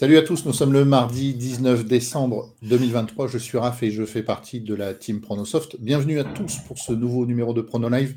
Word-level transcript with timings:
Salut 0.00 0.16
à 0.16 0.22
tous, 0.22 0.46
nous 0.46 0.54
sommes 0.54 0.72
le 0.72 0.86
mardi 0.86 1.34
19 1.34 1.84
décembre 1.84 2.54
2023. 2.62 3.28
Je 3.28 3.36
suis 3.36 3.58
Raph 3.58 3.82
et 3.82 3.90
je 3.90 4.06
fais 4.06 4.22
partie 4.22 4.62
de 4.62 4.74
la 4.74 4.94
team 4.94 5.20
Pronosoft. 5.20 5.76
Bienvenue 5.78 6.18
à 6.18 6.24
tous 6.24 6.56
pour 6.66 6.78
ce 6.78 6.94
nouveau 6.94 7.26
numéro 7.26 7.52
de 7.52 7.60
Prono 7.60 7.90
Live. 7.90 8.14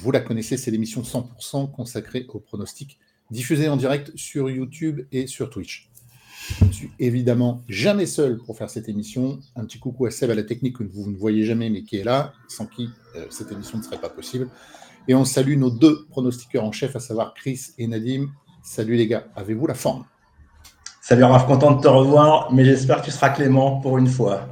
Vous 0.00 0.10
la 0.10 0.20
connaissez, 0.20 0.58
c'est 0.58 0.70
l'émission 0.70 1.00
100% 1.00 1.72
consacrée 1.72 2.26
aux 2.28 2.40
pronostics, 2.40 2.98
diffusée 3.30 3.70
en 3.70 3.78
direct 3.78 4.12
sur 4.16 4.50
YouTube 4.50 5.06
et 5.10 5.26
sur 5.26 5.48
Twitch. 5.48 5.88
Je 6.60 6.66
ne 6.66 6.72
suis 6.72 6.90
évidemment 6.98 7.64
jamais 7.70 8.04
seul 8.04 8.36
pour 8.44 8.58
faire 8.58 8.68
cette 8.68 8.90
émission. 8.90 9.40
Un 9.56 9.64
petit 9.64 9.78
coucou 9.78 10.04
à 10.04 10.10
Seb 10.10 10.30
à 10.30 10.34
la 10.34 10.42
technique 10.42 10.76
que 10.76 10.84
vous 10.84 11.10
ne 11.10 11.16
voyez 11.16 11.46
jamais 11.46 11.70
mais 11.70 11.84
qui 11.84 11.96
est 11.96 12.04
là, 12.04 12.34
sans 12.48 12.66
qui 12.66 12.90
euh, 13.16 13.24
cette 13.30 13.50
émission 13.50 13.78
ne 13.78 13.82
serait 13.82 13.98
pas 13.98 14.10
possible. 14.10 14.50
Et 15.08 15.14
on 15.14 15.24
salue 15.24 15.56
nos 15.56 15.70
deux 15.70 16.04
pronostiqueurs 16.10 16.64
en 16.64 16.72
chef, 16.72 16.94
à 16.96 17.00
savoir 17.00 17.32
Chris 17.32 17.68
et 17.78 17.86
Nadim. 17.86 18.28
Salut 18.62 18.96
les 18.96 19.06
gars, 19.06 19.26
avez-vous 19.36 19.66
la 19.66 19.72
forme? 19.72 20.04
Salut 21.08 21.24
Raph, 21.24 21.46
content 21.46 21.70
de 21.70 21.80
te 21.80 21.88
revoir, 21.88 22.52
mais 22.52 22.66
j'espère 22.66 23.00
que 23.00 23.06
tu 23.06 23.10
seras 23.10 23.30
clément 23.30 23.80
pour 23.80 23.96
une 23.96 24.08
fois. 24.08 24.46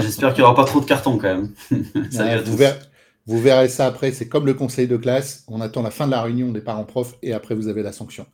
j'espère 0.00 0.32
qu'il 0.32 0.44
n'y 0.44 0.44
aura 0.44 0.54
pas 0.54 0.64
trop 0.64 0.78
de 0.78 0.84
cartons 0.84 1.18
quand 1.18 1.34
même. 1.34 1.50
vous, 3.26 3.40
verrez, 3.40 3.66
ça 3.66 3.86
après, 3.86 4.12
c'est 4.12 4.28
comme 4.28 4.46
le 4.46 4.54
conseil 4.54 4.86
de 4.86 4.96
classe, 4.96 5.42
on 5.48 5.60
attend 5.60 5.82
la 5.82 5.90
fin 5.90 6.06
de 6.06 6.12
la 6.12 6.22
réunion 6.22 6.52
des 6.52 6.60
parents-profs 6.60 7.16
et 7.20 7.32
après 7.32 7.56
vous 7.56 7.66
avez 7.66 7.82
la 7.82 7.90
sanction. 7.90 8.26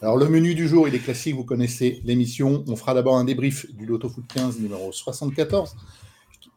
Alors 0.00 0.16
le 0.16 0.26
menu 0.26 0.54
du 0.54 0.66
jour, 0.66 0.88
il 0.88 0.94
est 0.94 1.00
classique, 1.00 1.34
vous 1.34 1.44
connaissez 1.44 2.00
l'émission. 2.06 2.64
On 2.66 2.76
fera 2.76 2.94
d'abord 2.94 3.18
un 3.18 3.24
débrief 3.24 3.70
du 3.74 3.84
Loto 3.84 4.08
Foot 4.08 4.24
15 4.34 4.60
numéro 4.60 4.90
74, 4.90 5.76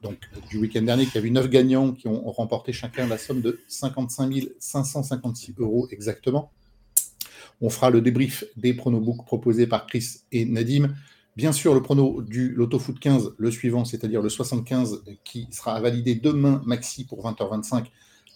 donc 0.02 0.16
du 0.50 0.58
week-end 0.58 0.84
dernier, 0.84 1.06
qui 1.06 1.18
a 1.18 1.22
vu 1.22 1.32
9 1.32 1.50
gagnants 1.50 1.92
qui 1.92 2.08
ont 2.08 2.32
remporté 2.32 2.72
chacun 2.72 3.08
la 3.08 3.18
somme 3.18 3.42
de 3.42 3.60
55 3.68 4.34
556 4.58 5.56
euros 5.60 5.90
exactement. 5.92 6.50
On 7.62 7.70
fera 7.70 7.90
le 7.90 8.02
débrief 8.02 8.46
des 8.56 8.74
pronobooks 8.74 9.26
proposés 9.26 9.68
par 9.68 9.86
Chris 9.86 10.22
et 10.32 10.46
Nadim. 10.46 10.94
Bien 11.36 11.52
sûr, 11.52 11.74
le 11.74 11.82
prono 11.82 12.22
du 12.22 12.54
Loto 12.54 12.80
Foot 12.80 13.00
15, 13.00 13.34
le 13.38 13.52
suivant, 13.52 13.86
c'est-à-dire 13.86 14.22
le 14.22 14.30
75, 14.30 15.04
qui 15.24 15.48
sera 15.52 15.80
validé 15.80 16.16
demain 16.16 16.62
maxi 16.66 17.06
pour 17.06 17.24
20h25. 17.24 17.86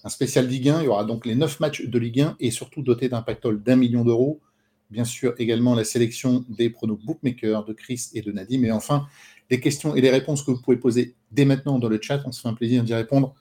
Un 0.06 0.10
spécial 0.10 0.48
Ligue 0.48 0.70
1. 0.70 0.82
Il 0.82 0.86
y 0.86 0.88
aura 0.88 1.06
donc 1.06 1.26
les 1.26 1.36
9 1.36 1.60
matchs 1.60 1.86
de 1.86 2.00
Ligue 2.00 2.22
1 2.22 2.36
et 2.40 2.52
surtout 2.52 2.82
doté 2.82 3.10
d'un 3.10 3.22
pactole 3.22 3.62
d'un 3.64 3.76
million 3.76 4.04
d'euros. 4.04 4.42
Bien 4.90 5.06
sûr, 5.06 5.34
également 5.38 5.76
la 5.76 5.86
sélection 5.86 6.46
des 6.50 6.70
pronos 6.70 7.00
bookmakers 7.04 7.66
de 7.66 7.74
Chris 7.74 8.10
et 8.14 8.22
de 8.22 8.32
Nadim. 8.32 8.64
Et 8.64 8.72
enfin, 8.72 9.08
les 9.50 9.60
questions 9.60 9.96
et 9.96 10.02
les 10.02 10.10
réponses 10.10 10.44
que 10.44 10.52
vous 10.52 10.62
pouvez 10.62 10.78
poser 10.78 11.16
dès 11.32 11.46
maintenant 11.46 11.80
dans 11.80 11.90
le 11.90 12.00
chat. 12.02 12.22
On 12.26 12.32
se 12.32 12.42
fait 12.42 12.50
un 12.50 12.54
plaisir 12.54 12.84
d'y 12.84 12.94
répondre 12.94 13.34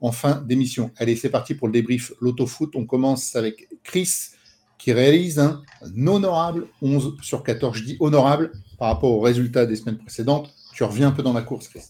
en 0.00 0.12
fin 0.12 0.40
d'émission. 0.42 0.92
Allez, 0.96 1.16
c'est 1.16 1.30
parti 1.30 1.54
pour 1.54 1.68
le 1.68 1.72
débrief 1.72 2.12
Loto 2.20 2.46
Foot. 2.46 2.74
On 2.76 2.86
commence 2.86 3.36
avec 3.36 3.68
Chris 3.82 4.33
qui 4.84 4.92
réalise 4.92 5.38
un 5.38 5.62
honorable 6.06 6.66
11 6.82 7.16
sur 7.22 7.42
14. 7.42 7.74
Je 7.74 7.84
dis 7.84 7.96
honorable 8.00 8.52
par 8.78 8.88
rapport 8.88 9.12
aux 9.12 9.20
résultats 9.20 9.64
des 9.64 9.76
semaines 9.76 9.96
précédentes. 9.96 10.50
Tu 10.74 10.84
reviens 10.84 11.08
un 11.08 11.10
peu 11.10 11.22
dans 11.22 11.32
la 11.32 11.40
course, 11.40 11.68
Chris. 11.68 11.84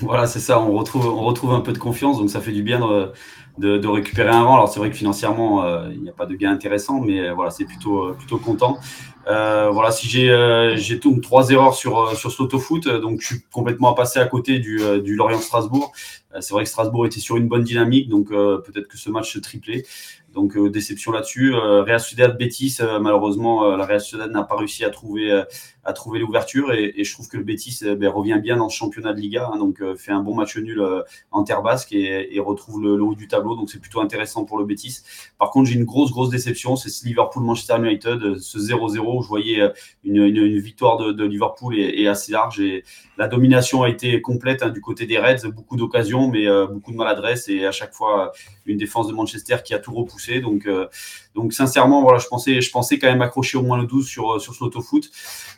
Voilà, 0.00 0.28
c'est 0.28 0.38
ça, 0.38 0.60
on 0.60 0.72
retrouve, 0.78 1.06
on 1.06 1.24
retrouve 1.24 1.52
un 1.52 1.60
peu 1.60 1.72
de 1.72 1.78
confiance, 1.78 2.18
donc 2.18 2.30
ça 2.30 2.40
fait 2.40 2.52
du 2.52 2.62
bien 2.62 2.78
de, 3.58 3.86
récupérer 3.88 4.30
un 4.30 4.44
rang. 4.44 4.54
Alors 4.54 4.68
c'est 4.68 4.78
vrai 4.78 4.90
que 4.90 4.96
financièrement, 4.96 5.64
euh, 5.64 5.90
il 5.92 6.00
n'y 6.00 6.08
a 6.08 6.12
pas 6.12 6.24
de 6.24 6.36
gain 6.36 6.52
intéressant, 6.52 7.00
mais 7.00 7.18
euh, 7.18 7.34
voilà, 7.34 7.50
c'est 7.50 7.64
plutôt, 7.64 8.04
euh, 8.04 8.12
plutôt 8.12 8.38
content. 8.38 8.78
voilà, 9.26 9.90
si 9.90 10.08
j'ai 10.08 11.00
trois 11.20 11.50
erreurs 11.50 11.74
sur, 11.74 12.16
sur 12.16 12.30
ce 12.30 12.58
foot, 12.58 12.88
donc 12.88 13.20
je 13.20 13.26
suis 13.26 13.42
complètement 13.52 13.92
passé 13.92 14.20
à 14.20 14.26
côté 14.26 14.60
du, 14.60 14.80
du 15.02 15.16
Lorient-Strasbourg. 15.16 15.92
c'est 16.38 16.54
vrai 16.54 16.62
que 16.62 16.70
Strasbourg 16.70 17.06
était 17.06 17.20
sur 17.20 17.36
une 17.36 17.48
bonne 17.48 17.64
dynamique, 17.64 18.08
donc 18.08 18.28
peut-être 18.28 18.86
que 18.86 18.96
ce 18.96 19.10
match 19.10 19.32
se 19.34 19.40
triplait. 19.40 19.82
Donc 20.38 20.56
euh, 20.56 20.70
déception 20.70 21.10
là-dessus. 21.10 21.52
Euh, 21.52 21.82
Real 21.82 21.98
Sociedad 21.98 22.38
Betis, 22.38 22.76
euh, 22.80 23.00
malheureusement, 23.00 23.76
la 23.76 23.84
Real 23.84 24.00
Sociedad 24.00 24.30
n'a 24.30 24.44
pas 24.44 24.56
réussi 24.56 24.84
à 24.84 24.90
trouver 24.90 25.42
à 25.88 25.92
trouver 25.92 26.18
l'ouverture 26.18 26.72
et, 26.72 27.02
je 27.02 27.12
trouve 27.12 27.28
que 27.28 27.36
le 27.36 27.44
Betis 27.44 27.80
ben, 27.96 28.08
revient 28.08 28.38
bien 28.42 28.56
dans 28.56 28.68
ce 28.68 28.76
championnat 28.76 29.12
de 29.12 29.20
Liga, 29.20 29.50
hein, 29.52 29.58
donc 29.58 29.82
fait 29.96 30.12
un 30.12 30.20
bon 30.20 30.34
match 30.34 30.56
nul 30.56 30.82
en 31.30 31.44
terre 31.44 31.62
basque 31.62 31.92
et, 31.92 32.38
retrouve 32.40 32.82
le, 32.82 33.02
haut 33.02 33.14
du 33.14 33.28
tableau, 33.28 33.56
donc 33.56 33.70
c'est 33.70 33.80
plutôt 33.80 34.00
intéressant 34.00 34.44
pour 34.44 34.58
le 34.58 34.64
Betis. 34.64 34.98
Par 35.38 35.50
contre, 35.50 35.68
j'ai 35.68 35.76
une 35.76 35.84
grosse 35.84 36.10
grosse 36.10 36.30
déception, 36.30 36.76
c'est 36.76 36.90
ce 36.90 37.06
Liverpool-Manchester 37.06 37.76
United, 37.78 38.38
ce 38.38 38.58
0-0 38.58 39.18
où 39.18 39.22
je 39.22 39.28
voyais 39.28 39.62
une, 40.04 40.58
victoire 40.58 40.98
de, 40.98 41.24
Liverpool 41.24 41.78
et, 41.78 42.06
assez 42.06 42.32
large 42.32 42.60
et 42.60 42.84
la 43.16 43.28
domination 43.28 43.82
a 43.82 43.88
été 43.88 44.20
complète 44.20 44.62
hein, 44.62 44.70
du 44.70 44.80
côté 44.80 45.06
des 45.06 45.18
Reds, 45.18 45.48
beaucoup 45.48 45.76
d'occasions 45.76 46.28
mais 46.28 46.46
beaucoup 46.70 46.92
de 46.92 46.96
maladresse 46.96 47.48
et 47.48 47.66
à 47.66 47.72
chaque 47.72 47.94
fois 47.94 48.32
une 48.66 48.76
défense 48.76 49.08
de 49.08 49.12
Manchester 49.12 49.56
qui 49.64 49.74
a 49.74 49.78
tout 49.78 49.94
repoussé 49.94 50.40
donc, 50.40 50.66
euh, 50.66 50.86
donc 51.34 51.52
sincèrement, 51.52 52.02
voilà, 52.02 52.18
je 52.18 52.26
pensais, 52.26 52.60
je 52.60 52.70
pensais 52.70 52.98
quand 52.98 53.08
même 53.08 53.22
accrocher 53.22 53.58
au 53.58 53.62
moins 53.62 53.78
le 53.78 53.86
12 53.86 54.06
sur, 54.06 54.34
euh, 54.34 54.38
sur 54.38 54.54
ce 54.54 54.80
foot. 54.80 55.10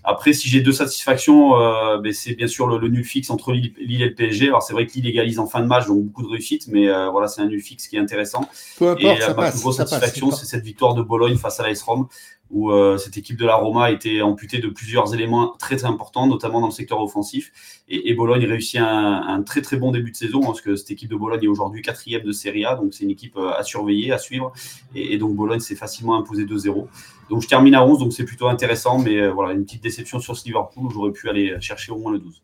Après, 0.05 0.33
si 0.33 0.49
j'ai 0.49 0.61
deux 0.61 0.73
satisfactions, 0.73 1.61
euh, 1.61 1.99
ben, 1.99 2.13
c'est 2.13 2.35
bien 2.35 2.47
sûr 2.47 2.67
le, 2.67 2.89
nul 2.89 3.05
fixe 3.05 3.31
entre 3.31 3.53
Lille, 3.53 3.73
et 3.79 4.09
le 4.09 4.15
PSG. 4.15 4.49
Alors 4.49 4.63
c'est 4.63 4.73
vrai 4.73 4.87
qu'il 4.87 5.07
égalise 5.07 5.39
en 5.39 5.47
fin 5.47 5.61
de 5.61 5.67
match, 5.67 5.87
donc 5.87 6.05
beaucoup 6.05 6.23
de 6.23 6.31
réussite, 6.31 6.69
mais 6.69 6.87
voilà, 7.11 7.29
c'est 7.29 7.43
un 7.43 7.47
nul 7.47 7.61
fixe 7.61 7.89
qui 7.89 7.97
est 7.97 8.01
intéressant. 8.01 8.49
Peu 8.79 8.91
importe, 8.91 9.03
et 9.03 9.19
la 9.19 9.51
plus 9.51 9.61
grosse 9.61 9.77
satisfaction, 9.77 10.31
c'est 10.31 10.47
cette 10.47 10.65
victoire 10.65 10.95
de 10.95 11.03
Bologne 11.03 11.37
face 11.37 11.61
à 11.61 11.67
l'AS 11.67 11.83
Rome 11.83 12.09
où 12.51 12.71
euh, 12.71 12.99
cette 12.99 13.17
équipe 13.17 13.39
de 13.39 13.47
la 13.47 13.55
Roma 13.55 13.85
a 13.85 13.91
été 13.91 14.23
amputée 14.23 14.59
de 14.59 14.69
plusieurs 14.69 15.15
éléments 15.15 15.55
très, 15.59 15.77
très 15.77 15.85
importants, 15.87 16.27
notamment 16.27 16.61
dans 16.61 16.67
le 16.67 16.73
secteur 16.73 17.01
offensif. 17.01 17.53
Et, 17.89 18.13
Bologne 18.15 18.45
réussit 18.45 18.81
un, 18.81 19.43
très 19.43 19.63
très 19.63 19.77
bon 19.77 19.93
début 19.93 20.11
de 20.11 20.17
saison, 20.17 20.41
parce 20.41 20.61
que 20.61 20.77
cette 20.77 20.91
équipe 20.91 21.11
de 21.11 21.17
Bologne 21.17 21.45
est 21.45 21.49
aujourd'hui 21.49 21.83
quatrième 21.83 22.23
de 22.23 22.33
Serie 22.33 22.65
A, 22.65 22.75
donc 22.75 22.93
c'est 22.93 23.05
une 23.05 23.11
équipe 23.11 23.37
euh, 23.37 23.53
à 23.53 23.63
surveiller, 23.63 24.13
à 24.13 24.19
suivre. 24.19 24.53
Et, 24.95 25.17
donc 25.19 25.35
Bologne 25.37 25.61
s'est 25.61 25.77
facilement 25.77 26.17
imposé 26.17 26.45
2-0. 26.45 26.87
Donc 27.31 27.43
je 27.43 27.49
termine 27.49 27.75
à 27.75 27.87
11, 27.87 28.01
donc 28.01 28.13
c'est 28.13 28.25
plutôt 28.25 28.49
intéressant, 28.49 28.99
mais 28.99 29.21
euh, 29.21 29.33
voilà, 29.33 29.55
une 29.55 29.65
petite 29.65 29.83
déception 29.83 30.19
sur 30.19 30.37
ce 30.37 30.45
Liverpool, 30.47 30.87
où 30.87 30.91
j'aurais 30.91 31.13
pu 31.13 31.29
aller 31.29 31.57
chercher 31.61 31.93
au 31.93 31.99
moins 31.99 32.13
le 32.13 32.19
12. 32.19 32.43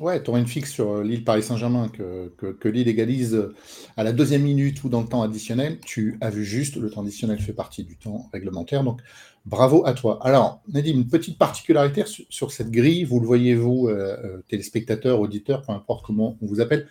Ouais, 0.00 0.28
aurais 0.28 0.40
une 0.40 0.46
fixe 0.46 0.70
sur 0.70 1.02
l'île 1.02 1.24
Paris-Saint-Germain 1.24 1.88
que, 1.88 2.32
que, 2.38 2.46
que 2.46 2.68
Lille 2.68 2.86
égalise 2.86 3.48
à 3.96 4.04
la 4.04 4.12
deuxième 4.12 4.42
minute 4.42 4.84
ou 4.84 4.88
dans 4.88 5.00
le 5.00 5.08
temps 5.08 5.22
additionnel. 5.22 5.80
Tu 5.84 6.18
as 6.20 6.30
vu 6.30 6.44
juste, 6.44 6.76
le 6.76 6.88
temps 6.88 7.00
additionnel 7.00 7.40
fait 7.40 7.52
partie 7.52 7.82
du 7.82 7.96
temps 7.96 8.28
réglementaire. 8.32 8.84
Donc, 8.84 9.00
Bravo 9.48 9.82
à 9.86 9.94
toi. 9.94 10.18
Alors, 10.22 10.60
Nadim, 10.70 10.92
une 10.92 11.08
petite 11.08 11.38
particularité 11.38 12.04
sur, 12.28 12.52
cette 12.52 12.70
grille, 12.70 13.04
vous 13.04 13.18
le 13.18 13.26
voyez, 13.26 13.54
vous, 13.54 13.88
euh, 13.88 14.14
euh, 14.22 14.42
téléspectateurs, 14.46 15.20
auditeurs, 15.20 15.62
peu 15.62 15.72
importe 15.72 16.04
comment 16.04 16.36
on 16.42 16.46
vous 16.46 16.60
appelle, 16.60 16.86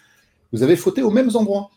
vous 0.52 0.64
avez 0.64 0.76
fauté 0.76 1.04
aux 1.04 1.12
mêmes 1.12 1.30
endroits. 1.36 1.70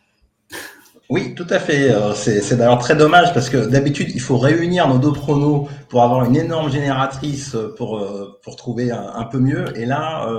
Oui, 1.11 1.35
tout 1.35 1.47
à 1.51 1.59
fait. 1.59 1.91
Euh, 1.91 2.15
c'est 2.15 2.57
d'ailleurs 2.57 2.79
très 2.79 2.97
dommage 2.97 3.35
parce 3.35 3.51
que 3.51 3.67
d'habitude, 3.67 4.11
il 4.15 4.23
faut 4.23 4.39
réunir 4.39 4.89
nos 4.89 4.99
deux 4.99 5.13
pronos 5.13 5.69
pour 5.91 6.03
avoir 6.03 6.25
une 6.25 6.37
énorme 6.37 6.71
génératrice 6.71 7.57
pour, 7.77 8.03
pour 8.43 8.57
trouver 8.57 8.91
un, 8.91 9.25
peu 9.25 9.39
mieux. 9.39 9.77
Et 9.77 9.85
là, 9.85 10.31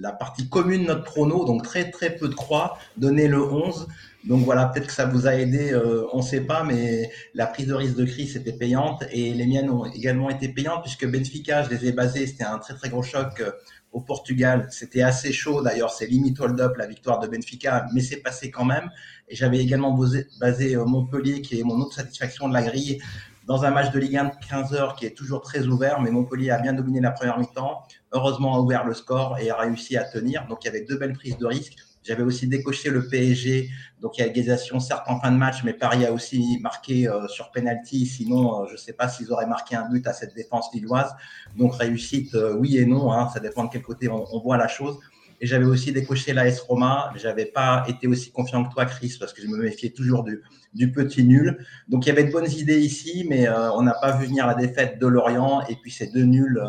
la 0.00 0.12
partie 0.12 0.48
commune 0.48 0.84
de 0.84 0.86
notre 0.86 1.04
prono, 1.04 1.44
donc 1.44 1.64
très 1.64 1.90
très 1.90 2.16
peu 2.16 2.28
de 2.28 2.34
croix, 2.34 2.78
donnait 2.96 3.28
le 3.28 3.42
11. 3.42 3.88
Donc 4.24 4.44
voilà, 4.44 4.66
peut-être 4.66 4.86
que 4.86 4.92
ça 4.92 5.06
vous 5.06 5.26
a 5.26 5.34
aidé, 5.34 5.72
euh, 5.72 6.06
on 6.12 6.18
ne 6.18 6.22
sait 6.22 6.42
pas, 6.42 6.62
mais 6.62 7.10
la 7.34 7.46
prise 7.46 7.66
de 7.66 7.74
risque 7.74 7.96
de 7.96 8.04
crise 8.04 8.36
était 8.36 8.52
payante 8.52 9.02
et 9.10 9.34
les 9.34 9.46
miennes 9.46 9.68
ont 9.68 9.84
également 9.84 10.30
été 10.30 10.48
payantes 10.48 10.82
puisque 10.82 11.10
Benfica, 11.10 11.64
je 11.64 11.70
les 11.70 11.86
ai 11.86 11.92
basées, 11.92 12.26
c'était 12.28 12.44
un 12.44 12.58
très 12.58 12.74
très 12.74 12.88
gros 12.88 13.02
choc 13.02 13.40
euh, 13.40 13.50
au 13.90 14.00
Portugal. 14.00 14.68
C'était 14.70 15.02
assez 15.02 15.32
chaud 15.32 15.60
d'ailleurs, 15.60 15.90
c'est 15.90 16.06
limite 16.06 16.38
hold-up 16.38 16.76
la 16.76 16.86
victoire 16.86 17.18
de 17.18 17.26
Benfica, 17.26 17.86
mais 17.92 18.00
c'est 18.00 18.18
passé 18.18 18.52
quand 18.52 18.64
même. 18.64 18.90
Et 19.28 19.34
j'avais 19.34 19.58
également 19.58 19.92
basé, 19.92 20.76
euh, 20.76 20.84
Montpellier, 20.84 21.42
qui 21.42 21.58
est 21.58 21.64
mon 21.64 21.80
autre 21.80 21.94
satisfaction 21.94 22.48
de 22.48 22.54
la 22.54 22.62
grille, 22.62 23.00
dans 23.46 23.64
un 23.64 23.72
match 23.72 23.90
de 23.90 23.98
Ligue 23.98 24.18
1 24.18 24.24
de 24.26 24.30
15 24.48 24.72
heures 24.74 24.94
qui 24.94 25.04
est 25.04 25.16
toujours 25.16 25.42
très 25.42 25.66
ouvert, 25.66 26.00
mais 26.00 26.12
Montpellier 26.12 26.50
a 26.50 26.60
bien 26.60 26.74
dominé 26.74 27.00
la 27.00 27.10
première 27.10 27.40
mi-temps, 27.40 27.82
heureusement 28.12 28.54
a 28.54 28.60
ouvert 28.60 28.84
le 28.84 28.94
score 28.94 29.36
et 29.40 29.50
a 29.50 29.56
réussi 29.56 29.96
à 29.96 30.04
tenir. 30.04 30.46
Donc 30.46 30.58
il 30.62 30.66
y 30.66 30.70
avait 30.70 30.84
deux 30.84 30.96
belles 30.96 31.14
prises 31.14 31.38
de 31.38 31.46
risque. 31.46 31.74
J'avais 32.04 32.24
aussi 32.24 32.48
décoché 32.48 32.90
le 32.90 33.06
PSG, 33.06 33.70
donc 34.00 34.18
il 34.18 34.22
y 34.22 34.24
a 34.24 34.26
égalisation 34.26 34.80
certes 34.80 35.04
en 35.06 35.20
fin 35.20 35.30
de 35.30 35.36
match, 35.36 35.62
mais 35.62 35.72
Paris 35.72 36.04
a 36.04 36.12
aussi 36.12 36.58
marqué 36.60 37.08
euh, 37.08 37.28
sur 37.28 37.52
penalty. 37.52 38.06
Sinon, 38.06 38.62
euh, 38.62 38.66
je 38.66 38.72
ne 38.72 38.76
sais 38.76 38.92
pas 38.92 39.08
s'ils 39.08 39.30
auraient 39.32 39.46
marqué 39.46 39.76
un 39.76 39.88
but 39.88 40.04
à 40.08 40.12
cette 40.12 40.34
défense 40.34 40.74
lilloise. 40.74 41.14
Donc 41.56 41.76
réussite, 41.76 42.34
euh, 42.34 42.54
oui 42.54 42.76
et 42.78 42.84
non, 42.84 43.12
hein, 43.12 43.30
ça 43.32 43.38
dépend 43.38 43.64
de 43.64 43.70
quel 43.70 43.82
côté 43.82 44.08
on, 44.08 44.24
voit 44.40 44.56
la 44.56 44.66
chose. 44.66 44.98
Et 45.40 45.46
j'avais 45.46 45.64
aussi 45.64 45.92
décoché 45.92 46.32
l'AS 46.32 46.58
Roma. 46.60 47.12
J'avais 47.14 47.46
pas 47.46 47.84
été 47.86 48.08
aussi 48.08 48.32
confiant 48.32 48.64
que 48.64 48.72
toi, 48.72 48.86
Chris, 48.86 49.16
parce 49.20 49.32
que 49.32 49.40
je 49.40 49.46
me 49.46 49.56
méfiais 49.56 49.90
toujours 49.90 50.24
du, 50.24 50.42
du 50.74 50.90
petit 50.90 51.22
nul. 51.22 51.64
Donc 51.88 52.04
il 52.04 52.08
y 52.08 52.12
avait 52.12 52.24
de 52.24 52.32
bonnes 52.32 52.50
idées 52.50 52.80
ici, 52.80 53.24
mais 53.28 53.48
on 53.48 53.82
n'a 53.82 53.94
pas 53.94 54.16
vu 54.16 54.26
venir 54.26 54.46
la 54.46 54.54
défaite 54.54 55.00
de 55.00 55.06
Lorient 55.06 55.62
et 55.68 55.76
puis 55.76 55.90
ces 55.90 56.08
deux 56.08 56.24
nuls 56.24 56.60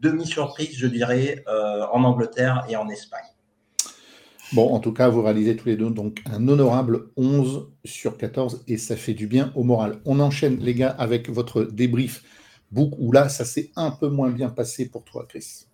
demi-surprise, 0.00 0.76
je 0.76 0.86
dirais, 0.86 1.44
en 1.46 2.02
Angleterre 2.04 2.64
et 2.68 2.76
en 2.76 2.88
Espagne. 2.88 3.33
Bon, 4.54 4.72
en 4.72 4.78
tout 4.78 4.92
cas, 4.92 5.08
vous 5.08 5.20
réalisez 5.20 5.56
tous 5.56 5.66
les 5.66 5.76
deux 5.76 5.90
donc 5.90 6.22
un 6.26 6.46
honorable 6.46 7.10
11 7.16 7.72
sur 7.84 8.16
14 8.16 8.62
et 8.68 8.78
ça 8.78 8.94
fait 8.94 9.12
du 9.12 9.26
bien 9.26 9.52
au 9.56 9.64
moral. 9.64 10.00
On 10.04 10.20
enchaîne, 10.20 10.60
les 10.60 10.74
gars, 10.74 10.90
avec 10.90 11.28
votre 11.28 11.64
débrief 11.64 12.22
book 12.70 12.92
où 12.98 13.10
là, 13.10 13.28
ça 13.28 13.44
s'est 13.44 13.72
un 13.74 13.90
peu 13.90 14.08
moins 14.08 14.30
bien 14.30 14.50
passé 14.50 14.88
pour 14.88 15.02
toi, 15.02 15.26
Chris. 15.28 15.66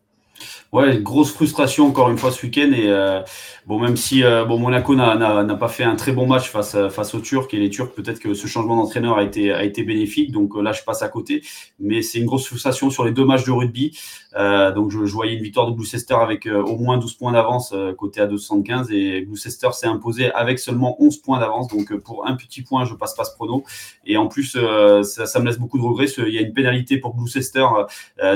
Ouais, 0.73 1.01
grosse 1.01 1.33
frustration 1.33 1.89
encore 1.89 2.11
une 2.11 2.19
fois 2.19 2.31
ce 2.31 2.47
week-end. 2.47 2.71
Et 2.73 2.89
euh, 2.89 3.23
bon, 3.67 3.81
même 3.81 3.97
si 3.97 4.23
euh, 4.23 4.45
bon, 4.45 4.57
Monaco 4.57 4.95
n'a 4.95 5.57
pas 5.57 5.69
fait 5.69 5.83
un 5.83 5.97
très 5.97 6.13
bon 6.13 6.29
match 6.29 6.49
face, 6.49 6.77
face 6.91 7.13
aux 7.15 7.21
Turcs 7.21 7.49
et 7.53 7.57
les 7.57 7.71
Turcs, 7.71 7.93
peut-être 7.93 8.21
que 8.21 8.35
ce 8.35 8.47
changement 8.47 8.77
d'entraîneur 8.77 9.19
a 9.19 9.25
été, 9.25 9.53
a 9.53 9.65
été 9.65 9.83
bénéfique. 9.83 10.31
Donc 10.31 10.55
euh, 10.55 10.63
là, 10.63 10.71
je 10.71 10.83
passe 10.85 11.03
à 11.03 11.09
côté. 11.09 11.43
Mais 11.81 12.03
c'est 12.03 12.21
une 12.21 12.27
grosse 12.27 12.47
frustration 12.47 12.89
sur 12.91 13.05
les 13.05 13.11
deux 13.11 13.25
matchs 13.25 13.45
de 13.45 13.51
rugby. 13.51 13.99
donc 14.77 14.93
je, 14.93 14.99
voyais 14.99 15.35
une 15.35 15.43
victoire 15.43 15.67
de 15.67 15.73
Gloucester 15.73 16.15
avec 16.15 16.47
au 16.47 16.77
moins 16.77 16.99
12 16.99 17.15
points 17.15 17.33
d'avance 17.33 17.75
côté 17.99 18.21
à 18.21 18.27
275 18.27 18.93
et 18.93 19.23
Gloucester 19.23 19.71
s'est 19.73 19.89
imposé 19.89 20.31
avec 20.33 20.61
seulement 20.61 20.97
11 21.03 21.17
points 21.19 21.41
d'avance. 21.41 21.67
Donc 21.67 21.93
pour 21.97 22.29
un 22.29 22.37
petit 22.37 22.63
point, 22.63 22.85
je 22.85 22.95
passe 22.95 23.15
pas 23.15 23.25
ce 23.25 23.35
prono. 23.35 23.65
Et 24.07 24.17
en 24.17 24.29
plus, 24.29 24.57
ça, 25.03 25.41
me 25.41 25.47
laisse 25.47 25.59
beaucoup 25.59 25.79
de 25.79 25.83
regrets. 25.83 26.07
Il 26.19 26.33
y 26.33 26.39
a 26.39 26.43
une 26.43 26.53
pénalité 26.53 26.99
pour 26.99 27.17
Gloucester 27.17 27.67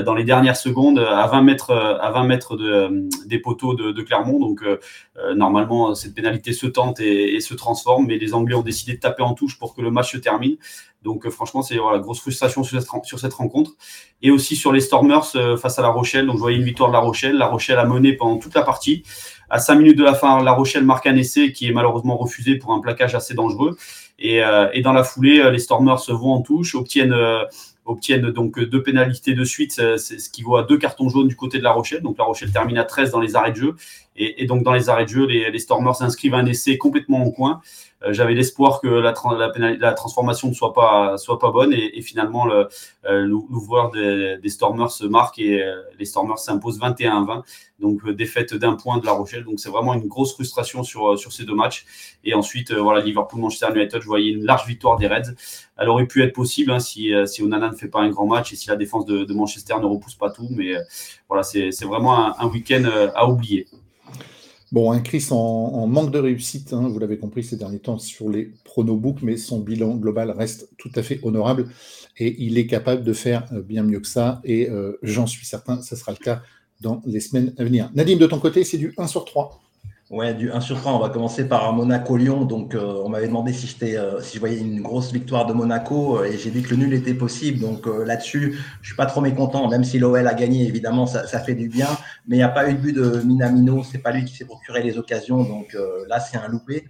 dans 0.05 0.13
les 0.13 0.25
dernières 0.25 0.57
secondes 0.57 0.99
à 0.99 1.27
20 1.27 1.41
mètres, 1.43 1.94
à 2.01 2.11
20 2.11 2.23
mètres 2.25 2.55
euh, 2.55 3.07
des 3.25 3.39
poteaux 3.39 3.73
de, 3.73 4.01
Clermont. 4.01 4.39
Donc, 4.39 4.61
euh, 4.63 4.79
euh, 5.17 5.35
normalement, 5.35 5.95
cette 5.95 6.13
pénalité 6.13 6.53
se 6.53 6.67
tente 6.67 6.99
et, 6.99 7.39
se 7.39 7.53
transforme. 7.53 8.07
Mais 8.07 8.17
les 8.17 8.33
Anglais 8.33 8.55
ont 8.55 8.61
décidé 8.61 8.93
de 8.93 8.99
taper 8.99 9.23
en 9.23 9.33
touche 9.33 9.57
pour 9.57 9.75
que 9.75 9.81
le 9.81 9.91
match 9.91 10.11
se 10.11 10.17
termine. 10.17 10.57
Donc, 11.03 11.29
franchement, 11.29 11.61
c'est 11.61 11.77
voilà, 11.77 11.99
grosse 11.99 12.19
frustration 12.19 12.63
sur 12.63 13.19
cette, 13.19 13.33
rencontre. 13.33 13.71
Et 14.21 14.31
aussi 14.31 14.55
sur 14.55 14.71
les 14.71 14.79
Stormers 14.81 15.25
face 15.59 15.77
à 15.77 15.81
La 15.81 15.89
Rochelle. 15.89 16.25
Donc, 16.25 16.35
je 16.35 16.41
voyais 16.41 16.57
une 16.57 16.63
victoire 16.63 16.89
de 16.89 16.93
La 16.93 16.99
Rochelle. 16.99 17.37
La 17.37 17.47
Rochelle 17.47 17.77
a 17.77 17.85
mené 17.85 18.13
pendant 18.13 18.37
toute 18.37 18.55
la 18.55 18.63
partie. 18.63 19.03
À 19.49 19.59
5 19.59 19.75
minutes 19.75 19.97
de 19.97 20.03
la 20.03 20.15
fin, 20.15 20.43
La 20.43 20.53
Rochelle 20.53 20.83
marque 20.83 21.05
un 21.05 21.15
essai 21.15 21.51
qui 21.51 21.67
est 21.67 21.71
malheureusement 21.71 22.17
refusé 22.17 22.55
pour 22.55 22.73
un 22.73 22.79
plaquage 22.79 23.13
assez 23.13 23.35
dangereux. 23.35 23.77
Et 24.17 24.41
dans 24.81 24.93
la 24.93 25.03
foulée, 25.03 25.51
les 25.51 25.59
Stormers 25.59 26.01
vont 26.07 26.33
en 26.33 26.41
touche, 26.41 26.73
obtiennent 26.73 27.13
obtiennent 27.85 28.31
donc 28.31 28.59
deux 28.59 28.83
pénalités 28.83 29.33
de 29.33 29.43
suite, 29.43 29.73
ce 29.73 30.29
qui 30.29 30.41
vaut 30.43 30.57
à 30.57 30.63
deux 30.63 30.77
cartons 30.77 31.09
jaunes 31.09 31.27
du 31.27 31.35
côté 31.35 31.59
de 31.59 31.63
La 31.63 31.71
Rochelle. 31.71 32.01
Donc 32.01 32.17
La 32.17 32.25
Rochelle 32.25 32.51
termine 32.51 32.77
à 32.77 32.83
13 32.83 33.11
dans 33.11 33.19
les 33.19 33.35
arrêts 33.35 33.51
de 33.51 33.57
jeu. 33.57 33.75
Et, 34.17 34.45
donc 34.45 34.63
dans 34.63 34.73
les 34.73 34.89
arrêts 34.89 35.05
de 35.05 35.09
jeu, 35.09 35.25
les, 35.25 35.51
les 35.51 35.59
Stormers 35.59 36.01
inscrivent 36.01 36.35
un 36.35 36.45
essai 36.45 36.77
complètement 36.77 37.21
en 37.21 37.31
coin. 37.31 37.61
Euh, 38.05 38.13
j'avais 38.13 38.33
l'espoir 38.33 38.81
que 38.81 38.87
la, 38.87 39.13
la, 39.79 39.93
transformation 39.93 40.49
ne 40.49 40.53
soit 40.53 40.73
pas, 40.73 41.17
soit 41.17 41.39
pas 41.39 41.51
bonne 41.51 41.73
et, 41.73 42.01
finalement 42.01 42.47
euh, 42.49 42.65
l'ouvreur 43.25 43.91
des, 43.91 44.37
des, 44.41 44.49
Stormers 44.49 44.91
se 44.91 45.05
marque 45.05 45.39
et 45.39 45.63
euh, 45.63 45.81
les 45.97 46.05
Stormers 46.05 46.39
s'imposent 46.39 46.79
21-20. 46.79 47.43
Donc 47.79 48.07
défaite 48.09 48.53
d'un 48.53 48.75
point 48.75 48.99
de 48.99 49.05
La 49.05 49.13
Rochelle. 49.13 49.43
Donc 49.43 49.59
c'est 49.59 49.69
vraiment 49.69 49.93
une 49.93 50.07
grosse 50.07 50.33
frustration 50.33 50.83
sur, 50.83 51.17
sur 51.17 51.33
ces 51.33 51.43
deux 51.43 51.55
matchs. 51.55 51.85
Et 52.23 52.33
ensuite, 52.33 52.71
voilà, 52.71 53.01
Liverpool-Manchester 53.01 53.67
United, 53.75 54.01
je 54.01 54.07
voyais 54.07 54.31
une 54.31 54.45
large 54.45 54.65
victoire 54.65 54.97
des 54.97 55.07
Reds. 55.07 55.33
Elle 55.77 55.89
aurait 55.89 56.05
pu 56.05 56.23
être 56.23 56.33
possible 56.33 56.71
hein, 56.71 56.79
si, 56.79 57.11
si 57.25 57.43
Onana 57.43 57.69
ne 57.69 57.75
fait 57.75 57.89
pas 57.89 57.99
un 57.99 58.09
grand 58.09 58.27
match 58.27 58.53
et 58.53 58.55
si 58.55 58.69
la 58.69 58.77
défense 58.77 59.05
de, 59.05 59.33
Manchester 59.33 59.75
ne 59.81 59.85
repousse 59.85 60.15
pas 60.15 60.29
tout. 60.29 60.47
Mais 60.51 60.73
voilà, 61.27 61.43
c'est 61.43 61.83
vraiment 61.83 62.17
un, 62.17 62.35
un 62.39 62.47
week-end 62.47 62.83
à 63.13 63.27
oublier. 63.27 63.67
Bon, 64.71 64.91
un 64.91 64.99
Chris 64.99 65.27
en, 65.29 65.85
manque 65.87 66.11
de 66.11 66.17
réussite, 66.17 66.73
hein, 66.73 66.87
vous 66.89 66.97
l'avez 66.97 67.19
compris 67.19 67.43
ces 67.43 67.55
derniers 67.55 67.79
temps 67.79 67.99
sur 67.99 68.29
les 68.29 68.51
pronobooks, 68.63 69.21
mais 69.21 69.37
son 69.37 69.59
bilan 69.59 69.95
global 69.95 70.31
reste 70.31 70.69
tout 70.77 70.89
à 70.95 71.03
fait 71.03 71.19
honorable 71.21 71.69
et 72.17 72.35
il 72.43 72.57
est 72.57 72.65
capable 72.65 73.03
de 73.03 73.13
faire 73.13 73.45
euh, 73.53 73.61
bien 73.61 73.83
mieux 73.83 73.99
que 73.99 74.07
ça. 74.07 74.41
Et 74.43 74.69
euh, 74.69 74.97
j'en 75.03 75.27
suis 75.27 75.45
certain, 75.45 75.81
ce 75.81 75.95
sera 75.95 76.11
le 76.13 76.17
cas 76.17 76.41
dans 76.81 77.01
les 77.05 77.19
semaines 77.19 77.53
à 77.57 77.63
venir. 77.63 77.91
Nadim, 77.93 78.17
de 78.17 78.25
ton 78.25 78.39
côté, 78.39 78.63
c'est 78.63 78.77
du 78.77 78.93
1 78.97 79.07
sur 79.07 79.25
3. 79.25 79.61
Ouais, 80.11 80.35
du 80.35 80.51
1 80.51 80.61
sur 80.61 80.77
3, 80.77 80.93
on 80.93 80.99
va 80.99 81.09
commencer 81.09 81.47
par 81.47 81.73
Monaco-Lyon. 81.73 82.45
Donc, 82.45 82.75
euh, 82.75 83.01
on 83.03 83.09
m'avait 83.09 83.25
demandé 83.25 83.53
si, 83.53 83.75
euh, 83.97 84.21
si 84.21 84.35
je 84.35 84.39
voyais 84.39 84.59
une 84.59 84.79
grosse 84.81 85.11
victoire 85.11 85.47
de 85.47 85.53
Monaco 85.53 86.19
euh, 86.19 86.25
et 86.25 86.37
j'ai 86.37 86.51
dit 86.51 86.61
que 86.61 86.69
le 86.69 86.75
nul 86.75 86.93
était 86.93 87.15
possible. 87.15 87.59
Donc, 87.59 87.87
là-dessus, 87.87 88.55
je 88.81 88.87
suis 88.87 88.95
pas 88.95 89.07
trop 89.07 89.19
mécontent. 89.21 89.67
Même 89.67 89.83
si 89.83 89.97
l'OL 89.97 90.27
a 90.27 90.33
gagné, 90.35 90.67
évidemment, 90.67 91.07
ça, 91.07 91.25
ça 91.25 91.39
fait 91.39 91.55
du 91.55 91.69
bien. 91.69 91.87
Mais 92.27 92.35
il 92.35 92.39
n'y 92.39 92.43
a 92.43 92.49
pas 92.49 92.69
eu 92.69 92.75
de 92.75 92.79
but 92.79 92.93
de 92.93 93.21
Minamino. 93.21 93.83
C'est 93.83 93.97
pas 93.97 94.11
lui 94.11 94.25
qui 94.25 94.35
s'est 94.35 94.45
procuré 94.45 94.83
les 94.83 94.99
occasions. 94.99 95.43
Donc, 95.43 95.75
là, 96.07 96.19
c'est 96.19 96.37
un 96.37 96.47
loupé. 96.49 96.85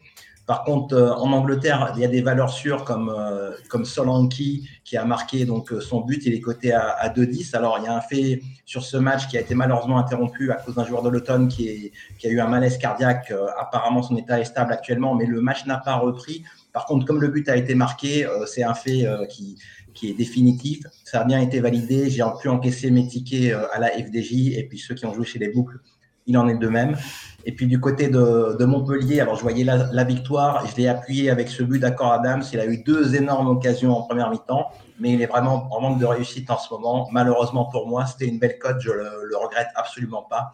Par 0.46 0.64
contre, 0.64 0.96
euh, 0.96 1.14
en 1.14 1.32
Angleterre, 1.32 1.94
il 1.96 2.02
y 2.02 2.06
a 2.06 2.08
des 2.08 2.22
valeurs 2.22 2.52
sûres 2.52 2.84
comme, 2.84 3.10
euh, 3.10 3.52
comme 3.68 3.84
Solanki 3.84 4.70
qui 4.84 4.96
a 4.96 5.04
marqué 5.04 5.46
donc 5.46 5.72
euh, 5.72 5.82
son 5.82 6.02
but. 6.02 6.24
Il 6.26 6.34
est 6.36 6.40
coté 6.40 6.72
à, 6.72 6.90
à 6.90 7.10
2-10. 7.10 7.56
Alors, 7.56 7.80
il 7.80 7.86
y 7.86 7.88
a 7.88 7.96
un 7.96 8.02
fait 8.02 8.44
sur 8.66 8.84
ce 8.84 8.98
match 8.98 9.28
qui 9.28 9.38
a 9.38 9.42
été 9.42 9.56
malheureusement 9.56 9.98
interrompu 9.98 10.52
à 10.52 10.56
cause 10.56 10.76
d'un 10.76 10.86
joueur 10.86 11.02
de 11.02 11.10
l'automne 11.10 11.48
qui, 11.48 11.92
qui, 12.20 12.28
a 12.28 12.30
eu 12.30 12.40
un 12.40 12.48
malaise 12.48 12.78
cardiaque. 12.78 13.34
apparemment, 13.58 14.04
son 14.04 14.18
état 14.18 14.40
est 14.40 14.46
stable 14.46 14.72
actuellement, 14.72 15.16
mais 15.16 15.26
le 15.26 15.42
match 15.42 15.66
n'a 15.66 15.78
pas 15.78 15.96
repris. 15.96 16.44
Par 16.74 16.86
contre, 16.86 17.06
comme 17.06 17.22
le 17.22 17.30
but 17.30 17.48
a 17.50 17.56
été 17.56 17.74
marqué, 17.74 18.28
c'est 18.48 18.64
un 18.64 18.74
fait 18.74 19.08
qui, 19.30 19.58
qui 19.94 20.10
est 20.10 20.14
définitif. 20.14 20.84
Ça 21.04 21.22
a 21.22 21.24
bien 21.24 21.40
été 21.40 21.60
validé. 21.60 22.10
J'ai 22.10 22.24
pu 22.42 22.50
encaisser 22.50 22.92
mes 22.92 23.08
tickets 23.08 23.56
à 23.72 23.80
la 23.80 23.90
FDJ 23.90 24.58
et 24.58 24.66
puis 24.68 24.78
ceux 24.78 24.94
qui 24.96 25.06
ont 25.06 25.14
joué 25.14 25.26
chez 25.26 25.40
les 25.40 25.50
boucles 25.50 25.80
il 26.28 26.38
en 26.38 26.48
est 26.48 26.58
de 26.58 26.68
même. 26.68 26.98
Et 27.46 27.52
puis 27.52 27.68
du 27.68 27.80
côté 27.80 28.08
de, 28.08 28.66
Montpellier, 28.66 29.20
alors 29.20 29.36
je 29.36 29.42
voyais 29.42 29.64
la, 29.64 30.04
victoire, 30.04 30.66
je 30.68 30.76
l'ai 30.78 30.88
appuyé 30.88 31.30
avec 31.30 31.50
ce 31.50 31.62
but 31.62 31.80
d'accord 31.80 32.12
Adams. 32.12 32.44
Il 32.52 32.60
a 32.60 32.66
eu 32.66 32.84
deux 32.84 33.16
énormes 33.16 33.48
occasions 33.48 33.96
en 33.96 34.02
première 34.02 34.32
mi-temps, 34.32 34.72
mais 35.00 35.14
il 35.14 35.22
est 35.22 35.28
vraiment 35.28 35.68
en 35.72 35.82
manque 35.82 36.00
de 36.00 36.06
réussite 36.06 36.50
en 36.50 36.58
ce 36.58 36.74
moment. 36.74 37.08
Malheureusement 37.12 37.66
pour 37.66 37.88
moi, 37.88 38.08
c'était 38.08 38.26
une 38.26 38.40
belle 38.40 38.58
cote, 38.58 38.78
je 38.80 38.92
le, 38.92 39.10
le, 39.26 39.38
regrette 39.38 39.68
absolument 39.76 40.24
pas. 40.24 40.54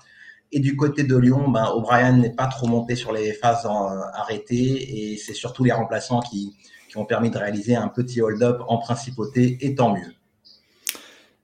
Et 0.52 0.60
du 0.60 0.76
côté 0.76 1.06
de 1.06 1.16
Lyon, 1.16 1.50
ben, 1.50 1.66
O'Brien 1.74 2.12
n'est 2.12 2.36
pas 2.36 2.48
trop 2.48 2.68
monté 2.68 2.98
sur 2.98 3.14
les 3.14 3.32
phases 3.32 3.66
arrêtées 4.14 5.14
et 5.14 5.18
c'est 5.18 5.34
surtout 5.34 5.64
les 5.64 5.72
remplaçants 5.72 6.20
qui, 6.20 6.54
qui 6.90 6.98
ont 6.98 7.06
permis 7.06 7.30
de 7.30 7.38
réaliser 7.38 7.74
un 7.74 7.88
petit 7.88 8.22
hold-up 8.22 8.62
en 8.68 8.78
principauté 8.80 9.58
et 9.62 9.76
tant 9.76 9.96
mieux. 9.96 10.14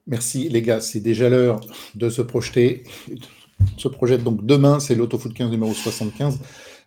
Merci 0.06 0.50
les 0.50 0.60
gars, 0.60 0.80
c'est 0.80 1.00
déjà 1.00 1.30
l'heure 1.30 1.60
de 1.94 2.10
se 2.10 2.20
projeter 2.20 2.84
se 3.76 3.88
projette 3.88 4.24
donc 4.24 4.44
demain, 4.44 4.80
c'est 4.80 4.94
l'Autofoot 4.94 5.32
15 5.32 5.50
numéro 5.50 5.72
75. 5.72 6.40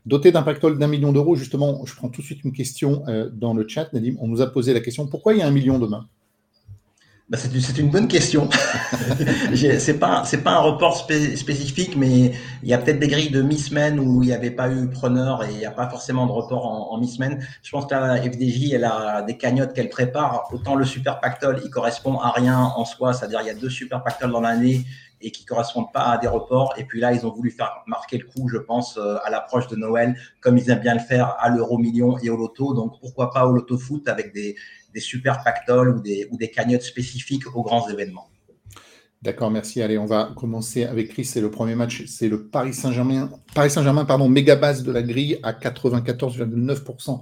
Doté 0.06 0.32
d'un 0.32 0.42
pactole 0.42 0.80
d'un 0.80 0.88
million 0.88 1.12
d'euros, 1.12 1.36
justement, 1.36 1.86
je 1.86 1.96
prends 1.96 2.10
tout 2.10 2.22
de 2.22 2.26
suite 2.26 2.44
une 2.44 2.54
question 2.54 3.04
euh, 3.08 3.30
dans 3.32 3.54
le 3.54 3.68
chat, 3.68 3.94
Nadim. 3.94 4.16
On 4.20 4.28
nous 4.28 4.42
a 4.42 4.48
posé 4.48 4.74
la 4.74 4.80
question 4.80 5.08
pourquoi 5.08 5.34
il 5.34 5.40
y 5.40 5.42
a 5.42 5.48
un 5.48 5.52
million 5.52 5.78
demain? 5.78 6.08
Bah, 7.32 7.38
c'est 7.38 7.78
une 7.78 7.90
bonne 7.90 8.10
question. 8.10 8.50
c'est 9.56 9.98
pas 9.98 10.24
pas 10.44 10.52
un 10.52 10.60
report 10.60 10.98
spécifique, 10.98 11.96
mais 11.96 12.34
il 12.62 12.68
y 12.68 12.74
a 12.74 12.78
peut-être 12.78 13.00
des 13.00 13.08
grilles 13.08 13.30
de 13.30 13.42
mi-semaine 13.42 14.02
où 14.02 14.22
il 14.22 14.28
n'y 14.28 14.34
avait 14.34 14.52
pas 14.52 14.70
eu 14.70 14.90
preneur 14.90 15.46
et 15.46 15.52
il 15.52 15.58
n'y 15.58 15.66
a 15.66 15.72
pas 15.72 15.88
forcément 15.88 16.28
de 16.28 16.34
report 16.34 16.92
en, 16.92 16.98
mi-semaine. 17.00 17.42
Je 17.64 17.72
pense 17.72 17.86
que 17.86 17.96
la 17.96 18.22
FDJ 18.22 18.74
elle 18.74 18.84
a 18.84 19.22
des 19.22 19.38
cagnottes 19.38 19.72
qu'elle 19.72 19.88
prépare. 19.88 20.50
Autant 20.52 20.76
le 20.76 20.84
super 20.84 21.22
pactole, 21.22 21.62
il 21.64 21.70
correspond 21.70 22.20
à 22.20 22.32
rien 22.32 22.60
en 22.60 22.84
soi, 22.84 23.14
c'est-à-dire 23.14 23.40
il 23.40 23.48
y 23.48 23.50
a 23.50 23.54
deux 23.54 23.70
super 23.70 24.04
pactoles 24.04 24.34
dans 24.34 24.42
l'année 24.42 24.86
et 25.22 25.32
qui 25.32 25.46
correspondent 25.46 25.94
pas 25.94 26.10
à 26.10 26.18
des 26.18 26.28
reports. 26.28 26.74
Et 26.78 26.84
puis 26.84 27.00
là, 27.00 27.14
ils 27.14 27.26
ont 27.26 27.32
voulu 27.32 27.52
faire 27.52 27.84
marquer 27.88 28.18
le 28.18 28.26
coup, 28.26 28.50
je 28.50 28.58
pense, 28.58 28.98
euh, 28.98 29.18
à 29.24 29.30
l'approche 29.30 29.68
de 29.68 29.76
Noël, 29.76 30.18
comme 30.42 30.58
ils 30.58 30.70
aiment 30.70 30.80
bien 30.80 30.96
le 30.96 31.00
faire 31.00 31.38
à 31.40 31.50
l'euro 31.50 31.78
million 31.78 32.18
et 32.18 32.30
au 32.30 32.36
loto. 32.36 32.74
Donc 32.74 33.00
pourquoi 33.00 33.32
pas 33.32 33.46
au 33.46 33.52
loto 33.54 33.78
foot 33.78 34.10
avec 34.10 34.34
des, 34.34 34.56
des 34.94 35.00
super 35.00 35.44
pactoles 35.44 35.98
ou 35.98 36.02
des, 36.02 36.28
ou 36.32 36.38
des 36.38 36.50
cagnottes 36.50 36.84
spécifiques 36.84 37.56
aux 37.56 37.64
grands 37.64 37.88
événements. 37.90 38.30
D'accord, 39.22 39.52
merci. 39.52 39.82
Allez, 39.84 40.00
on 40.00 40.06
va 40.06 40.34
commencer 40.36 40.84
avec 40.84 41.10
Chris. 41.10 41.26
C'est 41.26 41.42
le 41.42 41.52
premier 41.52 41.76
match. 41.76 42.06
C'est 42.08 42.28
le 42.28 42.48
Paris 42.48 42.74
Saint-Germain, 42.74 43.30
Paris 43.54 43.70
Saint-Germain, 43.70 44.04
pardon, 44.06 44.28
méga 44.28 44.56
base 44.56 44.82
de 44.84 44.92
la 44.92 45.04
grille 45.04 45.40
à 45.44 45.54
94,9% 45.54 47.22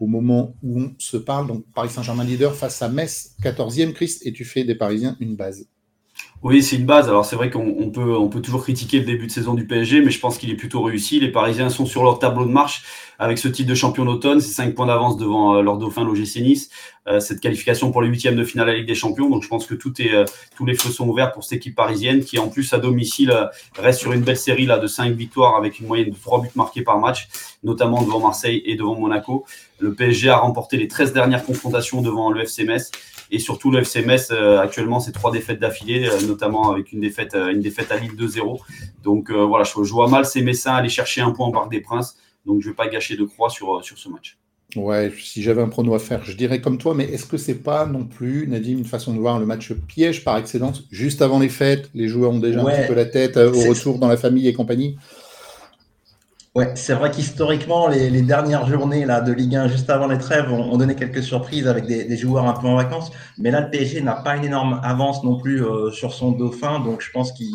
au 0.00 0.06
moment 0.06 0.54
où 0.62 0.80
on 0.80 0.94
se 0.98 1.18
parle. 1.18 1.46
Donc 1.46 1.64
Paris 1.74 1.90
Saint-Germain 1.90 2.24
leader 2.24 2.54
face 2.54 2.80
à 2.80 2.88
Metz, 2.88 3.36
14e. 3.42 3.92
Chris, 3.92 4.18
et 4.22 4.32
tu 4.32 4.44
fais 4.46 4.64
des 4.64 4.74
Parisiens 4.74 5.16
une 5.20 5.36
base. 5.36 5.68
Oui, 6.42 6.62
c'est 6.62 6.76
une 6.76 6.86
base. 6.86 7.08
Alors 7.08 7.24
c'est 7.24 7.36
vrai 7.36 7.50
qu'on 7.50 7.90
peut, 7.90 8.16
on 8.16 8.28
peut 8.28 8.40
toujours 8.40 8.62
critiquer 8.62 9.00
le 9.00 9.04
début 9.04 9.26
de 9.26 9.32
saison 9.32 9.54
du 9.54 9.66
PSG, 9.66 10.02
mais 10.02 10.10
je 10.10 10.20
pense 10.20 10.38
qu'il 10.38 10.50
est 10.50 10.56
plutôt 10.56 10.82
réussi. 10.82 11.20
Les 11.20 11.30
Parisiens 11.30 11.68
sont 11.68 11.86
sur 11.86 12.04
leur 12.04 12.18
tableau 12.18 12.44
de 12.44 12.50
marche 12.50 13.03
avec 13.18 13.38
ce 13.38 13.48
titre 13.48 13.68
de 13.68 13.74
champion 13.74 14.04
d'automne. 14.04 14.40
C'est 14.40 14.52
5 14.52 14.74
points 14.74 14.86
d'avance 14.86 15.16
devant 15.16 15.56
euh, 15.56 15.62
leur 15.62 15.78
dauphin, 15.78 16.04
l'OGC 16.04 16.36
Nice. 16.36 16.70
Euh, 17.06 17.20
cette 17.20 17.40
qualification 17.40 17.92
pour 17.92 18.00
le 18.00 18.08
huitième 18.08 18.34
de 18.34 18.44
finale 18.44 18.70
à 18.70 18.72
la 18.72 18.78
Ligue 18.78 18.88
des 18.88 18.94
Champions. 18.94 19.28
Donc 19.28 19.42
je 19.42 19.48
pense 19.48 19.66
que 19.66 19.74
tout 19.74 20.00
est, 20.00 20.14
euh, 20.14 20.24
tous 20.56 20.64
les 20.64 20.74
feux 20.74 20.90
sont 20.90 21.06
ouverts 21.06 21.32
pour 21.32 21.44
cette 21.44 21.58
équipe 21.58 21.74
parisienne 21.74 22.24
qui 22.24 22.38
en 22.38 22.48
plus 22.48 22.72
à 22.72 22.78
domicile 22.78 23.50
reste 23.76 24.00
sur 24.00 24.12
une 24.12 24.22
belle 24.22 24.38
série 24.38 24.64
là 24.64 24.78
de 24.78 24.86
5 24.86 25.14
victoires 25.14 25.56
avec 25.56 25.80
une 25.80 25.86
moyenne 25.86 26.10
de 26.10 26.16
3 26.16 26.40
buts 26.40 26.48
marqués 26.54 26.82
par 26.82 26.98
match, 26.98 27.28
notamment 27.62 28.00
devant 28.02 28.20
Marseille 28.20 28.62
et 28.64 28.76
devant 28.76 28.98
Monaco. 28.98 29.44
Le 29.80 29.92
PSG 29.92 30.30
a 30.30 30.38
remporté 30.38 30.78
les 30.78 30.88
13 30.88 31.12
dernières 31.12 31.44
confrontations 31.44 32.00
devant 32.00 32.30
le 32.30 32.42
FC. 32.42 32.66
Et 33.30 33.38
surtout, 33.38 33.70
le 33.70 33.80
FC 33.80 34.04
actuellement, 34.60 35.00
c'est 35.00 35.12
trois 35.12 35.32
défaites 35.32 35.58
d'affilée, 35.58 36.08
notamment 36.26 36.70
avec 36.70 36.92
une 36.92 37.00
défaite, 37.00 37.34
une 37.34 37.60
défaite 37.60 37.90
à 37.90 37.96
Lille 37.96 38.12
2-0. 38.12 38.60
Donc 39.02 39.30
voilà, 39.30 39.64
je, 39.64 39.92
vois 39.92 40.08
mal 40.08 40.24
ces 40.24 40.40
Messins 40.40 40.74
aller 40.74 40.88
chercher 40.88 41.20
un 41.20 41.32
point 41.32 41.48
au 41.48 41.50
Parc 41.50 41.70
des 41.70 41.80
Princes. 41.80 42.16
Donc 42.46 42.60
je 42.60 42.68
ne 42.68 42.72
vais 42.72 42.76
pas 42.76 42.88
gâcher 42.88 43.16
de 43.16 43.24
croix 43.24 43.50
sur, 43.50 43.82
sur 43.84 43.98
ce 43.98 44.08
match. 44.08 44.38
Ouais, 44.76 45.12
si 45.16 45.42
j'avais 45.42 45.62
un 45.62 45.68
prono 45.68 45.94
à 45.94 45.98
faire, 45.98 46.24
je 46.24 46.32
dirais 46.32 46.60
comme 46.60 46.78
toi, 46.78 46.94
mais 46.94 47.04
est-ce 47.04 47.26
que 47.26 47.36
c'est 47.36 47.62
pas 47.62 47.86
non 47.86 48.04
plus, 48.04 48.48
Nadim, 48.48 48.78
une 48.78 48.84
façon 48.84 49.14
de 49.14 49.20
voir 49.20 49.38
le 49.38 49.46
match 49.46 49.72
piège 49.72 50.24
par 50.24 50.36
excellence, 50.36 50.84
juste 50.90 51.22
avant 51.22 51.38
les 51.38 51.48
fêtes, 51.48 51.90
les 51.94 52.08
joueurs 52.08 52.32
ont 52.32 52.40
déjà 52.40 52.60
un 52.60 52.64
petit 52.64 52.88
peu 52.88 52.94
la 52.94 53.04
tête 53.04 53.36
au 53.36 53.68
retour 53.68 53.98
dans 53.98 54.08
la 54.08 54.16
famille 54.16 54.48
et 54.48 54.52
compagnie? 54.52 54.96
Ouais, 56.54 56.70
c'est 56.76 56.94
vrai 56.94 57.10
qu'historiquement, 57.10 57.88
les, 57.88 58.22
dernières 58.22 58.68
journées 58.68 59.04
là, 59.04 59.20
de 59.20 59.32
Ligue 59.32 59.56
1, 59.56 59.66
juste 59.66 59.90
avant 59.90 60.06
les 60.06 60.18
trêves, 60.18 60.52
ont, 60.52 60.76
donné 60.76 60.94
quelques 60.94 61.22
surprises 61.22 61.66
avec 61.66 61.86
des, 61.86 62.16
joueurs 62.16 62.46
un 62.46 62.52
peu 62.52 62.68
en 62.68 62.76
vacances. 62.76 63.10
Mais 63.38 63.50
là, 63.50 63.60
le 63.60 63.70
PSG 63.70 64.02
n'a 64.02 64.14
pas 64.14 64.36
une 64.36 64.44
énorme 64.44 64.80
avance 64.84 65.24
non 65.24 65.36
plus 65.36 65.64
euh, 65.64 65.90
sur 65.90 66.14
son 66.14 66.30
dauphin. 66.30 66.78
Donc, 66.78 67.00
je 67.00 67.10
pense 67.10 67.32
qu'il 67.32 67.50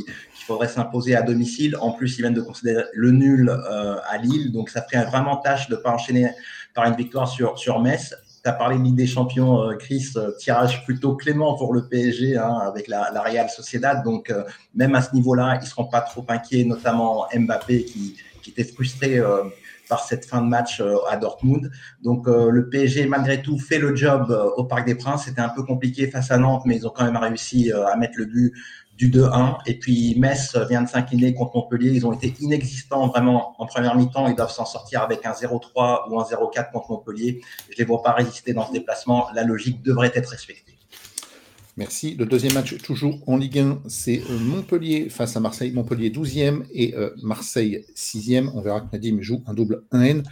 faudrait 0.50 0.68
s'imposer 0.68 1.16
à 1.16 1.22
domicile. 1.22 1.78
En 1.80 1.92
plus, 1.92 2.18
ils 2.18 2.22
viennent 2.22 2.34
de 2.34 2.42
considérer 2.42 2.84
le 2.94 3.12
nul 3.12 3.50
euh, 3.50 3.96
à 4.10 4.18
Lille. 4.18 4.52
Donc, 4.52 4.70
ça 4.70 4.82
ferait 4.82 5.06
vraiment 5.06 5.38
tâche 5.38 5.70
de 5.70 5.76
ne 5.76 5.80
pas 5.80 5.92
enchaîner 5.92 6.32
par 6.74 6.86
une 6.86 6.96
victoire 6.96 7.28
sur, 7.28 7.58
sur 7.58 7.80
Metz. 7.80 8.16
Tu 8.44 8.50
as 8.50 8.54
parlé 8.54 8.78
de 8.78 8.84
Ligue 8.84 8.96
des 8.96 9.08
Champions, 9.08 9.62
euh, 9.62 9.76
Chris, 9.76 10.14
tirage 10.40 10.86
plutôt 10.86 11.16
clément 11.16 11.56
pour 11.56 11.74
le 11.74 11.88
PSG 11.88 12.38
hein, 12.38 12.58
avec 12.64 12.88
la, 12.88 13.22
Real 13.22 13.50
Sociedad. 13.50 14.04
Donc, 14.04 14.34
même 14.74 14.96
à 14.96 15.02
ce 15.02 15.14
niveau-là, 15.14 15.56
ils 15.56 15.64
ne 15.64 15.70
seront 15.70 15.86
pas 15.86 16.02
trop 16.02 16.26
inquiets, 16.30 16.64
notamment 16.64 17.28
Mbappé 17.34 17.86
qui 17.86 18.16
était 18.50 18.64
frustré 18.64 19.18
euh, 19.18 19.44
par 19.88 20.04
cette 20.04 20.26
fin 20.26 20.42
de 20.42 20.48
match 20.48 20.82
euh, 20.82 20.98
à 21.10 21.18
Dortmund. 21.18 21.72
Donc 22.02 22.28
euh, 22.28 22.50
le 22.50 22.70
PSG, 22.70 23.08
malgré 23.08 23.42
tout, 23.42 23.58
fait 23.58 23.80
le 23.80 23.96
job 23.96 24.30
au 24.58 24.64
Parc 24.64 24.86
des 24.86 24.96
Princes. 24.96 25.26
C'était 25.26 25.42
un 25.42 25.50
peu 25.50 25.64
compliqué 25.64 26.08
face 26.08 26.32
à 26.32 26.38
Nantes, 26.38 26.64
mais 26.66 26.76
ils 26.76 26.88
ont 26.88 26.92
quand 26.92 27.06
même 27.06 27.18
réussi 27.18 27.72
à 27.72 27.96
mettre 27.96 28.18
le 28.18 28.26
but 28.26 28.54
du 29.00 29.10
2-1. 29.10 29.56
Et 29.66 29.80
puis 29.80 30.14
Metz 30.20 30.56
vient 30.70 30.84
de 30.84 30.90
s'incliner 30.90 31.34
contre 31.34 31.56
Montpellier. 31.56 31.92
Ils 31.92 32.06
ont 32.06 32.12
été 32.12 32.36
inexistants 32.42 33.08
vraiment 33.08 33.56
en 33.58 33.66
première 33.66 33.96
mi-temps. 33.96 34.28
Ils 34.28 34.36
doivent 34.36 34.52
s'en 34.52 34.66
sortir 34.66 35.02
avec 35.02 35.26
un 35.26 35.32
0-3 35.32 36.12
ou 36.12 36.20
un 36.20 36.24
0-4 36.24 36.72
contre 36.72 36.92
Montpellier. 36.92 37.42
Je 37.70 37.76
ne 37.76 37.78
les 37.78 37.86
vois 37.86 38.04
pas 38.04 38.12
résister 38.12 38.54
dans 38.54 38.68
ce 38.68 38.74
déplacement. 38.74 39.30
La 39.34 39.44
logique 39.44 39.82
devrait 39.82 40.12
être 40.14 40.30
respectée. 40.30 40.78
Merci. 41.78 42.16
Le 42.16 42.26
deuxième 42.26 42.54
match, 42.54 42.76
toujours 42.80 43.18
en 43.26 43.38
Ligue 43.38 43.60
1, 43.60 43.84
c'est 43.88 44.22
euh, 44.30 44.38
Montpellier 44.38 45.08
face 45.08 45.38
à 45.38 45.40
Marseille. 45.40 45.72
Montpellier 45.72 46.10
12e 46.10 46.64
et 46.74 46.94
euh, 46.96 47.12
Marseille 47.24 47.86
6e. 47.96 48.52
On 48.54 48.60
verra 48.60 48.82
que 48.82 48.88
Nadim 48.92 49.22
joue 49.22 49.42
un 49.48 49.54
double 49.54 49.86
1N. 49.94 50.24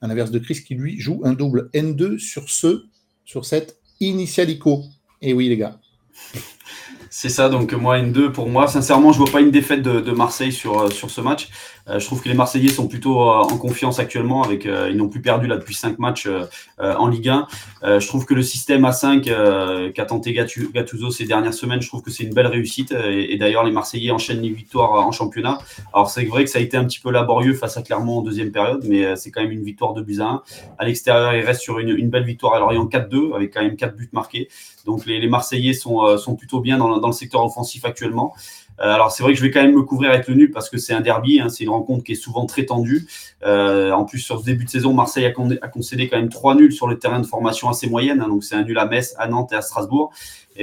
À 0.00 0.06
l'inverse 0.06 0.30
de 0.30 0.38
Chris 0.38 0.62
qui 0.64 0.76
lui 0.76 1.00
joue 1.00 1.22
un 1.24 1.32
double 1.32 1.70
N2 1.74 2.18
sur 2.18 2.48
ce, 2.48 2.84
sur 3.24 3.44
cette 3.44 3.80
Initialico. 3.98 4.84
Et 5.20 5.30
eh 5.30 5.32
oui, 5.32 5.48
les 5.48 5.56
gars. 5.56 5.80
C'est 7.14 7.28
ça, 7.28 7.50
donc 7.50 7.74
moi, 7.74 7.98
N2 7.98 8.32
pour 8.32 8.48
moi. 8.48 8.66
Sincèrement, 8.68 9.12
je 9.12 9.18
vois 9.18 9.30
pas 9.30 9.42
une 9.42 9.50
défaite 9.50 9.82
de, 9.82 10.12
Marseille 10.12 10.50
sur, 10.50 10.80
euh, 10.80 10.88
sur 10.88 11.10
ce 11.10 11.20
match. 11.20 11.50
Euh, 11.86 11.98
je 11.98 12.06
trouve 12.06 12.22
que 12.22 12.28
les 12.30 12.34
Marseillais 12.34 12.70
sont 12.70 12.88
plutôt 12.88 13.20
euh, 13.20 13.34
en 13.34 13.58
confiance 13.58 13.98
actuellement. 13.98 14.42
Avec, 14.42 14.64
ils 14.64 14.96
n'ont 14.96 15.10
plus 15.10 15.20
perdu 15.20 15.46
là 15.46 15.58
depuis 15.58 15.74
5 15.74 15.98
matchs 15.98 16.26
en 16.78 17.06
Ligue 17.08 17.28
1. 17.28 17.46
je 17.82 18.06
trouve 18.06 18.24
que 18.24 18.32
le 18.32 18.42
système 18.42 18.82
A5 18.84 19.92
qu'a 19.92 20.04
tenté 20.06 20.32
Gattuso 20.32 21.10
ces 21.10 21.26
dernières 21.26 21.52
semaines, 21.52 21.82
je 21.82 21.88
trouve 21.88 22.00
que 22.00 22.10
c'est 22.10 22.24
une 22.24 22.32
belle 22.32 22.46
réussite. 22.46 22.92
Et, 22.92 23.36
d'ailleurs, 23.36 23.64
les 23.64 23.72
Marseillais 23.72 24.10
enchaînent 24.10 24.40
les 24.40 24.48
victoires 24.48 24.92
en 25.06 25.12
championnat. 25.12 25.58
Alors 25.92 26.08
c'est 26.08 26.24
vrai 26.24 26.44
que 26.44 26.50
ça 26.50 26.60
a 26.60 26.62
été 26.62 26.78
un 26.78 26.84
petit 26.84 27.00
peu 27.00 27.10
laborieux 27.10 27.52
face 27.52 27.76
à 27.76 27.82
Clermont 27.82 28.18
en 28.18 28.22
deuxième 28.22 28.52
période, 28.52 28.84
mais 28.88 29.16
c'est 29.16 29.30
quand 29.30 29.42
même 29.42 29.52
une 29.52 29.64
victoire 29.64 29.92
de 29.92 30.00
buts 30.00 30.20
à 30.20 30.28
1. 30.28 30.42
À 30.78 30.84
l'extérieur, 30.86 31.34
ils 31.34 31.44
restent 31.44 31.62
sur 31.62 31.78
une, 31.78 31.90
une, 31.90 32.08
belle 32.08 32.24
victoire 32.24 32.54
à 32.54 32.58
Lorient 32.58 32.86
4-2 32.86 33.34
avec 33.34 33.52
quand 33.52 33.62
même 33.62 33.76
4 33.76 33.94
buts 33.96 34.08
marqués. 34.12 34.48
Donc 34.86 35.04
les, 35.06 35.20
les 35.20 35.28
Marseillais 35.28 35.74
sont, 35.74 36.16
sont 36.16 36.34
plutôt 36.36 36.60
bien 36.60 36.78
dans, 36.78 37.01
dans 37.02 37.08
le 37.08 37.12
secteur 37.12 37.44
offensif 37.44 37.84
actuellement. 37.84 38.34
Euh, 38.80 38.94
alors 38.94 39.12
c'est 39.12 39.22
vrai 39.22 39.32
que 39.32 39.38
je 39.38 39.44
vais 39.44 39.50
quand 39.50 39.62
même 39.62 39.74
me 39.74 39.82
couvrir 39.82 40.10
avec 40.10 40.26
le 40.26 40.34
nul 40.34 40.50
parce 40.50 40.70
que 40.70 40.78
c'est 40.78 40.94
un 40.94 41.00
derby, 41.00 41.40
hein, 41.40 41.48
c'est 41.48 41.64
une 41.64 41.70
rencontre 41.70 42.04
qui 42.04 42.12
est 42.12 42.16
souvent 42.16 42.46
très 42.46 42.64
tendue. 42.64 43.06
Euh, 43.44 43.92
en 43.92 44.04
plus 44.04 44.18
sur 44.18 44.40
ce 44.40 44.44
début 44.44 44.64
de 44.64 44.70
saison, 44.70 44.94
Marseille 44.94 45.26
a, 45.26 45.68
concédé 45.68 46.08
quand 46.08 46.16
même 46.16 46.30
trois 46.30 46.54
nuls 46.54 46.72
sur 46.72 46.86
le 46.86 46.98
terrain 46.98 47.20
de 47.20 47.26
formation 47.26 47.68
assez 47.68 47.88
moyenne, 47.88 48.20
hein, 48.20 48.28
donc 48.28 48.44
c'est 48.44 48.54
un 48.54 48.64
nul 48.64 48.78
à 48.78 48.86
Metz, 48.86 49.14
à 49.18 49.28
Nantes 49.28 49.52
et 49.52 49.56
à 49.56 49.62
Strasbourg. 49.62 50.12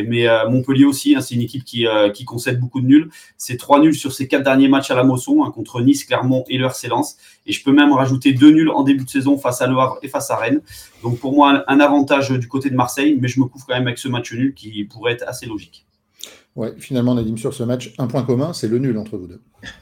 Mais 0.06 0.28
euh, 0.28 0.48
Montpellier 0.48 0.86
aussi, 0.86 1.16
hein, 1.16 1.22
c'est 1.22 1.34
une 1.34 1.42
équipe 1.42 1.64
qui, 1.64 1.88
concède 2.26 2.60
beaucoup 2.60 2.80
de 2.80 2.86
nuls. 2.86 3.10
C'est 3.38 3.58
trois 3.58 3.80
nuls 3.80 3.96
sur 3.96 4.12
ses 4.14 4.28
quatre 4.28 4.44
derniers 4.44 4.68
matchs 4.68 4.92
à 4.92 4.96
la 4.96 5.04
Mosson 5.04 5.40
contre 5.52 5.82
Nice, 5.82 6.04
Clermont 6.04 6.44
et 6.48 6.60
le 6.60 6.66
RC 6.66 6.90
Et 7.48 7.54
je 7.54 7.64
peux 7.64 7.72
même 7.72 7.92
rajouter 7.92 8.34
deux 8.34 8.52
nuls 8.52 8.70
en 8.70 8.84
début 8.84 9.06
de 9.06 9.10
saison 9.10 9.38
face 9.40 9.62
à 9.62 9.68
Le 9.68 9.76
Havre 9.80 9.98
et 10.04 10.08
face 10.08 10.30
à 10.30 10.36
Rennes. 10.36 10.62
Donc 11.02 11.20
pour 11.20 11.34
moi, 11.34 11.64
un 11.68 11.80
avantage 11.80 12.30
du 12.30 12.48
côté 12.48 12.70
de 12.70 12.76
Marseille, 12.76 13.18
mais 13.20 13.28
je 13.28 13.40
me 13.40 13.46
couvre 13.46 13.66
quand 13.66 13.74
même 13.74 13.88
avec 13.88 13.98
ce 13.98 14.08
match 14.08 14.32
nul 14.32 14.54
qui 14.54 14.84
pourrait 14.84 15.14
être 15.14 15.28
assez 15.28 15.48
logique. 15.48 15.89
Ouais, 16.60 16.74
finalement, 16.78 17.16
Nadim, 17.16 17.38
sur 17.38 17.54
ce 17.54 17.64
match, 17.64 17.94
un 18.00 18.08
point 18.08 18.24
commun, 18.24 18.52
c'est 18.52 18.68
le 18.68 18.80
nul 18.80 18.98
entre 18.98 19.16
vous 19.16 19.28
deux. 19.28 19.40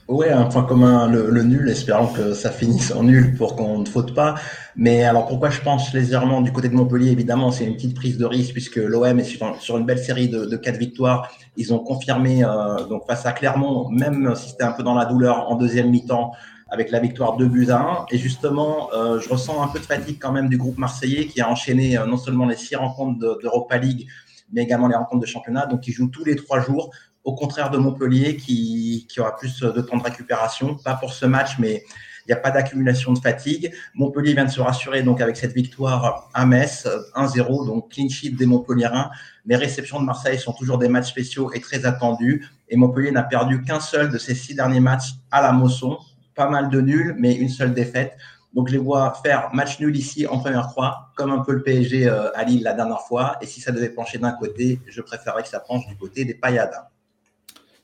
Oui, 0.08 0.30
un 0.30 0.44
point 0.44 0.62
commun, 0.62 1.08
le, 1.08 1.42
nul, 1.42 1.68
espérons 1.70 2.06
que 2.06 2.36
ça 2.36 2.52
finisse 2.52 2.92
en 2.92 3.02
nul 3.02 3.36
pour 3.36 3.56
qu'on 3.56 3.80
ne 3.80 3.86
faute 3.86 4.14
pas. 4.14 4.36
Mais 4.76 5.04
alors 5.04 5.26
pourquoi 5.26 5.50
je 5.50 5.60
pense 5.60 5.92
légèrement 5.92 6.42
du 6.42 6.52
côté 6.52 6.70
de 6.70 6.76
Montpellier, 6.76 7.10
évidemment, 7.10 7.50
c'est 7.50 7.66
une 7.66 7.74
petite 7.74 7.96
prise 7.96 8.20
de 8.20 8.26
risque 8.26 8.54
puisque 8.54 8.76
l'OM 8.76 9.20
est 9.20 9.24
sur, 9.24 9.76
une 9.76 9.88
belle 9.88 9.98
série 9.98 10.30
de, 10.30 10.56
quatre 10.56 10.78
victoires. 10.78 11.32
Ils 11.56 11.74
ont 11.74 11.80
confirmé 11.80 12.44
euh, 12.44 12.86
donc 12.86 13.08
face 13.08 13.26
à 13.26 13.32
Clermont, 13.32 13.90
même 13.90 14.36
si 14.36 14.52
c'était 14.52 14.64
un 14.64 14.72
peu 14.72 14.84
dans 14.84 14.94
la 14.94 15.06
douleur 15.06 15.50
en 15.50 15.56
deuxième 15.56 15.90
mi-temps, 15.90 16.34
avec 16.70 16.92
la 16.92 17.00
victoire 17.00 17.38
2 17.38 17.48
buts 17.48 17.72
à 17.72 17.80
1. 17.80 18.06
Et 18.12 18.20
justement, 18.20 18.90
euh, 18.94 19.20
je 19.20 19.28
ressens 19.30 19.64
un 19.64 19.68
peu 19.68 19.80
de 19.80 19.86
fatigue 19.86 20.20
quand 20.22 20.32
même 20.32 20.48
du 20.48 20.58
groupe 20.58 20.78
marseillais 20.78 21.26
qui 21.26 21.42
a 21.42 21.50
enchaîné 21.50 21.98
euh, 21.98 22.06
non 22.06 22.18
seulement 22.18 22.46
les 22.46 22.56
six 22.56 22.76
rencontres 22.76 23.18
d'Europa 23.42 23.80
League, 23.80 24.08
mais 24.52 24.64
également 24.64 24.88
les 24.88 24.96
rencontres 24.96 25.22
de 25.22 25.28
championnat. 25.28 25.66
Donc, 25.66 25.88
ils 25.88 25.94
jouent 25.94 26.10
tous 26.10 26.24
les 26.24 26.36
trois 26.36 26.60
jours, 26.60 26.94
au 27.24 27.36
contraire 27.36 27.70
de 27.70 27.78
Montpellier 27.78 28.38
qui, 28.38 29.06
qui 29.10 29.20
aura 29.20 29.36
plus 29.36 29.60
de 29.60 29.82
temps 29.82 29.98
de 29.98 30.04
récupération. 30.04 30.76
Pas 30.76 30.96
pour 30.96 31.14
ce 31.14 31.26
match, 31.26 31.60
mais 31.60 31.84
il 32.28 32.34
n'y 32.34 32.38
a 32.38 32.42
pas 32.42 32.52
d'accumulation 32.52 33.14
de 33.14 33.20
fatigue. 33.20 33.72
Montpellier 33.94 34.34
vient 34.34 34.44
de 34.44 34.52
se 34.52 34.60
rassurer 34.60 35.02
donc 35.02 35.22
avec 35.22 35.38
cette 35.38 35.54
victoire 35.54 36.30
à 36.34 36.46
Metz, 36.46 36.86
1-0, 37.16 37.66
donc 37.66 37.90
clean 37.90 38.10
sheet 38.10 38.32
des 38.32 38.46
Montpelliérains. 38.46 39.10
Les 39.46 39.56
réceptions 39.56 40.02
de 40.02 40.06
Marseille 40.06 40.38
sont 40.38 40.52
toujours 40.52 40.78
des 40.78 40.90
matchs 40.90 41.08
spéciaux 41.08 41.54
et 41.54 41.62
très 41.62 41.86
attendus. 41.86 42.46
Et 42.68 42.76
Montpellier 42.76 43.12
n'a 43.12 43.24
perdu 43.24 43.62
qu'un 43.62 43.80
seul 43.80 44.10
de 44.10 44.18
ses 44.18 44.36
six 44.36 44.56
derniers 44.56 44.82
matchs 44.82 45.14
à 45.32 45.42
la 45.42 45.54
Mosson. 45.54 45.98
Pas 46.36 46.50
mal 46.50 46.70
de 46.70 46.82
nuls, 46.82 47.16
mais 47.18 47.34
une 47.34 47.50
seule 47.50 47.74
défaite. 47.74 48.18
Donc, 48.58 48.70
je 48.70 48.74
les 48.74 48.80
vois 48.80 49.14
faire 49.24 49.52
match 49.54 49.80
nul 49.80 49.96
ici 49.96 50.26
en 50.26 50.40
première 50.40 50.66
croix, 50.70 51.12
comme 51.16 51.30
un 51.30 51.44
peu 51.44 51.54
le 51.54 51.62
PSG 51.62 52.08
euh, 52.08 52.36
à 52.36 52.44
Lille 52.44 52.64
la 52.64 52.74
dernière 52.74 53.02
fois. 53.02 53.38
Et 53.40 53.46
si 53.46 53.62
ça 53.62 53.72
devait 53.72 53.90
pencher 53.90 54.18
d'un 54.18 54.32
côté, 54.32 54.80
je 54.88 55.00
préférerais 55.02 55.44
que 55.44 55.48
ça 55.48 55.60
penche 55.60 55.86
du 55.86 55.96
côté 55.96 56.26
des 56.26 56.34
pailladins. 56.34 56.88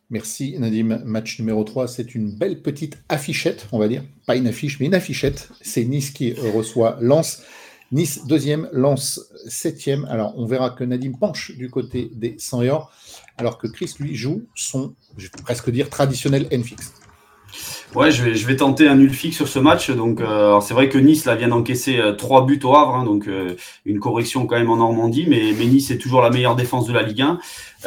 Merci 0.09 0.57
Nadim. 0.57 0.99
Match 1.05 1.37
numéro 1.37 1.63
3, 1.63 1.87
c'est 1.87 2.15
une 2.15 2.31
belle 2.31 2.63
petite 2.63 2.97
affichette, 3.07 3.67
on 3.71 3.77
va 3.77 3.87
dire. 3.87 4.03
Pas 4.25 4.35
une 4.35 4.47
affiche, 4.47 4.79
mais 4.79 4.87
une 4.87 4.95
affichette. 4.95 5.49
C'est 5.61 5.85
Nice 5.85 6.09
qui 6.09 6.33
reçoit 6.33 6.97
Lens. 6.99 7.43
Nice 7.91 8.25
deuxième, 8.25 8.67
Lens 8.71 9.21
septième. 9.47 10.05
Alors 10.05 10.33
on 10.39 10.47
verra 10.47 10.71
que 10.71 10.83
Nadim 10.83 11.11
penche 11.11 11.55
du 11.55 11.69
côté 11.69 12.09
des 12.15 12.35
100 12.39 12.63
alors 13.37 13.59
que 13.59 13.67
Chris 13.67 13.93
lui 13.99 14.15
joue 14.15 14.41
son, 14.55 14.95
je 15.17 15.25
vais 15.25 15.43
presque 15.43 15.69
dire, 15.69 15.91
traditionnel 15.91 16.47
N-fix. 16.49 16.93
Ouais, 17.95 18.09
je 18.09 18.23
vais, 18.23 18.33
je 18.33 18.51
tenter 18.53 18.88
un 18.88 18.95
nul 18.95 19.13
fixe 19.13 19.35
sur 19.35 19.47
ce 19.47 19.59
match. 19.59 19.91
Donc, 19.91 20.19
euh, 20.19 20.59
c'est 20.62 20.73
vrai 20.73 20.89
que 20.89 20.97
Nice 20.97 21.25
là 21.25 21.35
vient 21.35 21.50
d'encaisser 21.50 22.00
euh, 22.00 22.13
trois 22.13 22.43
buts 22.43 22.59
au 22.63 22.75
Havre, 22.75 22.95
hein, 22.95 23.05
donc 23.05 23.27
euh, 23.27 23.55
une 23.85 24.00
correction 24.00 24.47
quand 24.47 24.55
même 24.55 24.71
en 24.71 24.77
Normandie, 24.77 25.25
mais, 25.27 25.53
mais, 25.57 25.65
Nice 25.67 25.91
est 25.91 26.00
toujours 26.00 26.21
la 26.21 26.31
meilleure 26.31 26.55
défense 26.55 26.88
de 26.88 26.93
la 26.93 27.03
Ligue 27.03 27.21
1. 27.21 27.39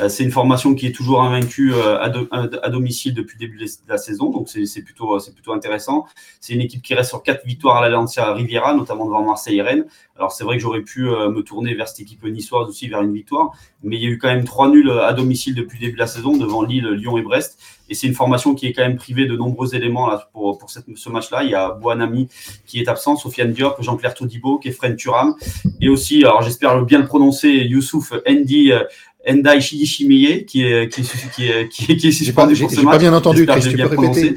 c'est 0.09 0.23
une 0.23 0.31
formation 0.31 0.75
qui 0.75 0.87
est 0.87 0.93
toujours 0.93 1.23
invaincue 1.23 1.73
à, 1.75 2.13
à, 2.31 2.71
domicile 2.71 3.15
depuis 3.15 3.37
le 3.41 3.47
début 3.47 3.59
de 3.59 3.67
la 3.89 3.99
saison, 3.99 4.31
donc 4.31 4.49
c'est 4.49 4.83
plutôt, 4.83 5.19
intéressant. 5.53 6.07
C'est 6.41 6.53
une 6.53 6.61
équipe 6.61 6.83
qui 6.83 6.95
reste 6.95 7.09
sur 7.09 7.23
quatre 7.23 7.45
victoires 7.47 7.79
à 7.79 7.81
la 7.81 7.89
Lancia 7.89 8.33
Riviera, 8.33 8.75
notamment 8.75 9.07
devant 9.07 9.25
Marseille 9.25 9.59
et 9.59 9.63
Rennes. 9.63 9.87
Alors 10.17 10.33
c'est 10.33 10.45
vrai 10.45 10.57
que 10.57 10.63
j'aurais 10.63 10.83
pu 10.83 11.03
me 11.03 11.41
tourner 11.41 11.75
vers 11.75 11.89
cette 11.89 12.01
équipe 12.01 12.25
niçoise 12.25 12.69
aussi 12.69 12.89
vers 12.89 13.03
une 13.03 13.13
victoire, 13.13 13.53
mais 13.83 13.97
il 13.97 14.03
y 14.03 14.07
a 14.07 14.11
eu 14.11 14.19
quand 14.19 14.29
même 14.29 14.45
trois 14.45 14.69
nuls 14.69 14.91
à 14.91 15.13
domicile 15.13 15.55
depuis 15.55 15.79
début 15.79 15.95
de 15.95 15.99
la 15.99 16.07
saison 16.07 16.37
devant 16.37 16.63
Lille, 16.63 16.89
Lyon 16.89 17.19
et 17.19 17.23
Brest. 17.23 17.59
Et 17.89 17.95
c'est 17.95 18.07
une 18.07 18.15
formation 18.15 18.55
qui 18.55 18.67
est 18.67 18.73
quand 18.73 18.83
même 18.83 18.97
privée 18.97 19.27
de 19.27 19.37
nombreux 19.37 19.75
éléments 19.75 20.09
là, 20.09 20.29
pour, 20.33 20.59
pour 20.59 20.71
cette, 20.71 20.85
ce 20.95 21.09
match-là. 21.09 21.45
Il 21.45 21.51
y 21.51 21.55
a 21.55 21.71
Boanami 21.71 22.29
qui 22.67 22.81
est 22.81 22.89
absent, 22.89 23.17
Sofiane 23.17 23.53
Diop, 23.53 23.81
Jean-Claire 23.81 24.15
Todibo, 24.15 24.59
Kefren 24.59 24.97
Turam. 24.97 25.35
Et 25.81 25.89
aussi, 25.89 26.25
alors 26.25 26.43
j'espère 26.43 26.83
bien 26.83 26.99
le 26.99 27.07
prononcer, 27.07 27.49
Youssouf 27.49 28.13
Ndi 28.29 28.73
euh, 28.73 28.85
Endai 29.29 29.61
Shimiye 29.61 30.47
qui 30.47 30.65
est 30.65 30.89
qui 30.89 31.01
est 31.01 31.31
qui 31.35 31.49
est 31.49 31.69
qui 31.69 31.93
est, 31.93 31.97
qui 31.97 32.09
est 32.09 32.13
suspendu 32.13 32.55
pour 32.57 32.71
ce 32.71 32.81
match. 32.81 32.95
pas 32.95 32.99
bien 32.99 33.13
entendu, 33.13 33.45
Chris, 33.45 33.61
tu 33.61 33.77
peux 33.77 33.97
répéter, 33.97 34.35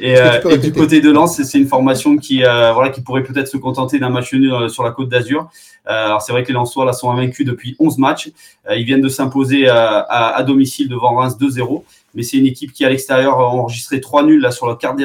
Et, 0.00 0.16
euh, 0.16 0.40
et 0.50 0.58
du 0.58 0.72
côté 0.72 1.00
de 1.00 1.10
Lens, 1.10 1.42
c'est 1.42 1.58
une 1.58 1.66
formation 1.66 2.16
qui 2.16 2.44
euh, 2.44 2.72
voilà 2.72 2.90
qui 2.90 3.00
pourrait 3.00 3.24
peut-être 3.24 3.48
se 3.48 3.56
contenter 3.56 3.98
d'un 3.98 4.10
match 4.10 4.32
nul 4.32 4.52
euh, 4.52 4.68
sur 4.68 4.84
la 4.84 4.92
Côte 4.92 5.08
d'Azur. 5.08 5.48
Euh, 5.88 6.06
alors 6.06 6.22
c'est 6.22 6.32
vrai 6.32 6.42
que 6.42 6.48
les 6.48 6.54
Lensois 6.54 6.84
là 6.84 6.92
sont 6.92 7.10
invaincus 7.10 7.46
depuis 7.46 7.74
11 7.80 7.98
matchs. 7.98 8.30
ils 8.76 8.84
viennent 8.84 9.00
de 9.00 9.08
s'imposer 9.08 9.68
à, 9.68 10.00
à, 10.00 10.42
domicile 10.42 10.88
devant 10.88 11.16
Reims 11.16 11.36
2-0 11.40 11.82
mais 12.18 12.24
c'est 12.24 12.36
une 12.36 12.46
équipe 12.46 12.72
qui 12.72 12.84
à 12.84 12.90
l'extérieur 12.90 13.38
a 13.38 13.46
enregistré 13.46 14.00
3 14.00 14.24
nuls 14.24 14.44
sur 14.50 14.66
le 14.66 14.74
quatre, 14.74 14.96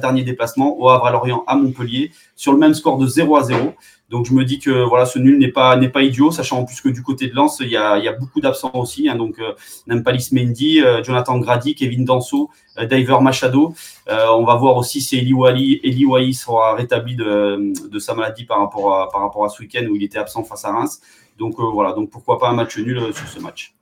derniers 0.00 0.22
déplacements, 0.22 0.78
au 0.78 0.90
Havre, 0.90 1.06
à 1.06 1.12
Lorient, 1.12 1.42
à 1.46 1.56
Montpellier, 1.56 2.10
sur 2.36 2.52
le 2.52 2.58
même 2.58 2.74
score 2.74 2.98
de 2.98 3.06
0 3.06 3.36
à 3.36 3.42
0. 3.42 3.72
Donc 4.10 4.26
je 4.26 4.34
me 4.34 4.44
dis 4.44 4.58
que 4.58 4.84
voilà, 4.86 5.06
ce 5.06 5.18
nul 5.18 5.38
n'est 5.38 5.50
pas, 5.50 5.80
idiot, 6.02 6.30
sachant 6.30 6.58
en 6.58 6.64
plus 6.66 6.82
que 6.82 6.90
du 6.90 7.02
côté 7.02 7.28
de 7.28 7.34
Lens, 7.34 7.60
il 7.60 7.70
y 7.70 7.76
a, 7.78 8.12
beaucoup 8.12 8.42
d'absents 8.42 8.70
aussi. 8.74 9.08
Hein, 9.08 9.16
donc 9.16 9.38
euh, 9.38 9.54
Nampalis 9.86 10.28
Mendy, 10.32 10.82
euh, 10.82 11.02
Jonathan 11.02 11.38
Grady, 11.38 11.74
Kevin 11.74 12.04
Danso, 12.04 12.50
euh, 12.76 12.84
Diver 12.84 13.16
Machado. 13.22 13.72
Euh, 14.10 14.26
on 14.32 14.44
va 14.44 14.54
voir 14.56 14.76
aussi 14.76 15.00
si 15.00 15.16
Eli 15.16 16.04
Wali 16.04 16.34
sera 16.34 16.74
rétabli 16.74 17.16
de, 17.16 17.88
de, 17.88 17.98
sa 17.98 18.12
maladie 18.12 18.44
par 18.44 18.58
rapport, 18.58 18.94
à, 18.94 19.08
par 19.08 19.22
rapport 19.22 19.46
à 19.46 19.48
ce 19.48 19.62
week-end 19.62 19.86
où 19.90 19.96
il 19.96 20.02
était 20.02 20.18
absent 20.18 20.44
face 20.44 20.66
à 20.66 20.72
Reims. 20.72 21.00
Donc 21.38 21.54
voilà, 21.58 21.94
donc 21.94 22.10
pourquoi 22.10 22.38
pas 22.38 22.50
un 22.50 22.54
match 22.54 22.76
nul 22.76 23.00
sur 23.14 23.26
ce 23.26 23.40
match. 23.40 23.77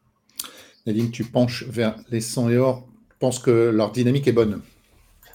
Nadine, 0.87 1.11
tu 1.11 1.25
penches 1.25 1.65
vers 1.69 1.97
les 2.11 2.21
100 2.21 2.51
et 2.51 2.59
or. 2.59 2.87
Je 3.11 3.17
pense 3.19 3.39
que 3.39 3.71
leur 3.71 3.91
dynamique 3.91 4.29
est 4.29 4.33
bonne. 4.33 4.61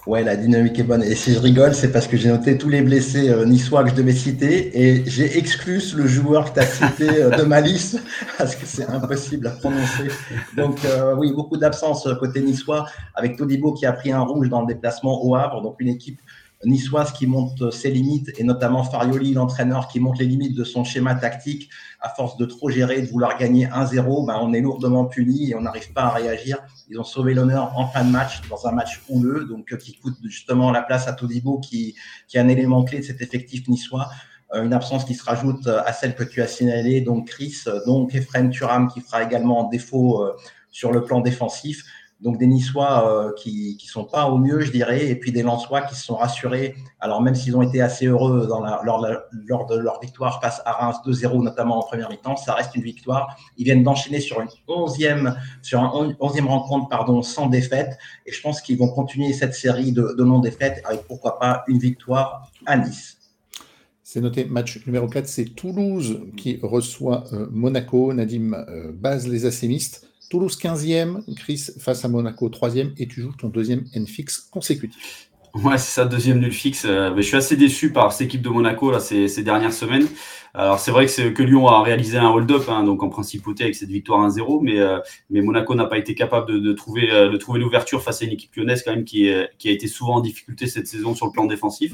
Ouais, 0.07 0.23
la 0.23 0.35
dynamique 0.35 0.79
est 0.79 0.83
bonne. 0.83 1.03
Et 1.03 1.13
si 1.13 1.33
je 1.33 1.39
rigole, 1.39 1.75
c'est 1.75 1.91
parce 1.91 2.07
que 2.07 2.17
j'ai 2.17 2.29
noté 2.29 2.57
tous 2.57 2.69
les 2.69 2.81
blessés 2.81 3.29
euh, 3.29 3.45
niçois 3.45 3.83
que 3.83 3.91
je 3.91 3.95
devais 3.95 4.13
citer 4.13 4.81
et 4.81 5.03
j'ai 5.05 5.37
exclu 5.37 5.79
le 5.95 6.07
joueur 6.07 6.51
que 6.51 6.59
tu 6.59 6.59
as 6.59 6.65
cité 6.65 7.21
euh, 7.21 7.29
de 7.29 7.43
ma 7.43 7.61
liste 7.61 8.01
parce 8.37 8.55
que 8.55 8.65
c'est 8.65 8.87
impossible 8.87 9.45
à 9.45 9.51
prononcer. 9.51 10.07
Donc, 10.55 10.83
euh, 10.85 11.15
oui, 11.15 11.33
beaucoup 11.33 11.57
d'absence 11.57 12.07
côté 12.19 12.41
niçois 12.41 12.87
avec 13.13 13.35
Todibo 13.35 13.73
qui 13.73 13.85
a 13.85 13.91
pris 13.91 14.11
un 14.11 14.21
rouge 14.21 14.49
dans 14.49 14.61
le 14.61 14.67
déplacement 14.67 15.23
au 15.23 15.35
Havre. 15.35 15.61
Donc, 15.61 15.75
une 15.79 15.89
équipe 15.89 16.19
niçoise 16.65 17.11
qui 17.11 17.27
monte 17.27 17.71
ses 17.71 17.91
limites 17.91 18.31
et 18.37 18.43
notamment 18.43 18.83
Farioli, 18.83 19.33
l'entraîneur, 19.33 19.87
qui 19.87 19.99
monte 19.99 20.19
les 20.19 20.25
limites 20.25 20.55
de 20.55 20.63
son 20.63 20.83
schéma 20.83 21.15
tactique 21.15 21.69
à 21.99 22.09
force 22.09 22.37
de 22.37 22.45
trop 22.45 22.69
gérer, 22.69 23.01
de 23.01 23.07
vouloir 23.07 23.37
gagner 23.37 23.67
1-0, 23.67 24.25
ben 24.25 24.39
on 24.41 24.53
est 24.53 24.61
lourdement 24.61 25.05
puni 25.05 25.51
et 25.51 25.55
on 25.55 25.61
n'arrive 25.61 25.93
pas 25.93 26.03
à 26.03 26.09
réagir. 26.09 26.57
Ils 26.89 26.99
ont 26.99 27.03
sauvé 27.03 27.33
l'honneur 27.33 27.77
en 27.77 27.87
fin 27.87 28.03
de 28.03 28.09
match, 28.09 28.41
dans 28.49 28.67
un 28.67 28.71
match 28.71 29.01
houleux, 29.09 29.45
donc 29.45 29.71
euh, 29.71 29.77
qui 29.77 29.97
coûte 29.97 30.17
justement 30.23 30.71
la 30.71 30.81
place 30.81 31.07
à 31.07 31.13
Todibo, 31.13 31.59
qui, 31.59 31.95
qui 32.27 32.37
est 32.37 32.39
un 32.39 32.47
élément 32.47 32.83
clé 32.83 32.99
de 32.99 33.03
cet 33.03 33.21
effectif 33.21 33.67
niçois. 33.67 34.09
Euh, 34.53 34.63
une 34.63 34.73
absence 34.73 35.05
qui 35.05 35.13
se 35.13 35.23
rajoute 35.23 35.67
à 35.67 35.93
celle 35.93 36.15
que 36.15 36.23
tu 36.23 36.41
as 36.41 36.47
signalée, 36.47 37.01
donc 37.01 37.27
Chris, 37.27 37.55
donc 37.85 38.15
Ephraim 38.15 38.49
Turam 38.49 38.87
qui 38.91 39.01
fera 39.01 39.23
également 39.23 39.69
défaut 39.69 40.23
euh, 40.23 40.35
sur 40.71 40.91
le 40.91 41.03
plan 41.03 41.21
défensif. 41.21 41.83
Donc 42.21 42.37
des 42.37 42.45
Niçois 42.47 43.07
euh, 43.07 43.33
qui 43.33 43.77
qui 43.77 43.87
sont 43.87 44.05
pas 44.05 44.27
au 44.27 44.37
mieux, 44.37 44.61
je 44.61 44.71
dirais, 44.71 45.07
et 45.07 45.15
puis 45.15 45.31
des 45.31 45.41
Lensois 45.43 45.81
qui 45.81 45.95
se 45.95 46.03
sont 46.03 46.15
rassurés. 46.15 46.75
Alors 46.99 47.21
même 47.21 47.35
s'ils 47.35 47.55
ont 47.57 47.61
été 47.61 47.81
assez 47.81 48.05
heureux 48.05 48.47
lors, 48.83 49.65
de 49.65 49.75
leur 49.75 49.99
victoire 49.99 50.39
face 50.41 50.61
à 50.65 50.73
Reims 50.73 50.97
2-0, 51.05 51.43
notamment 51.43 51.79
en 51.79 51.83
première 51.83 52.09
mi-temps, 52.09 52.35
ça 52.35 52.53
reste 52.53 52.75
une 52.75 52.83
victoire. 52.83 53.35
Ils 53.57 53.65
viennent 53.65 53.83
d'enchaîner 53.83 54.19
sur 54.19 54.39
une 54.39 54.49
onzième 54.67 55.35
sur 55.61 55.79
un 55.79 56.15
onzième 56.19 56.47
rencontre 56.47 56.89
pardon 56.89 57.21
sans 57.21 57.47
défaite, 57.47 57.97
et 58.25 58.31
je 58.31 58.41
pense 58.41 58.61
qu'ils 58.61 58.77
vont 58.77 58.89
continuer 58.89 59.33
cette 59.33 59.55
série 59.55 59.91
de, 59.91 60.15
de 60.17 60.23
non 60.23 60.39
défaites 60.39 60.81
avec 60.85 61.07
pourquoi 61.07 61.39
pas 61.39 61.63
une 61.67 61.79
victoire 61.79 62.51
à 62.65 62.77
Nice. 62.77 63.17
C'est 64.13 64.19
noté. 64.19 64.43
Match 64.43 64.85
numéro 64.85 65.07
4, 65.07 65.25
c'est 65.25 65.45
Toulouse 65.45 66.19
qui 66.35 66.59
reçoit 66.61 67.23
euh, 67.31 67.47
Monaco. 67.49 68.13
Nadim 68.13 68.53
euh, 68.53 68.91
base 68.91 69.25
les 69.25 69.45
assémistes. 69.45 70.10
Toulouse 70.31 70.57
15e, 70.57 71.23
Chris 71.35 71.71
face 71.77 72.05
à 72.05 72.07
Monaco 72.07 72.47
3e 72.47 72.93
et 72.97 73.05
tu 73.05 73.21
joues 73.21 73.33
ton 73.37 73.49
deuxième 73.49 73.83
N-fix 73.93 74.47
consécutif. 74.49 75.29
Ouais, 75.53 75.77
c'est 75.77 75.91
ça, 75.91 76.05
deuxième 76.05 76.39
nul 76.39 76.53
fixe. 76.53 76.85
Euh, 76.85 77.13
je 77.17 77.21
suis 77.21 77.35
assez 77.35 77.57
déçu 77.57 77.91
par 77.91 78.13
cette 78.13 78.27
équipe 78.27 78.41
de 78.41 78.47
Monaco 78.47 78.97
ces, 78.99 79.43
dernières 79.43 79.73
semaines. 79.73 80.07
Alors 80.53 80.79
c'est 80.79 80.91
vrai 80.91 81.05
que, 81.07 81.43
Lyon 81.43 81.67
a 81.67 81.83
réalisé 81.83 82.17
un 82.17 82.29
hold-up, 82.29 82.63
hein, 82.69 82.83
donc 82.83 83.03
en 83.03 83.09
principauté 83.09 83.65
avec 83.65 83.75
cette 83.75 83.89
victoire 83.89 84.25
1-0, 84.25 84.61
mais, 84.61 84.79
euh, 84.79 84.99
mais 85.29 85.41
Monaco 85.41 85.75
n'a 85.75 85.85
pas 85.85 85.97
été 85.97 86.15
capable 86.15 86.61
de, 86.61 86.71
trouver, 86.71 87.11
euh, 87.11 87.29
de 87.29 87.57
l'ouverture 87.59 88.01
face 88.01 88.21
à 88.21 88.25
une 88.25 88.31
équipe 88.31 88.55
lyonnaise 88.55 88.83
quand 88.83 88.95
même 88.95 89.03
qui, 89.03 89.29
qui 89.57 89.67
a 89.67 89.71
été 89.73 89.87
souvent 89.87 90.15
en 90.15 90.21
difficulté 90.21 90.65
cette 90.67 90.87
saison 90.87 91.13
sur 91.13 91.25
le 91.25 91.33
plan 91.33 91.43
défensif. 91.43 91.91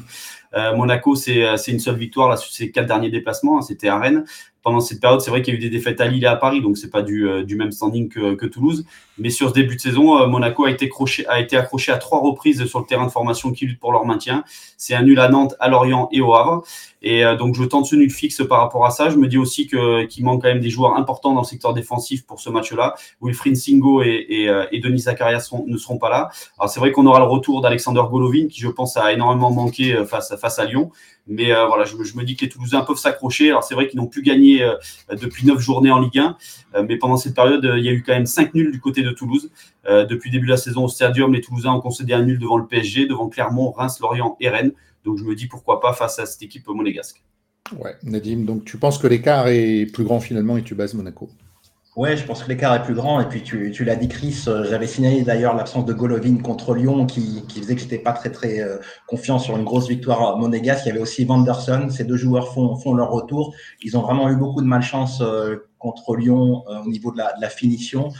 Monaco, 0.75 1.15
c'est 1.15 1.67
une 1.67 1.79
seule 1.79 1.98
victoire 1.98 2.29
là 2.29 2.38
sur 2.38 2.51
ses 2.51 2.72
quatre 2.72 2.88
derniers 2.88 3.10
déplacements, 3.10 3.58
hein, 3.58 3.62
c'était 3.62 3.88
à 3.88 3.98
Rennes 3.98 4.25
pendant 4.68 4.82
cette 4.82 5.00
période, 5.00 5.22
c'est 5.22 5.32
vrai 5.32 5.42
qu'il 5.42 5.54
y 5.54 5.58
a 5.58 5.60
eu 5.60 5.62
des 5.62 5.70
défaites 5.70 6.02
à 6.02 6.08
Lille 6.08 6.26
et 6.26 6.28
à 6.28 6.36
Paris, 6.36 6.62
donc 6.62 6.78
c'est 6.78 6.90
pas 6.90 7.02
du, 7.02 7.26
euh, 7.26 7.46
même 7.56 7.72
standing 7.72 8.10
que, 8.10 8.46
Toulouse. 8.48 8.86
Mais 9.18 9.30
sur 9.30 9.50
ce 9.50 9.54
début 9.54 9.76
de 9.76 9.82
saison, 9.82 10.22
euh, 10.22 10.28
Monaco 10.28 10.66
a 10.66 10.70
été, 10.70 10.86
accroché 10.86 11.92
à 11.92 11.98
trois 11.98 12.20
reprises 12.20 12.66
sur 12.66 12.80
le 12.80 12.86
terrain 12.86 13.06
de 13.06 13.12
formation 13.12 13.52
qui 13.52 13.66
lutte 13.66 13.80
pour 13.80 13.92
leur 13.92 14.06
maintien. 14.06 14.44
C'est 14.78 14.94
un 14.94 15.04
nul 15.04 15.20
à 15.20 15.30
Nantes, 15.30 15.56
à 15.60 15.70
Lorient 15.70 16.10
et 16.12 16.22
au 16.22 16.36
Havre. 16.36 16.64
Et 17.02 17.24
euh, 17.24 17.36
donc 17.36 17.56
je 17.56 17.64
tente 17.64 17.86
ce 17.86 17.96
nul 17.96 18.12
fixe 18.12 18.44
par 18.48 18.60
rapport 18.60 18.86
à 18.86 18.92
ça. 18.92 19.10
Je 19.10 19.18
me 19.18 19.28
dis 19.28 19.38
aussi 19.38 19.68
qu'il 19.68 20.24
manque 20.24 20.42
quand 20.42 20.50
même 20.50 20.60
des 20.60 20.70
joueurs 20.70 20.96
importants 20.96 21.34
dans 21.34 21.42
le 21.42 21.48
secteur 21.48 21.74
défensif 21.74 22.26
pour 22.26 22.40
ce 22.40 22.50
match-là. 22.50 22.96
Wilfried 23.22 23.56
Singo 23.56 24.02
et, 24.04 24.50
Denis 24.84 25.00
Zakaria 25.00 25.40
ne 25.66 25.78
seront 25.78 25.98
pas 25.98 26.10
là. 26.10 26.30
Alors 26.60 26.70
c'est 26.70 26.80
vrai 26.80 26.92
qu'on 26.92 27.06
aura 27.06 27.20
le 27.20 27.26
retour 27.26 27.62
d'Alexander 27.62 28.04
Golovin, 28.10 28.48
qui 28.48 28.62
je 28.62 28.68
pense 28.68 28.98
a 28.98 29.14
énormément 29.14 29.52
manqué 29.52 30.04
face, 30.06 30.60
à 30.60 30.66
Lyon. 30.66 30.92
Mais 31.28 31.54
voilà, 31.68 31.86
je, 31.86 31.96
me 31.96 32.24
dis 32.24 32.36
que 32.36 32.46
les 32.46 32.50
Toulousains 32.50 32.82
peuvent 32.82 32.98
s'accrocher. 32.98 33.50
Alors 33.50 33.64
c'est 33.64 33.76
vrai 33.76 33.88
qu'ils 33.88 34.00
n'ont 34.00 34.08
plus 34.08 34.22
gagné 34.22 34.47
euh, 34.62 34.75
depuis 35.22 35.46
neuf 35.46 35.60
journées 35.60 35.92
en 35.92 36.00
Ligue 36.00 36.20
1, 36.20 36.38
euh, 36.75 36.86
mais 36.88 36.98
pendant 36.98 37.18
cette 37.18 37.36
période, 37.36 37.70
il 37.77 37.84
y 37.84 37.89
a 37.89 37.92
eu 37.92 38.04
quand 38.04 38.13
même 38.13 38.25
cinq 38.25 38.54
nuls 38.54 38.72
du 38.72 38.80
côté 38.80 39.01
de 39.01 39.12
Toulouse. 39.12 39.51
depuis 39.86 40.30
le 40.30 40.34
début 40.34 40.48
de 40.48 40.51
la 40.51 40.58
saison 40.58 40.86
au 40.86 40.89
Stadium, 40.89 41.34
les 41.34 41.42
Toulousains 41.42 41.74
ont 41.74 41.82
concédé 41.82 42.13
un 42.13 42.24
nul 42.24 42.39
devant 42.39 42.58
le 42.58 42.66
PSG, 42.66 43.08
devant 43.08 43.30
Clermont, 43.30 43.72
Reims, 43.72 44.00
Lorient 44.01 44.36
et 44.39 44.50
Rennes. 44.50 44.72
Donc 45.06 45.18
je 45.18 45.24
me 45.24 45.36
dis 45.36 45.48
pourquoi 45.48 45.80
pas 45.80 45.94
face 45.94 46.20
à 46.20 46.25
cette 46.25 46.44
équipe 46.44 46.68
monégasque. 46.68 47.24
Ouais, 47.77 47.96
Nadim, 48.04 48.46
donc 48.46 48.66
tu 48.66 48.77
penses 48.77 48.98
que 48.98 49.08
l'écart 49.08 49.48
est 49.48 49.86
plus 49.86 50.04
grand 50.04 50.20
finalement 50.20 50.58
et 50.58 50.63
tu 50.63 50.75
bases 50.75 50.94
Monaco? 50.94 51.30
Ouais, 51.98 52.16
je 52.16 52.24
pense 52.24 52.44
que 52.44 52.50
l'écart 52.50 52.75
est 52.75 52.84
plus 52.84 52.94
grand. 52.94 53.20
Et 53.22 53.25
puis 53.25 53.42
tu, 53.42 53.72
tu 53.72 53.84
l'as 53.84 53.96
dit, 53.96 54.08
Chris, 54.08 54.44
euh, 54.48 54.63
j'avais 54.70 54.86
signalé 54.86 55.24
d'ailleurs 55.24 55.56
l'absence 55.56 55.84
de 55.84 55.94
Golovin 55.94 56.38
contre 56.38 56.75
Lyon 56.75 57.08
qui, 57.08 57.44
qui 57.48 57.60
faisait 57.60 57.74
que 57.74 57.82
j'étais 57.82 57.98
pas 57.98 58.13
très 58.13 58.32
très 58.32 58.60
euh, 58.62 58.77
confiant 59.08 59.39
sur 59.39 59.58
une 59.58 59.63
grosse 59.63 59.88
victoire 59.88 60.38
monégasque. 60.38 60.86
Il 60.86 60.89
y 60.89 60.91
avait 60.91 61.02
aussi 61.02 61.26
Vanderson. 61.26 61.89
Ces 61.89 62.04
deux 62.04 62.15
joueurs 62.15 62.54
font, 62.54 62.76
font 62.76 62.93
leur 62.93 63.10
retour. 63.10 63.56
Ils 63.82 63.98
ont 63.98 64.02
vraiment 64.02 64.30
eu 64.30 64.36
beaucoup 64.36 64.62
de 64.62 64.67
malchance 64.67 65.22
euh, 65.22 65.56
contre 65.80 66.15
Lyon 66.15 66.63
au 66.67 66.88
niveau 66.88 67.12
de 67.12 67.17
la, 67.17 67.34
de 67.34 67.41
la 67.41 67.50
finition. 67.50 68.12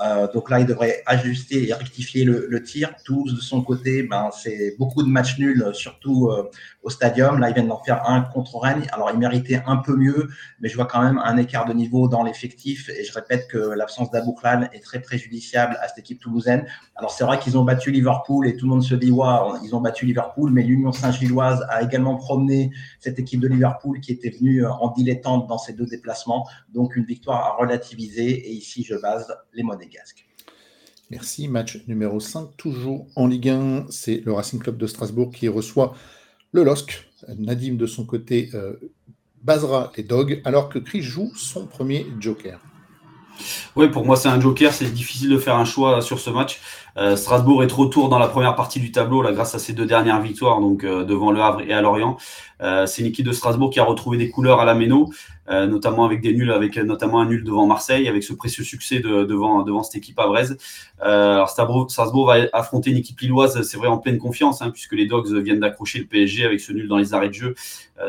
Euh, 0.00 0.26
donc 0.32 0.50
là, 0.50 0.58
il 0.58 0.66
devrait 0.66 1.02
ajuster 1.06 1.68
et 1.68 1.72
rectifier 1.72 2.24
le, 2.24 2.46
le 2.48 2.62
tir. 2.62 2.94
Toulouse, 3.04 3.34
de 3.34 3.40
son 3.40 3.62
côté, 3.62 4.02
ben, 4.02 4.30
c'est 4.32 4.74
beaucoup 4.78 5.02
de 5.02 5.08
matchs 5.08 5.38
nuls, 5.38 5.70
surtout 5.72 6.30
euh, 6.30 6.50
au 6.84 6.90
stadium. 6.90 7.38
Là, 7.38 7.50
ils 7.50 7.54
viennent 7.54 7.68
d'en 7.68 7.82
faire 7.82 8.08
un 8.08 8.22
contre 8.22 8.58
Rennes. 8.58 8.86
Alors, 8.92 9.10
ils 9.12 9.18
méritaient 9.18 9.62
un 9.66 9.76
peu 9.76 9.96
mieux, 9.96 10.28
mais 10.60 10.68
je 10.68 10.76
vois 10.76 10.86
quand 10.86 11.02
même 11.02 11.18
un 11.24 11.36
écart 11.36 11.64
de 11.64 11.72
niveau 11.72 12.08
dans 12.08 12.22
l'effectif. 12.22 12.88
Et 12.90 13.04
je 13.04 13.12
répète 13.12 13.48
que 13.48 13.58
l'absence 13.58 14.10
d'Abouklan 14.10 14.68
est 14.72 14.82
très 14.82 15.00
préjudiciable 15.00 15.76
à 15.80 15.88
cette 15.88 15.98
équipe 15.98 16.20
toulousaine. 16.20 16.66
Alors, 16.96 17.10
c'est 17.10 17.24
vrai 17.24 17.38
qu'ils 17.38 17.56
ont 17.56 17.64
battu 17.64 17.90
Liverpool 17.90 18.46
et 18.46 18.56
tout 18.56 18.66
le 18.66 18.70
monde 18.70 18.82
se 18.82 18.94
dit, 18.94 19.10
waouh, 19.10 19.58
ils 19.64 19.74
ont 19.74 19.80
battu 19.80 20.06
Liverpool, 20.06 20.50
mais 20.50 20.62
l'Union 20.62 20.92
Saint-Gilloise 20.92 21.64
a 21.68 21.82
également 21.82 22.16
promené 22.16 22.70
cette 23.00 23.18
équipe 23.18 23.40
de 23.40 23.48
Liverpool 23.48 24.00
qui 24.00 24.12
était 24.12 24.30
venue 24.30 24.66
en 24.66 24.90
dilettante 24.90 25.46
dans 25.46 25.58
ces 25.58 25.72
deux 25.72 25.86
déplacements. 25.86 26.48
Donc, 26.72 26.96
une 26.96 27.04
victoire 27.04 27.44
à 27.44 27.56
relativiser. 27.56 28.48
Et 28.48 28.52
ici, 28.52 28.84
je 28.84 28.96
base 28.96 29.32
les 29.52 29.62
monnaies. 29.62 29.84
Merci. 31.10 31.48
Match 31.48 31.84
numéro 31.86 32.20
5, 32.20 32.56
toujours 32.56 33.06
en 33.16 33.26
Ligue 33.26 33.50
1. 33.50 33.86
C'est 33.90 34.22
le 34.24 34.32
Racing 34.32 34.60
Club 34.60 34.78
de 34.78 34.86
Strasbourg 34.86 35.30
qui 35.30 35.48
reçoit 35.48 35.94
le 36.54 36.62
LOSC. 36.62 37.04
Nadim, 37.36 37.74
de 37.74 37.86
son 37.86 38.04
côté, 38.06 38.50
euh, 38.54 38.74
basera 39.42 39.92
les 39.96 40.04
Dogs, 40.04 40.40
alors 40.44 40.68
que 40.68 40.78
Chris 40.78 41.02
joue 41.02 41.32
son 41.34 41.66
premier 41.66 42.06
Joker. 42.20 42.60
Oui, 43.74 43.88
pour 43.88 44.06
moi, 44.06 44.14
c'est 44.14 44.28
un 44.28 44.40
Joker. 44.40 44.72
C'est 44.72 44.92
difficile 44.92 45.30
de 45.30 45.38
faire 45.38 45.56
un 45.56 45.64
choix 45.64 46.00
sur 46.00 46.20
ce 46.20 46.30
match. 46.30 46.60
Euh, 46.96 47.16
Strasbourg 47.16 47.64
est 47.64 47.66
trop 47.66 47.86
tour 47.86 48.08
dans 48.08 48.20
la 48.20 48.28
première 48.28 48.54
partie 48.54 48.78
du 48.78 48.92
tableau, 48.92 49.20
là, 49.20 49.32
grâce 49.32 49.56
à 49.56 49.58
ses 49.58 49.72
deux 49.72 49.86
dernières 49.86 50.20
victoires, 50.20 50.60
donc 50.60 50.84
euh, 50.84 51.04
devant 51.04 51.32
le 51.32 51.40
Havre 51.40 51.62
et 51.62 51.72
à 51.72 51.80
Lorient. 51.82 52.16
Euh, 52.64 52.86
c'est 52.86 53.02
une 53.02 53.08
équipe 53.08 53.26
de 53.26 53.32
Strasbourg 53.32 53.70
qui 53.70 53.78
a 53.78 53.84
retrouvé 53.84 54.16
des 54.16 54.30
couleurs 54.30 54.60
à 54.60 54.64
la 54.64 54.74
Méno, 54.74 55.10
euh, 55.50 55.66
notamment 55.66 56.06
avec 56.06 56.22
des 56.22 56.32
nuls, 56.32 56.50
avec 56.50 56.76
notamment 56.78 57.20
un 57.20 57.26
nul 57.26 57.44
devant 57.44 57.66
Marseille, 57.66 58.08
avec 58.08 58.24
ce 58.24 58.32
précieux 58.32 58.64
succès 58.64 59.00
de, 59.00 59.24
devant, 59.24 59.82
cette 59.82 59.96
équipe 59.96 60.18
à 60.18 60.26
Brest. 60.26 60.56
Euh, 61.04 61.34
alors 61.34 61.50
Strasbourg, 61.50 62.26
va 62.26 62.36
affronter 62.54 62.90
une 62.90 62.96
équipe 62.96 63.20
lilloise, 63.20 63.60
c'est 63.62 63.76
vrai, 63.76 63.88
en 63.88 63.98
pleine 63.98 64.18
confiance, 64.18 64.62
hein, 64.62 64.70
puisque 64.70 64.92
les 64.92 65.06
Dogs 65.06 65.30
viennent 65.42 65.60
d'accrocher 65.60 65.98
le 65.98 66.06
PSG 66.06 66.44
avec 66.44 66.60
ce 66.60 66.72
nul 66.72 66.88
dans 66.88 66.96
les 66.96 67.12
arrêts 67.12 67.28
de 67.28 67.34
jeu 67.34 67.54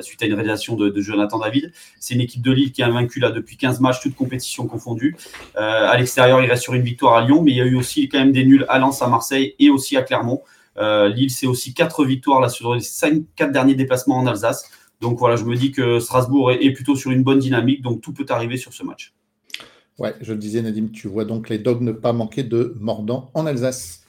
suite 0.01 0.23
à 0.23 0.25
une 0.25 0.33
réalisation 0.33 0.75
de, 0.75 0.89
de 0.89 1.01
Jonathan 1.01 1.37
David. 1.37 1.71
C'est 1.99 2.15
une 2.15 2.21
équipe 2.21 2.41
de 2.41 2.51
Lille 2.51 2.71
qui 2.71 2.81
a 2.81 2.89
vaincu 2.89 3.19
là 3.19 3.29
depuis 3.29 3.55
15 3.55 3.81
matchs, 3.81 3.99
toutes 4.01 4.15
compétitions 4.15 4.65
confondues. 4.65 5.15
à 5.55 5.95
l'extérieur, 5.97 6.41
il 6.41 6.49
reste 6.49 6.63
sur 6.63 6.73
une 6.73 6.81
victoire 6.81 7.15
à 7.15 7.25
Lyon, 7.25 7.43
mais 7.43 7.51
il 7.51 7.57
y 7.57 7.61
a 7.61 7.65
eu 7.65 7.75
aussi 7.75 8.09
quand 8.09 8.17
même 8.17 8.31
des 8.31 8.45
nuls 8.45 8.65
à 8.67 8.79
Lens, 8.79 9.01
à 9.01 9.07
Marseille 9.07 9.53
et 9.59 9.69
aussi 9.69 9.95
à 9.95 10.01
Clermont. 10.01 10.41
Euh, 10.77 11.07
Lille, 11.07 11.29
c'est 11.29 11.47
aussi 11.47 11.73
quatre 11.73 12.05
victoires 12.05 12.41
là, 12.41 12.49
sur 12.49 12.75
les 12.75 12.81
cinq, 12.81 13.23
quatre 13.35 13.51
derniers 13.51 13.75
déplacements 13.75 14.17
en 14.17 14.27
Alsace. 14.27 14.69
Donc 15.01 15.17
voilà, 15.19 15.35
je 15.35 15.43
me 15.43 15.55
dis 15.55 15.71
que 15.71 15.99
Strasbourg 15.99 16.51
est, 16.51 16.71
plutôt 16.71 16.95
sur 16.95 17.11
une 17.11 17.23
bonne 17.23 17.39
dynamique, 17.39 17.81
donc 17.81 18.01
tout 18.01 18.13
peut 18.13 18.25
arriver 18.29 18.57
sur 18.57 18.73
ce 18.73 18.83
match. 18.83 19.13
Ouais, 19.97 20.13
je 20.21 20.33
le 20.33 20.39
disais, 20.39 20.61
Nadim, 20.61 20.87
tu 20.91 21.07
vois 21.07 21.25
donc 21.25 21.49
les 21.49 21.57
Dogs 21.57 21.81
ne 21.81 21.91
pas 21.91 22.11
manquer 22.11 22.43
de 22.43 22.75
mordant 22.79 23.29
en 23.33 23.45
Alsace. 23.45 24.01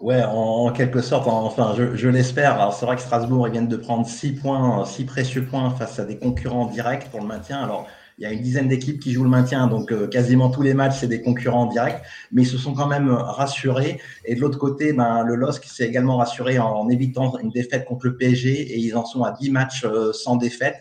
Ouais, 0.00 0.20
en, 0.24 0.72
quelque 0.72 1.00
sorte, 1.00 1.28
enfin, 1.28 1.76
je, 1.76 2.08
l'espère. 2.08 2.54
Alors, 2.54 2.74
c'est 2.74 2.84
vrai 2.84 2.96
que 2.96 3.02
Strasbourg, 3.02 3.46
ils 3.46 3.52
viennent 3.52 3.68
de 3.68 3.76
prendre 3.76 4.04
six 4.04 4.32
points, 4.32 4.84
six 4.84 5.04
précieux 5.04 5.44
points 5.44 5.70
face 5.70 6.00
à 6.00 6.04
des 6.04 6.18
concurrents 6.18 6.66
directs 6.66 7.08
pour 7.10 7.20
le 7.20 7.26
maintien. 7.26 7.62
Alors, 7.62 7.86
il 8.18 8.24
y 8.24 8.26
a 8.26 8.32
une 8.32 8.42
dizaine 8.42 8.68
d'équipes 8.68 9.00
qui 9.00 9.12
jouent 9.12 9.24
le 9.24 9.30
maintien, 9.30 9.66
donc 9.66 9.92
euh, 9.92 10.06
quasiment 10.06 10.50
tous 10.50 10.62
les 10.62 10.74
matchs, 10.74 10.98
c'est 11.00 11.08
des 11.08 11.22
concurrents 11.22 11.66
directs, 11.66 12.02
mais 12.30 12.42
ils 12.42 12.48
se 12.48 12.58
sont 12.58 12.74
quand 12.74 12.86
même 12.86 13.10
rassurés. 13.10 14.00
Et 14.24 14.34
de 14.34 14.40
l'autre 14.40 14.58
côté, 14.58 14.92
ben, 14.92 15.22
le 15.22 15.34
LOSC 15.34 15.64
s'est 15.64 15.86
également 15.86 16.16
rassuré 16.16 16.58
en, 16.58 16.88
évitant 16.88 17.38
une 17.38 17.50
défaite 17.50 17.84
contre 17.84 18.06
le 18.06 18.16
PSG 18.16 18.50
et 18.50 18.78
ils 18.78 18.96
en 18.96 19.04
sont 19.04 19.22
à 19.22 19.32
10 19.32 19.50
matchs 19.50 19.84
euh, 19.84 20.12
sans 20.12 20.36
défaite. 20.36 20.76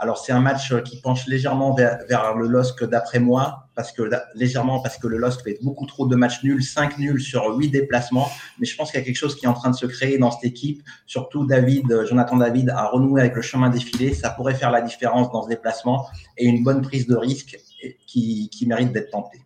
Alors 0.00 0.16
c'est 0.18 0.30
un 0.30 0.40
match 0.40 0.72
qui 0.84 1.00
penche 1.00 1.26
légèrement 1.26 1.74
vers, 1.74 2.36
le 2.36 2.46
LOSC 2.46 2.84
d'après 2.84 3.18
moi, 3.18 3.68
parce 3.74 3.90
que 3.90 4.02
légèrement 4.36 4.80
parce 4.80 4.96
que 4.96 5.08
le 5.08 5.18
LOSC 5.18 5.42
fait 5.42 5.58
beaucoup 5.60 5.86
trop 5.86 6.06
de 6.06 6.14
matchs 6.14 6.44
nuls, 6.44 6.62
5 6.62 6.98
nuls 6.98 7.20
sur 7.20 7.44
8 7.56 7.70
déplacements. 7.70 8.28
Mais 8.60 8.66
je 8.66 8.76
pense 8.76 8.92
qu'il 8.92 9.00
y 9.00 9.02
a 9.02 9.04
quelque 9.04 9.16
chose 9.16 9.34
qui 9.34 9.46
est 9.46 9.48
en 9.48 9.54
train 9.54 9.70
de 9.70 9.76
se 9.76 9.86
créer 9.86 10.16
dans 10.16 10.30
cette 10.30 10.44
équipe. 10.44 10.84
Surtout 11.06 11.46
David, 11.46 12.04
Jonathan 12.08 12.36
David 12.36 12.70
a 12.70 12.86
renoué 12.86 13.22
avec 13.22 13.34
le 13.34 13.42
chemin 13.42 13.70
défilé. 13.70 14.14
Ça 14.14 14.30
pourrait 14.30 14.54
faire 14.54 14.70
la 14.70 14.82
différence 14.82 15.32
dans 15.32 15.42
ce 15.42 15.48
déplacement 15.48 16.06
et 16.36 16.46
une 16.46 16.62
bonne 16.62 16.80
prise 16.80 17.08
de 17.08 17.16
risque 17.16 17.58
qui, 18.06 18.48
qui 18.50 18.66
mérite 18.66 18.92
d'être 18.92 19.10
tentée. 19.10 19.40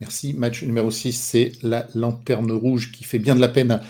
Merci. 0.00 0.32
Match 0.32 0.62
numéro 0.62 0.90
6, 0.90 1.12
c'est 1.12 1.52
la 1.62 1.86
lanterne 1.94 2.52
rouge 2.52 2.92
qui 2.92 3.04
fait 3.04 3.18
bien 3.18 3.34
de 3.34 3.40
la 3.40 3.48
peine 3.48 3.80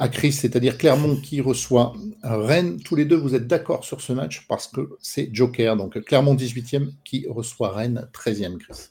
à 0.00 0.08
Chris, 0.08 0.32
c'est-à-dire 0.32 0.78
Clermont 0.78 1.16
qui 1.16 1.42
reçoit 1.42 1.92
Rennes. 2.22 2.80
Tous 2.82 2.96
les 2.96 3.04
deux, 3.04 3.16
vous 3.16 3.34
êtes 3.34 3.46
d'accord 3.46 3.84
sur 3.84 4.00
ce 4.00 4.14
match 4.14 4.46
parce 4.48 4.66
que 4.66 4.96
c'est 4.98 5.28
Joker. 5.32 5.76
Donc 5.76 6.00
Clermont 6.04 6.34
18e 6.34 6.88
qui 7.04 7.26
reçoit 7.28 7.70
Rennes 7.70 8.08
13e, 8.14 8.56
Chris. 8.56 8.88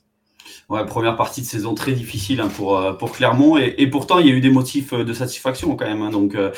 Ouais, 0.70 0.86
première 0.86 1.16
partie 1.16 1.42
de 1.42 1.48
saison 1.48 1.74
très 1.74 1.94
difficile 1.94 2.42
hein, 2.42 2.50
pour, 2.56 2.78
euh, 2.78 2.94
pour 2.94 3.12
Clermont 3.12 3.58
et, 3.58 3.88
pourtant 3.88 4.20
il 4.20 4.28
y 4.28 4.30
a 4.30 4.34
eu 4.34 4.40
des 4.40 4.52
motifs 4.52 4.94
euh, 4.94 5.04
de 5.04 5.14
satisfaction 5.14 5.76
quand 5.76 5.86
même. 5.86 6.04
Hein, 6.04 6.12
donc 6.12 6.36
euh, 6.36 6.52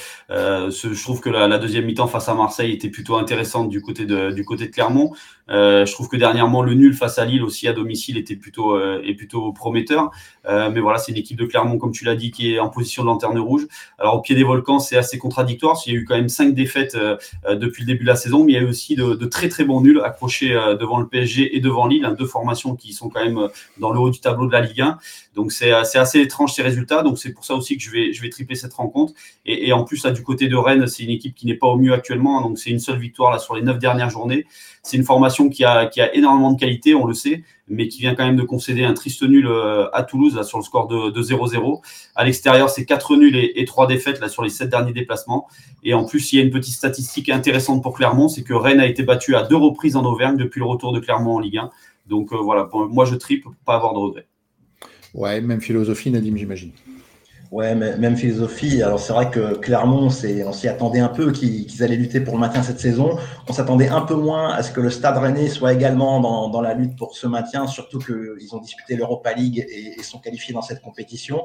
je 0.69 1.01
trouve 1.01 1.21
que 1.21 1.29
la, 1.29 1.57
deuxième 1.57 1.85
mi-temps 1.85 2.07
face 2.07 2.27
à 2.27 2.33
Marseille 2.33 2.73
était 2.73 2.89
plutôt 2.89 3.15
intéressante 3.15 3.69
du 3.69 3.81
côté 3.81 4.05
de, 4.05 4.31
du 4.31 4.43
côté 4.43 4.67
de 4.67 4.71
Clermont. 4.71 5.13
Je 5.47 5.91
trouve 5.91 6.07
que 6.07 6.17
dernièrement 6.17 6.61
le 6.61 6.73
nul 6.73 6.93
face 6.93 7.19
à 7.19 7.25
Lille 7.25 7.43
aussi 7.43 7.67
à 7.67 7.73
domicile 7.73 8.17
était 8.17 8.37
plutôt 8.37 8.79
est 8.79 9.13
plutôt 9.15 9.51
prometteur. 9.51 10.11
mais 10.47 10.79
voilà, 10.79 10.97
c'est 10.97 11.11
une 11.11 11.17
équipe 11.17 11.37
de 11.37 11.45
Clermont 11.45 11.77
comme 11.77 11.91
tu 11.91 12.05
l'as 12.05 12.15
dit 12.15 12.31
qui 12.31 12.53
est 12.53 12.59
en 12.59 12.69
position 12.69 13.03
de 13.03 13.07
lanterne 13.07 13.37
rouge. 13.37 13.67
Alors 13.99 14.15
au 14.15 14.21
pied 14.21 14.33
des 14.33 14.45
volcans 14.45 14.79
c'est 14.79 14.95
assez 14.95 15.17
contradictoire. 15.17 15.77
Il 15.85 15.93
y 15.93 15.95
a 15.97 15.99
eu 15.99 16.05
quand 16.05 16.15
même 16.15 16.29
cinq 16.29 16.53
défaites 16.53 16.97
depuis 17.49 17.83
le 17.83 17.87
début 17.87 18.03
de 18.03 18.09
la 18.09 18.15
saison, 18.15 18.45
mais 18.45 18.53
il 18.53 18.55
y 18.55 18.59
a 18.59 18.61
eu 18.61 18.69
aussi 18.69 18.95
de, 18.95 19.13
de 19.13 19.25
très 19.25 19.49
très 19.49 19.65
bons 19.65 19.81
nuls 19.81 20.01
accrochés 20.01 20.53
devant 20.79 20.99
le 20.99 21.07
PSG 21.07 21.55
et 21.55 21.59
devant 21.59 21.85
Lille, 21.85 22.05
hein, 22.05 22.15
deux 22.17 22.25
formations 22.25 22.75
qui 22.75 22.93
sont 22.93 23.09
quand 23.09 23.23
même 23.23 23.49
dans 23.81 23.91
le 23.91 23.99
haut 23.99 24.09
du 24.09 24.21
tableau 24.21 24.47
de 24.47 24.53
la 24.53 24.61
Ligue 24.61 24.81
1. 24.81 24.97
Donc 25.35 25.51
c'est 25.51 25.71
assez 25.71 26.21
étrange 26.21 26.53
ces 26.53 26.61
résultats. 26.61 27.03
Donc 27.03 27.17
c'est 27.17 27.33
pour 27.33 27.43
ça 27.43 27.55
aussi 27.55 27.77
que 27.77 27.83
je 27.83 27.91
vais, 27.91 28.29
tripler 28.29 28.55
cette 28.55 28.73
rencontre. 28.73 29.13
Et, 29.45 29.73
en 29.73 29.83
plus, 29.83 30.05
du 30.05 30.23
côté 30.23 30.47
de 30.47 30.55
Rennes, 30.55 30.87
c'est 30.87 31.03
une 31.03 31.09
équipe 31.09 31.35
qui 31.35 31.47
n'est 31.47 31.55
pas 31.55 31.67
au 31.67 31.77
mieux 31.77 31.91
actuellement. 31.91 32.41
Donc 32.41 32.57
c'est 32.57 32.69
une 32.69 32.79
seule 32.79 32.99
victoire 32.99 33.31
là 33.31 33.39
sur 33.39 33.55
les 33.55 33.61
neuf 33.61 33.79
dernières 33.79 34.09
journées. 34.09 34.45
C'est 34.83 34.97
une 34.97 35.03
formation 35.03 35.49
qui 35.49 35.65
a, 35.65 35.89
énormément 36.13 36.51
de 36.51 36.59
qualité, 36.59 36.95
on 36.95 37.05
le 37.05 37.13
sait, 37.13 37.43
mais 37.67 37.87
qui 37.87 37.99
vient 37.99 38.15
quand 38.15 38.25
même 38.25 38.35
de 38.35 38.43
concéder 38.43 38.83
un 38.83 38.93
triste 38.93 39.21
nul 39.23 39.45
euh, 39.47 39.87
à 39.93 40.03
Toulouse 40.03 40.35
là, 40.35 40.43
sur 40.43 40.57
le 40.57 40.63
score 40.63 40.87
de 40.87 41.21
0-0. 41.21 41.81
À 42.15 42.23
l'extérieur, 42.25 42.69
c'est 42.69 42.85
quatre 42.85 43.15
nuls 43.15 43.35
et, 43.35 43.61
et 43.61 43.65
trois 43.65 43.87
défaites 43.87 44.19
là, 44.19 44.27
sur 44.27 44.43
les 44.43 44.49
sept 44.49 44.69
derniers 44.69 44.93
déplacements. 44.93 45.47
Et 45.83 45.93
en 45.93 46.05
plus, 46.05 46.33
il 46.33 46.37
y 46.37 46.41
a 46.41 46.43
une 46.43 46.51
petite 46.51 46.73
statistique 46.73 47.29
intéressante 47.29 47.83
pour 47.83 47.93
Clermont, 47.93 48.27
c'est 48.27 48.43
que 48.43 48.53
Rennes 48.53 48.79
a 48.79 48.85
été 48.85 49.03
battu 49.03 49.35
à 49.35 49.43
deux 49.43 49.55
reprises 49.55 49.95
en 49.95 50.03
Auvergne 50.03 50.37
depuis 50.37 50.59
le 50.59 50.65
retour 50.65 50.93
de 50.93 50.99
Clermont 50.99 51.35
en 51.35 51.39
Ligue 51.39 51.57
1. 51.57 51.69
Donc 52.05 52.33
euh, 52.33 52.37
voilà, 52.37 52.69
moi 52.73 53.05
je 53.05 53.15
tripe 53.15 53.43
pour 53.43 53.53
pas 53.65 53.75
avoir 53.75 53.93
de 53.93 53.99
regrets. 53.99 54.27
Ouais, 55.13 55.41
même 55.41 55.61
philosophie, 55.61 56.09
Nadim, 56.09 56.35
j'imagine. 56.35 56.71
Ouais, 57.51 57.75
même 57.75 58.15
philosophie. 58.15 58.81
Alors 58.81 58.97
c'est 58.97 59.11
vrai 59.11 59.29
que 59.29 59.55
Clermont, 59.55 60.05
on 60.05 60.53
s'y 60.53 60.69
attendait 60.69 61.01
un 61.01 61.09
peu 61.09 61.33
qu'ils 61.33 61.83
allaient 61.83 61.97
lutter 61.97 62.21
pour 62.21 62.35
le 62.35 62.39
maintien 62.39 62.63
cette 62.63 62.79
saison. 62.79 63.17
On 63.45 63.51
s'attendait 63.51 63.89
un 63.89 64.03
peu 64.03 64.15
moins 64.15 64.53
à 64.53 64.63
ce 64.63 64.71
que 64.71 64.79
le 64.79 64.89
Stade 64.89 65.17
Rennais 65.17 65.49
soit 65.49 65.73
également 65.73 66.21
dans, 66.21 66.47
dans 66.47 66.61
la 66.61 66.73
lutte 66.73 66.95
pour 66.95 67.13
ce 67.13 67.27
maintien, 67.27 67.67
surtout 67.67 67.99
qu'ils 67.99 68.55
ont 68.55 68.59
disputé 68.59 68.95
l'Europa 68.95 69.33
League 69.33 69.65
et, 69.67 69.99
et, 69.99 70.01
sont 70.01 70.19
qualifiés 70.19 70.53
dans 70.53 70.61
cette 70.61 70.81
compétition. 70.81 71.43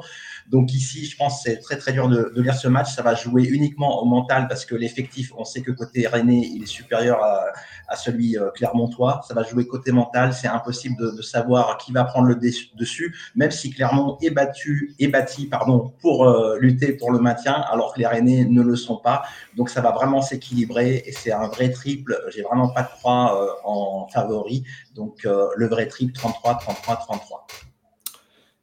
Donc 0.48 0.72
ici, 0.72 1.06
je 1.06 1.16
pense 1.16 1.42
c'est 1.42 1.58
très 1.58 1.76
très 1.76 1.92
dur 1.92 2.08
de, 2.08 2.32
de, 2.32 2.40
lire 2.40 2.54
ce 2.54 2.68
match. 2.68 2.94
Ça 2.94 3.02
va 3.02 3.16
jouer 3.16 3.42
uniquement 3.42 4.00
au 4.00 4.04
mental 4.04 4.46
parce 4.46 4.64
que 4.64 4.76
l'effectif, 4.76 5.32
on 5.36 5.44
sait 5.44 5.62
que 5.62 5.72
côté 5.72 6.06
Rennais, 6.06 6.48
il 6.54 6.62
est 6.62 6.66
supérieur 6.66 7.20
à, 7.20 7.46
à 7.88 7.96
celui 7.96 8.38
euh, 8.38 8.50
clermontois. 8.50 9.22
Ça 9.26 9.34
va 9.34 9.42
jouer 9.42 9.66
côté 9.66 9.90
mental. 9.90 10.34
C'est 10.34 10.46
impossible 10.46 10.96
de, 11.00 11.16
de, 11.16 11.22
savoir 11.22 11.78
qui 11.78 11.90
va 11.90 12.04
prendre 12.04 12.28
le 12.28 12.36
dessus, 12.36 13.16
même 13.34 13.50
si 13.50 13.70
Clermont 13.70 14.18
est 14.22 14.30
battu, 14.30 14.94
est 15.00 15.08
bâti, 15.08 15.46
pardon, 15.46 15.92
pour 16.00 16.28
euh, 16.28 16.58
lutter 16.58 16.92
pour 16.92 17.10
le 17.10 17.18
maintien, 17.18 17.54
alors 17.70 17.94
que 17.94 18.00
les 18.00 18.06
Rennais 18.06 18.44
ne 18.44 18.62
le 18.62 18.76
sont 18.76 18.96
pas. 18.96 19.22
Donc 19.56 19.70
ça 19.70 19.80
va 19.80 19.92
vraiment 19.92 20.22
s'équilibrer 20.22 21.02
et 21.06 21.12
c'est 21.12 21.32
un 21.32 21.48
vrai 21.48 21.70
triple. 21.70 22.20
J'ai 22.34 22.42
vraiment 22.42 22.68
pas 22.68 22.82
de 22.82 22.88
croix 22.88 23.42
euh, 23.42 23.48
en 23.64 24.08
favori. 24.08 24.64
Donc 24.94 25.24
euh, 25.24 25.48
le 25.56 25.68
vrai 25.68 25.88
triple 25.88 26.12
33, 26.12 26.58
33, 26.58 26.96
33. 26.96 27.46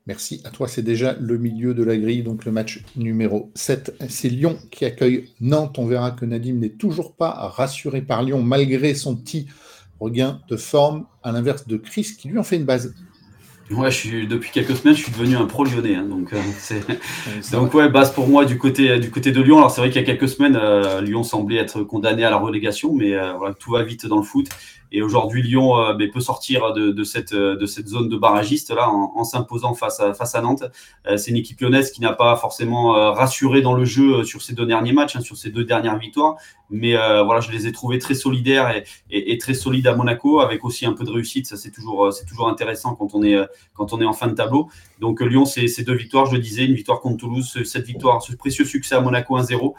Merci 0.06 0.42
à 0.44 0.50
toi. 0.50 0.68
C'est 0.68 0.82
déjà 0.82 1.14
le 1.14 1.38
milieu 1.38 1.74
de 1.74 1.84
la 1.84 1.96
grille, 1.96 2.24
donc 2.24 2.44
le 2.44 2.52
match 2.52 2.84
numéro 2.96 3.52
7. 3.56 3.96
C'est 4.10 4.28
Lyon 4.30 4.58
qui 4.70 4.84
accueille 4.84 5.32
Nantes. 5.40 5.80
On 5.80 5.86
verra 5.86 6.12
que 6.12 6.26
Nadim 6.26 6.56
n'est 6.56 6.70
toujours 6.70 7.16
pas 7.16 7.32
rassuré 7.32 8.02
par 8.02 8.24
Lyon, 8.24 8.44
malgré 8.44 8.96
son 8.96 9.16
petit 9.16 9.48
regain 10.02 10.42
de 10.50 10.58
forme, 10.58 11.06
à 11.24 11.32
l'inverse 11.32 11.68
de 11.68 11.78
Chris, 11.78 12.16
qui 12.20 12.28
lui 12.28 12.38
en 12.38 12.44
fait 12.44 12.58
une 12.58 12.66
base. 12.66 12.94
Ouais, 13.72 13.90
je 13.90 13.96
suis, 13.96 14.28
depuis 14.28 14.52
quelques 14.52 14.76
semaines, 14.76 14.96
je 14.96 15.04
suis 15.04 15.12
devenu 15.12 15.38
un 15.38 15.46
pro 15.46 15.64
lyonnais. 15.64 15.96
Hein, 15.96 16.04
donc, 16.04 16.34
euh, 16.34 16.42
c'est, 16.58 16.84
donc 17.52 17.74
ouais, 17.74 17.90
base 17.90 18.14
pour 18.14 18.28
moi 18.28 18.46
du 18.46 18.58
côté, 18.58 19.00
du 19.00 19.10
côté 19.10 19.32
de 19.32 19.42
Lyon. 19.42 19.58
Alors 19.58 19.72
c'est 19.72 19.82
vrai 19.82 19.90
qu'il 19.90 20.02
y 20.02 20.04
a 20.04 20.06
quelques 20.06 20.30
semaines, 20.30 20.58
euh, 20.62 21.02
Lyon 21.02 21.24
semblait 21.24 21.58
être 21.58 21.84
condamné 21.84 22.24
à 22.26 22.30
la 22.30 22.38
relégation, 22.38 22.94
mais 22.94 23.14
euh, 23.14 23.34
voilà, 23.34 23.54
tout 23.54 23.72
va 23.72 23.84
vite 23.84 24.06
dans 24.06 24.18
le 24.18 24.24
foot. 24.24 24.48
Et 24.96 25.02
aujourd'hui, 25.02 25.42
Lyon 25.42 25.76
euh, 25.80 26.08
peut 26.14 26.20
sortir 26.20 26.72
de, 26.72 26.92
de, 26.92 27.04
cette, 27.04 27.34
zone 27.88 28.10
de 28.10 28.16
barragiste 28.16 28.70
là 28.70 28.90
en, 28.92 29.24
s'imposant 29.24 29.74
face 29.74 30.00
à, 30.00 30.42
Nantes. 30.42 30.66
Euh, 31.08 31.18
c'est 31.18 31.32
une 31.32 31.38
équipe 31.38 31.60
lyonnaise 31.60 31.92
qui 31.92 32.00
n'a 32.00 32.14
pas 32.14 32.36
forcément 32.36 32.96
euh, 32.96 33.10
rassuré 33.10 33.62
dans 33.62 33.74
le 33.74 33.86
jeu 33.86 34.24
sur 34.24 34.44
ces 34.44 34.54
deux 34.54 34.68
derniers 34.68 34.94
matchs, 34.94 35.16
hein, 35.16 35.22
sur 35.22 35.36
ces 35.36 35.50
deux 35.50 35.64
dernières 35.64 35.98
victoires. 35.98 36.36
Mais 36.70 36.94
voilà, 36.94 37.40
je 37.40 37.52
les 37.52 37.68
ai 37.68 37.72
trouvés 37.72 38.00
très 38.00 38.16
solidaires 38.16 38.74
et, 39.12 39.38
très 39.38 39.54
solides 39.54 39.86
à 39.86 39.96
Monaco, 39.96 40.40
avec 40.40 40.66
aussi 40.66 40.88
un 40.88 40.94
peu 40.94 41.04
de 41.04 41.12
réussite. 41.12 41.46
Ça, 41.46 41.56
c'est 41.56 41.70
toujours, 41.70 42.12
c'est 42.12 42.26
toujours 42.26 42.48
intéressant 42.48 42.96
quand 42.96 43.14
on 43.14 43.22
est, 43.22 43.38
quand 43.76 43.94
on 43.94 44.02
est 44.02 44.06
en 44.06 44.14
fin 44.14 44.26
de 44.26 44.34
tableau. 44.34 44.70
Donc 45.00 45.22
Lyon, 45.22 45.46
c'est 45.46 45.68
ces 45.68 45.84
deux 45.84 45.94
victoires, 45.94 46.26
je 46.26 46.34
le 46.34 46.40
disais, 46.40 46.66
une 46.66 46.74
victoire 46.74 47.00
contre 47.00 47.18
Toulouse, 47.18 47.62
cette 47.64 47.86
victoire, 47.86 48.24
ce 48.24 48.36
précieux 48.36 48.66
succès 48.66 48.96
à 48.96 49.02
Monaco 49.02 49.38
1-0. 49.38 49.76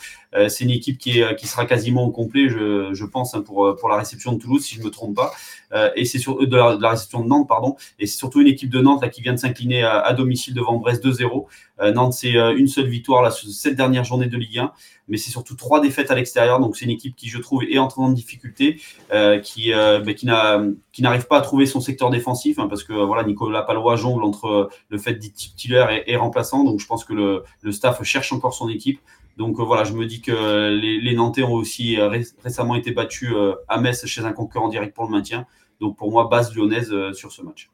c'est 0.49 0.63
une 0.63 0.71
équipe 0.71 0.99
qui, 0.99 1.19
est, 1.19 1.35
qui 1.35 1.49
sera 1.49 1.67
quasiment 1.67 2.05
au 2.05 2.11
complet, 2.11 2.49
je, 2.49 2.91
je 2.93 3.05
pense, 3.05 3.35
hein, 3.35 3.41
pour, 3.41 3.75
pour 3.75 3.89
la 3.89 3.97
réception 3.97 4.33
de 4.33 4.39
Toulouse, 4.39 4.63
si 4.65 4.77
je 4.77 4.83
me 4.83 4.91
trompe 4.91 5.04
pas. 5.13 5.33
Euh, 5.73 5.91
et 5.97 6.05
c'est 6.05 6.19
sur 6.19 6.47
de 6.47 6.57
la, 6.57 6.77
de 6.77 6.83
la, 6.83 6.91
réception 6.91 7.21
de 7.23 7.29
Nantes, 7.29 7.49
pardon. 7.49 7.77
Et 7.99 8.07
c'est 8.07 8.17
surtout 8.17 8.41
une 8.41 8.47
équipe 8.47 8.71
de 8.71 8.81
Nantes 8.81 9.03
là 9.03 9.09
qui 9.09 9.23
vient 9.23 9.33
de 9.33 9.39
s'incliner 9.39 9.83
à, 9.83 10.13
domicile 10.13 10.55
devant 10.55 10.77
Brest 10.79 11.05
2-0. 11.05 11.47
Euh, 11.81 11.93
Nantes, 11.93 12.13
c'est 12.13 12.37
euh, 12.37 12.57
une 12.57 12.69
seule 12.69 12.87
victoire 12.87 13.23
là 13.23 13.31
sur 13.31 13.49
cette 13.51 13.75
dernière 13.75 14.05
journée 14.05 14.27
de 14.27 14.37
Ligue 14.37 14.59
1, 14.59 14.73
mais 15.09 15.17
c'est 15.17 15.31
surtout 15.31 15.57
trois 15.57 15.81
défaites 15.81 16.11
à 16.11 16.15
l'extérieur. 16.15 16.61
Donc 16.61 16.77
c'est 16.77 16.85
une 16.85 16.93
équipe 16.93 17.17
qui, 17.17 17.29
je 17.29 17.39
trouve, 17.39 17.65
est 17.65 17.79
en 17.79 17.89
train 17.89 18.09
de 18.09 18.15
difficulté, 18.15 18.81
euh, 19.13 19.41
qui 19.41 19.73
bah, 19.73 20.15
qui 20.15 20.27
n'a 20.27 20.63
qui 20.93 21.03
n'arrive 21.03 21.27
pas 21.27 21.39
à 21.39 21.41
trouver 21.41 21.67
son 21.67 21.81
secteur 21.81 22.11
défensif, 22.11 22.59
hein, 22.59 22.69
parce 22.69 22.85
que 22.85 22.93
voilà 22.93 23.25
Nicolas 23.25 23.63
Palois 23.63 23.97
jongle 23.97 24.23
entre 24.23 24.71
le 24.89 24.99
fait 24.99 25.15
d'être 25.15 25.35
titulaire 25.35 25.91
et, 25.91 26.05
et, 26.07 26.17
remplaçant. 26.17 26.63
Donc 26.65 26.79
je 26.79 26.87
pense 26.87 27.05
que 27.05 27.13
le 27.13 27.73
staff 27.73 28.03
cherche 28.05 28.33
encore 28.33 28.55
son 28.55 28.69
équipe. 28.69 29.01
Donc 29.37 29.59
euh, 29.59 29.65
voilà, 29.65 29.85
je 29.85 29.93
me 29.93 30.07
dis 30.07 30.21
que 30.21 30.71
les, 30.71 31.15
Nantais 31.15 31.43
ont 31.43 31.55
aussi 31.55 31.99
euh, 31.99 32.09
ré 32.09 32.25
récemment 32.43 32.75
été 32.75 32.93
battus 32.93 33.33
euh, 33.35 33.55
à 33.69 33.81
Metz 33.81 34.07
chez 34.07 34.25
un 34.25 34.33
concurrent 34.33 34.69
direct 34.69 34.95
pour 34.95 35.05
le 35.05 35.11
maintien. 35.11 35.47
Donc 35.81 35.97
pour 35.97 36.11
moi, 36.11 36.29
base 36.31 36.55
lyonnaise 36.55 36.95
sur 37.13 37.33
ce 37.33 37.43
match. 37.43 37.71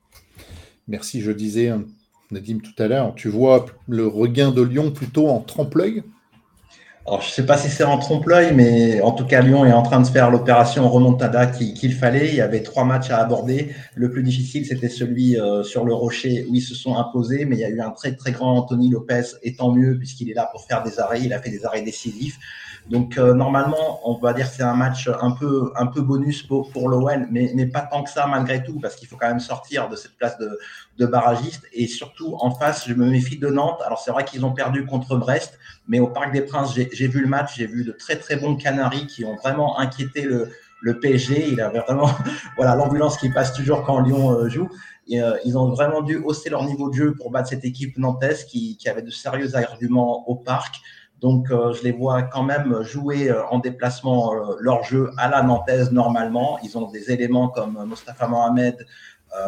Merci, 0.89 1.21
je 1.21 1.31
disais, 1.31 1.69
hein, 1.69 1.85
Nadim, 2.31 2.59
tout 2.59 2.83
à 2.83 2.89
l'heure, 2.89 3.15
tu 3.15 3.29
vois 3.29 3.67
le 3.87 4.07
regain 4.07 4.51
de 4.51 4.63
Lyon 4.63 4.91
plutôt 4.91 5.29
en 5.29 5.41
trompe-l'œil? 5.41 6.03
Alors, 7.07 7.23
je 7.23 7.29
ne 7.29 7.33
sais 7.33 7.47
pas 7.47 7.57
si 7.57 7.71
c'est 7.71 7.83
en 7.83 7.97
trompe-l'œil, 7.97 8.53
mais 8.55 9.01
en 9.01 9.13
tout 9.13 9.25
cas, 9.25 9.41
Lyon 9.41 9.65
est 9.65 9.73
en 9.73 9.83
train 9.83 10.01
de 10.01 10.07
faire 10.07 10.31
l'opération 10.31 10.89
remontada 10.89 11.47
qu'il 11.47 11.73
qu 11.73 11.91
fallait. 11.91 12.29
Il 12.29 12.35
y 12.35 12.43
avait 12.43 12.63
trois 12.63 12.85
matchs 12.85 13.11
à 13.11 13.17
aborder. 13.19 13.75
Le 13.95 14.11
plus 14.11 14.23
difficile, 14.23 14.67
c'était 14.67 14.91
celui 14.91 15.41
euh, 15.41 15.63
sur 15.63 15.87
le 15.87 15.95
Rocher 15.95 16.47
où 16.49 16.55
ils 16.55 16.61
se 16.61 16.75
sont 16.75 16.97
imposés, 16.97 17.47
mais 17.47 17.57
il 17.57 17.61
y 17.61 17.65
a 17.65 17.71
eu 17.71 17.81
un 17.81 17.91
très 17.91 18.15
très 18.15 18.33
grand 18.33 18.59
Anthony 18.59 18.91
Lopez, 18.91 19.23
et 19.43 19.55
tant 19.55 19.73
mieux 19.73 19.97
puisqu'il 19.97 20.31
est 20.31 20.35
là 20.35 20.51
pour 20.53 20.67
faire 20.67 20.83
des 20.83 21.01
arrêts. 21.01 21.23
Il 21.23 21.33
a 21.33 21.41
fait 21.41 21.51
des 21.51 21.65
arrêts 21.65 21.83
décisifs. 21.83 22.39
Donc 22.89 23.19
euh, 23.19 23.35
normalement, 23.35 24.01
on 24.09 24.19
va 24.19 24.33
dire 24.33 24.47
c'est 24.47 24.63
un 24.63 24.75
match 24.75 25.09
un 25.21 25.33
peu 25.33 25.73
un 25.77 25.87
peu 25.87 26.01
bonus 26.01 26.43
pour, 26.43 26.71
pour 26.71 26.89
mais, 27.31 27.53
mais 27.55 27.67
pas 27.67 27.83
tant 27.83 28.03
que 28.03 28.11
ça 28.11 28.27
malgré 28.27 28.63
tout, 28.65 28.81
parce 28.81 28.97
qu'il 28.97 29.09
faut 29.09 29.17
quand 29.17 29.29
même 29.29 29.41
sortir 29.41 29.89
de 29.89 29.97
cette 29.97 30.17
place 30.17 30.39
de, 30.39 30.59
de 30.99 31.07
barragiste. 31.07 31.65
Et 31.73 31.87
surtout 31.87 32.37
en 32.41 32.51
face, 32.51 32.89
je 32.89 32.95
me 32.95 33.07
méfie 33.09 33.39
de 33.39 33.49
Nantes. 33.49 33.81
Alors 33.85 34.01
c'est 34.01 34.11
vrai 34.11 34.25
qu'ils 34.25 34.45
ont 34.45 34.53
perdu 34.53 34.87
contre 34.87 35.17
Brest, 35.17 35.59
mais 35.89 36.01
au 36.01 36.09
Parc 36.09 36.33
des 36.33 36.43
Princes, 36.43 36.75
j'ai 36.75 37.09
vu 37.09 37.21
le 37.21 37.29
match, 37.29 37.57
j'ai 37.57 37.67
vu 37.67 37.85
de 37.85 37.93
très 37.93 38.17
très 38.17 38.37
bons 38.37 38.57
Canaries 38.57 39.07
qui 39.07 39.25
ont 39.25 39.37
vraiment 39.37 39.79
inquiété 39.79 40.23
le, 40.23 40.51
le 40.81 40.99
PSG. 40.99 41.49
Il 41.53 41.61
avait 41.61 41.81
vraiment 41.81 42.11
voilà 42.57 42.75
l'ambulance 42.75 43.19
qui 43.19 43.31
passe 43.31 43.53
toujours 43.53 43.85
quand 43.85 44.01
Lyon 44.01 44.33
euh, 44.33 44.49
joue. 44.49 44.69
Et, 45.09 45.21
euh, 45.21 45.37
ils 45.45 45.59
ont 45.59 45.71
vraiment 45.71 46.03
dû 46.03 46.17
hausser 46.17 46.51
leur 46.51 46.65
niveau 46.65 46.89
de 46.89 46.95
jeu 46.95 47.15
pour 47.15 47.31
battre 47.31 47.49
cette 47.49 47.65
équipe 47.65 47.99
nantaise 47.99 48.45
qui, 48.45 48.77
qui 48.77 48.89
avait 48.89 49.03
de 49.03 49.11
sérieux 49.11 49.55
arguments 49.57 50.29
au 50.29 50.37
parc. 50.37 50.77
Donc, 51.21 51.51
euh, 51.51 51.73
je 51.73 51.83
les 51.83 51.93
vois 51.93 52.23
quand 52.23 52.43
même 52.43 52.83
jouer 52.83 53.31
euh, 53.31 53.45
en 53.51 53.59
déplacement 53.59 54.35
euh, 54.35 54.57
leur 54.59 54.83
jeu 54.85 55.11
à 55.19 55.29
la 55.29 55.43
nantaise 55.43 55.93
normalement. 55.93 56.59
Ils 56.65 56.79
ont 56.79 56.91
des 56.91 57.11
éléments 57.11 57.49
comme 57.49 57.85
Mostafa 57.87 58.27
Mohamed 58.27 58.87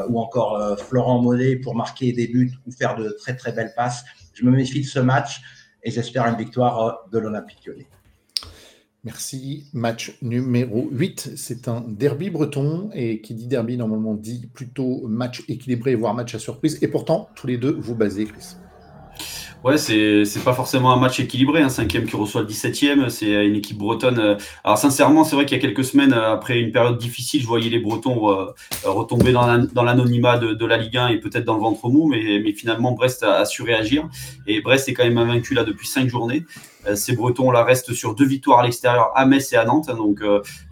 ou 0.08 0.20
encore 0.20 0.78
Florent 0.78 1.20
Mollet 1.20 1.56
pour 1.56 1.74
marquer 1.74 2.12
des 2.12 2.28
buts 2.28 2.52
ou 2.64 2.70
faire 2.70 2.94
de 2.94 3.16
très 3.18 3.34
très 3.34 3.50
belles 3.50 3.72
passes. 3.74 4.04
Je 4.32 4.44
me 4.44 4.52
méfie 4.52 4.80
de 4.80 4.86
ce 4.86 5.00
match 5.00 5.42
et 5.82 5.90
j'espère 5.90 6.24
une 6.26 6.36
victoire 6.36 7.00
de 7.10 7.18
l'Olympique 7.18 7.66
lyonnais. 7.66 7.88
Merci. 9.02 9.66
Match 9.72 10.16
numéro 10.22 10.88
8, 10.92 11.32
c'est 11.34 11.66
un 11.66 11.80
derby 11.80 12.30
breton 12.30 12.90
et 12.94 13.20
qui 13.20 13.34
dit 13.34 13.48
derby 13.48 13.76
normalement 13.76 14.14
dit 14.14 14.48
plutôt 14.54 15.04
match 15.08 15.42
équilibré, 15.48 15.96
voire 15.96 16.14
match 16.14 16.36
à 16.36 16.38
surprise. 16.38 16.78
Et 16.80 16.86
pourtant, 16.86 17.28
tous 17.34 17.48
les 17.48 17.58
deux, 17.58 17.76
vous 17.80 17.96
basez, 17.96 18.26
Chris. 18.26 18.54
Ouais, 19.64 19.78
c'est 19.78 20.24
c'est 20.24 20.42
pas 20.42 20.54
forcément 20.54 20.92
un 20.92 20.96
match 20.96 21.20
équilibré, 21.20 21.62
un 21.62 21.68
cinquième 21.68 22.04
qui 22.04 22.16
reçoit 22.16 22.40
le 22.40 22.48
17e, 22.48 23.08
c'est 23.10 23.46
une 23.46 23.54
équipe 23.54 23.78
bretonne. 23.78 24.36
Alors 24.64 24.76
sincèrement, 24.76 25.22
c'est 25.22 25.36
vrai 25.36 25.46
qu'il 25.46 25.56
y 25.56 25.60
a 25.60 25.62
quelques 25.62 25.84
semaines, 25.84 26.12
après 26.12 26.58
une 26.58 26.72
période 26.72 26.98
difficile, 26.98 27.42
je 27.42 27.46
voyais 27.46 27.70
les 27.70 27.78
Bretons 27.78 28.28
euh, 28.28 28.46
retomber 28.82 29.30
dans 29.30 29.84
l'anonymat 29.84 30.38
de, 30.38 30.66
la 30.66 30.76
Ligue 30.78 30.96
1 30.96 31.08
et 31.08 31.18
peut-être 31.18 31.44
dans 31.44 31.54
le 31.54 31.60
ventre 31.60 31.88
mou, 31.88 32.08
mais, 32.08 32.52
finalement 32.54 32.90
Brest 32.90 33.22
a, 33.22 33.44
su 33.44 33.62
réagir. 33.62 34.08
Et 34.48 34.60
Brest 34.62 34.88
est 34.88 34.94
quand 34.94 35.04
même 35.04 35.18
invaincu 35.18 35.54
là 35.54 35.62
depuis 35.62 35.86
cinq 35.86 36.08
journées. 36.08 36.44
ces 36.96 37.14
Bretons 37.14 37.52
là 37.52 37.62
restent 37.62 37.92
sur 37.92 38.16
deux 38.16 38.26
victoires 38.26 38.58
à 38.58 38.64
l'extérieur 38.64 39.12
à 39.14 39.26
Metz 39.26 39.52
et 39.52 39.56
à 39.56 39.64
Nantes, 39.64 39.86
donc 39.96 40.22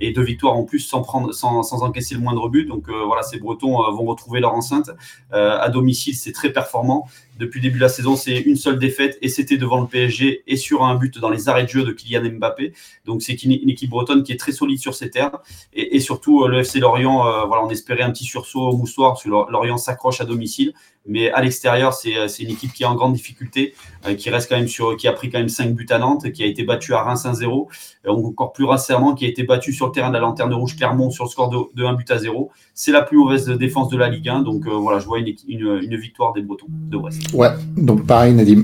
et 0.00 0.12
deux 0.12 0.24
victoires 0.24 0.56
en 0.56 0.64
plus 0.64 0.80
sans 0.80 1.02
prendre, 1.02 1.32
sans, 1.32 1.62
sans 1.62 1.84
encaisser 1.84 2.16
le 2.16 2.22
moindre 2.22 2.48
but. 2.48 2.66
Donc 2.66 2.88
voilà, 2.88 3.22
ces 3.22 3.38
Bretons 3.38 3.76
vont 3.92 4.04
retrouver 4.04 4.40
leur 4.40 4.52
enceinte 4.52 4.90
à 5.30 5.68
domicile, 5.68 6.16
c'est 6.16 6.32
très 6.32 6.50
performant. 6.50 7.06
Depuis 7.40 7.58
le 7.58 7.62
début 7.62 7.78
de 7.78 7.84
la 7.84 7.88
saison, 7.88 8.16
c'est 8.16 8.38
une 8.38 8.56
seule 8.56 8.78
défaite 8.78 9.16
et 9.22 9.30
c'était 9.30 9.56
devant 9.56 9.80
le 9.80 9.86
PSG 9.86 10.42
et 10.46 10.56
sur 10.56 10.84
un 10.84 10.94
but 10.94 11.18
dans 11.18 11.30
les 11.30 11.48
arrêts 11.48 11.64
de 11.64 11.70
jeu 11.70 11.84
de 11.84 11.92
Kylian 11.92 12.32
Mbappé. 12.32 12.74
Donc 13.06 13.22
c'est 13.22 13.42
une, 13.42 13.52
équipe 13.52 13.88
bretonne 13.88 14.22
qui 14.22 14.32
est 14.32 14.36
très 14.36 14.52
solide 14.52 14.78
sur 14.78 14.94
ses 14.94 15.08
terres 15.08 15.38
et, 15.72 16.00
surtout 16.00 16.46
le 16.46 16.58
FC 16.58 16.80
Lorient, 16.80 17.46
voilà, 17.46 17.64
on 17.64 17.70
espérait 17.70 18.02
un 18.02 18.10
petit 18.10 18.26
sursaut 18.26 18.60
au 18.60 18.76
moussoir 18.76 19.12
parce 19.12 19.24
que 19.24 19.30
Lorient 19.30 19.78
s'accroche 19.78 20.20
à 20.20 20.26
domicile 20.26 20.74
mais 21.06 21.30
à 21.30 21.40
l'extérieur, 21.40 21.96
euh, 22.06 22.28
c'est 22.28 22.42
une 22.42 22.50
équipe 22.50 22.72
qui 22.72 22.82
est 22.82 22.86
en 22.86 22.94
grande 22.94 23.14
difficulté, 23.14 23.74
euh, 24.06 24.14
qui 24.14 24.30
reste 24.30 24.48
quand 24.48 24.56
même 24.56 24.68
sur, 24.68 24.96
qui 24.96 25.08
a 25.08 25.12
pris 25.12 25.30
quand 25.30 25.38
même 25.38 25.48
5 25.48 25.74
buts 25.74 25.86
à 25.90 25.98
Nantes, 25.98 26.30
qui 26.32 26.42
a 26.42 26.46
été 26.46 26.62
battue 26.62 26.94
à 26.94 27.02
Reims 27.02 27.24
1-0, 27.24 27.68
encore 28.06 28.52
plus 28.52 28.64
récemment, 28.64 29.14
qui 29.14 29.24
a 29.24 29.28
été 29.28 29.42
battue 29.42 29.72
sur 29.72 29.86
le 29.86 29.92
terrain 29.92 30.08
de 30.08 30.14
la 30.14 30.20
Lanterne 30.20 30.52
Rouge 30.52 30.76
Clermont 30.76 31.10
sur 31.10 31.24
le 31.24 31.30
score 31.30 31.70
de, 31.74 31.84
1 31.84 31.94
but 31.94 32.10
à 32.10 32.18
0. 32.18 32.50
C'est 32.74 32.92
la 32.92 33.02
plus 33.02 33.16
mauvaise 33.16 33.46
défense 33.46 33.88
de 33.88 33.96
la 33.96 34.08
Ligue 34.08 34.28
1, 34.28 34.40
donc 34.40 34.66
euh, 34.66 34.70
voilà, 34.70 34.98
je 34.98 35.06
vois 35.06 35.18
une, 35.18 35.34
une, 35.48 35.96
victoire 35.96 36.32
des 36.32 36.42
Bretons 36.42 36.66
de 36.68 36.96
Brest. 36.96 37.32
Ouais, 37.32 37.50
donc 37.76 38.06
pareil, 38.06 38.34
Nadim. 38.34 38.62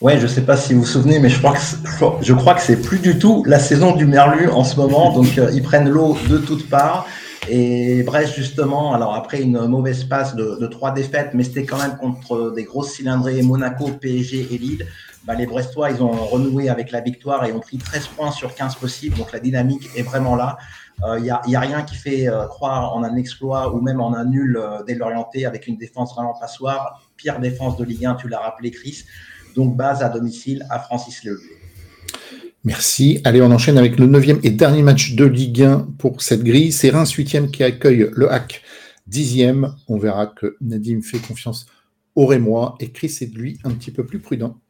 Ouais, 0.00 0.18
je 0.18 0.26
sais 0.26 0.42
pas 0.44 0.56
si 0.56 0.74
vous 0.74 0.80
vous 0.80 0.86
souvenez, 0.86 1.20
mais 1.20 1.28
je 1.28 1.38
crois 1.38 1.52
que 1.52 2.24
je 2.24 2.32
crois 2.32 2.54
que 2.54 2.60
c'est 2.60 2.82
plus 2.82 2.98
du 2.98 3.20
tout 3.20 3.44
la 3.46 3.60
saison 3.60 3.94
du 3.94 4.04
Merlu 4.04 4.48
en 4.48 4.64
ce 4.64 4.74
moment. 4.74 5.12
Donc 5.12 5.28
ils 5.52 5.62
prennent 5.62 5.88
l'eau 5.88 6.16
de 6.28 6.38
toutes 6.38 6.68
parts. 6.68 7.06
Et 7.48 8.04
Brest, 8.04 8.34
justement, 8.34 8.94
alors 8.94 9.14
après 9.14 9.42
une 9.42 9.66
mauvaise 9.66 10.04
passe 10.04 10.36
de, 10.36 10.66
trois 10.66 10.92
défaites, 10.92 11.30
mais 11.34 11.42
c'était 11.42 11.64
quand 11.64 11.78
même 11.78 11.96
contre 11.96 12.52
des 12.52 12.64
grosses 12.64 12.92
cylindrées, 12.92 13.42
Monaco, 13.42 13.88
PSG 14.00 14.48
et 14.52 14.58
Lille. 14.58 14.86
Bah, 15.24 15.34
les 15.34 15.46
Brestois, 15.46 15.90
ils 15.90 16.02
ont 16.02 16.10
renoué 16.10 16.68
avec 16.68 16.90
la 16.90 17.00
victoire 17.00 17.44
et 17.44 17.52
ont 17.52 17.60
pris 17.60 17.78
13 17.78 18.08
points 18.08 18.30
sur 18.32 18.54
15 18.54 18.76
possibles. 18.76 19.16
Donc 19.16 19.32
la 19.32 19.38
dynamique 19.40 19.88
est 19.96 20.02
vraiment 20.02 20.34
là. 20.34 20.56
Il 20.98 21.04
euh, 21.04 21.20
n'y 21.20 21.30
a, 21.30 21.40
a, 21.40 21.60
rien 21.60 21.82
qui 21.82 21.94
fait 21.94 22.28
euh, 22.28 22.46
croire 22.46 22.94
en 22.94 23.02
un 23.02 23.16
exploit 23.16 23.74
ou 23.74 23.80
même 23.80 24.00
en 24.00 24.14
un 24.14 24.24
nul 24.24 24.56
euh, 24.56 24.82
dès 24.84 24.94
l'orienté 24.94 25.46
avec 25.46 25.66
une 25.66 25.76
défense 25.76 26.14
vraiment 26.14 26.34
passoire. 26.34 27.02
Pire 27.16 27.40
défense 27.40 27.76
de 27.76 27.84
Ligue 27.84 28.06
1, 28.06 28.14
tu 28.16 28.28
l'as 28.28 28.40
rappelé, 28.40 28.70
Chris. 28.70 29.04
Donc 29.54 29.76
base 29.76 30.02
à 30.02 30.08
domicile 30.08 30.66
à 30.70 30.78
Francis 30.78 31.24
Leloup. 31.24 31.40
Merci. 32.64 33.20
Allez, 33.24 33.42
on 33.42 33.50
enchaîne 33.50 33.76
avec 33.76 33.98
le 33.98 34.06
neuvième 34.06 34.38
et 34.44 34.50
dernier 34.50 34.82
match 34.82 35.14
de 35.14 35.24
Ligue 35.24 35.62
1 35.62 35.94
pour 35.98 36.22
cette 36.22 36.44
grille. 36.44 36.70
C'est 36.70 36.90
Reims 36.90 37.10
8 37.10 37.50
qui 37.50 37.64
accueille 37.64 38.08
le 38.12 38.30
HAC 38.30 38.62
10e. 39.10 39.72
On 39.88 39.98
verra 39.98 40.28
que 40.28 40.56
Nadim 40.60 41.02
fait 41.02 41.18
confiance 41.18 41.66
au 42.14 42.26
Rémois 42.26 42.76
et 42.78 42.92
Chris 42.92 43.18
est 43.20 43.34
lui 43.34 43.58
un 43.64 43.70
petit 43.70 43.90
peu 43.90 44.06
plus 44.06 44.20
prudent. 44.20 44.60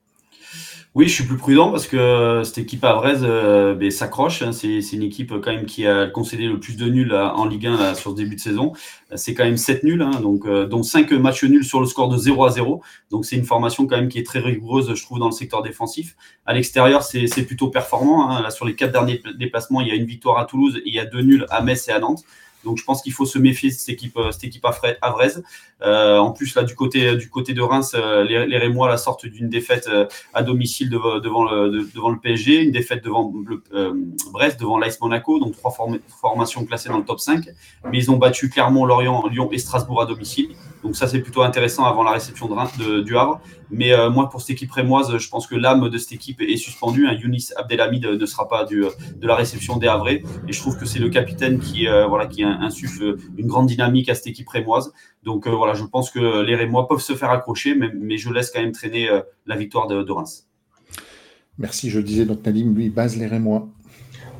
Oui, 0.94 1.08
je 1.08 1.14
suis 1.14 1.24
plus 1.24 1.38
prudent 1.38 1.70
parce 1.70 1.86
que 1.86 1.96
euh, 1.96 2.44
cette 2.44 2.58
équipe 2.58 2.84
à 2.84 3.00
euh, 3.02 3.74
ben, 3.74 3.90
s'accroche. 3.90 4.42
Hein. 4.42 4.52
C'est, 4.52 4.78
une 4.92 5.02
équipe 5.02 5.32
quand 5.40 5.50
même 5.50 5.64
qui 5.64 5.86
a 5.86 6.06
concédé 6.06 6.46
le 6.46 6.60
plus 6.60 6.76
de 6.76 6.86
nuls 6.86 7.14
en 7.14 7.46
Ligue 7.46 7.66
1 7.66 7.94
sur 7.94 8.10
ce 8.10 8.16
début 8.16 8.36
de 8.36 8.40
saison. 8.40 8.74
C'est 9.14 9.32
quand 9.32 9.44
même 9.44 9.56
7 9.56 9.84
nuls, 9.84 10.02
hein. 10.02 10.20
donc, 10.20 10.44
euh, 10.44 10.66
dont 10.66 10.82
5 10.82 11.10
matchs 11.12 11.44
nuls 11.44 11.64
sur 11.64 11.80
le 11.80 11.86
score 11.86 12.10
de 12.10 12.18
0 12.18 12.44
à 12.44 12.50
0. 12.50 12.82
Donc 13.10 13.24
c'est 13.24 13.36
une 13.36 13.46
formation 13.46 13.86
quand 13.86 13.96
même 13.96 14.10
qui 14.10 14.18
est 14.18 14.26
très 14.26 14.40
rigoureuse, 14.40 14.94
je 14.94 15.02
trouve, 15.02 15.18
dans 15.18 15.26
le 15.26 15.32
secteur 15.32 15.62
défensif. 15.62 16.14
À 16.44 16.52
l'extérieur, 16.52 17.02
c'est, 17.02 17.26
plutôt 17.46 17.68
performant. 17.68 18.28
Hein. 18.28 18.42
Là, 18.42 18.50
sur 18.50 18.66
les 18.66 18.74
4 18.74 18.92
derniers 18.92 19.22
déplacements, 19.38 19.80
il 19.80 19.88
y 19.88 19.92
a 19.92 19.94
une 19.94 20.04
victoire 20.04 20.38
à 20.38 20.44
Toulouse 20.44 20.76
et 20.76 20.82
il 20.84 20.94
y 20.94 20.98
a 20.98 21.06
deux 21.06 21.22
nuls 21.22 21.46
à 21.48 21.62
Metz 21.62 21.88
et 21.88 21.92
à 21.92 22.00
Nantes. 22.00 22.22
Donc 22.64 22.78
je 22.78 22.84
pense 22.84 23.02
qu'il 23.02 23.12
faut 23.12 23.26
se 23.26 23.38
méfier 23.38 23.70
de 23.70 23.74
cette 23.74 23.88
équipe, 23.88 24.16
euh, 24.16 24.30
cette 24.30 24.44
équipe 24.44 24.64
avraise. 25.00 25.42
Euh, 25.82 26.18
en 26.18 26.30
plus, 26.30 26.54
là, 26.54 26.62
du 26.62 26.74
côté, 26.74 27.16
du 27.16 27.28
côté 27.28 27.54
de 27.54 27.62
Reims, 27.62 27.92
euh, 27.94 28.24
les, 28.24 28.46
les 28.46 28.58
Rémois 28.58 28.88
la 28.88 28.96
sortent 28.96 29.26
d'une 29.26 29.48
défaite 29.48 29.88
à 30.32 30.42
domicile 30.42 30.90
devant, 30.90 31.44
le, 31.44 31.88
devant 31.94 32.10
le 32.10 32.18
PSG, 32.18 32.62
une 32.62 32.70
défaite 32.70 33.04
devant 33.04 33.32
le, 33.46 33.62
Brest, 34.32 34.60
devant 34.60 34.78
l'Ice 34.78 35.00
Monaco, 35.00 35.38
donc 35.38 35.56
trois 35.56 35.74
formations 36.20 36.64
classées 36.64 36.88
dans 36.88 36.98
le 36.98 37.04
top 37.04 37.20
5. 37.20 37.46
Mais 37.90 37.98
ils 37.98 38.10
ont 38.10 38.16
battu 38.16 38.48
Clermont, 38.48 38.84
Lorient, 38.84 39.26
Lyon 39.28 39.48
et 39.52 39.58
Strasbourg 39.58 40.00
à 40.02 40.06
domicile. 40.06 40.50
Donc 40.82 40.96
ça, 40.96 41.06
c'est 41.06 41.20
plutôt 41.20 41.42
intéressant 41.42 41.84
avant 41.84 42.02
la 42.02 42.12
réception 42.12 42.48
de, 42.48 43.00
du 43.00 43.16
Havre. 43.16 43.40
Mais 43.70 43.92
moi, 44.10 44.28
pour 44.28 44.40
cette 44.40 44.50
équipe 44.50 44.72
rémoise, 44.72 45.16
je 45.16 45.28
pense 45.28 45.46
que 45.46 45.54
l'âme 45.54 45.88
de 45.88 45.98
cette 45.98 46.12
équipe 46.12 46.42
est 46.42 46.56
suspendue. 46.56 47.06
Un 47.06 47.14
Younis 47.14 47.48
Abdelhamid 47.56 48.04
ne 48.04 48.26
sera 48.26 48.48
pas 48.48 48.64
du, 48.64 48.84
de 49.16 49.26
la 49.26 49.36
réception 49.36 49.76
des 49.76 49.86
Havrais. 49.86 50.22
Et 50.48 50.52
je 50.52 50.60
trouve 50.60 50.76
que 50.76 50.84
c'est 50.84 50.98
le 50.98 51.08
capitaine 51.08 51.58
qui, 51.60 51.86
voilà, 52.08 52.26
qui, 52.26 52.42
insuffle 52.42 53.16
une 53.36 53.46
grande 53.46 53.66
dynamique 53.66 54.08
à 54.08 54.14
cette 54.14 54.26
équipe 54.26 54.48
rémoise. 54.48 54.92
Donc 55.22 55.46
euh, 55.46 55.50
voilà, 55.50 55.74
je 55.74 55.84
pense 55.84 56.10
que 56.10 56.42
les 56.42 56.56
Rémois 56.56 56.88
peuvent 56.88 57.00
se 57.00 57.14
faire 57.14 57.30
accrocher, 57.30 57.74
mais, 57.74 58.16
je 58.18 58.30
laisse 58.32 58.50
quand 58.50 58.60
même 58.60 58.72
traîner 58.72 59.08
euh, 59.08 59.20
la 59.46 59.56
victoire 59.56 59.86
de, 59.86 60.02
de 60.02 60.12
Reims. 60.12 60.48
Merci, 61.58 61.90
je 61.90 62.00
disais 62.00 62.24
donc 62.24 62.44
Nadim, 62.44 62.72
lui, 62.74 62.88
base 62.88 63.16
les 63.16 63.26
Rémois. 63.26 63.68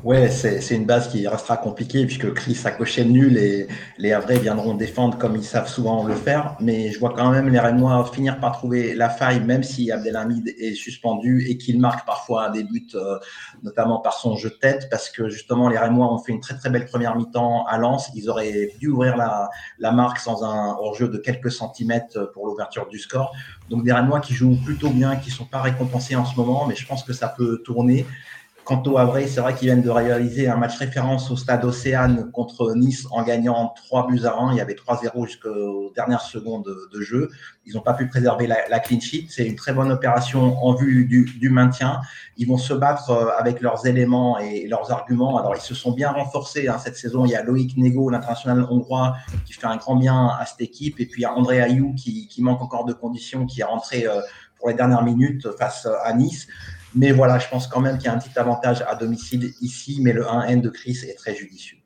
Ouais, 0.03 0.29
c'est 0.29 0.75
une 0.75 0.85
base 0.85 1.07
qui 1.07 1.25
restera 1.29 1.55
compliquée 1.55 2.05
puisque 2.05 2.33
Chris 2.33 2.59
a 2.65 2.71
coché 2.71 3.05
nul 3.05 3.37
et 3.37 3.69
les 3.97 4.11
Havrais 4.11 4.37
viendront 4.37 4.73
défendre 4.73 5.17
comme 5.17 5.37
ils 5.37 5.45
savent 5.45 5.69
souvent 5.69 6.03
le 6.03 6.13
faire. 6.13 6.57
Mais 6.59 6.91
je 6.91 6.99
vois 6.99 7.13
quand 7.15 7.31
même 7.31 7.47
les 7.47 7.59
Rémois 7.59 8.05
finir 8.13 8.37
par 8.41 8.51
trouver 8.51 8.95
la 8.95 9.09
faille, 9.09 9.39
même 9.39 9.63
si 9.63 9.93
Abdelhamid 9.93 10.55
est 10.59 10.75
suspendu 10.75 11.45
et 11.47 11.57
qu'il 11.57 11.79
marque 11.79 12.05
parfois 12.05 12.49
des 12.49 12.65
buts, 12.65 12.85
euh, 12.95 13.17
notamment 13.63 13.99
par 13.99 14.15
son 14.15 14.35
jeu 14.35 14.49
de 14.49 14.55
tête, 14.55 14.89
parce 14.91 15.09
que 15.09 15.29
justement 15.29 15.69
les 15.69 15.77
Rémois 15.77 16.13
ont 16.13 16.19
fait 16.19 16.33
une 16.33 16.41
très 16.41 16.57
très 16.57 16.69
belle 16.69 16.85
première 16.85 17.15
mi-temps 17.15 17.65
à 17.65 17.77
Lens. 17.77 18.11
Ils 18.13 18.29
auraient 18.29 18.73
dû 18.81 18.89
ouvrir 18.89 19.15
la, 19.15 19.49
la 19.79 19.93
marque 19.93 20.19
sans 20.19 20.43
un 20.43 20.75
hors-jeu 20.81 21.07
de 21.07 21.17
quelques 21.17 21.51
centimètres 21.51 22.29
pour 22.33 22.45
l'ouverture 22.45 22.89
du 22.89 22.99
score. 22.99 23.33
Donc 23.69 23.85
des 23.85 23.93
Rémois 23.93 24.19
qui 24.19 24.33
jouent 24.33 24.59
plutôt 24.65 24.89
bien, 24.89 25.15
qui 25.15 25.31
sont 25.31 25.45
pas 25.45 25.61
récompensés 25.61 26.17
en 26.17 26.25
ce 26.25 26.35
moment, 26.35 26.65
mais 26.67 26.75
je 26.75 26.85
pense 26.85 27.03
que 27.03 27.13
ça 27.13 27.29
peut 27.29 27.61
tourner. 27.63 28.05
Quant 28.65 28.81
au 28.85 28.97
Havre, 28.97 29.19
c'est 29.27 29.41
vrai 29.41 29.53
qu'ils 29.55 29.67
viennent 29.67 29.81
de 29.81 29.89
réaliser 29.89 30.47
un 30.47 30.55
match 30.55 30.77
référence 30.77 31.29
au 31.29 31.35
stade 31.35 31.65
Océane 31.65 32.31
contre 32.31 32.73
Nice 32.75 33.05
en 33.11 33.21
gagnant 33.23 33.73
3 33.75 34.07
buts 34.07 34.21
à 34.23 34.39
1. 34.39 34.53
Il 34.53 34.57
y 34.57 34.61
avait 34.61 34.75
3-0 34.75 35.25
jusqu'aux 35.25 35.91
dernières 35.93 36.21
secondes 36.21 36.63
de, 36.63 37.01
jeu. 37.01 37.29
Ils 37.65 37.73
n'ont 37.73 37.81
pas 37.81 37.93
pu 37.93 38.07
préserver 38.07 38.47
la, 38.47 38.79
clean 38.79 39.01
sheet. 39.01 39.27
C'est 39.29 39.45
une 39.45 39.57
très 39.57 39.73
bonne 39.73 39.91
opération 39.91 40.63
en 40.65 40.75
vue 40.75 41.05
du, 41.05 41.49
maintien. 41.49 41.99
Ils 42.37 42.47
vont 42.47 42.57
se 42.57 42.73
battre 42.73 43.09
euh, 43.09 43.31
avec 43.37 43.59
leurs 43.59 43.85
éléments 43.85 44.39
et 44.39 44.65
leurs 44.67 44.91
arguments. 44.91 45.37
Alors, 45.37 45.55
ils 45.57 45.61
se 45.61 45.75
sont 45.75 45.91
bien 45.91 46.11
renforcés 46.11 46.69
hein, 46.69 46.77
cette 46.81 46.95
saison. 46.95 47.25
Il 47.25 47.31
y 47.31 47.35
a 47.35 47.43
Loïc 47.43 47.75
Nego, 47.75 48.09
l'international 48.09 48.65
hongrois, 48.69 49.17
qui 49.45 49.51
fait 49.51 49.67
un 49.67 49.75
grand 49.75 49.97
bien 49.97 50.27
à 50.39 50.45
cette 50.45 50.61
équipe. 50.61 51.01
Et 51.01 51.05
puis, 51.05 51.21
il 51.21 51.23
y 51.23 51.25
a 51.25 51.33
André 51.33 51.61
Ayou 51.61 51.93
qui, 51.95 52.29
manque 52.39 52.61
encore 52.61 52.85
de 52.85 52.93
conditions, 52.93 53.45
qui 53.45 53.59
est 53.59 53.65
rentré 53.65 54.07
euh, 54.07 54.21
pour 54.57 54.69
les 54.69 54.73
dernières 54.73 55.03
minutes 55.03 55.49
face 55.57 55.85
à 56.05 56.13
Nice. 56.13 56.47
Mais 56.95 57.11
voilà, 57.11 57.39
je 57.39 57.47
pense 57.47 57.67
quand 57.67 57.81
même 57.81 57.97
qu'il 57.97 58.05
y 58.05 58.09
a 58.09 58.13
un 58.13 58.19
petit 58.19 58.37
avantage 58.37 58.83
à 58.87 58.95
domicile 58.95 59.53
ici, 59.61 59.99
mais 60.01 60.13
le 60.13 60.23
1N 60.23 60.61
de 60.61 60.69
Chris 60.69 60.99
est 61.07 61.15
très 61.15 61.35
judicieux. 61.35 61.77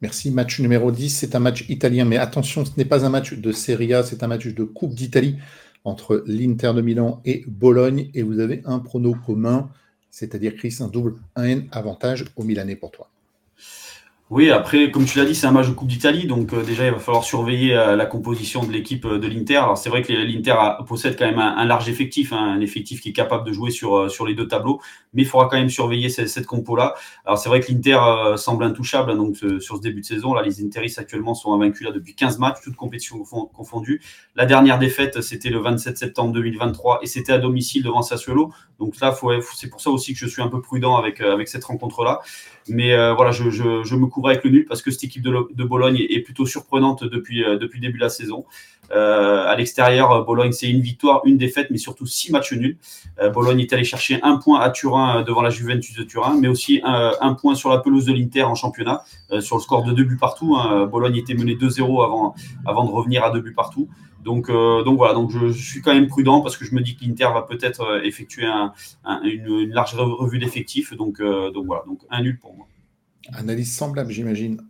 Merci. 0.00 0.30
Match 0.30 0.60
numéro 0.60 0.92
10, 0.92 1.08
c'est 1.08 1.34
un 1.34 1.38
match 1.38 1.64
italien, 1.68 2.04
mais 2.04 2.18
attention, 2.18 2.64
ce 2.64 2.72
n'est 2.76 2.84
pas 2.84 3.06
un 3.06 3.08
match 3.08 3.32
de 3.32 3.52
Serie 3.52 3.94
A, 3.94 4.02
c'est 4.02 4.22
un 4.22 4.26
match 4.26 4.46
de 4.46 4.64
Coupe 4.64 4.94
d'Italie 4.94 5.38
entre 5.84 6.22
l'Inter 6.26 6.72
de 6.74 6.82
Milan 6.82 7.22
et 7.24 7.44
Bologne, 7.46 8.10
et 8.14 8.22
vous 8.22 8.38
avez 8.40 8.62
un 8.66 8.80
prono 8.80 9.14
commun, 9.14 9.70
c'est-à-dire 10.10 10.56
Chris, 10.56 10.76
un 10.80 10.88
double 10.88 11.16
1N 11.36 11.68
avantage 11.72 12.26
au 12.36 12.44
Milanais 12.44 12.76
pour 12.76 12.90
toi. 12.90 13.08
Oui, 14.34 14.50
après, 14.50 14.90
comme 14.90 15.04
tu 15.04 15.16
l'as 15.18 15.26
dit, 15.26 15.34
c'est 15.36 15.46
un 15.46 15.52
match 15.52 15.68
de 15.68 15.74
Coupe 15.74 15.86
d'Italie, 15.86 16.26
donc 16.26 16.52
euh, 16.52 16.64
déjà 16.64 16.86
il 16.86 16.90
va 16.90 16.98
falloir 16.98 17.22
surveiller 17.22 17.76
euh, 17.76 17.94
la 17.94 18.04
composition 18.04 18.64
de 18.64 18.72
l'équipe 18.72 19.04
euh, 19.04 19.20
de 19.20 19.28
l'Inter. 19.28 19.58
Alors 19.58 19.78
c'est 19.78 19.90
vrai 19.90 20.02
que 20.02 20.12
l'Inter 20.12 20.56
possède 20.88 21.16
quand 21.16 21.26
même 21.26 21.38
un, 21.38 21.64
large 21.64 21.88
effectif, 21.88 22.32
hein, 22.32 22.56
un 22.56 22.60
effectif 22.60 23.00
qui 23.00 23.10
est 23.10 23.12
capable 23.12 23.46
de 23.46 23.52
jouer 23.52 23.70
sur, 23.70 24.10
sur 24.10 24.26
les 24.26 24.34
deux 24.34 24.48
tableaux, 24.48 24.80
mais 25.12 25.22
il 25.22 25.28
faudra 25.28 25.46
quand 25.46 25.56
même 25.56 25.70
surveiller 25.70 26.08
cette, 26.08 26.46
compo-là. 26.46 26.96
Alors 27.24 27.38
c'est 27.38 27.48
vrai 27.48 27.60
que 27.60 27.70
l'Inter 27.70 28.36
semble 28.36 28.64
intouchable 28.64 29.12
hein, 29.12 29.14
donc 29.14 29.36
sur 29.36 29.76
ce 29.76 29.80
début 29.80 30.00
de 30.00 30.06
saison. 30.06 30.34
Là, 30.34 30.42
les 30.42 30.64
Interis 30.64 30.94
actuellement 30.96 31.34
sont 31.34 31.54
invaincus 31.54 31.86
depuis 31.94 32.16
15 32.16 32.40
matchs, 32.40 32.56
toutes 32.64 32.74
compétitions 32.74 33.22
confondues. 33.52 34.02
La 34.34 34.46
dernière 34.46 34.80
défaite, 34.80 35.20
c'était 35.20 35.50
le 35.50 35.60
27 35.60 35.96
septembre 35.96 36.32
2023 36.32 36.98
et 37.02 37.06
c'était 37.06 37.34
à 37.34 37.38
domicile 37.38 37.84
devant 37.84 38.02
Sassuolo. 38.02 38.52
Donc 38.80 38.98
là, 39.00 39.16
c'est 39.54 39.70
pour 39.70 39.80
ça 39.80 39.90
aussi 39.90 40.12
que 40.12 40.18
je 40.18 40.26
suis 40.26 40.42
un 40.42 40.48
peu 40.48 40.60
prudent 40.60 40.96
avec, 40.96 41.20
avec 41.20 41.46
cette 41.46 41.64
rencontre-là. 41.64 42.18
Mais 42.68 42.96
voilà, 43.14 43.30
je, 43.30 43.48
je 43.48 43.94
me 43.94 44.06
couvre 44.06 44.23
avec 44.30 44.44
le 44.44 44.50
nul 44.50 44.66
parce 44.66 44.82
que 44.82 44.90
cette 44.90 45.04
équipe 45.04 45.22
de, 45.22 45.64
Bologne 45.64 46.04
est, 46.08 46.20
plutôt 46.20 46.46
surprenante 46.46 47.04
depuis, 47.04 47.44
euh, 47.44 47.58
depuis 47.58 47.80
le 47.80 47.86
début 47.86 47.98
de 47.98 48.04
la 48.04 48.08
saison. 48.08 48.44
Euh, 48.92 49.46
à 49.46 49.56
l'extérieur, 49.56 50.12
euh, 50.12 50.22
Bologne, 50.22 50.52
c'est 50.52 50.68
une 50.68 50.80
victoire, 50.80 51.22
une 51.24 51.38
défaite, 51.38 51.68
mais 51.70 51.78
surtout 51.78 52.06
six 52.06 52.32
matchs 52.32 52.52
nuls. 52.52 52.78
Bologne 53.32 53.60
est 53.60 53.72
allé 53.72 53.84
chercher 53.84 54.20
un 54.22 54.36
point 54.36 54.60
à 54.60 54.70
Turin 54.70 55.22
devant 55.22 55.40
la 55.40 55.50
Juventus 55.50 55.96
de 55.96 56.02
Turin, 56.02 56.36
mais 56.40 56.48
aussi 56.48 56.80
un, 56.84 57.34
point 57.34 57.54
sur 57.54 57.70
la 57.70 57.78
pelouse 57.78 58.06
de 58.06 58.12
l'Inter 58.12 58.42
en 58.42 58.54
championnat, 58.54 59.04
sur 59.40 59.56
le 59.56 59.62
score 59.62 59.84
de 59.84 59.92
deux 59.92 60.04
buts 60.04 60.16
partout. 60.16 60.56
Hein. 60.56 60.86
Bologne 60.86 61.16
était 61.16 61.34
mené 61.34 61.54
2-0 61.54 62.04
avant, 62.04 62.34
avant 62.66 62.84
de 62.84 62.90
revenir 62.90 63.24
à 63.24 63.30
deux 63.30 63.40
buts 63.40 63.54
partout. 63.54 63.88
Donc, 64.24 64.50
donc 64.50 64.96
voilà, 64.96 65.14
donc 65.14 65.30
je, 65.30 65.52
suis 65.52 65.80
quand 65.80 65.94
même 65.94 66.08
prudent 66.08 66.40
parce 66.40 66.56
que 66.56 66.64
je 66.64 66.74
me 66.74 66.80
dis 66.80 66.96
que 66.96 67.04
l'Inter 67.04 67.28
va 67.32 67.42
peut-être 67.42 68.00
effectuer 68.04 68.46
une, 69.22 69.70
large 69.70 69.94
revue 69.94 70.38
d'effectifs. 70.38 70.92
Donc, 70.94 71.22
donc 71.22 71.66
voilà, 71.66 71.84
donc 71.86 72.00
un 72.10 72.20
nul 72.20 72.38
pour 72.38 72.56
moi. 72.56 72.66
Analyse 73.32 73.74
semblable, 73.74 74.12
j'imagine. 74.12 74.60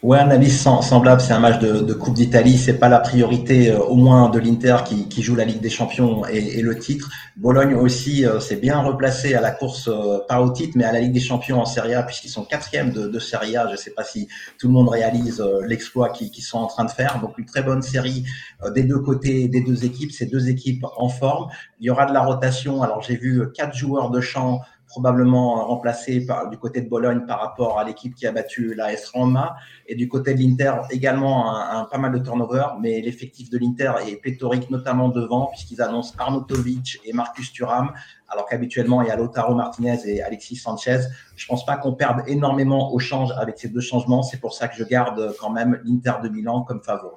Ouais, 0.00 0.20
avis 0.20 0.50
semblable. 0.50 1.20
C'est 1.20 1.32
un 1.32 1.40
match 1.40 1.58
de, 1.58 1.92
Coupe 1.92 2.14
d'Italie. 2.14 2.56
C'est 2.56 2.78
pas 2.78 2.88
la 2.88 3.00
priorité, 3.00 3.72
euh, 3.72 3.80
au 3.80 3.96
moins 3.96 4.30
de 4.30 4.38
l'Inter 4.38 4.76
qui, 4.84 5.22
joue 5.22 5.34
la 5.34 5.44
Ligue 5.44 5.60
des 5.60 5.70
Champions 5.70 6.24
et, 6.26 6.62
le 6.62 6.78
titre. 6.78 7.10
Bologne 7.36 7.74
aussi 7.74 8.24
euh, 8.24 8.38
s'est 8.38 8.56
bien 8.56 8.78
replacé 8.78 9.34
à 9.34 9.40
la 9.40 9.50
course, 9.50 9.88
euh, 9.88 10.20
pas 10.28 10.40
au 10.40 10.50
titre, 10.50 10.74
mais 10.76 10.84
à 10.84 10.92
la 10.92 11.00
Ligue 11.00 11.12
des 11.12 11.20
Champions 11.20 11.60
en 11.60 11.64
Serie 11.64 11.94
A, 11.94 12.04
puisqu'ils 12.04 12.28
sont 12.28 12.44
quatrième 12.44 12.92
de, 12.92 13.18
Serie 13.18 13.56
A. 13.56 13.68
Je 13.72 13.76
sais 13.76 13.90
pas 13.90 14.04
si 14.04 14.28
tout 14.60 14.68
le 14.68 14.72
monde 14.72 14.88
réalise 14.88 15.44
l'exploit 15.66 16.10
qu'ils 16.10 16.44
sont 16.44 16.58
en 16.58 16.68
train 16.68 16.84
de 16.84 16.92
faire. 16.92 17.20
Donc 17.20 17.36
une 17.36 17.46
très 17.46 17.62
bonne 17.62 17.82
série 17.82 18.24
des 18.72 18.84
deux 18.84 19.00
côtés 19.00 19.48
des 19.48 19.62
deux 19.62 19.84
équipes. 19.84 20.12
Ces 20.12 20.26
deux 20.26 20.48
équipes 20.48 20.84
en 20.96 21.08
forme. 21.08 21.48
Il 21.80 21.86
y 21.86 21.90
aura 21.90 22.06
de 22.06 22.12
la 22.12 22.22
rotation. 22.22 22.82
Alors 22.82 23.02
j'ai 23.02 23.16
vu 23.16 23.42
quatre 23.52 23.74
joueurs 23.74 24.10
de 24.10 24.20
champ 24.20 24.60
probablement 24.88 25.66
remplacé 25.66 26.26
du 26.50 26.58
côté 26.58 26.80
de 26.80 26.88
Bologne 26.88 27.24
par 27.26 27.40
rapport 27.40 27.78
à 27.78 27.84
l'équipe 27.84 28.14
qui 28.14 28.26
a 28.26 28.32
battu 28.32 28.74
la 28.74 28.92
S 28.92 29.10
Roma. 29.10 29.56
Et 29.86 29.94
du 29.94 30.08
côté 30.08 30.34
de 30.34 30.40
l'Inter, 30.40 30.72
également 30.90 31.54
un, 31.54 31.84
pas 31.84 31.98
mal 31.98 32.12
de 32.12 32.18
turnover, 32.18 32.66
mais 32.80 33.00
l'effectif 33.00 33.50
de 33.50 33.58
l'Inter 33.58 33.92
est 34.06 34.16
pléthorique, 34.16 34.70
notamment 34.70 35.08
devant, 35.08 35.46
puisqu'ils 35.46 35.82
annoncent 35.82 36.14
Arnautovic 36.18 37.00
et 37.04 37.12
Marcus 37.12 37.52
Thuram, 37.52 37.92
alors 38.28 38.46
qu'habituellement, 38.46 39.02
il 39.02 39.08
y 39.08 39.10
a 39.10 39.16
Lotaro 39.16 39.54
Martinez 39.54 39.98
et 40.04 40.22
Alexis 40.22 40.56
Sanchez. 40.56 41.00
Je 41.36 41.46
pense 41.46 41.64
pas 41.64 41.76
qu'on 41.76 41.92
perde 41.92 42.22
énormément 42.26 42.92
au 42.92 42.98
change 42.98 43.32
avec 43.38 43.58
ces 43.58 43.68
deux 43.68 43.80
changements. 43.80 44.22
C'est 44.22 44.40
pour 44.40 44.54
ça 44.54 44.68
que 44.68 44.76
je 44.76 44.84
garde 44.84 45.34
quand 45.38 45.50
même 45.50 45.80
l'Inter 45.84 46.14
de 46.22 46.28
Milan 46.28 46.62
comme 46.62 46.82
favori. 46.82 47.16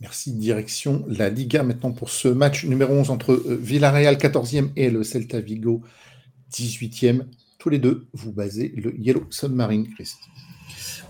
Merci. 0.00 0.32
Direction 0.32 1.04
la 1.08 1.28
Liga 1.28 1.62
maintenant 1.62 1.92
pour 1.92 2.08
ce 2.08 2.28
match 2.28 2.64
numéro 2.64 2.94
11 2.94 3.10
entre 3.10 3.32
euh, 3.32 3.58
Villarreal 3.60 4.16
14e 4.16 4.70
et 4.76 4.88
le 4.90 5.02
Celta 5.02 5.40
Vigo 5.40 5.82
18e. 6.52 7.22
Tous 7.58 7.68
les 7.68 7.78
deux, 7.78 8.06
vous 8.14 8.32
basez 8.32 8.72
le 8.76 8.98
Yellow 8.98 9.24
Submarine, 9.30 9.88
Chris. 9.94 10.14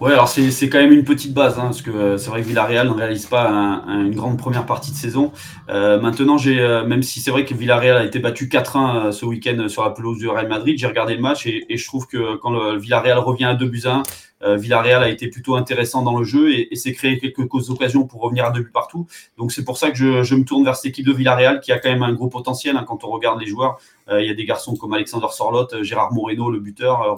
Ouais, 0.00 0.12
alors 0.12 0.28
c'est 0.28 0.70
quand 0.70 0.78
même 0.78 0.92
une 0.92 1.04
petite 1.04 1.34
base, 1.34 1.58
hein, 1.58 1.64
parce 1.64 1.82
que 1.82 1.90
euh, 1.90 2.16
c'est 2.16 2.30
vrai 2.30 2.40
que 2.40 2.46
Villarreal 2.46 2.88
ne 2.88 2.94
réalise 2.94 3.26
pas 3.26 3.46
une 3.86 4.14
grande 4.14 4.38
première 4.38 4.64
partie 4.64 4.92
de 4.92 4.96
saison. 4.96 5.30
Euh, 5.68 6.00
maintenant, 6.00 6.38
j'ai 6.38 6.58
euh, 6.58 6.86
même 6.86 7.02
si 7.02 7.20
c'est 7.20 7.30
vrai 7.30 7.44
que 7.44 7.54
Villarreal 7.54 7.98
a 7.98 8.04
été 8.04 8.18
battu 8.18 8.46
4-1 8.46 9.12
ce 9.12 9.26
week-end 9.26 9.68
sur 9.68 9.84
la 9.84 9.90
pelouse 9.90 10.16
du 10.16 10.26
Real 10.26 10.48
Madrid, 10.48 10.78
j'ai 10.78 10.86
regardé 10.86 11.14
le 11.14 11.20
match 11.20 11.46
et, 11.46 11.66
je 11.68 11.86
trouve 11.86 12.06
que 12.06 12.36
quand 12.36 12.50
le 12.50 12.78
Villarreal 12.78 13.18
revient 13.18 13.44
à 13.44 13.54
2 13.54 13.66
buts 13.66 13.82
à 13.84 13.96
1, 13.96 13.98
euh, 13.98 14.02
Villarreal 14.42 15.02
a 15.02 15.08
été 15.08 15.28
plutôt 15.28 15.54
intéressant 15.54 16.02
dans 16.02 16.18
le 16.18 16.24
jeu 16.24 16.52
et, 16.52 16.74
s'est 16.74 16.94
créé 16.94 17.18
quelques 17.18 17.68
occasions 17.68 18.06
pour 18.06 18.22
revenir 18.22 18.46
à 18.46 18.50
deux 18.50 18.62
buts 18.62 18.70
partout. 18.72 19.06
Donc 19.36 19.52
c'est 19.52 19.64
pour 19.64 19.76
ça 19.76 19.90
que 19.90 20.22
je, 20.22 20.34
me 20.34 20.44
tourne 20.44 20.64
vers 20.64 20.76
cette 20.76 20.86
équipe 20.86 21.06
de 21.06 21.12
Villarreal 21.12 21.60
qui 21.60 21.72
a 21.72 21.78
quand 21.78 21.90
même 21.90 22.02
un 22.02 22.14
gros 22.14 22.28
potentiel 22.28 22.76
hein, 22.76 22.84
quand 22.86 23.04
on 23.04 23.10
regarde 23.10 23.38
les 23.38 23.46
joueurs. 23.46 23.78
Euh, 24.08 24.22
il 24.22 24.26
y 24.26 24.30
a 24.30 24.34
des 24.34 24.46
garçons 24.46 24.76
comme 24.76 24.94
Alexander 24.94 25.26
Sorlotte, 25.30 25.74
euh, 25.74 25.82
Gérard 25.82 26.12
Moreno, 26.12 26.50
le 26.50 26.58
buteur, 26.58 27.16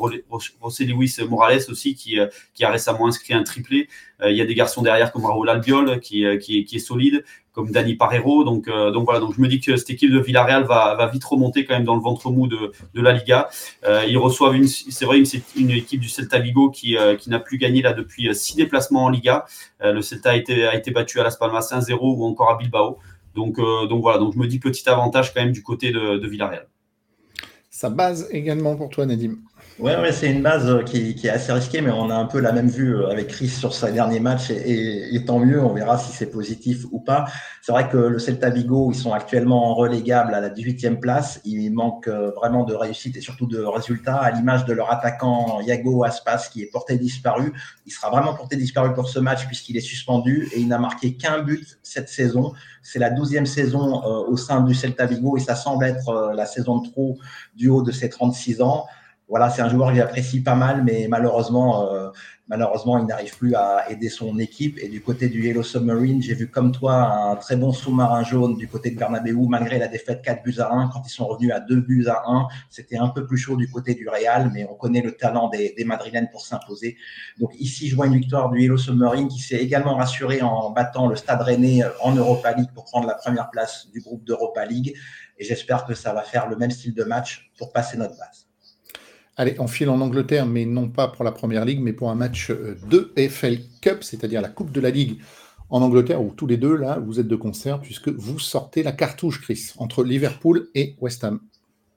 José 0.63 0.85
Luis 0.85 1.15
Morales 1.29 1.61
aussi 1.69 1.95
qui, 1.95 2.19
qui 2.55 2.65
a 2.65 2.71
récemment 2.71 3.07
inscrit 3.07 3.35
un 3.35 3.45
triplé. 3.45 3.89
Il 4.25 4.37
y 4.37 4.41
a 4.41 4.47
des 4.47 4.55
garçons 4.55 4.83
derrière 4.83 5.13
comme 5.13 5.25
Raúl 5.25 5.49
Albiol 5.49 6.01
qui, 6.01 6.25
qui, 6.39 6.65
qui 6.65 6.77
est 6.77 6.79
solide 6.79 7.25
comme 7.53 7.71
Dani 7.71 7.95
Parero. 7.95 8.45
Donc, 8.45 8.69
euh, 8.69 8.91
donc 8.91 9.05
voilà, 9.05 9.21
donc 9.21 9.35
je 9.37 9.41
me 9.41 9.49
dis 9.49 9.61
que 9.61 9.77
cette 9.77 9.91
équipe 9.91 10.11
de 10.11 10.19
Villarreal 10.19 10.65
va, 10.65 10.95
va 10.95 11.07
vite 11.07 11.25
remonter 11.25 11.65
quand 11.65 11.75
même 11.75 11.85
dans 11.85 11.95
le 11.95 12.01
ventre 12.01 12.31
mou 12.31 12.47
de, 12.47 12.73
de 12.95 13.01
la 13.01 13.13
Liga. 13.13 13.49
Euh, 13.85 14.05
ils 14.09 14.19
reçoivent 14.19 14.57
une, 14.57 14.67
c'est 14.67 15.05
vrai, 15.05 15.19
une, 15.19 15.27
une, 15.57 15.71
équipe 15.71 16.01
du 16.01 16.09
Celta 16.09 16.39
Vigo 16.39 16.71
qui, 16.71 16.97
euh, 16.97 17.17
qui 17.17 17.31
n'a 17.31 17.39
plus 17.39 17.59
gagné 17.59 17.83
là 17.83 17.93
depuis 17.93 18.35
six 18.35 18.57
déplacements 18.57 19.05
en 19.05 19.11
Liga. 19.11 19.45
le 19.81 20.01
Celta 20.03 20.31
a 20.31 20.37
été, 20.37 20.67
a 20.67 20.75
été 20.75 20.91
battu 20.91 21.21
à 21.21 21.25
Las 21.25 21.37
Palmas 21.37 21.69
1-0 21.71 21.99
ou 22.01 22.25
encore 22.25 22.51
à 22.51 22.57
Bilbao. 22.57 22.99
Donc, 23.35 23.57
donc 23.57 24.03
voilà, 24.03 24.19
donc 24.19 24.35
je 24.35 24.39
me 24.39 24.47
dis 24.47 24.59
petit 24.59 24.87
avantage 24.89 25.33
quand 25.33 25.41
même 25.41 25.53
du 25.53 25.63
côté 25.63 25.91
de, 25.91 26.19
de 26.19 26.29
Villarreal. 26.29 26.67
Ça 27.71 27.89
base 27.89 28.29
également 28.31 28.77
pour 28.77 28.91
toi, 28.91 29.07
Nadim. 29.07 29.37
Ouais, 29.83 29.97
ouais 29.97 30.13
c'est 30.13 30.31
une 30.31 30.43
base 30.43 30.71
euh, 30.71 30.85
qui, 30.85 31.13
est 31.25 31.29
assez 31.29 31.53
risquée, 31.53 31.81
mais 31.81 31.91
on 31.91 32.09
a 32.09 32.15
un 32.15 32.27
peu 32.27 32.39
la 32.39 32.53
même 32.53 32.69
vue 32.69 32.95
euh, 32.95 33.09
avec 33.11 33.27
Chris 33.27 33.49
sur 33.49 33.75
ses 33.75 33.91
derniers 33.91 34.21
matchs 34.21 34.49
et, 34.51 35.13
et, 35.13 35.25
tant 35.25 35.41
mieux, 35.41 35.61
on 35.61 35.73
verra 35.75 35.99
si 35.99 36.13
c'est 36.13 36.31
positif 36.31 36.85
ou 36.93 37.01
pas. 37.01 37.25
C'est 37.63 37.73
vrai 37.73 37.89
que 37.89 37.97
le 37.97 38.21
Celta 38.21 38.49
Vigo, 38.49 38.93
ils 38.93 38.97
sont 38.97 39.13
actuellement 39.13 39.75
relégables 39.75 40.35
à 40.35 40.41
la 40.41 40.51
18e 40.51 41.01
place. 41.01 41.41
Il 41.45 41.69
manque 41.73 42.07
euh, 42.07 42.31
vraiment 42.31 42.63
de 42.63 42.75
réussite 42.75 43.17
et 43.17 43.21
surtout 43.21 43.47
de 43.47 43.59
résultats, 43.59 44.19
à 44.19 44.31
l'image 44.31 44.65
de 44.67 44.73
leur 44.73 44.89
attaquant 44.93 45.61
Iago 45.63 46.05
Aspas 46.05 46.49
qui 46.53 46.63
est 46.63 46.71
porté 46.71 46.97
disparu. 46.97 47.53
Il 47.85 47.91
sera 47.91 48.09
vraiment 48.09 48.35
porté 48.35 48.55
disparu 48.55 48.95
pour 48.95 49.09
ce 49.09 49.19
match 49.19 49.49
puisqu'il 49.49 49.77
est 49.77 49.81
suspendu 49.81 50.49
et 50.55 50.61
il 50.61 50.69
n'a 50.69 50.79
marqué 50.79 51.17
qu'un 51.17 51.43
but 51.43 51.81
cette 51.83 52.09
saison. 52.09 52.53
C'est 52.83 53.01
la 53.01 53.11
12e 53.11 53.47
saison 53.47 54.01
au 54.05 54.37
sein 54.37 54.61
du 54.61 54.75
Celta 54.75 55.07
Vigo 55.07 55.37
et 55.37 55.41
ça 55.41 55.57
semble 55.57 55.85
être 55.87 56.35
la 56.37 56.47
saison 56.47 56.79
de 56.79 56.89
trop 56.89 57.19
du 57.57 57.69
haut 57.69 57.83
de 57.83 57.91
ses 57.91 58.09
36 58.09 58.63
ans 58.63 58.87
voilà, 59.33 59.49
c'est 59.49 59.63
un 59.63 59.71
joueur 59.71 59.89
que 59.89 59.95
j'apprécie 59.95 60.43
pas 60.43 60.55
mal, 60.55 60.85
mais 60.85 61.07
malheureusement, 61.09 61.91
euh, 61.91 62.11
malheureusement, 62.49 62.99
il 62.99 63.07
n'arrive 63.07 63.35
plus 63.39 63.55
à 63.55 63.91
aider 63.91 64.11
son 64.11 64.39
équipe. 64.39 64.79
Et 64.79 64.89
du 64.89 65.01
côté 65.01 65.31
du 65.31 65.43
Yellow 65.43 65.63
Submarine, 65.63 66.21
j'ai 66.21 66.35
vu 66.35 66.51
comme 66.51 66.71
toi 66.71 67.31
un 67.31 67.37
très 67.37 67.57
bon 67.57 67.73
sous-marin 67.73 68.25
jaune 68.25 68.59
du 68.59 68.69
côté 68.69 68.91
de 68.91 68.99
Bernabeu, 68.99 69.35
malgré 69.49 69.79
la 69.79 69.89
défaite 69.89 70.21
4 70.21 70.43
buts 70.43 70.57
à 70.59 70.71
1. 70.71 70.89
Quand 70.89 71.01
ils 71.07 71.11
sont 71.11 71.27
revenus 71.27 71.51
à 71.51 71.61
2 71.61 71.81
buts 71.81 72.05
à 72.09 72.25
1, 72.27 72.49
c'était 72.69 72.99
un 72.99 73.09
peu 73.09 73.25
plus 73.25 73.39
chaud 73.39 73.57
du 73.57 73.71
côté 73.71 73.95
du 73.95 74.07
Real, 74.07 74.51
mais 74.53 74.67
on 74.71 74.75
connaît 74.75 75.01
le 75.01 75.13
talent 75.13 75.49
des, 75.49 75.73
des 75.79 75.85
Madrilènes 75.87 76.29
pour 76.31 76.45
s'imposer. 76.45 76.99
Donc 77.41 77.53
ici, 77.59 77.89
je 77.89 77.97
vois 77.97 78.09
une 78.09 78.17
victoire 78.17 78.51
du 78.51 78.61
Yellow 78.61 78.77
Submarine 78.77 79.29
qui 79.29 79.41
s'est 79.41 79.57
également 79.57 79.95
rassuré 79.95 80.43
en 80.43 80.73
battant 80.73 81.07
le 81.07 81.17
Stade 81.17 81.41
Rennais 81.41 81.81
en 82.03 82.15
Europa 82.15 82.53
League 82.53 82.69
pour 82.75 82.85
prendre 82.85 83.07
la 83.07 83.15
première 83.15 83.49
place 83.49 83.89
du 83.95 84.03
groupe 84.03 84.25
d'Europa 84.25 84.67
League. 84.67 84.95
Et 85.39 85.45
j'espère 85.45 85.87
que 85.87 85.95
ça 85.95 86.13
va 86.13 86.21
faire 86.21 86.51
le 86.51 86.57
même 86.57 86.71
style 86.71 86.93
de 86.93 87.05
match 87.05 87.51
pour 87.57 87.73
passer 87.73 87.97
notre 87.97 88.19
base. 88.19 88.52
Allez, 89.37 89.57
on 89.59 89.67
file 89.67 89.89
en 89.89 90.01
Angleterre, 90.01 90.47
mais 90.47 90.67
non 90.67 90.89
pas 90.89 91.09
pour 91.09 91.25
la 91.25 91.33
Première 91.33 91.65
Ligue, 91.65 91.81
mais 91.81 91.95
pour 91.95 92.11
un 92.11 92.15
match 92.15 92.51
euh, 92.51 92.77
de 92.89 93.13
FL 93.17 93.59
Cup, 93.81 94.03
c'est-à-dire 94.03 94.43
la 94.43 94.49
Coupe 94.49 94.73
de 94.73 94.81
la 94.81 94.91
Ligue 94.91 95.21
en 95.71 95.81
Angleterre, 95.81 96.23
où 96.23 96.33
tous 96.37 96.47
les 96.47 96.59
deux, 96.59 96.77
là, 96.77 96.99
vous 96.99 97.19
êtes 97.19 97.29
de 97.29 97.37
concert, 97.37 97.81
puisque 97.81 98.09
vous 98.09 98.39
sortez 98.39 98.83
la 98.83 98.93
cartouche, 98.93 99.41
Chris, 99.41 99.73
entre 99.79 100.05
Liverpool 100.05 100.69
et 100.75 100.97
West 101.01 101.25
Ham. 101.25 101.41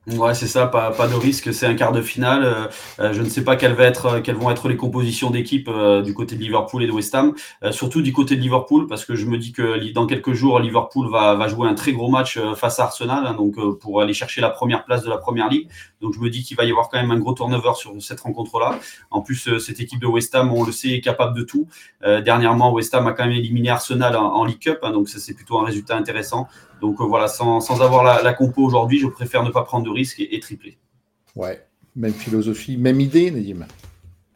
Ouais, 0.08 0.36
c'est 0.36 0.46
ça, 0.46 0.68
pas, 0.68 0.92
pas 0.92 1.08
de 1.08 1.16
risque. 1.16 1.52
C'est 1.52 1.66
un 1.66 1.74
quart 1.74 1.92
de 1.92 2.02
finale. 2.02 2.44
Euh, 2.46 2.68
euh, 3.00 3.14
je 3.14 3.24
ne 3.24 3.30
sais 3.30 3.44
pas 3.44 3.56
quelles, 3.56 3.74
va 3.74 3.86
être, 3.86 4.20
quelles 4.20 4.36
vont 4.36 4.52
être 4.52 4.68
les 4.68 4.78
compositions 4.78 5.32
d'équipe 5.32 5.68
euh, 5.68 6.04
du 6.04 6.14
côté 6.14 6.36
de 6.36 6.42
Liverpool 6.42 6.84
et 6.84 6.88
de 6.88 6.92
West 6.92 7.16
Ham. 7.16 7.34
surtout 7.72 8.04
du 8.04 8.14
côté 8.14 8.36
de 8.36 8.42
Liverpool, 8.42 8.86
parce 8.86 9.04
que 9.04 9.16
je 9.16 9.26
me 9.26 9.40
dis 9.40 9.52
que 9.52 9.92
dans 9.94 10.06
quelques 10.06 10.34
jours, 10.34 10.60
Liverpool 10.60 11.10
va, 11.10 11.34
va 11.34 11.48
jouer 11.48 11.68
un 11.68 11.74
très 11.74 11.92
gros 11.92 12.10
match 12.10 12.38
face 12.56 12.80
à 12.80 12.84
Arsenal, 12.84 13.26
hein, 13.26 13.34
donc 13.34 13.56
pour 13.80 14.00
aller 14.00 14.14
chercher 14.14 14.42
la 14.42 14.50
première 14.50 14.86
place 14.86 15.04
de 15.04 15.10
la 15.10 15.18
première 15.18 15.50
ligue. 15.50 15.70
Donc 16.02 16.14
je 16.14 16.20
me 16.20 16.30
dis 16.30 16.44
qu'il 16.44 16.56
va 16.56 16.66
y 16.66 16.70
avoir 16.70 16.90
quand 16.90 17.00
même 17.02 17.12
un 17.12 17.18
gros 17.18 17.34
turnover 17.34 17.74
sur 17.76 17.92
cette 18.00 18.20
rencontre-là. 18.20 18.78
En 19.10 19.22
plus, 19.22 19.58
cette 19.58 19.80
équipe 19.80 20.00
de 20.00 20.08
West 20.08 20.36
Ham, 20.36 20.54
on 20.54 20.64
le 20.64 20.72
sait, 20.72 20.90
est 20.90 21.02
capable 21.02 21.36
de 21.36 21.44
tout. 21.44 21.68
dernièrement, 22.04 22.72
West 22.72 22.94
Ham 22.94 23.08
a 23.08 23.14
quand 23.14 23.26
même 23.26 23.34
éliminé 23.34 23.70
Arsenal 23.70 24.16
en, 24.16 24.46
League 24.46 24.60
Cup, 24.60 24.80
hein, 24.84 24.92
donc 24.92 25.10
ça 25.10 25.20
c'est 25.20 25.34
plutôt 25.34 25.60
un 25.60 25.66
résultat 25.66 25.96
intéressant. 25.98 26.48
Donc 26.82 27.00
euh, 27.00 27.06
voilà, 27.06 27.28
sans, 27.28 27.82
avoir 27.82 28.04
la, 28.04 28.34
compo 28.34 28.64
aujourd'hui, 28.64 29.00
je 29.00 29.08
préfère 29.08 29.44
ne 29.44 29.50
pas 29.50 29.64
prendre 29.64 29.86
de 29.86 29.90
risques 29.90 30.20
et, 30.20 30.40
tripler. 30.40 30.78
Ouais, 31.36 31.66
même 31.96 32.14
philosophie, 32.14 32.78
même 32.78 33.00
idée, 33.00 33.32
Nadim. 33.32 33.66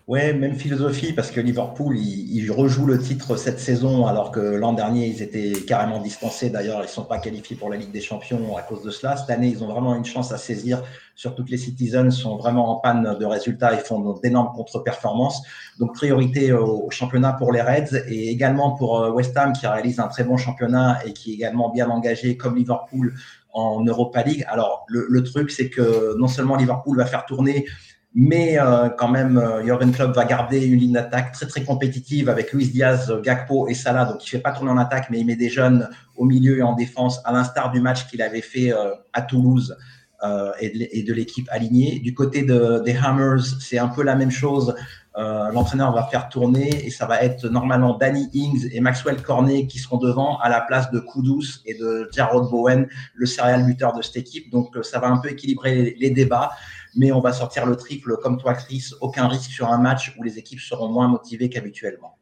Ouais, 0.09 0.33
même 0.33 0.55
philosophie, 0.55 1.13
parce 1.13 1.29
que 1.29 1.39
Liverpool, 1.39 1.95
il, 1.95 2.51
rejoue 2.51 2.87
le 2.87 2.97
titre 2.97 3.35
cette 3.35 3.59
saison, 3.59 4.07
alors 4.07 4.31
que 4.31 4.39
l'an 4.39 4.73
dernier, 4.73 5.05
ils 5.05 5.21
étaient 5.21 5.61
carrément 5.61 6.01
distancés. 6.01 6.49
D'ailleurs, 6.49 6.79
ils 6.79 6.87
ne 6.87 6.87
sont 6.87 7.03
pas 7.03 7.19
qualifiés 7.19 7.55
pour 7.55 7.69
la 7.69 7.77
Ligue 7.77 7.91
des 7.91 8.01
Champions 8.01 8.57
à 8.57 8.63
cause 8.63 8.81
de 8.81 8.89
cela. 8.89 9.17
Cette 9.17 9.29
année, 9.29 9.49
ils 9.49 9.63
ont 9.63 9.67
vraiment 9.67 9.93
une 9.95 10.05
chance 10.05 10.31
à 10.31 10.39
saisir. 10.39 10.81
Surtout 11.13 11.45
que 11.45 11.51
les 11.51 11.57
Citizens 11.57 12.09
sont 12.09 12.37
vraiment 12.37 12.71
en 12.71 12.75
panne 12.77 13.19
de 13.19 13.25
résultats 13.27 13.75
et 13.75 13.77
font 13.77 14.13
d'énormes 14.13 14.51
contre-performances. 14.55 15.43
Donc, 15.77 15.93
priorité 15.93 16.53
au 16.53 16.89
championnat 16.89 17.33
pour 17.33 17.51
les 17.51 17.61
Reds 17.61 17.95
et 18.07 18.31
également 18.31 18.71
pour 18.71 19.03
euh, 19.03 19.11
West 19.11 19.37
Ham, 19.37 19.53
qui 19.53 19.67
réalise 19.67 19.99
un 19.99 20.07
très 20.07 20.23
bon 20.23 20.37
championnat 20.37 21.01
et 21.05 21.13
qui 21.13 21.33
est 21.33 21.35
également 21.35 21.69
bien 21.69 21.87
engagé, 21.87 22.35
comme 22.35 22.55
Liverpool, 22.55 23.13
en 23.53 23.83
Europa 23.83 24.23
League. 24.23 24.43
Alors, 24.47 24.87
le 24.87 25.23
truc, 25.23 25.51
c'est 25.51 25.69
que 25.69 26.17
non 26.17 26.27
seulement 26.27 26.55
Liverpool 26.55 26.97
va 26.97 27.05
faire 27.05 27.25
tourner 27.25 27.67
mais 28.15 28.59
euh, 28.59 28.89
quand 28.89 29.07
même, 29.07 29.37
euh, 29.37 29.63
Jurgen 29.63 29.91
Klopp 29.91 30.15
va 30.15 30.25
garder 30.25 30.65
une 30.65 30.79
ligne 30.79 30.93
d'attaque 30.93 31.31
très 31.31 31.45
très 31.45 31.63
compétitive 31.63 32.27
avec 32.27 32.51
Luis 32.53 32.69
Diaz, 32.69 33.13
Gakpo 33.23 33.67
et 33.67 33.75
Salah. 33.75 34.05
Donc 34.05 34.25
il 34.25 34.29
fait 34.29 34.39
pas 34.39 34.51
tourner 34.51 34.71
en 34.71 34.77
attaque, 34.77 35.09
mais 35.11 35.19
il 35.19 35.25
met 35.25 35.35
des 35.35 35.49
jeunes 35.49 35.87
au 36.19 36.25
milieu 36.25 36.57
et 36.57 36.63
en 36.63 36.73
défense, 36.73 37.21
à 37.23 37.31
l'instar 37.31 37.71
du 37.71 37.81
match 37.81 38.07
qu'il 38.07 38.21
avait 38.21 38.41
fait 38.41 38.73
euh, 38.73 38.93
à 39.13 39.21
Toulouse 39.21 39.77
euh, 40.21 40.51
et 40.59 41.03
de, 41.03 41.13
l'équipe 41.13 41.47
alignée. 41.49 41.99
Du 41.99 42.13
côté 42.13 42.43
de, 42.43 42.81
des 42.83 42.95
Hammers, 42.95 43.41
c'est 43.61 43.79
un 43.79 43.87
peu 43.87 44.03
la 44.03 44.15
même 44.15 44.31
chose. 44.31 44.75
Euh, 45.17 45.49
L'entraîneur 45.51 45.93
va 45.93 46.03
faire 46.03 46.27
tourner 46.29 46.85
et 46.85 46.89
ça 46.91 47.05
va 47.05 47.21
être 47.21 47.47
normalement 47.47 47.97
Danny 47.97 48.29
Ings 48.33 48.69
et 48.71 48.81
Maxwell 48.81 49.21
Cornet 49.21 49.65
qui 49.67 49.79
seront 49.79 49.97
devant 49.97 50.37
à 50.39 50.49
la 50.49 50.61
place 50.61 50.91
de 50.91 50.99
Kudus 50.99 51.61
et 51.65 51.73
de 51.73 52.09
Jarrod 52.11 52.49
Bowen, 52.49 52.87
le 53.15 53.25
serial 53.25 53.65
buteur 53.65 53.93
de 53.93 54.01
cette 54.01 54.17
équipe. 54.17 54.51
Donc 54.51 54.77
ça 54.83 54.99
va 54.99 55.07
un 55.07 55.17
peu 55.17 55.29
équilibrer 55.29 55.95
les 55.97 56.09
débats 56.09 56.51
mais 56.95 57.11
on 57.11 57.19
va 57.19 57.33
sortir 57.33 57.65
le 57.65 57.75
triple 57.75 58.17
comme 58.21 58.37
toi, 58.37 58.53
Chris. 58.53 58.91
Aucun 59.01 59.27
risque 59.27 59.51
sur 59.51 59.67
un 59.67 59.77
match 59.77 60.15
où 60.17 60.23
les 60.23 60.37
équipes 60.37 60.59
seront 60.59 60.89
moins 60.89 61.07
motivées 61.07 61.49
qu'habituellement. 61.49 62.17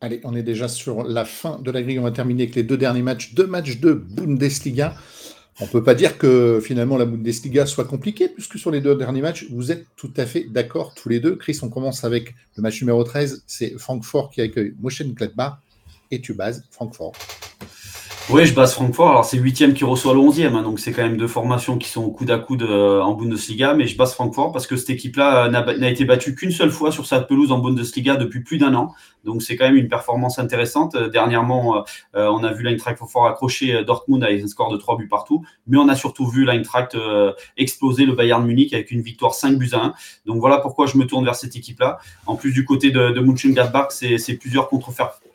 Allez, 0.00 0.20
on 0.24 0.34
est 0.36 0.42
déjà 0.42 0.68
sur 0.68 1.02
la 1.02 1.24
fin 1.24 1.58
de 1.58 1.70
la 1.70 1.82
grille. 1.82 1.98
On 1.98 2.04
va 2.04 2.12
terminer 2.12 2.44
avec 2.44 2.54
les 2.54 2.62
deux 2.62 2.76
derniers 2.76 3.02
matchs. 3.02 3.34
Deux 3.34 3.46
matchs 3.46 3.78
de 3.78 3.92
Bundesliga. 3.92 4.94
On 5.60 5.64
ne 5.64 5.70
peut 5.70 5.82
pas 5.82 5.96
dire 5.96 6.18
que 6.18 6.60
finalement 6.62 6.96
la 6.96 7.04
Bundesliga 7.04 7.66
soit 7.66 7.84
compliquée, 7.84 8.28
puisque 8.28 8.58
sur 8.58 8.70
les 8.70 8.80
deux 8.80 8.94
derniers 8.94 9.22
matchs, 9.22 9.46
vous 9.50 9.72
êtes 9.72 9.86
tout 9.96 10.12
à 10.16 10.24
fait 10.24 10.44
d'accord 10.44 10.94
tous 10.94 11.08
les 11.08 11.18
deux. 11.18 11.34
Chris, 11.34 11.58
on 11.62 11.68
commence 11.68 12.04
avec 12.04 12.36
le 12.56 12.62
match 12.62 12.80
numéro 12.80 13.02
13, 13.02 13.42
c'est 13.48 13.76
Francfort 13.76 14.30
qui 14.30 14.40
accueille 14.40 14.74
Mönchengladbach, 14.80 15.58
et 16.12 16.20
tu 16.20 16.32
bases 16.32 16.64
Francfort. 16.70 17.12
Oui, 18.30 18.44
je 18.44 18.52
base 18.52 18.74
Francfort. 18.74 19.08
Alors, 19.08 19.24
c'est 19.24 19.38
le 19.38 19.42
huitième 19.42 19.72
qui 19.72 19.84
reçoit 19.84 20.12
le 20.12 20.18
onzième, 20.18 20.54
hein, 20.54 20.62
donc 20.62 20.80
c'est 20.80 20.92
quand 20.92 21.02
même 21.02 21.16
deux 21.16 21.26
formations 21.26 21.78
qui 21.78 21.88
sont 21.88 22.10
coude 22.10 22.30
à 22.30 22.38
coude 22.38 22.62
euh, 22.62 23.00
en 23.00 23.14
Bundesliga. 23.14 23.72
Mais 23.72 23.86
je 23.86 23.96
base 23.96 24.12
Francfort 24.12 24.52
parce 24.52 24.66
que 24.66 24.76
cette 24.76 24.90
équipe-là 24.90 25.48
n'a 25.48 25.88
été 25.88 26.04
battue 26.04 26.34
qu'une 26.34 26.50
seule 26.50 26.70
fois 26.70 26.92
sur 26.92 27.06
sa 27.06 27.20
pelouse 27.20 27.52
en 27.52 27.58
Bundesliga 27.58 28.16
depuis 28.16 28.40
plus 28.40 28.58
d'un 28.58 28.74
an. 28.74 28.92
Donc, 29.24 29.40
c'est 29.40 29.56
quand 29.56 29.64
même 29.64 29.78
une 29.78 29.88
performance 29.88 30.38
intéressante. 30.38 30.94
Euh, 30.94 31.08
dernièrement, 31.08 31.86
euh, 32.16 32.26
on 32.26 32.44
a 32.44 32.52
vu 32.52 32.64
l'Eintracht 32.64 32.98
Francfort 32.98 33.28
accrocher 33.28 33.82
Dortmund 33.82 34.22
avec 34.22 34.44
un 34.44 34.46
score 34.46 34.70
de 34.70 34.76
3 34.76 34.98
buts 34.98 35.08
partout. 35.08 35.42
Mais 35.66 35.78
on 35.78 35.88
a 35.88 35.94
surtout 35.94 36.26
vu 36.26 36.44
l'Eintracht 36.44 36.98
exploser 37.56 38.04
le 38.04 38.12
Bayern 38.12 38.44
Munich 38.44 38.74
avec 38.74 38.90
une 38.90 39.00
victoire 39.00 39.32
5 39.32 39.56
buts 39.56 39.70
à 39.72 39.82
1. 39.82 39.94
Donc, 40.26 40.38
voilà 40.38 40.58
pourquoi 40.58 40.84
je 40.84 40.98
me 40.98 41.06
tourne 41.06 41.24
vers 41.24 41.34
cette 41.34 41.56
équipe-là. 41.56 41.98
En 42.26 42.36
plus, 42.36 42.52
du 42.52 42.66
côté 42.66 42.90
de, 42.90 43.10
de 43.10 43.20
Mönchengladbach, 43.20 43.88
c'est 43.90 44.34
plusieurs 44.34 44.68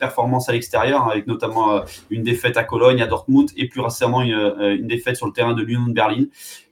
contre-performances 0.04 0.48
à 0.48 0.52
l'extérieur, 0.52 1.02
hein, 1.02 1.10
avec 1.10 1.26
notamment 1.26 1.82
une 2.10 2.22
défaite 2.22 2.56
à 2.56 2.64
Cologne 2.64 3.00
à 3.02 3.06
Dortmund 3.06 3.50
et 3.56 3.68
plus 3.68 3.80
récemment 3.80 4.22
euh, 4.22 4.76
une, 4.76 4.86
défaite 4.86 5.16
sur 5.16 5.26
le 5.26 5.32
terrain 5.32 5.54
de 5.54 5.62
l'Union 5.62 5.86
de 5.86 5.92
Berlin. 5.92 6.24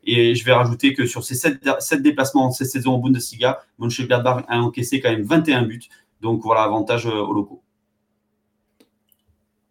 Et 0.04 0.34
je 0.34 0.44
vais 0.44 0.52
rajouter 0.52 0.94
que 0.94 1.06
sur 1.06 1.24
ces 1.24 1.34
sept, 1.34 2.02
déplacements 2.02 2.50
cette 2.50 2.68
saison 2.68 2.94
en 2.94 2.98
Bundesliga, 2.98 3.60
Mönchengladbach 3.78 4.44
a 4.48 4.58
encaissé 4.58 5.00
quand 5.00 5.10
même 5.10 5.22
21 5.22 5.62
buts. 5.62 5.88
Donc 6.20 6.42
voilà, 6.42 6.62
avantage 6.62 7.06
euh, 7.06 7.20
aux 7.20 7.32
locaux. 7.32 7.62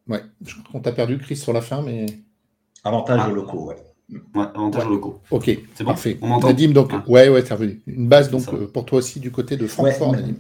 Ouais, 0.08 0.24
je 0.46 0.54
crois 0.54 0.72
qu'on 0.72 0.80
t'a 0.80 0.92
perdu, 0.92 1.18
Chris, 1.18 1.38
sur 1.38 1.54
la 1.54 1.62
fin, 1.62 1.82
mais. 1.82 2.06
Avantage 2.84 3.22
ah. 3.24 3.30
aux 3.30 3.36
locaux, 3.36 3.68
ouais. 3.68 3.76
Ouais, 4.36 4.46
avantage 4.56 4.86
aux 4.86 4.90
locaux. 4.90 5.22
Ok, 5.32 5.46
c'est 5.46 5.84
bon 5.84 5.92
parfait. 5.92 6.18
On 6.22 6.28
m'entend. 6.28 6.48
Nadim, 6.48 6.72
donc, 6.72 6.90
ah. 6.94 7.04
ouais, 7.08 7.30
ouais, 7.30 7.44
t'es 7.44 7.54
revenu. 7.54 7.82
Une 7.88 8.10
base 8.10 8.30
donc 8.30 8.44
euh, 8.54 8.68
pour 8.68 8.86
toi 8.86 8.98
aussi 8.98 9.20
du 9.20 9.32
côté 9.32 9.56
de 9.56 9.68
Francfort, 9.68 10.14
Nadim 10.14 10.34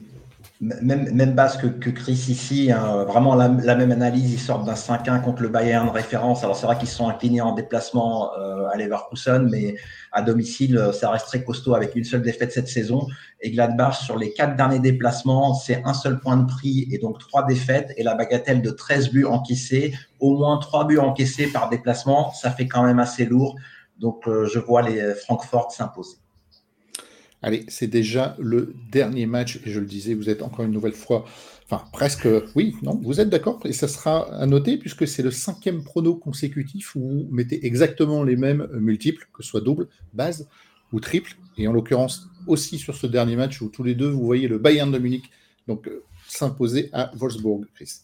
même, 0.62 1.12
même 1.12 1.34
base 1.34 1.57
que, 1.57 1.66
que 1.66 1.89
Chris 1.89 2.28
ici, 2.30 2.72
hein, 2.72 3.03
vraiment 3.05 3.34
la, 3.34 3.49
même 3.49 3.91
analyse, 3.91 4.32
ils 4.32 4.39
sortent 4.39 4.64
d'un 4.64 4.76
5-1 4.76 5.24
contre 5.24 5.41
le 5.41 5.49
Bayern 5.49 5.89
référence. 5.89 6.43
Alors 6.43 6.55
c'est 6.55 6.68
vrai 6.68 6.78
qu'ils 6.78 6.88
sont 6.88 7.09
inclinés 7.09 7.41
en 7.41 7.53
déplacement 7.53 8.32
euh, 8.38 8.68
à 8.72 8.78
Leverkusen, 8.78 9.49
mais 9.49 9.76
à 10.12 10.22
domicile, 10.22 10.78
euh, 10.78 10.91
ça 10.91 11.09
reste 11.09 11.26
très 11.26 11.43
costaud 11.43 11.74
avec 11.74 11.95
une 11.95 12.03
seule 12.03 12.22
défaite 12.22 12.51
cette 12.51 12.68
saison. 12.68 13.07
Et 13.41 13.49
Gladbach, 13.49 13.95
sur 14.03 14.20
les 14.20 14.34
quatre 14.34 14.55
derniers 14.55 14.80
déplacements, 14.80 15.55
c'est 15.55 15.82
un 15.84 15.95
seul 15.95 16.20
point 16.20 16.38
de 16.38 16.45
prix 16.45 16.88
et 16.91 16.99
donc 16.99 17.18
trois 17.18 17.43
défaites 17.43 17.91
et 17.97 18.03
la 18.03 18.14
bagatelle 18.14 18.62
de 18.62 18.70
13 18.70 19.09
buts 19.09 19.26
encaissés, 19.26 19.95
au 20.20 20.38
moins 20.38 20.59
trois 20.59 20.86
buts 20.86 20.99
encaissés 20.99 21.47
par 21.47 21.70
déplacement, 21.70 22.32
ça 22.34 22.51
fait 22.51 22.68
quand 22.68 22.84
même 22.84 22.99
assez 22.99 23.26
lourd. 23.26 23.55
Donc 23.97 24.28
euh, 24.28 24.45
je 24.45 24.59
vois 24.59 24.84
les 24.84 25.16
Francfort 25.16 25.72
s'imposer. 25.72 26.20
Allez, 27.42 27.66
c'est 27.68 27.88
déjà 27.88 28.36
le 28.39 28.76
dernier 28.92 29.26
match, 29.26 29.60
et 29.66 29.72
je 29.72 29.80
le 29.80 29.86
disais, 29.86 30.14
vous 30.14 30.30
êtes 30.30 30.44
encore 30.44 30.64
une 30.64 30.72
nouvelle 30.72 30.94
fois, 30.94 31.26
enfin 31.66 31.84
presque, 31.92 32.28
oui, 32.56 32.76
non, 32.84 33.00
vous 33.04 33.20
êtes 33.20 33.30
d'accord, 33.30 33.60
et 33.66 33.74
ça 33.74 33.88
sera 33.88 34.32
à 34.36 34.46
noter 34.46 34.78
puisque 34.78 35.08
c'est 35.08 35.24
le 35.24 35.32
cinquième 35.32 35.84
prono 35.84 36.16
consécutif 36.16 36.96
où 36.96 37.00
vous 37.00 37.28
mettez 37.32 37.66
exactement 37.66 38.24
les 38.24 38.36
mêmes 38.36 38.68
multiples, 38.74 39.28
que 39.34 39.42
ce 39.42 39.50
soit 39.50 39.62
double, 39.62 39.88
base 40.14 40.48
ou 40.94 41.00
triple, 41.00 41.36
et 41.58 41.68
en 41.68 41.74
l'occurrence 41.74 42.30
aussi 42.46 42.78
sur 42.78 42.96
ce 42.96 43.08
dernier 43.08 43.36
match 43.36 43.60
où 43.62 43.70
tous 43.70 43.84
les 43.84 43.96
deux, 43.96 44.10
vous 44.10 44.26
voyez 44.26 44.48
le 44.48 44.60
Bayern 44.60 44.92
de 44.92 45.00
Munich 45.00 45.32
donc 45.68 45.88
euh, 45.88 46.04
s'imposer 46.28 46.89
à 46.94 47.12
Wolfsburg, 47.16 47.66
Chris. 47.74 48.02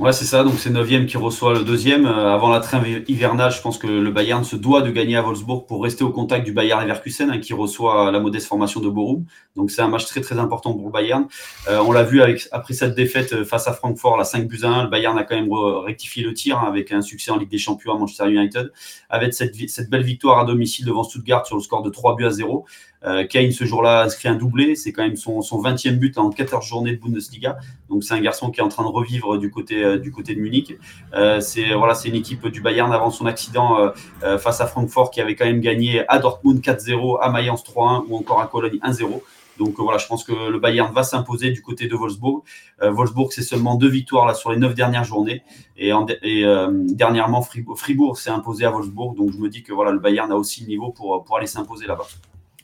Ouais, 0.00 0.14
c'est 0.14 0.24
ça. 0.24 0.44
Donc, 0.44 0.54
c'est 0.58 0.70
9 0.70 1.04
qui 1.04 1.18
reçoit 1.18 1.52
le 1.52 1.62
deuxième. 1.62 2.06
Euh, 2.06 2.32
avant 2.32 2.48
la 2.48 2.60
trêve 2.60 3.04
hivernale, 3.06 3.52
je 3.52 3.60
pense 3.60 3.76
que 3.76 3.86
le 3.86 4.10
Bayern 4.10 4.42
se 4.44 4.56
doit 4.56 4.80
de 4.80 4.90
gagner 4.90 5.16
à 5.16 5.20
Wolfsburg 5.20 5.66
pour 5.66 5.82
rester 5.82 6.04
au 6.04 6.10
contact 6.10 6.46
du 6.46 6.52
Bayern 6.52 6.80
Leverkusen, 6.80 7.30
hein, 7.30 7.38
qui 7.38 7.52
reçoit 7.52 8.10
la 8.10 8.18
modeste 8.18 8.46
formation 8.46 8.80
de 8.80 8.88
Borum. 8.88 9.26
Donc, 9.56 9.70
c'est 9.70 9.82
un 9.82 9.88
match 9.88 10.06
très, 10.06 10.22
très 10.22 10.38
important 10.38 10.72
pour 10.72 10.86
le 10.86 10.90
Bayern. 10.90 11.26
Euh, 11.68 11.80
on 11.86 11.92
l'a 11.92 12.02
vu 12.02 12.22
après 12.50 12.72
cette 12.72 12.94
défaite 12.94 13.34
euh, 13.34 13.44
face 13.44 13.68
à 13.68 13.74
Francfort, 13.74 14.16
la 14.16 14.24
5 14.24 14.48
buts 14.48 14.60
1, 14.62 14.84
le 14.84 14.88
Bayern 14.88 15.18
a 15.18 15.24
quand 15.24 15.36
même 15.36 15.52
rectifié 15.52 16.22
le 16.22 16.32
tir 16.32 16.58
hein, 16.58 16.64
avec 16.66 16.92
un 16.92 17.02
succès 17.02 17.30
en 17.30 17.36
Ligue 17.36 17.50
des 17.50 17.58
Champions 17.58 17.94
à 17.94 17.98
Manchester 17.98 18.30
United. 18.30 18.72
Avec 19.10 19.34
cette, 19.34 19.54
cette 19.68 19.90
belle 19.90 20.04
victoire 20.04 20.38
à 20.38 20.46
domicile 20.46 20.86
devant 20.86 21.02
Stuttgart 21.02 21.44
sur 21.44 21.56
le 21.56 21.62
score 21.62 21.82
de 21.82 21.90
3 21.90 22.16
buts 22.16 22.24
à 22.24 22.30
0. 22.30 22.64
Euh, 23.04 23.26
Kane, 23.26 23.50
ce 23.52 23.64
jour-là, 23.64 24.02
inscrit 24.02 24.28
un 24.28 24.34
doublé. 24.34 24.74
C'est 24.74 24.92
quand 24.92 25.02
même 25.02 25.16
son, 25.16 25.40
son 25.42 25.62
20e 25.62 25.96
but 25.96 26.18
en 26.18 26.30
14 26.30 26.66
journées 26.66 26.96
de 26.96 27.00
Bundesliga. 27.00 27.58
Donc, 27.88 28.04
c'est 28.04 28.14
un 28.14 28.20
garçon 28.20 28.50
qui 28.50 28.60
est 28.60 28.62
en 28.62 28.68
train 28.68 28.84
de 28.84 28.88
revivre 28.88 29.38
du 29.38 29.50
côté, 29.50 29.82
euh, 29.82 29.98
du 29.98 30.12
côté 30.12 30.34
de 30.34 30.40
Munich. 30.40 30.76
Euh, 31.14 31.40
c'est 31.40 31.74
voilà, 31.74 31.94
une 32.04 32.14
équipe 32.14 32.46
du 32.48 32.60
Bayern 32.60 32.92
avant 32.92 33.10
son 33.10 33.26
accident 33.26 33.92
face 34.38 34.60
à 34.60 34.66
Francfort 34.66 35.10
qui 35.10 35.20
avait 35.20 35.34
quand 35.34 35.44
même 35.44 35.60
gagné 35.60 36.06
à 36.08 36.18
Dortmund 36.18 36.60
4-0, 36.60 37.18
à 37.20 37.30
Mayence 37.30 37.62
3-1 37.64 38.04
ou 38.08 38.16
encore 38.16 38.40
à 38.40 38.46
Cologne 38.46 38.78
1-0. 38.82 39.22
Donc 39.58 39.74
voilà, 39.78 39.98
je 39.98 40.06
pense 40.06 40.24
que 40.24 40.32
le 40.32 40.58
Bayern 40.58 40.92
va 40.92 41.02
s'imposer 41.02 41.50
du 41.50 41.60
côté 41.60 41.86
de 41.86 41.94
Wolfsburg. 41.94 42.42
Wolfsburg, 42.80 43.32
c'est 43.32 43.42
seulement 43.42 43.74
deux 43.74 43.88
victoires 43.88 44.26
là 44.26 44.34
sur 44.34 44.50
les 44.50 44.56
neuf 44.56 44.74
dernières 44.74 45.04
journées. 45.04 45.42
Et, 45.76 45.90
et 46.22 46.44
dernièrement, 46.88 47.42
Fribourg, 47.42 47.78
Fribourg 47.78 48.16
s'est 48.16 48.30
imposé 48.30 48.64
à 48.64 48.70
Wolfsburg. 48.70 49.14
Donc 49.16 49.32
je 49.32 49.38
me 49.38 49.48
dis 49.48 49.62
que 49.62 49.72
voilà, 49.72 49.90
le 49.90 49.98
Bayern 49.98 50.32
a 50.32 50.36
aussi 50.36 50.62
le 50.62 50.68
niveau 50.68 50.90
pour, 50.90 51.22
pour 51.24 51.36
aller 51.36 51.46
s'imposer 51.46 51.86
là-bas. 51.86 52.06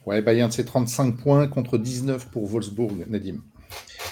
Ouais, 0.07 0.23
Bayern, 0.23 0.53
c'est 0.53 0.65
35 0.65 1.17
points 1.17 1.49
contre 1.49 1.79
19 1.79 2.29
pour 2.31 2.47
Wolfsburg, 2.47 3.07
Nadim. 3.09 3.43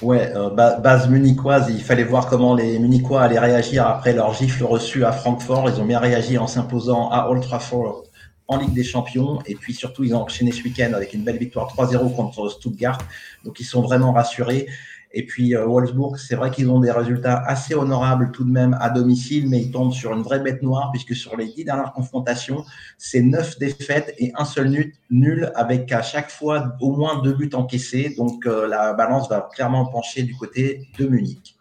Ouais, 0.02 0.32
euh, 0.34 0.50
base 0.50 1.08
munichoise, 1.08 1.70
il 1.70 1.80
fallait 1.80 2.02
voir 2.02 2.26
comment 2.26 2.56
les 2.56 2.80
Munichois 2.80 3.22
allaient 3.22 3.38
réagir 3.38 3.86
après 3.86 4.12
leur 4.12 4.34
gifle 4.34 4.64
reçu 4.64 5.04
à 5.04 5.12
Francfort. 5.12 5.70
Ils 5.70 5.80
ont 5.80 5.86
bien 5.86 6.00
réagi 6.00 6.36
en 6.36 6.48
s'imposant 6.48 7.10
à 7.10 7.28
Old 7.28 7.42
Trafford 7.42 8.02
en 8.48 8.58
Ligue 8.58 8.74
des 8.74 8.82
Champions. 8.82 9.38
Et 9.46 9.54
puis 9.54 9.72
surtout, 9.72 10.02
ils 10.02 10.14
ont 10.16 10.22
enchaîné 10.22 10.50
ce 10.50 10.64
week-end 10.64 10.92
avec 10.94 11.14
une 11.14 11.22
belle 11.22 11.38
victoire 11.38 11.68
3-0 11.72 12.12
contre 12.16 12.48
Stuttgart. 12.48 12.98
Donc 13.44 13.60
ils 13.60 13.64
sont 13.64 13.82
vraiment 13.82 14.12
rassurés. 14.12 14.66
Et 15.14 15.24
puis 15.24 15.54
euh, 15.54 15.64
Wolfsburg, 15.64 16.18
c'est 16.18 16.34
vrai 16.34 16.50
qu'ils 16.50 16.68
ont 16.68 16.80
des 16.80 16.90
résultats 16.90 17.38
assez 17.46 17.74
honorables 17.74 18.32
tout 18.32 18.44
de 18.44 18.50
même 18.50 18.76
à 18.80 18.90
domicile, 18.90 19.48
mais 19.48 19.62
ils 19.62 19.70
tombent 19.70 19.92
sur 19.92 20.12
une 20.12 20.22
vraie 20.22 20.40
bête 20.40 20.60
noire, 20.62 20.90
puisque 20.92 21.14
sur 21.14 21.36
les 21.36 21.46
dix 21.46 21.64
dernières 21.64 21.92
confrontations, 21.92 22.64
c'est 22.98 23.22
neuf 23.22 23.58
défaites 23.58 24.12
et 24.18 24.32
un 24.36 24.44
seul 24.44 24.92
nul, 25.10 25.52
avec 25.54 25.90
à 25.92 26.02
chaque 26.02 26.30
fois 26.30 26.76
au 26.80 26.90
moins 26.90 27.22
deux 27.22 27.32
buts 27.32 27.50
encaissés. 27.54 28.14
Donc 28.18 28.44
euh, 28.46 28.66
la 28.66 28.92
balance 28.92 29.28
va 29.28 29.48
clairement 29.54 29.86
pencher 29.86 30.24
du 30.24 30.34
côté 30.34 30.88
de 30.98 31.06
Munich. 31.06 31.56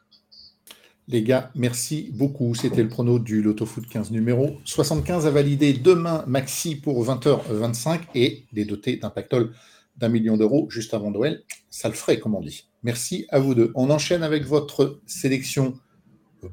Les 1.08 1.22
gars, 1.22 1.52
merci 1.54 2.10
beaucoup. 2.14 2.56
C'était 2.56 2.82
le 2.82 2.90
prono 2.90 3.20
du 3.20 3.42
Lotto 3.42 3.66
Foot 3.66 3.86
15 3.88 4.10
numéro 4.12 4.58
75 4.64 5.28
à 5.28 5.32
valider 5.32 5.74
demain 5.74 6.24
maxi 6.26 6.76
pour 6.76 7.06
20h25 7.06 8.00
et 8.16 8.46
des 8.54 8.66
dotés 8.66 8.98
d'un 8.98 9.10
pactole 9.10 9.52
d'un 9.98 10.10
million 10.10 10.38
d'euros 10.38 10.68
juste 10.70 10.94
avant 10.94 11.12
Noël. 11.12 11.44
Ça 11.70 11.90
le 11.90 11.94
ferait, 11.94 12.20
comme 12.20 12.36
on 12.36 12.42
dit. 12.42 12.66
Merci 12.84 13.26
à 13.30 13.40
vous 13.40 13.56
deux. 13.56 13.72
On 13.76 13.90
enchaîne 13.90 14.24
avec 14.24 14.46
votre 14.46 15.00
sélection 15.06 15.74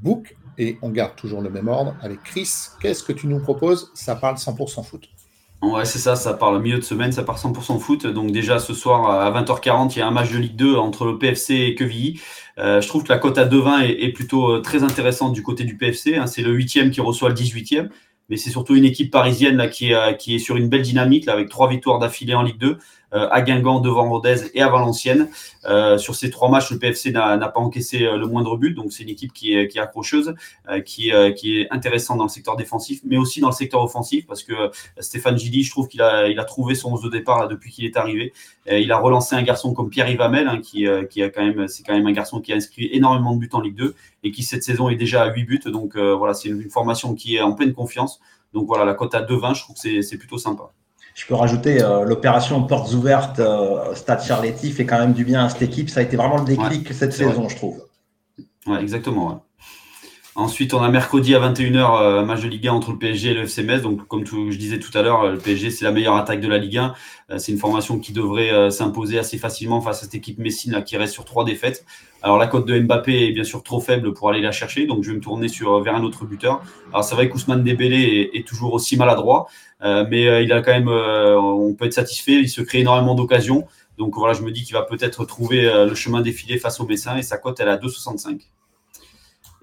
book 0.00 0.36
et 0.58 0.78
on 0.82 0.90
garde 0.90 1.16
toujours 1.16 1.40
le 1.40 1.50
même 1.50 1.68
ordre 1.68 1.96
avec 2.00 2.22
Chris. 2.22 2.50
Qu'est-ce 2.80 3.02
que 3.02 3.12
tu 3.12 3.26
nous 3.26 3.40
proposes? 3.40 3.90
Ça 3.94 4.14
parle 4.14 4.36
100% 4.36 4.84
foot. 4.84 5.08
Ouais, 5.62 5.84
c'est 5.84 5.98
ça, 5.98 6.16
ça 6.16 6.32
parle 6.32 6.62
milieu 6.62 6.78
de 6.78 6.84
semaine, 6.84 7.12
ça 7.12 7.22
part 7.22 7.38
100% 7.38 7.78
foot. 7.80 8.06
Donc 8.06 8.30
déjà 8.30 8.58
ce 8.58 8.72
soir 8.72 9.10
à 9.10 9.42
20h40, 9.42 9.92
il 9.94 9.98
y 9.98 10.02
a 10.02 10.06
un 10.06 10.10
match 10.10 10.30
de 10.32 10.38
Ligue 10.38 10.56
2 10.56 10.76
entre 10.76 11.04
le 11.04 11.18
PFC 11.18 11.54
et 11.54 11.74
Quevilly. 11.74 12.20
Euh, 12.58 12.80
je 12.80 12.88
trouve 12.88 13.02
que 13.02 13.10
la 13.10 13.18
cote 13.18 13.36
à 13.36 13.46
2,20 13.46 13.82
est, 13.82 14.04
est, 14.04 14.12
plutôt 14.12 14.52
euh, 14.52 14.60
très 14.60 14.82
intéressante 14.84 15.34
du 15.34 15.42
côté 15.42 15.64
du 15.64 15.76
PFC. 15.76 16.16
Hein. 16.16 16.26
c'est 16.26 16.42
le 16.42 16.56
8e 16.56 16.90
qui 16.90 17.00
reçoit 17.00 17.28
le 17.28 17.34
18e. 17.34 17.90
Mais 18.30 18.36
c'est 18.36 18.50
surtout 18.50 18.76
une 18.76 18.84
équipe 18.84 19.10
parisienne 19.10 19.56
là, 19.56 19.66
qui, 19.66 19.90
est, 19.90 19.94
euh, 19.94 20.12
qui 20.12 20.36
est 20.36 20.38
sur 20.38 20.56
une 20.56 20.68
belle 20.68 20.82
dynamique 20.82 21.28
avec 21.28 21.48
trois 21.48 21.68
victoires 21.68 21.98
d'affilée 21.98 22.34
en 22.34 22.42
Ligue 22.42 22.58
2. 22.58 22.78
Euh, 23.12 23.28
à 23.30 23.42
Guingamp, 23.42 23.80
devant 23.80 24.08
Rodez 24.08 24.50
et 24.54 24.62
à 24.62 24.68
Valenciennes. 24.68 25.28
Euh, 25.64 25.98
sur 25.98 26.14
ces 26.14 26.30
trois 26.30 26.48
matchs, 26.48 26.70
le 26.70 26.78
PFC 26.78 27.10
n'a 27.10 27.36
pas 27.48 27.60
encaissé 27.60 28.04
euh, 28.04 28.16
le 28.16 28.26
moindre 28.26 28.56
but, 28.56 28.72
donc 28.72 28.92
c'est 28.92 29.02
une 29.02 29.08
équipe 29.08 29.32
qui 29.32 29.52
est, 29.52 29.78
accrocheuse, 29.78 30.34
qui, 30.84 31.10
est 31.10 31.68
intéressante 31.70 32.18
dans 32.18 32.24
le 32.24 32.30
secteur 32.30 32.56
défensif, 32.56 33.00
mais 33.04 33.16
aussi 33.16 33.40
dans 33.40 33.48
le 33.48 33.54
secteur 33.54 33.82
offensif, 33.82 34.26
parce 34.26 34.44
que 34.44 34.52
Stéphane 34.98 35.36
Gilly, 35.36 35.64
je 35.64 35.70
trouve 35.70 35.88
qu'il 35.88 36.02
a, 36.02 36.44
trouvé 36.44 36.74
son 36.74 36.92
11 36.92 37.02
de 37.02 37.08
départ 37.08 37.48
depuis 37.48 37.70
qu'il 37.72 37.84
est 37.84 37.96
arrivé. 37.96 38.32
il 38.66 38.90
a 38.92 38.98
relancé 38.98 39.34
un 39.34 39.42
garçon 39.42 39.74
comme 39.74 39.90
Pierre 39.90 40.08
Ivamel, 40.08 40.48
hein, 40.48 40.60
qui, 40.62 40.86
qui 41.08 41.22
a 41.22 41.30
quand 41.30 41.44
même, 41.44 41.66
c'est 41.68 41.82
quand 41.82 41.94
même 41.94 42.06
un 42.06 42.12
garçon 42.12 42.40
qui 42.40 42.52
a 42.52 42.56
inscrit 42.56 42.88
énormément 42.92 43.34
de 43.34 43.40
buts 43.40 43.50
en 43.52 43.60
Ligue 43.60 43.76
2 43.76 43.94
et 44.22 44.30
qui 44.30 44.42
cette 44.42 44.62
saison 44.62 44.88
est 44.88 44.96
déjà 44.96 45.22
à 45.22 45.32
8 45.32 45.44
buts. 45.44 45.60
Donc 45.66 45.96
voilà, 45.96 46.34
c'est 46.34 46.48
une, 46.48 46.70
formation 46.70 47.14
qui 47.14 47.36
est 47.36 47.42
en 47.42 47.52
pleine 47.52 47.72
confiance. 47.72 48.20
Donc 48.52 48.66
voilà, 48.66 48.84
la 48.84 48.94
cote 48.94 49.14
à 49.14 49.22
2,20, 49.22 49.54
je 49.54 49.62
trouve 49.62 49.76
que 49.76 50.02
c'est 50.02 50.18
plutôt 50.18 50.38
sympa. 50.38 50.72
Je 51.20 51.26
peux 51.26 51.34
rajouter 51.34 51.82
euh, 51.82 52.04
l'opération 52.04 52.62
portes 52.62 52.94
ouvertes 52.94 53.40
euh, 53.40 53.94
Stade 53.94 54.22
Charletti 54.22 54.72
fait 54.72 54.86
quand 54.86 54.98
même 54.98 55.12
du 55.12 55.26
bien 55.26 55.44
à 55.44 55.48
cette 55.50 55.60
équipe. 55.60 55.90
Ça 55.90 56.00
a 56.00 56.02
été 56.02 56.16
vraiment 56.16 56.38
le 56.38 56.46
déclic 56.46 56.94
cette 56.94 57.12
saison, 57.12 57.46
je 57.46 57.56
trouve. 57.56 57.84
Ouais, 58.66 58.80
exactement. 58.80 59.44
Ensuite, 60.34 60.72
on 60.72 60.82
a 60.82 60.88
mercredi 60.88 61.34
à 61.34 61.40
21h, 61.40 62.00
euh, 62.00 62.24
match 62.24 62.40
de 62.40 62.48
Ligue 62.48 62.68
1 62.68 62.72
entre 62.72 62.92
le 62.92 62.98
PSG 62.98 63.32
et 63.32 63.34
le 63.34 63.42
FC 63.42 63.62
Metz. 63.62 63.82
Donc, 63.82 64.08
comme 64.08 64.24
je 64.24 64.56
disais 64.56 64.78
tout 64.78 64.96
à 64.96 65.02
l'heure, 65.02 65.30
le 65.30 65.36
PSG, 65.36 65.70
c'est 65.70 65.84
la 65.84 65.92
meilleure 65.92 66.16
attaque 66.16 66.40
de 66.40 66.48
la 66.48 66.56
Ligue 66.56 66.78
1. 66.78 66.94
Euh, 67.30 67.36
c'est 67.36 67.52
une 67.52 67.58
formation 67.58 67.98
qui 67.98 68.14
devrait 68.14 68.70
s'imposer 68.70 69.18
assez 69.18 69.36
facilement 69.36 69.82
face 69.82 69.98
à 69.98 70.04
cette 70.04 70.14
équipe 70.14 70.38
Messine 70.38 70.82
qui 70.86 70.96
reste 70.96 71.12
sur 71.12 71.26
trois 71.26 71.44
défaites. 71.44 71.84
Alors, 72.22 72.38
la 72.38 72.46
cote 72.46 72.66
de 72.66 72.78
Mbappé 72.78 73.28
est 73.28 73.32
bien 73.32 73.44
sûr 73.44 73.62
trop 73.62 73.80
faible 73.80 74.14
pour 74.14 74.30
aller 74.30 74.40
la 74.40 74.52
chercher. 74.52 74.86
Donc, 74.86 75.02
je 75.02 75.10
vais 75.10 75.16
me 75.16 75.20
tourner 75.20 75.48
sur, 75.48 75.80
vers 75.80 75.94
un 75.94 76.02
autre 76.02 76.24
buteur. 76.24 76.62
Alors, 76.92 77.04
c'est 77.04 77.14
vrai 77.14 77.28
qu'Ousmane 77.28 77.62
Dembélé 77.62 78.30
est, 78.32 78.46
toujours 78.46 78.72
aussi 78.72 78.96
maladroit. 78.96 79.48
Mais 79.82 80.44
il 80.44 80.52
a 80.52 80.62
quand 80.62 80.72
même, 80.72 80.88
on 80.88 81.74
peut 81.74 81.86
être 81.86 81.94
satisfait. 81.94 82.34
Il 82.34 82.48
se 82.48 82.62
crée 82.62 82.80
énormément 82.80 83.14
d'occasions. 83.14 83.66
Donc, 83.98 84.14
voilà, 84.16 84.34
je 84.34 84.42
me 84.42 84.50
dis 84.50 84.62
qu'il 84.64 84.74
va 84.74 84.82
peut-être 84.82 85.24
trouver 85.24 85.62
le 85.62 85.94
chemin 85.94 86.20
défilé 86.20 86.58
face 86.58 86.80
au 86.80 86.86
Messin. 86.86 87.16
Et 87.16 87.22
sa 87.22 87.38
cote, 87.38 87.60
elle 87.60 87.68
est 87.68 87.72
à 87.72 87.76
2,65. 87.76 88.40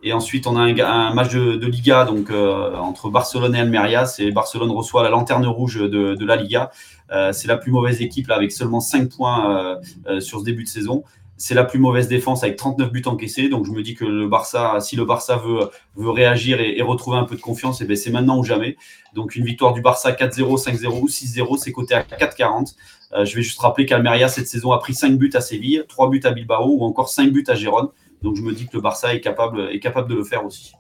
Et 0.03 0.13
ensuite, 0.13 0.45
on 0.45 0.55
a 0.55 0.61
un, 0.61 1.13
match 1.13 1.34
de, 1.34 1.65
Liga 1.65 2.05
donc 2.05 2.30
euh, 2.30 2.76
entre 2.76 3.09
Barcelone 3.09 3.55
et 3.55 3.59
Almeria. 3.59 4.05
Et 4.20 4.32
Barcelone 4.32 4.72
reçoit 4.72 5.03
la 5.03 5.09
lanterne 5.09 5.45
rouge 5.47 5.80
de, 5.80 6.26
la 6.26 6.36
Liga. 6.36 6.72
Euh, 7.11 7.34
c'est 7.34 7.47
la 7.47 7.57
plus 7.57 7.72
mauvaise 7.72 8.01
équipe 8.01 8.28
là, 8.28 8.36
avec 8.36 8.51
seulement 8.51 8.80
5 8.80 9.09
points 9.09 9.80
euh, 10.07 10.20
sur 10.20 10.39
ce 10.39 10.45
début 10.45 10.63
de 10.63 10.70
saison. 10.70 11.03
C'est 11.38 11.54
la 11.54 11.64
plus 11.64 11.80
mauvaise 11.80 12.08
défense 12.08 12.44
avec 12.44 12.58
39 12.58 12.92
buts 12.92 13.04
encaissés. 13.06 13.48
Donc 13.50 13.66
je 13.66 13.72
me 13.72 13.84
dis 13.84 13.96
que 13.96 14.06
le 14.06 14.28
Barça, 14.28 14.80
si 14.80 14.96
le 14.96 15.06
Barça 15.06 15.38
veut, 15.38 15.70
veut 15.96 16.10
réagir 16.10 16.60
et, 16.60 16.82
retrouver 16.82 17.18
un 17.18 17.26
peu 17.26 17.36
de 17.36 17.42
confiance, 17.42 17.82
et 17.82 17.84
eh 17.84 17.88
ben, 17.88 17.96
c'est 17.96 18.12
maintenant 18.12 18.40
ou 18.40 18.44
jamais. 18.44 18.78
Donc 19.14 19.36
une 19.36 19.46
victoire 19.46 19.74
du 19.74 19.82
Barça 19.82 20.12
4-0, 20.12 20.64
5-0 20.64 21.02
ou 21.02 21.08
6-0, 21.08 21.58
c'est 21.58 21.72
coté 21.72 21.94
à 21.94 22.02
4-40. 22.04 22.76
je 23.24 23.36
vais 23.36 23.42
juste 23.42 23.60
rappeler 23.60 23.86
qu'Almeria 23.86 24.30
cette 24.30 24.48
saison 24.48 24.72
a 24.72 24.80
pris 24.80 24.94
5 24.94 25.18
buts 25.18 25.32
à 25.34 25.42
Séville, 25.42 25.84
3 25.88 26.10
buts 26.10 26.22
à 26.24 26.32
Bilbao 26.32 26.70
ou 26.70 26.84
encore 26.84 27.10
5 27.10 27.32
buts 27.32 27.46
à 27.48 27.56
Gérone. 27.56 27.90
Donc 28.22 28.36
je 28.36 28.42
me 28.42 28.54
dis 28.54 28.66
que 28.66 28.76
le 28.76 28.82
Barça 28.82 29.14
est 29.14 29.22
capable, 29.22 29.70
est 29.72 29.80
capable 29.80 30.10
de 30.10 30.16
le 30.16 30.24
faire 30.24 30.46
aussi. 30.46 30.74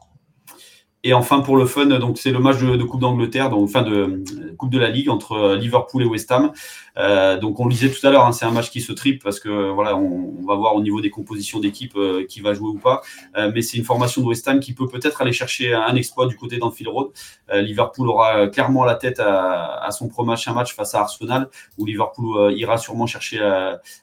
Et 1.07 1.13
enfin, 1.13 1.39
pour 1.39 1.55
le 1.55 1.65
fun, 1.65 1.85
donc 1.85 2.17
c'est 2.17 2.31
le 2.31 2.39
match 2.39 2.57
de, 2.57 2.83
Coupe 2.83 2.99
d'Angleterre, 2.99 3.49
donc 3.49 3.69
fin 3.69 3.81
de 3.81 4.25
Coupe 4.57 4.69
de 4.69 4.77
la 4.77 4.89
Ligue 4.89 5.09
entre 5.09 5.31
euh, 5.31 5.55
Liverpool 5.55 6.03
et 6.03 6.05
West 6.05 6.29
Ham. 6.33 6.51
Euh, 6.97 7.37
donc 7.37 7.61
on 7.61 7.63
le 7.63 7.71
disait 7.71 7.89
tout 7.89 8.05
à 8.05 8.11
l'heure, 8.11 8.25
hein, 8.25 8.33
c'est 8.33 8.43
un 8.43 8.51
match 8.51 8.69
qui 8.69 8.81
se 8.81 8.91
tripe 8.91 9.23
parce 9.23 9.39
que 9.39 9.69
voilà, 9.69 9.95
on, 9.95 10.45
va 10.45 10.55
voir 10.55 10.75
au 10.75 10.81
niveau 10.81 10.99
des 10.99 11.09
compositions 11.09 11.61
d'équipe 11.61 11.95
euh, 11.95 12.25
qui 12.27 12.41
va 12.41 12.53
jouer 12.53 12.67
ou 12.67 12.77
pas. 12.77 13.01
mais 13.37 13.61
c'est 13.61 13.77
une 13.77 13.85
formation 13.85 14.21
de 14.21 14.27
West 14.27 14.45
Ham 14.49 14.59
qui 14.59 14.73
peut 14.73 14.87
peut-être 14.87 15.21
aller 15.21 15.31
chercher 15.31 15.73
un 15.73 15.95
exploit 15.95 16.27
du 16.27 16.35
côté 16.35 16.57
d'Anfield 16.57 16.91
Road. 16.91 17.11
Liverpool 17.53 18.09
aura 18.09 18.47
clairement 18.49 18.83
la 18.83 18.95
tête 18.95 19.21
à, 19.21 19.87
son 19.91 20.09
prochain 20.09 20.53
match 20.53 20.75
face 20.75 20.93
à 20.93 20.99
Arsenal, 20.99 21.47
où 21.77 21.85
Liverpool 21.85 22.53
ira 22.53 22.77
sûrement 22.77 23.07
chercher 23.07 23.39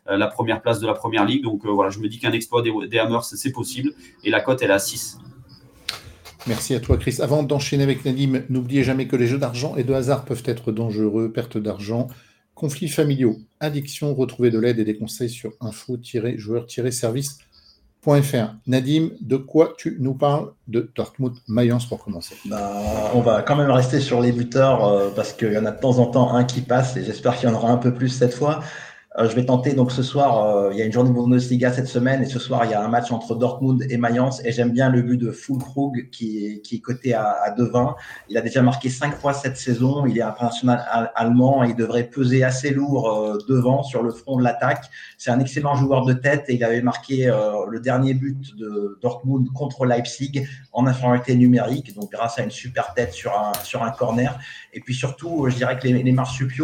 la 0.06 0.26
première 0.28 0.62
place 0.62 0.80
de 0.80 0.86
la 0.86 0.94
première 0.94 1.26
ligue. 1.26 1.42
Donc 1.42 1.66
voilà, 1.66 1.90
je 1.90 1.98
me 1.98 2.08
dis 2.08 2.18
qu'un 2.18 2.32
exploit 2.32 2.62
des, 2.62 2.72
des 2.88 2.98
Hammers, 2.98 3.24
c'est 3.24 3.52
possible. 3.52 3.92
Et 4.22 4.30
la 4.30 4.40
cote, 4.40 4.62
elle 4.62 4.70
est 4.70 4.74
à 4.74 4.78
6. 4.78 5.18
Merci 6.46 6.74
à 6.74 6.80
toi, 6.80 6.98
Chris. 6.98 7.16
Avant 7.20 7.42
d'enchaîner 7.42 7.84
avec 7.84 8.04
Nadim, 8.04 8.42
n'oubliez 8.50 8.84
jamais 8.84 9.06
que 9.06 9.16
les 9.16 9.26
jeux 9.26 9.38
d'argent 9.38 9.76
et 9.76 9.84
de 9.84 9.94
hasard 9.94 10.26
peuvent 10.26 10.42
être 10.44 10.72
dangereux. 10.72 11.32
Perte 11.32 11.56
d'argent, 11.56 12.08
conflits 12.54 12.88
familiaux, 12.88 13.38
addiction. 13.60 14.14
Retrouvez 14.14 14.50
de 14.50 14.58
l'aide 14.58 14.78
et 14.78 14.84
des 14.84 14.98
conseils 14.98 15.30
sur 15.30 15.52
info-joueur-service.fr. 15.62 18.54
Nadim, 18.66 19.08
de 19.22 19.38
quoi 19.38 19.72
tu 19.78 19.96
nous 20.00 20.12
parles 20.12 20.52
de 20.68 20.90
Dortmund 20.94 21.34
Mayence 21.48 21.86
pour 21.86 22.04
commencer? 22.04 22.36
Bah, 22.44 23.10
On 23.14 23.22
va 23.22 23.40
quand 23.40 23.56
même 23.56 23.70
rester 23.70 24.00
sur 24.00 24.20
les 24.20 24.32
buteurs 24.32 24.84
euh, 24.84 25.08
parce 25.16 25.32
qu'il 25.32 25.50
y 25.50 25.56
en 25.56 25.64
a 25.64 25.70
de 25.70 25.80
temps 25.80 25.98
en 25.98 26.04
temps 26.06 26.34
un 26.34 26.44
qui 26.44 26.60
passe 26.60 26.94
et 26.98 27.04
j'espère 27.04 27.38
qu'il 27.38 27.48
y 27.48 27.52
en 27.52 27.54
aura 27.54 27.70
un 27.70 27.78
peu 27.78 27.94
plus 27.94 28.10
cette 28.10 28.34
fois. 28.34 28.60
Euh, 29.16 29.28
je 29.28 29.36
vais 29.36 29.44
tenter 29.44 29.74
donc 29.74 29.92
ce 29.92 30.02
soir, 30.02 30.44
euh, 30.44 30.70
il 30.72 30.78
y 30.78 30.82
a 30.82 30.84
une 30.84 30.90
journée 30.90 31.10
de 31.10 31.14
Bundesliga 31.14 31.72
cette 31.72 31.86
semaine 31.86 32.20
et 32.20 32.26
ce 32.26 32.40
soir 32.40 32.64
il 32.64 32.72
y 32.72 32.74
a 32.74 32.84
un 32.84 32.88
match 32.88 33.12
entre 33.12 33.36
Dortmund 33.36 33.86
et 33.88 33.96
Mayence 33.96 34.44
et 34.44 34.50
j'aime 34.50 34.72
bien 34.72 34.90
le 34.90 35.02
but 35.02 35.18
de 35.18 35.30
Fulkrug 35.30 36.10
qui 36.10 36.60
qui 36.62 36.76
est 36.76 36.80
coté 36.80 37.14
à, 37.14 37.30
à 37.30 37.54
2,20. 37.54 37.94
Il 38.28 38.36
a 38.36 38.40
déjà 38.40 38.60
marqué 38.60 38.88
cinq 38.88 39.14
fois 39.14 39.32
cette 39.32 39.56
saison, 39.56 40.04
il 40.04 40.18
est 40.18 40.22
international 40.22 41.12
allemand 41.14 41.62
et 41.62 41.68
il 41.68 41.76
devrait 41.76 42.02
peser 42.04 42.42
assez 42.42 42.70
lourd 42.70 43.08
euh, 43.08 43.38
devant 43.48 43.84
sur 43.84 44.02
le 44.02 44.10
front 44.10 44.36
de 44.36 44.42
l'attaque. 44.42 44.86
C'est 45.16 45.30
un 45.30 45.38
excellent 45.38 45.76
joueur 45.76 46.04
de 46.04 46.12
tête 46.12 46.46
et 46.48 46.54
il 46.54 46.64
avait 46.64 46.82
marqué 46.82 47.32
le 47.70 47.78
dernier 47.78 48.14
but 48.14 48.56
de 48.56 48.98
Dortmund 49.00 49.48
contre 49.52 49.86
Leipzig 49.86 50.44
en 50.72 50.86
infériorité 50.86 51.36
numérique, 51.36 51.94
donc 51.94 52.10
grâce 52.10 52.38
à 52.40 52.42
une 52.42 52.50
super 52.50 52.94
tête 52.94 53.12
sur 53.12 53.32
un, 53.38 53.52
sur 53.62 53.84
un 53.84 53.90
corner. 53.90 54.38
Et 54.72 54.80
puis 54.80 54.94
surtout, 54.94 55.46
je 55.48 55.54
dirais 55.54 55.78
que 55.78 55.86
les, 55.86 56.02
les 56.02 56.16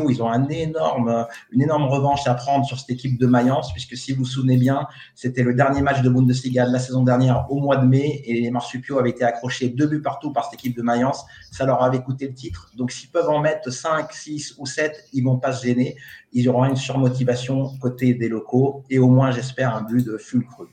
ils 0.08 0.22
ont 0.22 0.28
un 0.28 0.48
énorme, 0.48 1.26
une 1.52 1.62
énorme 1.62 1.84
revanche 1.84 2.24
sur 2.64 2.78
cette 2.78 2.90
équipe 2.90 3.18
de 3.18 3.26
Mayence, 3.26 3.72
puisque 3.72 3.96
si 3.96 4.12
vous 4.12 4.20
vous 4.20 4.24
souvenez 4.24 4.56
bien, 4.56 4.86
c'était 5.14 5.42
le 5.42 5.54
dernier 5.54 5.82
match 5.82 6.02
de 6.02 6.08
Bundesliga 6.08 6.66
de 6.66 6.72
la 6.72 6.78
saison 6.78 7.02
dernière 7.02 7.46
au 7.50 7.60
mois 7.60 7.76
de 7.76 7.86
mai, 7.86 8.22
et 8.24 8.40
les 8.40 8.50
marsupiaux 8.50 8.98
avaient 8.98 9.10
été 9.10 9.24
accrochés 9.24 9.68
deux 9.68 9.86
buts 9.86 10.02
partout 10.02 10.32
par 10.32 10.44
cette 10.44 10.54
équipe 10.54 10.76
de 10.76 10.82
Mayence. 10.82 11.24
Ça 11.50 11.66
leur 11.66 11.82
avait 11.82 12.02
coûté 12.02 12.26
le 12.26 12.34
titre. 12.34 12.70
Donc 12.76 12.90
s'ils 12.90 13.10
peuvent 13.10 13.28
en 13.28 13.40
mettre 13.40 13.70
5, 13.70 14.12
6 14.12 14.54
ou 14.58 14.66
7, 14.66 15.08
ils 15.12 15.22
vont 15.22 15.38
pas 15.38 15.52
se 15.52 15.66
gêner. 15.66 15.96
Ils 16.32 16.48
auront 16.48 16.64
une 16.64 16.76
surmotivation 16.76 17.76
côté 17.78 18.14
des 18.14 18.28
locaux, 18.28 18.84
et 18.90 18.98
au 18.98 19.08
moins, 19.08 19.30
j'espère, 19.30 19.74
un 19.76 19.82
but 19.82 20.04
de 20.04 20.16
Fulkrug. 20.16 20.68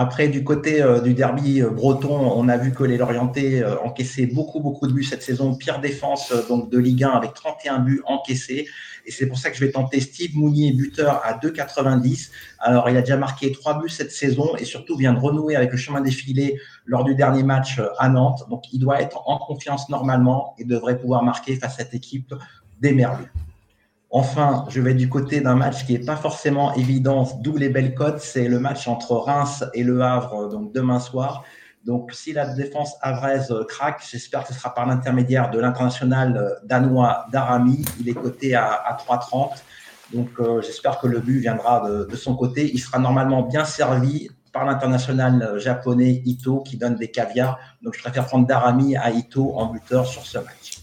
Après, 0.00 0.28
du 0.28 0.44
côté 0.44 0.80
euh, 0.80 1.00
du 1.00 1.12
derby 1.12 1.60
euh, 1.60 1.70
breton, 1.70 2.14
on 2.14 2.48
a 2.48 2.56
vu 2.56 2.72
que 2.72 2.84
les 2.84 2.96
Lorientais 2.96 3.64
euh, 3.64 3.80
encaissaient 3.80 4.26
beaucoup, 4.26 4.60
beaucoup 4.60 4.86
de 4.86 4.92
buts 4.92 5.02
cette 5.02 5.24
saison. 5.24 5.56
Pire 5.56 5.80
défense 5.80 6.32
donc 6.48 6.70
de 6.70 6.78
Ligue 6.78 7.02
1 7.02 7.08
avec 7.08 7.34
31 7.34 7.80
buts 7.80 8.00
encaissés. 8.06 8.68
Et 9.06 9.10
c'est 9.10 9.26
pour 9.26 9.38
ça 9.38 9.50
que 9.50 9.56
je 9.56 9.64
vais 9.64 9.72
tenter 9.72 9.98
Steve 9.98 10.36
Mounier, 10.36 10.70
buteur 10.70 11.20
à 11.24 11.32
2,90. 11.32 12.30
Alors, 12.60 12.88
il 12.88 12.96
a 12.96 13.00
déjà 13.00 13.16
marqué 13.16 13.50
trois 13.50 13.76
buts 13.76 13.88
cette 13.88 14.12
saison 14.12 14.54
et 14.56 14.64
surtout 14.64 14.96
vient 14.96 15.14
de 15.14 15.18
renouer 15.18 15.56
avec 15.56 15.72
le 15.72 15.76
chemin 15.76 16.00
défilé 16.00 16.60
lors 16.86 17.02
du 17.02 17.16
dernier 17.16 17.42
match 17.42 17.80
à 17.98 18.08
Nantes. 18.08 18.44
Donc, 18.48 18.72
il 18.72 18.78
doit 18.78 19.02
être 19.02 19.28
en 19.28 19.38
confiance 19.38 19.88
normalement 19.88 20.54
et 20.58 20.64
devrait 20.64 21.00
pouvoir 21.00 21.24
marquer 21.24 21.56
face 21.56 21.74
à 21.74 21.78
cette 21.78 21.94
équipe 21.94 22.32
des 22.80 22.92
Merlus. 22.92 23.32
Enfin, 24.10 24.64
je 24.70 24.80
vais 24.80 24.94
du 24.94 25.10
côté 25.10 25.42
d'un 25.42 25.54
match 25.54 25.84
qui 25.84 25.92
n'est 25.92 26.04
pas 26.04 26.16
forcément 26.16 26.72
évident, 26.74 27.28
d'où 27.40 27.56
les 27.56 27.68
belles 27.68 27.94
cotes. 27.94 28.20
C'est 28.20 28.48
le 28.48 28.58
match 28.58 28.88
entre 28.88 29.16
Reims 29.16 29.64
et 29.74 29.82
Le 29.82 30.00
Havre, 30.00 30.48
donc 30.48 30.72
demain 30.72 30.98
soir. 30.98 31.44
Donc, 31.84 32.12
si 32.12 32.32
la 32.32 32.46
défense 32.54 32.96
havraise 33.02 33.54
craque, 33.68 34.02
j'espère 34.10 34.42
que 34.44 34.52
ce 34.52 34.58
sera 34.58 34.74
par 34.74 34.86
l'intermédiaire 34.86 35.50
de 35.50 35.58
l'international 35.58 36.58
danois 36.64 37.26
Darami. 37.32 37.84
Il 38.00 38.08
est 38.08 38.14
coté 38.14 38.54
à, 38.54 38.96
3,30. 39.06 39.62
Donc, 40.14 40.28
euh, 40.40 40.62
j'espère 40.62 40.98
que 40.98 41.06
le 41.06 41.20
but 41.20 41.38
viendra 41.38 41.88
de, 41.88 42.16
son 42.16 42.34
côté. 42.34 42.70
Il 42.72 42.78
sera 42.78 42.98
normalement 42.98 43.42
bien 43.42 43.64
servi 43.64 44.30
par 44.52 44.64
l'international 44.64 45.58
japonais 45.58 46.22
Ito 46.24 46.60
qui 46.60 46.78
donne 46.78 46.96
des 46.96 47.10
caviars. 47.10 47.58
Donc, 47.82 47.94
je 47.94 48.00
préfère 48.00 48.26
prendre 48.26 48.46
Darami 48.46 48.96
à 48.96 49.10
Ito 49.10 49.54
en 49.54 49.66
buteur 49.66 50.06
sur 50.06 50.24
ce 50.24 50.38
match. 50.38 50.77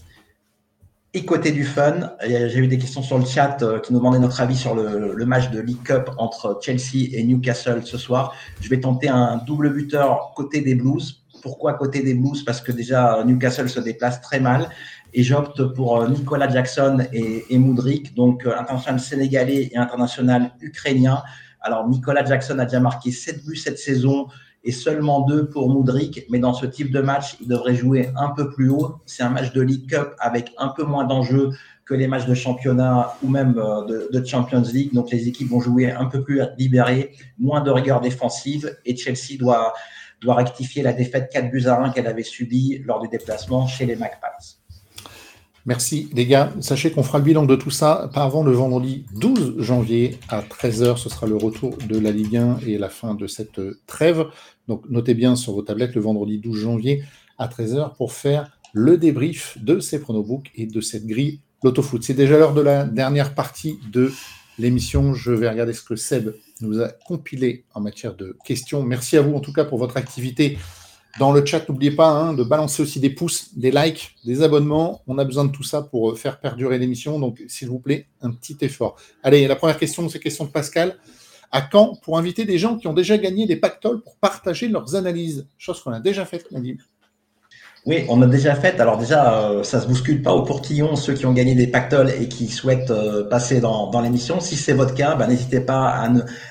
Et 1.16 1.24
côté 1.24 1.50
du 1.50 1.64
fun, 1.64 2.12
j'ai 2.28 2.58
eu 2.58 2.66
des 2.66 2.76
questions 2.76 3.00
sur 3.00 3.18
le 3.18 3.24
chat 3.24 3.62
euh, 3.62 3.80
qui 3.80 3.94
nous 3.94 4.00
demandaient 4.00 4.18
notre 4.18 4.42
avis 4.42 4.54
sur 4.54 4.74
le, 4.74 5.24
match 5.24 5.50
de 5.50 5.60
League 5.60 5.82
Cup 5.82 6.10
entre 6.18 6.58
Chelsea 6.60 7.08
et 7.10 7.24
Newcastle 7.24 7.80
ce 7.86 7.96
soir. 7.96 8.34
Je 8.60 8.68
vais 8.68 8.80
tenter 8.80 9.08
un 9.08 9.38
double 9.38 9.72
buteur 9.72 10.34
côté 10.36 10.60
des 10.60 10.74
Blues. 10.74 11.24
Pourquoi 11.40 11.72
côté 11.72 12.02
des 12.02 12.12
Blues? 12.12 12.44
Parce 12.44 12.60
que 12.60 12.70
déjà 12.70 13.24
Newcastle 13.24 13.70
se 13.70 13.80
déplace 13.80 14.20
très 14.20 14.40
mal 14.40 14.68
et 15.14 15.22
j'opte 15.22 15.64
pour 15.72 16.02
euh, 16.02 16.08
Nicolas 16.10 16.50
Jackson 16.50 16.98
et, 17.14 17.46
et 17.48 17.56
Moudric, 17.56 18.14
donc 18.14 18.44
euh, 18.44 18.54
international 18.54 19.00
sénégalais 19.00 19.70
et 19.72 19.76
international 19.78 20.50
ukrainien. 20.60 21.22
Alors 21.62 21.88
Nicolas 21.88 22.26
Jackson 22.26 22.58
a 22.58 22.66
déjà 22.66 22.80
marqué 22.80 23.10
7 23.10 23.42
buts 23.42 23.56
cette 23.56 23.78
saison 23.78 24.26
et 24.66 24.72
seulement 24.72 25.20
deux 25.20 25.48
pour 25.48 25.70
Moudric. 25.70 26.26
Mais 26.28 26.38
dans 26.38 26.52
ce 26.52 26.66
type 26.66 26.90
de 26.90 27.00
match, 27.00 27.36
il 27.40 27.48
devrait 27.48 27.74
jouer 27.74 28.10
un 28.16 28.28
peu 28.30 28.50
plus 28.50 28.68
haut. 28.68 28.96
C'est 29.06 29.22
un 29.22 29.30
match 29.30 29.52
de 29.52 29.62
League 29.62 29.88
Cup 29.88 30.14
avec 30.18 30.52
un 30.58 30.68
peu 30.68 30.82
moins 30.82 31.04
d'enjeux 31.04 31.52
que 31.86 31.94
les 31.94 32.08
matchs 32.08 32.26
de 32.26 32.34
championnat 32.34 33.14
ou 33.22 33.28
même 33.28 33.56
euh, 33.58 34.10
de, 34.10 34.26
Champions 34.26 34.62
League. 34.62 34.92
Donc 34.92 35.10
les 35.10 35.28
équipes 35.28 35.48
vont 35.48 35.60
jouer 35.60 35.92
un 35.92 36.06
peu 36.06 36.22
plus 36.22 36.42
libérées, 36.58 37.12
moins 37.38 37.60
de 37.60 37.70
rigueur 37.70 38.00
défensive. 38.00 38.76
Et 38.84 38.96
Chelsea 38.96 39.38
doit, 39.38 39.72
doit 40.20 40.34
rectifier 40.34 40.82
la 40.82 40.92
défaite 40.92 41.30
4 41.32 41.50
buts 41.50 41.66
à 41.66 41.80
1 41.80 41.90
qu'elle 41.90 42.08
avait 42.08 42.24
subie 42.24 42.82
lors 42.84 43.00
du 43.00 43.08
déplacement 43.08 43.68
chez 43.68 43.86
les 43.86 43.94
Magpies. 43.94 44.58
Merci 45.66 46.08
les 46.12 46.26
gars. 46.26 46.52
Sachez 46.60 46.92
qu'on 46.92 47.02
fera 47.02 47.18
le 47.18 47.24
bilan 47.24 47.44
de 47.44 47.56
tout 47.56 47.72
ça 47.72 48.08
pas 48.14 48.22
avant 48.22 48.44
le 48.44 48.52
vendredi 48.52 49.04
12 49.16 49.56
janvier 49.58 50.16
à 50.28 50.40
13h. 50.40 50.96
Ce 50.96 51.08
sera 51.08 51.26
le 51.26 51.36
retour 51.36 51.76
de 51.88 51.98
la 51.98 52.12
Ligue 52.12 52.36
1 52.36 52.58
et 52.66 52.78
la 52.78 52.88
fin 52.88 53.14
de 53.14 53.26
cette 53.26 53.60
trêve. 53.88 54.26
Donc 54.68 54.84
notez 54.88 55.14
bien 55.14 55.36
sur 55.36 55.52
vos 55.52 55.62
tablettes 55.62 55.94
le 55.94 56.00
vendredi 56.00 56.38
12 56.38 56.58
janvier 56.58 57.02
à 57.38 57.48
13h 57.48 57.96
pour 57.96 58.12
faire 58.12 58.50
le 58.72 58.98
débrief 58.98 59.58
de 59.62 59.80
ces 59.80 60.00
pronobooks 60.00 60.50
et 60.54 60.66
de 60.66 60.80
cette 60.80 61.06
grille 61.06 61.40
l'autofoot. 61.62 62.02
C'est 62.02 62.14
déjà 62.14 62.38
l'heure 62.38 62.54
de 62.54 62.60
la 62.60 62.84
dernière 62.84 63.34
partie 63.34 63.78
de 63.90 64.12
l'émission. 64.58 65.14
Je 65.14 65.32
vais 65.32 65.48
regarder 65.48 65.72
ce 65.72 65.82
que 65.82 65.96
Seb 65.96 66.34
nous 66.60 66.80
a 66.80 66.88
compilé 66.88 67.64
en 67.74 67.80
matière 67.80 68.14
de 68.14 68.36
questions. 68.44 68.82
Merci 68.82 69.16
à 69.16 69.22
vous 69.22 69.34
en 69.34 69.40
tout 69.40 69.52
cas 69.52 69.64
pour 69.64 69.78
votre 69.78 69.96
activité 69.96 70.58
dans 71.18 71.32
le 71.32 71.44
chat, 71.46 71.66
n'oubliez 71.66 71.92
pas 71.92 72.10
hein, 72.10 72.34
de 72.34 72.44
balancer 72.44 72.82
aussi 72.82 73.00
des 73.00 73.08
pouces, 73.08 73.56
des 73.56 73.70
likes, 73.70 74.14
des 74.24 74.42
abonnements. 74.42 75.02
On 75.06 75.16
a 75.16 75.24
besoin 75.24 75.46
de 75.46 75.50
tout 75.50 75.62
ça 75.62 75.80
pour 75.80 76.10
euh, 76.10 76.14
faire 76.14 76.40
perdurer 76.40 76.78
l'émission. 76.78 77.18
Donc, 77.18 77.42
s'il 77.48 77.68
vous 77.68 77.78
plaît, 77.78 78.06
un 78.20 78.30
petit 78.30 78.56
effort. 78.60 78.96
Allez, 79.22 79.46
la 79.46 79.56
première 79.56 79.78
question, 79.78 80.06
c'est 80.10 80.18
question 80.18 80.44
de 80.44 80.50
Pascal. 80.50 80.98
À 81.50 81.62
quand 81.62 82.00
pour 82.02 82.18
inviter 82.18 82.44
des 82.44 82.58
gens 82.58 82.76
qui 82.76 82.88
ont 82.88 82.92
déjà 82.92 83.18
gagné 83.18 83.46
des 83.46 83.56
pactoles 83.56 84.02
pour 84.02 84.16
partager 84.16 84.68
leurs 84.68 84.94
analyses 84.94 85.46
Chose 85.58 85.80
qu'on 85.80 85.92
a 85.92 86.00
déjà 86.00 86.24
faite, 86.24 86.50
Nadim. 86.50 86.76
Oui, 87.86 88.04
on 88.08 88.20
a 88.20 88.26
déjà 88.26 88.56
fait. 88.56 88.80
Alors 88.80 88.98
déjà, 88.98 89.42
euh, 89.42 89.62
ça 89.62 89.80
se 89.80 89.86
bouscule 89.86 90.20
pas 90.20 90.32
au 90.32 90.42
portillon 90.42 90.96
ceux 90.96 91.14
qui 91.14 91.24
ont 91.24 91.32
gagné 91.32 91.54
des 91.54 91.68
pactoles 91.68 92.10
et 92.10 92.28
qui 92.28 92.48
souhaitent 92.48 92.90
euh, 92.90 93.28
passer 93.28 93.60
dans, 93.60 93.90
dans 93.90 94.00
l'émission. 94.00 94.40
Si 94.40 94.56
c'est 94.56 94.72
votre 94.72 94.92
cas, 94.92 95.14
ben, 95.14 95.28
n'hésitez 95.28 95.60
pas 95.60 95.90
à, 95.90 96.08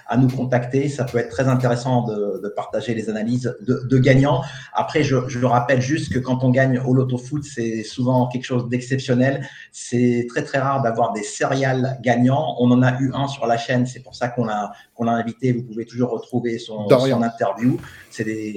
à, 0.08 0.16
nous 0.16 0.30
contacter. 0.30 0.88
Ça 0.88 1.04
peut 1.04 1.18
être 1.18 1.28
très 1.28 1.50
intéressant 1.50 2.04
de, 2.04 2.40
de 2.42 2.48
partager 2.48 2.94
les 2.94 3.10
analyses 3.10 3.54
de, 3.68 3.86
de 3.86 3.98
gagnants. 3.98 4.44
Après, 4.72 5.04
je, 5.04 5.28
je 5.28 5.46
rappelle 5.46 5.82
juste 5.82 6.14
que 6.14 6.20
quand 6.20 6.42
on 6.46 6.52
gagne 6.52 6.80
au 6.80 6.94
loto 6.94 7.18
foot, 7.18 7.44
c'est 7.44 7.84
souvent 7.84 8.28
quelque 8.28 8.46
chose 8.46 8.70
d'exceptionnel. 8.70 9.46
C'est 9.74 10.28
très 10.30 10.46
très 10.46 10.60
rare 10.60 10.84
d'avoir 10.84 11.12
des 11.12 11.24
céréales 11.24 11.98
gagnants. 12.02 12.56
On 12.60 12.72
en 12.72 12.82
a 12.82 12.98
eu 13.02 13.12
un 13.14 13.28
sur 13.28 13.46
la 13.46 13.58
chaîne. 13.58 13.86
C'est 13.88 14.02
pour 14.02 14.16
ça 14.16 14.30
qu'on 14.30 14.48
a 14.48 14.72
qu'on 14.94 15.04
l'a 15.04 15.12
invité. 15.12 15.52
Vous 15.52 15.64
pouvez 15.64 15.86
toujours 15.86 16.12
retrouver 16.12 16.60
son, 16.60 16.88
son 16.88 17.22
interview. 17.22 17.78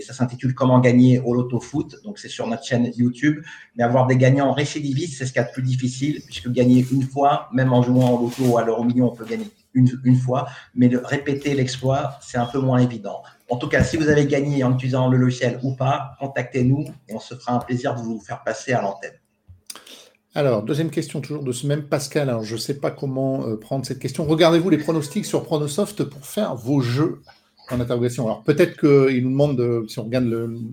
Ça 0.03 0.13
s'intitule 0.13 0.55
Comment 0.55 0.79
gagner 0.81 1.21
au 1.21 1.35
loto 1.35 1.61
foot. 1.61 1.97
Donc 2.05 2.19
c'est 2.19 2.29
sur 2.29 2.47
notre 2.47 2.65
chaîne 2.65 2.91
YouTube. 2.97 3.43
Mais 3.77 3.85
avoir 3.85 4.07
des 4.07 4.17
gagnants 4.17 4.53
récidivistes, 4.53 5.19
c'est 5.19 5.27
ce 5.27 5.33
qu'il 5.33 5.41
y 5.41 5.45
a 5.45 5.49
de 5.49 5.53
plus 5.53 5.63
difficile, 5.63 6.23
puisque 6.25 6.51
gagner 6.51 6.87
une 6.91 7.03
fois, 7.03 7.49
même 7.53 7.73
en 7.73 7.83
jouant 7.83 8.13
au 8.13 8.25
loto 8.25 8.43
ou 8.45 8.59
à 8.59 8.65
l'euro 8.65 8.85
million, 8.85 9.13
on 9.13 9.15
peut 9.15 9.25
gagner 9.25 9.47
une, 9.75 10.17
fois. 10.17 10.49
Mais 10.75 10.91
répéter 11.05 11.55
l'exploit, 11.55 12.19
c'est 12.21 12.39
un 12.39 12.47
peu 12.47 12.59
moins 12.59 12.79
évident. 12.79 13.23
En 13.51 13.57
tout 13.57 13.69
cas, 13.69 13.85
si 13.85 13.97
vous 13.97 14.09
avez 14.09 14.27
gagné 14.27 14.63
en 14.65 14.75
utilisant 14.75 15.09
le 15.09 15.17
logiciel 15.17 15.59
ou 15.63 15.75
pas, 15.75 16.17
contactez-nous 16.21 16.85
et 17.09 17.15
on 17.15 17.21
se 17.21 17.35
fera 17.35 17.55
un 17.55 17.59
plaisir 17.59 17.95
de 17.95 18.01
vous 18.01 18.21
faire 18.21 18.43
passer 18.43 18.73
à 18.73 18.83
l'antenne. 18.83 19.15
Alors, 20.35 20.63
deuxième 20.63 20.91
question, 20.91 21.21
toujours 21.21 21.43
de 21.43 21.53
ce 21.53 21.67
même 21.67 21.85
Pascal. 21.85 22.29
Alors, 22.29 22.45
je 22.45 22.55
ne 22.55 22.61
sais 22.61 22.75
pas 22.79 22.91
comment 22.91 23.45
euh, 23.45 23.57
prendre 23.57 23.85
cette 23.87 23.99
question. 23.99 24.25
Regardez-vous 24.25 24.71
les 24.71 24.79
pronostics 24.79 25.25
sur 25.25 25.43
Pronosoft 25.43 26.05
pour 26.05 26.27
faire 26.27 26.55
vos 26.55 26.81
jeux 26.81 27.23
en 27.73 27.81
interrogation. 27.81 28.27
Alors, 28.27 28.43
peut-être 28.43 28.79
qu'il 28.79 29.23
nous 29.25 29.31
demande 29.31 29.89
si 29.89 29.99
on 29.99 30.05
regarde 30.05 30.33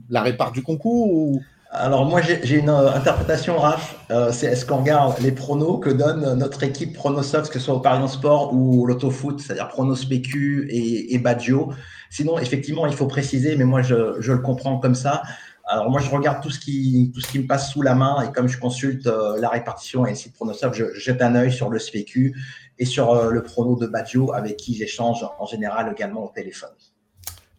la 0.10 0.22
répart 0.22 0.52
du 0.52 0.62
concours 0.62 1.12
ou. 1.12 1.42
Alors, 1.72 2.06
moi, 2.06 2.22
j'ai 2.22 2.58
une 2.58 2.70
euh, 2.70 2.94
interprétation, 2.94 3.58
Raph. 3.58 3.98
Euh, 4.10 4.32
c'est 4.32 4.48
est-ce 4.48 4.66
qu'on 4.66 4.78
regarde 4.78 5.20
les 5.20 5.32
pronos 5.32 5.80
que 5.80 5.90
donne 5.90 6.38
notre 6.38 6.64
équipe 6.64 6.94
Pronosoft, 6.94 7.52
que 7.52 7.60
ce 7.60 7.66
soit 7.66 7.74
au 7.74 7.80
Paris 7.80 8.08
Sport 8.08 8.54
ou 8.54 8.86
l'Autofoot, 8.86 9.42
c'est-à-dire 9.42 9.68
PronosPQ 9.68 10.68
et, 10.70 11.14
et 11.14 11.18
Baggio. 11.18 11.74
Sinon, 12.10 12.40
effectivement, 12.40 12.88
il 12.88 12.94
faut 12.94 13.08
préciser, 13.08 13.56
mais 13.58 13.66
moi, 13.66 13.82
je, 13.82 13.96
le 13.96 14.38
comprends 14.38 14.78
comme 14.78 14.96
ça. 14.96 15.24
Alors 15.68 15.90
moi, 15.90 16.00
je 16.00 16.10
regarde 16.12 16.42
tout 16.44 16.52
ce 16.52 16.60
qui 16.60 17.12
tout 17.14 17.22
ce 17.22 17.28
qui 17.28 17.40
me 17.40 17.48
passe 17.48 17.72
sous 17.72 17.82
la 17.82 17.96
main 17.96 18.22
et 18.22 18.32
comme 18.32 18.48
je 18.48 18.60
consulte 18.60 19.08
euh, 19.08 19.40
la 19.40 19.50
répartition 19.50 20.06
et 20.06 20.12
le 20.12 20.16
site 20.16 20.34
Pronosoft, 20.34 20.76
je, 20.76 20.86
jette 20.94 21.24
un 21.24 21.34
œil 21.34 21.52
sur 21.52 21.72
le 21.72 21.80
SPQ 21.80 22.36
et 22.80 22.86
sur 22.86 23.12
euh, 23.12 23.32
le 23.32 23.44
prono 23.44 23.76
de 23.76 23.88
Baggio 23.88 24.34
avec 24.34 24.58
qui 24.58 24.76
j'échange 24.76 25.26
en 25.40 25.46
général 25.46 25.92
également 25.92 26.26
au 26.26 26.32
téléphone. 26.34 26.70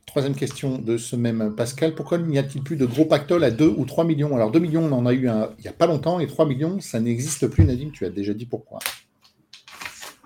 Troisième 0.06 0.34
question 0.34 0.78
de 0.78 0.96
ce 0.96 1.14
même 1.14 1.54
Pascal. 1.54 1.94
Pourquoi 1.94 2.18
n'y 2.18 2.38
a-t-il 2.38 2.62
plus 2.62 2.76
de 2.76 2.86
gros 2.86 3.04
pactoles 3.04 3.44
à 3.44 3.50
2 3.50 3.74
ou 3.76 3.84
3 3.84 4.04
millions? 4.04 4.34
Alors 4.34 4.50
2 4.50 4.58
millions, 4.58 4.84
on 4.84 4.92
en 4.92 5.04
a 5.04 5.12
eu 5.12 5.28
un, 5.28 5.50
il 5.58 5.62
n'y 5.62 5.68
a 5.68 5.72
pas 5.72 5.86
longtemps 5.86 6.20
et 6.20 6.26
3 6.26 6.46
millions, 6.46 6.80
ça 6.80 7.00
n'existe 7.00 7.46
plus, 7.48 7.64
Nadim, 7.64 7.90
tu 7.92 8.06
as 8.06 8.10
déjà 8.10 8.32
dit 8.32 8.46
pourquoi. 8.46 8.78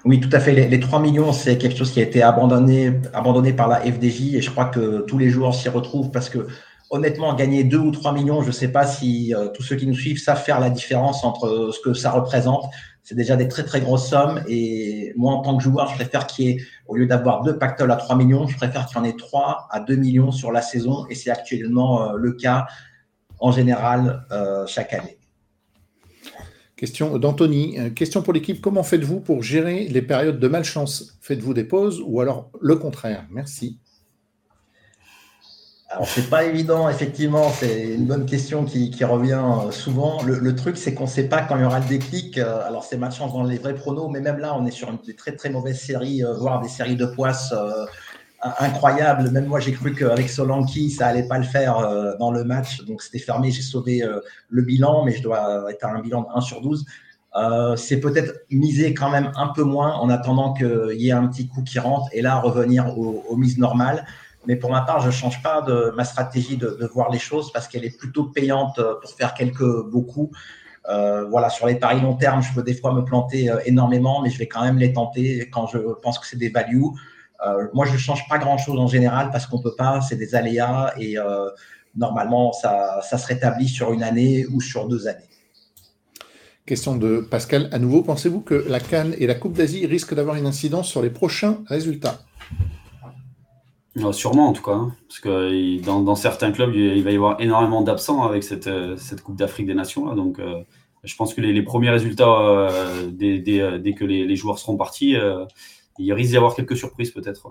Oui, 0.05 0.20
tout 0.20 0.30
à 0.32 0.41
fait. 0.41 0.53
Les, 0.53 0.68
les 0.68 0.80
3 0.80 1.01
millions, 1.01 1.32
c'est 1.32 1.59
quelque 1.59 1.76
chose 1.76 1.91
qui 1.91 2.01
a 2.01 2.05
été 2.05 2.22
abandonné, 2.22 2.93
abandonné 3.12 3.53
par 3.53 3.68
la 3.68 3.80
FDJ 3.80 4.36
et 4.36 4.41
je 4.41 4.51
crois 4.51 4.66
que 4.66 5.01
tous 5.01 5.18
les 5.18 5.28
joueurs 5.28 5.55
s'y 5.55 5.68
retrouvent 5.68 6.11
parce 6.11 6.30
que 6.30 6.47
honnêtement, 6.91 7.34
gagner 7.34 7.64
2 7.64 7.78
ou 7.78 7.91
3 7.91 8.12
millions, 8.12 8.43
je 8.43 8.49
ne 8.49 8.53
sais 8.53 8.68
pas 8.68 8.84
si 8.84 9.34
euh, 9.34 9.49
tous 9.49 9.62
ceux 9.62 9.76
qui 9.76 9.86
nous 9.86 9.95
suivent 9.95 10.18
savent 10.18 10.43
faire 10.43 10.61
la 10.61 10.70
différence 10.70 11.24
entre 11.24 11.47
euh, 11.47 11.72
ce 11.72 11.80
que 11.80 11.95
ça 11.95 12.11
représente. 12.11 12.64
C'est 13.11 13.17
déjà 13.17 13.35
des 13.35 13.49
très 13.49 13.65
très 13.65 13.81
grosses 13.81 14.09
sommes. 14.09 14.41
Et 14.47 15.13
moi, 15.17 15.33
en 15.33 15.43
tant 15.43 15.57
que 15.57 15.65
joueur, 15.65 15.89
je 15.89 15.97
préfère 15.97 16.29
qu'il 16.29 16.45
y 16.45 16.51
ait, 16.51 16.59
au 16.87 16.95
lieu 16.95 17.07
d'avoir 17.07 17.43
deux 17.43 17.59
pactoles 17.59 17.91
à 17.91 17.97
3 17.97 18.15
millions, 18.15 18.47
je 18.47 18.57
préfère 18.57 18.87
qu'il 18.87 18.99
y 18.99 19.01
en 19.01 19.05
ait 19.05 19.17
3 19.17 19.67
à 19.69 19.81
2 19.81 19.97
millions 19.97 20.31
sur 20.31 20.53
la 20.53 20.63
saison. 20.63 21.07
Et 21.11 21.17
c'est 21.17 21.29
actuellement 21.29 22.05
euh, 22.05 22.17
le 22.17 22.35
cas 22.35 22.69
en 23.41 23.51
général 23.51 24.25
chaque 24.69 24.93
année. 24.93 25.19
Question 26.77 27.19
d'Anthony. 27.19 27.93
Question 27.97 28.23
pour 28.23 28.33
l'équipe. 28.33 28.61
Comment 28.61 28.85
faites-vous 28.85 29.19
pour 29.19 29.43
gérer 29.43 29.89
les 29.89 30.03
périodes 30.03 30.39
de 30.39 30.47
malchance? 30.47 31.19
Faites-vous 31.21 31.53
des 31.53 31.65
pauses 31.65 32.01
ou 32.07 32.21
alors 32.21 32.53
le 32.61 32.77
contraire? 32.77 33.27
Merci. 33.33 33.81
Alors, 35.93 36.07
c'est 36.07 36.30
pas 36.30 36.45
évident, 36.45 36.88
effectivement, 36.88 37.51
c'est 37.51 37.95
une 37.95 38.07
bonne 38.07 38.24
question 38.24 38.64
qui, 38.64 38.93
qui 38.93 39.05
revient 39.05 39.43
euh, 39.43 39.72
souvent. 39.72 40.22
Le, 40.22 40.38
le 40.38 40.55
truc, 40.55 40.76
c'est 40.76 40.95
qu'on 40.95 41.05
ne 41.05 41.09
sait 41.09 41.28
pas 41.28 41.43
quand 41.43 41.57
il 41.57 41.62
y 41.62 41.64
aura 41.64 41.80
le 41.80 41.86
déclic. 41.86 42.38
Euh, 42.38 42.64
alors, 42.64 42.84
c'est 42.84 42.97
malchance 42.97 43.32
dans 43.32 43.43
les 43.43 43.59
vrais 43.59 43.74
pronos, 43.74 44.09
mais 44.09 44.20
même 44.20 44.38
là, 44.38 44.55
on 44.57 44.64
est 44.66 44.70
sur 44.70 44.88
une 44.88 44.99
très 45.14 45.32
très 45.32 45.51
mauvaise 45.51 45.80
série, 45.80 46.22
euh, 46.22 46.34
voire 46.34 46.61
des 46.61 46.68
séries 46.68 46.95
de 46.95 47.07
poisses 47.07 47.53
incroyables. 48.61 49.30
Même 49.32 49.47
moi, 49.47 49.59
j'ai 49.59 49.72
cru 49.72 49.93
qu'avec 49.93 50.30
Solanki, 50.30 50.91
ça 50.91 51.09
allait 51.09 51.26
pas 51.26 51.38
le 51.38 51.45
faire 51.45 52.16
dans 52.18 52.30
le 52.30 52.45
match. 52.45 52.82
Donc, 52.84 53.03
c'était 53.03 53.18
fermé, 53.18 53.51
j'ai 53.51 53.61
sauvé 53.61 54.03
le 54.49 54.62
bilan, 54.62 55.05
mais 55.05 55.12
je 55.12 55.22
dois 55.22 55.66
être 55.70 55.84
à 55.84 55.91
un 55.91 56.01
bilan 56.01 56.22
de 56.22 56.26
1 56.34 56.41
sur 56.41 56.62
12. 56.62 56.86
Euh, 57.36 57.76
c'est 57.76 58.01
peut-être 58.01 58.45
miser 58.51 58.93
quand 58.93 59.11
même 59.11 59.30
un 59.36 59.49
peu 59.49 59.62
moins 59.62 59.95
en 59.95 60.11
attendant 60.11 60.53
qu'il 60.53 61.01
y 61.01 61.09
ait 61.11 61.12
un 61.12 61.28
petit 61.28 61.49
coup 61.49 61.62
qui 61.62 61.78
rentre 61.78 62.09
et 62.12 62.22
là 62.22 62.41
revenir 62.41 62.99
aux, 62.99 63.24
aux 63.28 63.36
mises 63.36 63.59
normales. 63.59 64.05
Mais 64.51 64.57
pour 64.57 64.72
ma 64.72 64.80
part, 64.80 65.01
je 65.01 65.07
ne 65.07 65.12
change 65.12 65.40
pas 65.44 65.62
de 65.62 65.92
ma 65.96 66.03
stratégie 66.03 66.57
de, 66.57 66.90
voir 66.92 67.09
les 67.09 67.20
choses 67.20 67.53
parce 67.53 67.68
qu'elle 67.68 67.84
est 67.84 67.96
plutôt 67.96 68.24
payante 68.24 68.80
euh, 68.80 68.94
pour 69.01 69.12
faire 69.12 69.32
quelques 69.32 69.84
beaucoup. 69.84 70.32
Euh, 70.88 71.24
voilà, 71.28 71.51
sur 71.51 71.68
les 71.68 71.76
paris 71.76 72.01
long 72.01 72.14
terme, 72.14 72.42
je 72.42 72.53
peux 72.53 72.64
des 72.64 72.74
fois 72.74 72.92
me 72.92 73.05
planter 73.05 73.48
euh, 73.48 73.61
énormément, 73.64 74.22
mais 74.22 74.28
je 74.28 74.36
vais 74.38 74.48
quand 74.48 74.64
même 74.64 74.76
les 74.76 74.92
tenter 74.92 75.48
quand 75.53 75.68
je 75.68 75.78
pense 76.03 76.18
que 76.18 76.26
c'est 76.26 76.36
des 76.36 76.48
values. 76.48 76.82
Moi, 77.72 77.86
je 77.86 77.92
ne 77.92 77.98
change 77.98 78.28
pas 78.28 78.38
grand-chose 78.38 78.80
en 78.80 78.88
général 78.88 79.30
parce 79.30 79.46
qu'on 79.46 79.59
ne 79.59 79.62
peut 79.62 79.76
pas, 79.76 80.01
c'est 80.01 80.16
des 80.16 80.34
aléas 80.34 80.92
et 80.98 81.16
normalement, 81.96 82.53
ça, 82.53 83.01
ça 83.09 83.18
se 83.18 83.26
rétablit 83.28 83.68
sur 83.68 83.92
une 83.92 84.03
année 84.03 84.46
ou 84.53 84.61
sur 84.61 84.88
deux 84.88 85.07
années. 85.07 85.30
Question 86.66 86.96
de 86.96 87.20
Pascal. 87.20 87.68
À 87.70 87.78
nouveau, 87.78 88.03
pensez-vous 88.03 88.40
que 88.40 88.55
la 88.68 88.80
Cannes 88.80 89.14
et 89.16 89.28
la 89.28 89.36
Coupe 89.36 89.55
d'Asie 89.55 89.86
risquent 89.86 90.14
d'avoir 90.14 90.34
une 90.34 90.46
incidence 90.46 90.88
sur 90.88 91.03
les 91.03 91.11
prochains 91.11 91.59
résultats? 91.66 92.18
Sûrement 94.12 94.48
en 94.48 94.53
tout 94.53 94.62
cas, 94.62 94.72
hein. 94.72 94.94
parce 95.09 95.20
que 95.20 95.80
dans, 95.84 96.14
certains 96.14 96.53
clubs, 96.53 96.74
il 96.74 97.03
va 97.03 97.11
y 97.11 97.14
avoir 97.14 97.40
énormément 97.40 97.82
d'absents 97.82 98.22
avec 98.22 98.42
cette, 98.42 98.66
euh, 98.66 98.96
Coupe 99.24 99.36
d'Afrique 99.36 99.66
des 99.66 99.74
Nations. 99.74 100.07
Là, 100.07 100.14
donc 100.14 100.38
euh, 100.38 100.62
je 101.05 101.14
pense 101.16 101.34
que 101.34 101.40
les, 101.40 101.62
premiers 101.62 101.90
résultats, 101.90 102.28
euh, 102.28 103.11
dès, 103.11 103.94
que 103.94 104.05
les, 104.05 104.36
joueurs 104.36 104.59
seront 104.59 104.76
partis, 104.76 105.16
il 105.98 106.12
risque 106.12 106.30
d'y 106.30 106.36
avoir 106.36 106.55
quelques 106.55 106.76
surprises 106.76 107.11
peut-être. 107.11 107.48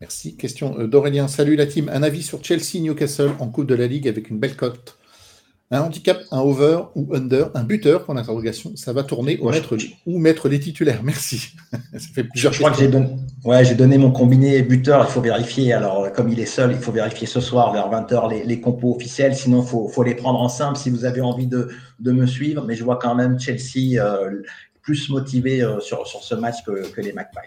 Merci. 0.00 0.36
Question 0.36 0.86
d'Aurélien. 0.86 1.26
Salut 1.26 1.56
la 1.56 1.66
team. 1.66 1.88
Un 1.88 2.02
avis 2.02 2.22
sur 2.22 2.44
Chelsea-Newcastle 2.44 3.32
en 3.38 3.48
Coupe 3.48 3.66
de 3.66 3.74
la 3.74 3.86
Ligue 3.86 4.08
avec 4.08 4.30
une 4.30 4.38
belle 4.38 4.56
cote 4.56 4.98
un 5.72 5.80
handicap, 5.80 6.22
un 6.30 6.40
over 6.40 6.78
ou 6.94 7.12
under, 7.12 7.50
un 7.54 7.64
buteur, 7.64 8.04
pour 8.04 8.14
l'interrogation, 8.14 8.72
ça 8.76 8.92
va 8.92 9.02
tourner 9.02 9.36
ou, 9.40 9.50
mettre, 9.50 9.76
ou 10.06 10.18
mettre 10.18 10.48
les 10.48 10.60
titulaires. 10.60 11.02
Merci. 11.02 11.56
ça 11.72 11.98
fait 12.14 12.24
plusieurs 12.24 12.52
je 12.52 12.58
crois 12.60 12.70
que 12.70 12.78
j'ai 12.78 12.86
donné, 12.86 13.08
ouais, 13.44 13.74
donné 13.74 13.98
mon 13.98 14.12
combiné 14.12 14.62
buteur, 14.62 15.04
il 15.08 15.10
faut 15.10 15.20
vérifier. 15.20 15.72
Alors, 15.72 16.12
comme 16.12 16.28
il 16.28 16.38
est 16.38 16.46
seul, 16.46 16.70
il 16.72 16.78
faut 16.78 16.92
vérifier 16.92 17.26
ce 17.26 17.40
soir 17.40 17.72
vers 17.72 17.90
20h 17.90 18.30
les, 18.30 18.44
les 18.44 18.60
compos 18.60 18.94
officiels. 18.94 19.34
Sinon, 19.34 19.62
il 19.62 19.66
faut, 19.66 19.88
faut, 19.88 20.04
les 20.04 20.14
prendre 20.14 20.40
en 20.40 20.48
simple 20.48 20.78
si 20.78 20.88
vous 20.88 21.04
avez 21.04 21.20
envie 21.20 21.48
de, 21.48 21.68
de 21.98 22.12
me 22.12 22.26
suivre. 22.26 22.64
Mais 22.64 22.76
je 22.76 22.84
vois 22.84 22.96
quand 22.96 23.16
même 23.16 23.40
Chelsea 23.40 23.98
euh, 23.98 24.42
plus 24.82 25.08
motivé 25.08 25.62
euh, 25.62 25.80
sur, 25.80 26.06
sur 26.06 26.22
ce 26.22 26.36
match 26.36 26.62
que, 26.64 26.88
que 26.92 27.00
les 27.00 27.12
Magpies. 27.12 27.40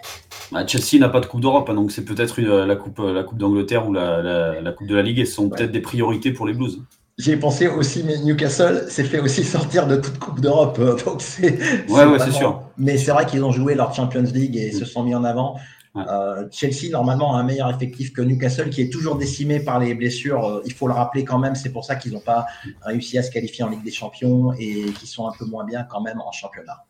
Bah, 0.51 0.67
Chelsea 0.67 0.99
n'a 0.99 1.07
pas 1.07 1.21
de 1.21 1.25
Coupe 1.25 1.39
d'Europe, 1.39 1.69
hein, 1.69 1.75
donc 1.75 1.93
c'est 1.93 2.03
peut-être 2.03 2.41
la 2.41 2.75
Coupe, 2.75 2.99
la 2.99 3.23
coupe 3.23 3.37
d'Angleterre 3.37 3.87
ou 3.87 3.93
la, 3.93 4.21
la, 4.21 4.59
la, 4.59 4.71
Coupe 4.73 4.87
de 4.87 4.95
la 4.95 5.03
Ligue 5.03 5.19
et 5.19 5.25
ce 5.25 5.35
sont 5.35 5.45
ouais. 5.45 5.55
peut-être 5.55 5.71
des 5.71 5.79
priorités 5.79 6.33
pour 6.33 6.45
les 6.45 6.53
Blues. 6.53 6.81
J'ai 7.19 7.35
pensé 7.35 7.67
aussi, 7.67 8.01
mais 8.03 8.17
Newcastle 8.17 8.85
s'est 8.89 9.03
fait 9.03 9.19
aussi 9.19 9.43
sortir 9.57 9.85
de 9.85 9.97
toute 9.97 10.17
Coupe 10.17 10.39
d'Europe. 10.39 10.77
Euh, 10.79 10.95
donc 11.03 11.21
c'est. 11.21 11.59
Ouais, 11.89 12.05
ouais, 12.05 12.17
c'est 12.19 12.31
sûr. 12.31 12.63
Mais 12.77 12.97
c'est 12.97 13.11
vrai 13.11 13.25
qu'ils 13.25 13.43
ont 13.43 13.51
joué 13.51 13.75
leur 13.75 13.93
Champions 13.93 14.23
League 14.23 14.55
et 14.55 14.71
se 14.71 14.85
sont 14.85 15.03
mis 15.03 15.13
en 15.13 15.23
avant. 15.23 15.57
Ouais. 15.95 16.03
Euh, 16.07 16.47
Chelsea, 16.51 16.89
normalement, 16.91 17.35
a 17.35 17.39
un 17.39 17.43
meilleur 17.43 17.69
effectif 17.69 18.13
que 18.13 18.21
Newcastle, 18.21 18.69
qui 18.69 18.81
est 18.81 18.89
toujours 18.89 19.17
décimé 19.17 19.59
par 19.59 19.79
les 19.79 19.93
blessures. 19.95 20.45
Euh, 20.45 20.61
il 20.65 20.73
faut 20.73 20.87
le 20.87 20.93
rappeler 20.93 21.25
quand 21.25 21.39
même. 21.39 21.55
C'est 21.55 21.71
pour 21.71 21.83
ça 21.83 21.97
qu'ils 21.97 22.13
n'ont 22.13 22.21
pas 22.21 22.45
réussi 22.81 23.17
à 23.17 23.23
se 23.23 23.31
qualifier 23.31 23.65
en 23.65 23.69
Ligue 23.69 23.83
des 23.83 23.91
Champions 23.91 24.53
et 24.53 24.85
qui 24.97 25.05
sont 25.05 25.27
un 25.27 25.33
peu 25.37 25.45
moins 25.45 25.65
bien 25.65 25.83
quand 25.83 26.01
même 26.01 26.21
en 26.21 26.31
championnat. 26.31 26.85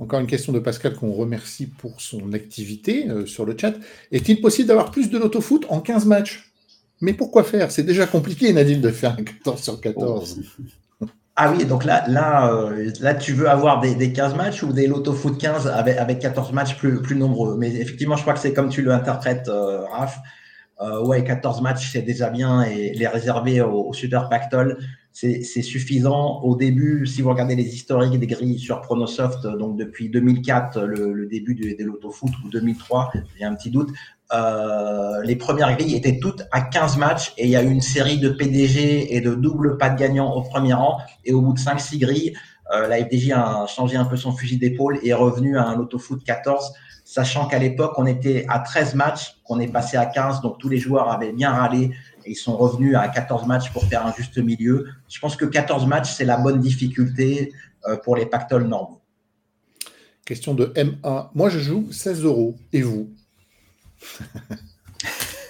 Encore 0.00 0.20
une 0.20 0.26
question 0.26 0.52
de 0.52 0.58
Pascal 0.58 0.94
qu'on 0.94 1.12
remercie 1.12 1.66
pour 1.66 2.00
son 2.00 2.32
activité 2.32 3.08
euh, 3.08 3.26
sur 3.26 3.46
le 3.46 3.56
chat. 3.58 3.74
Est-il 4.10 4.40
possible 4.40 4.68
d'avoir 4.68 4.90
plus 4.90 5.08
de 5.08 5.18
l'autofoot 5.18 5.64
en 5.68 5.80
15 5.80 6.06
matchs? 6.06 6.52
Mais 7.00 7.12
pourquoi 7.12 7.44
faire? 7.44 7.70
C'est 7.70 7.82
déjà 7.82 8.06
compliqué, 8.06 8.52
Nadine, 8.52 8.80
de 8.80 8.90
faire 8.90 9.16
un 9.18 9.24
14 9.24 9.62
sur 9.62 9.80
14. 9.80 10.40
Ah 11.36 11.52
oui, 11.52 11.64
donc 11.64 11.84
là, 11.84 12.04
là, 12.06 12.52
euh, 12.52 12.92
là 13.00 13.12
tu 13.12 13.32
veux 13.32 13.48
avoir 13.48 13.80
des, 13.80 13.96
des, 13.96 14.12
15 14.12 14.36
matchs 14.36 14.62
ou 14.62 14.72
des 14.72 14.86
loto 14.86 15.12
foot 15.12 15.36
15 15.36 15.66
avec, 15.66 15.98
avec 15.98 16.20
14 16.20 16.52
matchs 16.52 16.76
plus, 16.76 17.16
nombreux? 17.16 17.56
Mais 17.58 17.74
effectivement, 17.74 18.16
je 18.16 18.22
crois 18.22 18.34
que 18.34 18.38
c'est 18.38 18.52
comme 18.52 18.68
tu 18.68 18.82
l'interprètes, 18.82 19.48
euh, 19.48 19.84
Raph. 19.86 20.18
Euh, 20.80 21.04
ouais, 21.04 21.22
14 21.22 21.60
matchs, 21.62 21.92
c'est 21.92 22.02
déjà 22.02 22.30
bien 22.30 22.62
et 22.62 22.92
les 22.94 23.06
réserver 23.06 23.60
au, 23.60 23.90
au 23.90 24.28
Pactol, 24.28 24.78
c'est 25.12 25.42
suffisant. 25.62 26.40
Au 26.42 26.56
début, 26.56 27.06
si 27.06 27.22
vous 27.22 27.30
regardez 27.30 27.54
les 27.54 27.72
historiques 27.72 28.18
des 28.18 28.26
grilles 28.26 28.58
sur 28.58 28.80
Pronosoft, 28.80 29.46
donc 29.46 29.76
depuis 29.78 30.08
2004, 30.08 30.80
le, 30.82 31.26
début 31.26 31.54
des 31.54 31.76
de 31.76 31.84
l'autofoot, 31.84 32.30
ou 32.44 32.48
2003, 32.48 33.12
il 33.14 33.40
y 33.40 33.44
a 33.44 33.48
un 33.48 33.54
petit 33.54 33.70
doute, 33.70 33.90
euh, 34.32 35.22
les 35.22 35.36
premières 35.36 35.76
grilles 35.76 35.94
étaient 35.94 36.18
toutes 36.18 36.42
à 36.50 36.62
15 36.62 36.96
matchs 36.96 37.32
et 37.36 37.44
il 37.44 37.50
y 37.50 37.56
a 37.56 37.62
eu 37.62 37.70
une 37.70 37.82
série 37.82 38.18
de 38.18 38.30
PDG 38.30 39.14
et 39.14 39.20
de 39.20 39.34
double 39.34 39.76
pas 39.76 39.90
de 39.90 39.98
gagnants 39.98 40.32
au 40.34 40.42
premier 40.42 40.72
rang. 40.72 40.98
Et 41.24 41.32
au 41.32 41.40
bout 41.40 41.52
de 41.52 41.58
5-6 41.58 41.98
grilles, 41.98 42.34
euh, 42.72 42.88
la 42.88 42.96
FDJ 43.04 43.32
a 43.32 43.66
changé 43.66 43.96
un 43.96 44.04
peu 44.04 44.16
son 44.16 44.32
fusil 44.32 44.56
d'épaule 44.56 44.98
et 45.02 45.08
est 45.08 45.14
revenu 45.14 45.58
à 45.58 45.66
un 45.66 45.78
autofoot 45.78 46.24
14, 46.24 46.72
sachant 47.04 47.46
qu'à 47.46 47.58
l'époque, 47.58 47.92
on 47.98 48.06
était 48.06 48.46
à 48.48 48.60
13 48.60 48.94
matchs, 48.94 49.36
qu'on 49.44 49.60
est 49.60 49.68
passé 49.68 49.98
à 49.98 50.06
15, 50.06 50.40
donc 50.40 50.58
tous 50.58 50.70
les 50.70 50.78
joueurs 50.78 51.10
avaient 51.10 51.32
bien 51.32 51.50
râlé 51.50 51.90
et 52.24 52.30
ils 52.30 52.36
sont 52.36 52.56
revenus 52.56 52.96
à 52.96 53.06
14 53.08 53.46
matchs 53.46 53.70
pour 53.70 53.84
faire 53.84 54.06
un 54.06 54.12
juste 54.14 54.38
milieu. 54.38 54.86
Je 55.08 55.20
pense 55.20 55.36
que 55.36 55.44
14 55.44 55.86
matchs, 55.86 56.12
c'est 56.12 56.24
la 56.24 56.38
bonne 56.38 56.60
difficulté 56.60 57.52
euh, 57.86 57.96
pour 57.98 58.16
les 58.16 58.24
pactoles 58.24 58.66
normaux. 58.66 59.02
Question 60.24 60.54
de 60.54 60.72
MA. 60.74 61.30
Moi, 61.34 61.50
je 61.50 61.58
joue 61.58 61.92
16 61.92 62.24
euros. 62.24 62.56
Et 62.72 62.80
vous? 62.80 63.10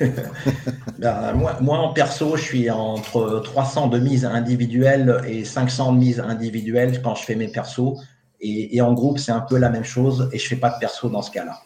ben, 0.99 1.33
moi, 1.61 1.79
en 1.79 1.93
perso, 1.93 2.37
je 2.37 2.43
suis 2.43 2.71
entre 2.71 3.41
300 3.45 3.89
de 3.89 3.99
mise 3.99 4.25
individuelle 4.25 5.23
et 5.27 5.45
500 5.45 5.93
de 5.93 5.99
mise 5.99 6.21
individuelle 6.21 7.01
quand 7.03 7.15
je 7.15 7.25
fais 7.25 7.35
mes 7.37 7.49
persos. 7.49 7.95
Et, 8.41 8.81
en 8.83 8.93
groupe, 8.93 9.19
c'est 9.19 9.33
un 9.33 9.41
peu 9.41 9.57
la 9.57 9.71
même 9.71 9.85
chose 9.85 10.29
et 10.33 10.39
je 10.39 10.47
fais 10.47 10.57
pas 10.57 10.71
de 10.71 10.79
perso 10.79 11.09
dans 11.09 11.23
ce 11.23 11.31
cas-là. 11.31 11.63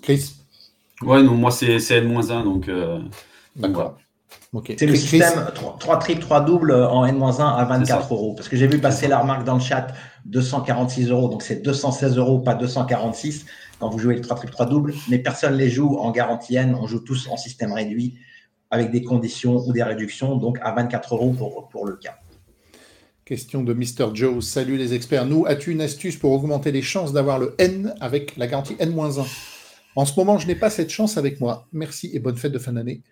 Chris? 0.00 0.36
Ouais, 1.02 1.22
non, 1.22 1.34
moi, 1.34 1.50
c'est 1.50 1.66
N-1, 1.66 2.44
donc. 2.44 2.68
Euh, 2.68 3.00
D'accord. 3.56 3.96
C'est 4.78 4.86
le 4.86 4.96
système 4.96 5.46
3, 5.54 5.98
triples, 6.00 6.22
3 6.22 6.40
doubles 6.40 6.72
en 6.72 7.04
N-1 7.04 7.40
à 7.40 7.64
24 7.64 8.12
euros. 8.12 8.34
Parce 8.34 8.48
que 8.48 8.56
j'ai 8.56 8.66
vu 8.66 8.78
passer 8.78 9.06
la 9.06 9.20
remarque 9.20 9.44
dans 9.44 9.54
le 9.54 9.60
chat 9.60 9.88
246 10.24 11.10
euros. 11.10 11.28
Donc 11.28 11.42
c'est 11.42 11.62
216 11.62 12.18
euros, 12.18 12.40
pas 12.40 12.54
246 12.54 13.46
quand 13.80 13.88
vous 13.88 13.98
jouez 13.98 14.14
le 14.14 14.20
3 14.20 14.36
triples, 14.36 14.52
3 14.52 14.66
doubles. 14.66 14.94
Mais 15.08 15.18
personne 15.18 15.54
ne 15.54 15.58
les 15.58 15.70
joue 15.70 15.96
en 15.96 16.10
garantie 16.12 16.54
N. 16.56 16.76
On 16.80 16.86
joue 16.86 17.00
tous 17.00 17.28
en 17.28 17.36
système 17.36 17.72
réduit 17.72 18.18
avec 18.70 18.92
des 18.92 19.02
conditions 19.02 19.56
ou 19.66 19.72
des 19.72 19.82
réductions. 19.82 20.36
Donc 20.36 20.58
à 20.62 20.72
24 20.72 21.14
euros 21.14 21.32
pour, 21.32 21.68
pour 21.70 21.86
le 21.86 21.96
cas. 21.96 22.16
Question 23.24 23.62
de 23.62 23.72
Mr. 23.72 24.14
Joe. 24.14 24.44
Salut 24.44 24.76
les 24.76 24.92
experts. 24.92 25.24
Nous, 25.24 25.46
as-tu 25.46 25.72
une 25.72 25.80
astuce 25.80 26.16
pour 26.16 26.32
augmenter 26.32 26.72
les 26.72 26.82
chances 26.82 27.12
d'avoir 27.12 27.38
le 27.38 27.54
N 27.58 27.94
avec 28.00 28.36
la 28.36 28.46
garantie 28.46 28.76
N-1 28.78 29.24
En 29.96 30.04
ce 30.04 30.18
moment, 30.18 30.38
je 30.38 30.46
n'ai 30.46 30.56
pas 30.56 30.68
cette 30.68 30.90
chance 30.90 31.16
avec 31.16 31.40
moi. 31.40 31.66
Merci 31.72 32.10
et 32.12 32.18
bonne 32.18 32.36
fête 32.36 32.52
de 32.52 32.58
fin 32.58 32.72
d'année. 32.72 33.02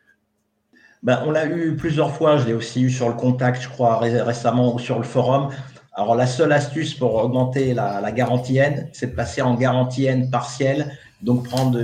Ben, 1.04 1.22
on 1.24 1.30
l'a 1.30 1.46
eu 1.46 1.76
plusieurs 1.76 2.12
fois, 2.12 2.38
je 2.38 2.46
l'ai 2.46 2.54
aussi 2.54 2.82
eu 2.82 2.90
sur 2.90 3.08
le 3.08 3.14
contact, 3.14 3.62
je 3.62 3.68
crois, 3.68 3.98
récemment 3.98 4.74
ou 4.74 4.80
sur 4.80 4.98
le 4.98 5.04
forum. 5.04 5.50
Alors, 5.98 6.14
la 6.14 6.28
seule 6.28 6.52
astuce 6.52 6.94
pour 6.94 7.16
augmenter 7.16 7.74
la, 7.74 8.12
garantie 8.12 8.56
N, 8.58 8.88
c'est 8.92 9.08
de 9.08 9.16
passer 9.16 9.42
en 9.42 9.56
garantie 9.56 10.06
N 10.06 10.30
partielle. 10.30 10.96
Donc, 11.22 11.42
prendre, 11.42 11.76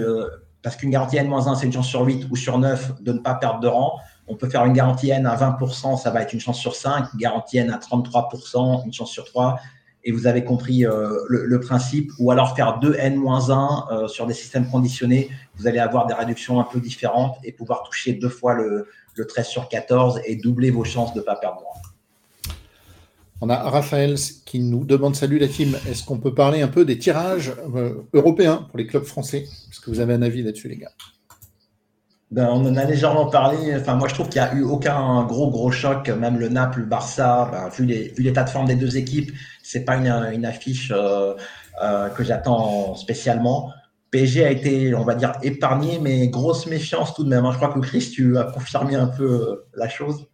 parce 0.62 0.76
qu'une 0.76 0.90
garantie 0.90 1.16
N-1, 1.16 1.56
c'est 1.58 1.66
une 1.66 1.72
chance 1.72 1.88
sur 1.88 2.02
8 2.02 2.28
ou 2.30 2.36
sur 2.36 2.56
9 2.56 3.02
de 3.02 3.12
ne 3.12 3.18
pas 3.18 3.34
perdre 3.34 3.58
de 3.58 3.66
rang. 3.66 3.98
On 4.28 4.36
peut 4.36 4.48
faire 4.48 4.64
une 4.66 4.72
garantie 4.72 5.10
N 5.10 5.26
à 5.26 5.34
20%, 5.34 6.00
ça 6.00 6.10
va 6.12 6.22
être 6.22 6.32
une 6.32 6.38
chance 6.38 6.60
sur 6.60 6.76
5. 6.76 7.12
Une 7.12 7.18
garantie 7.18 7.58
N 7.58 7.72
à 7.72 7.78
33%, 7.78 8.86
une 8.86 8.92
chance 8.92 9.10
sur 9.10 9.24
3. 9.24 9.58
Et 10.04 10.12
vous 10.12 10.28
avez 10.28 10.44
compris 10.44 10.86
euh, 10.86 11.18
le, 11.28 11.58
principe. 11.58 12.12
Ou 12.20 12.30
alors 12.30 12.54
faire 12.54 12.78
2 12.78 12.94
N-1 12.96 13.92
euh, 13.92 14.06
sur 14.06 14.28
des 14.28 14.34
systèmes 14.34 14.70
conditionnés. 14.70 15.28
Vous 15.56 15.66
allez 15.66 15.80
avoir 15.80 16.06
des 16.06 16.14
réductions 16.14 16.60
un 16.60 16.64
peu 16.64 16.78
différentes 16.78 17.36
et 17.42 17.50
pouvoir 17.50 17.82
toucher 17.82 18.12
deux 18.12 18.28
fois 18.28 18.54
le, 18.54 18.86
le 19.16 19.26
13 19.26 19.48
sur 19.48 19.68
14 19.68 20.20
et 20.24 20.36
doubler 20.36 20.70
vos 20.70 20.84
chances 20.84 21.14
de 21.14 21.18
ne 21.18 21.24
pas 21.24 21.34
perdre. 21.34 21.64
On 23.40 23.50
a 23.50 23.56
Raphaël 23.56 24.14
qui 24.46 24.60
nous 24.60 24.84
demande 24.84 25.16
Salut 25.16 25.38
la 25.38 25.48
team, 25.48 25.76
est-ce 25.88 26.04
qu'on 26.04 26.18
peut 26.18 26.34
parler 26.34 26.62
un 26.62 26.68
peu 26.68 26.84
des 26.84 26.98
tirages 26.98 27.52
euh, 27.74 27.94
européens 28.12 28.66
pour 28.68 28.78
les 28.78 28.86
clubs 28.86 29.04
français? 29.04 29.48
Est-ce 29.70 29.80
que 29.80 29.90
vous 29.90 30.00
avez 30.00 30.14
un 30.14 30.22
avis 30.22 30.42
là-dessus, 30.42 30.68
les 30.68 30.76
gars? 30.76 30.92
Ben, 32.30 32.48
on 32.50 32.64
en 32.66 32.76
a 32.76 32.84
légèrement 32.84 33.26
parlé. 33.26 33.74
Enfin, 33.76 33.94
moi, 33.94 34.08
je 34.08 34.14
trouve 34.14 34.28
qu'il 34.28 34.40
n'y 34.40 34.48
a 34.48 34.54
eu 34.54 34.62
aucun 34.62 35.24
gros, 35.24 35.50
gros 35.50 35.70
choc. 35.70 36.08
Même 36.08 36.38
le 36.38 36.48
Naples, 36.48 36.80
le 36.80 36.86
Barça, 36.86 37.48
ben, 37.52 37.68
vu, 37.68 37.86
l'état 38.18 38.44
de 38.44 38.50
forme 38.50 38.66
des 38.66 38.76
deux 38.76 38.96
équipes, 38.96 39.32
c'est 39.62 39.84
pas 39.84 39.96
une, 39.96 40.44
affiche 40.44 40.92
euh, 40.94 41.34
euh, 41.82 42.08
que 42.08 42.24
j'attends 42.24 42.94
spécialement. 42.94 43.70
PSG 44.10 44.44
a 44.44 44.50
été, 44.50 44.94
on 44.94 45.04
va 45.04 45.14
dire, 45.14 45.32
épargné, 45.42 45.98
mais 46.00 46.28
grosse 46.28 46.66
méfiance 46.66 47.14
tout 47.14 47.24
de 47.24 47.28
même. 47.28 47.44
Hein. 47.44 47.50
Je 47.52 47.56
crois 47.56 47.72
que 47.72 47.80
Chris, 47.80 48.10
tu 48.12 48.38
as 48.38 48.44
confirmé 48.44 48.94
un 48.94 49.08
peu 49.08 49.64
la 49.74 49.88
chose. 49.88 50.26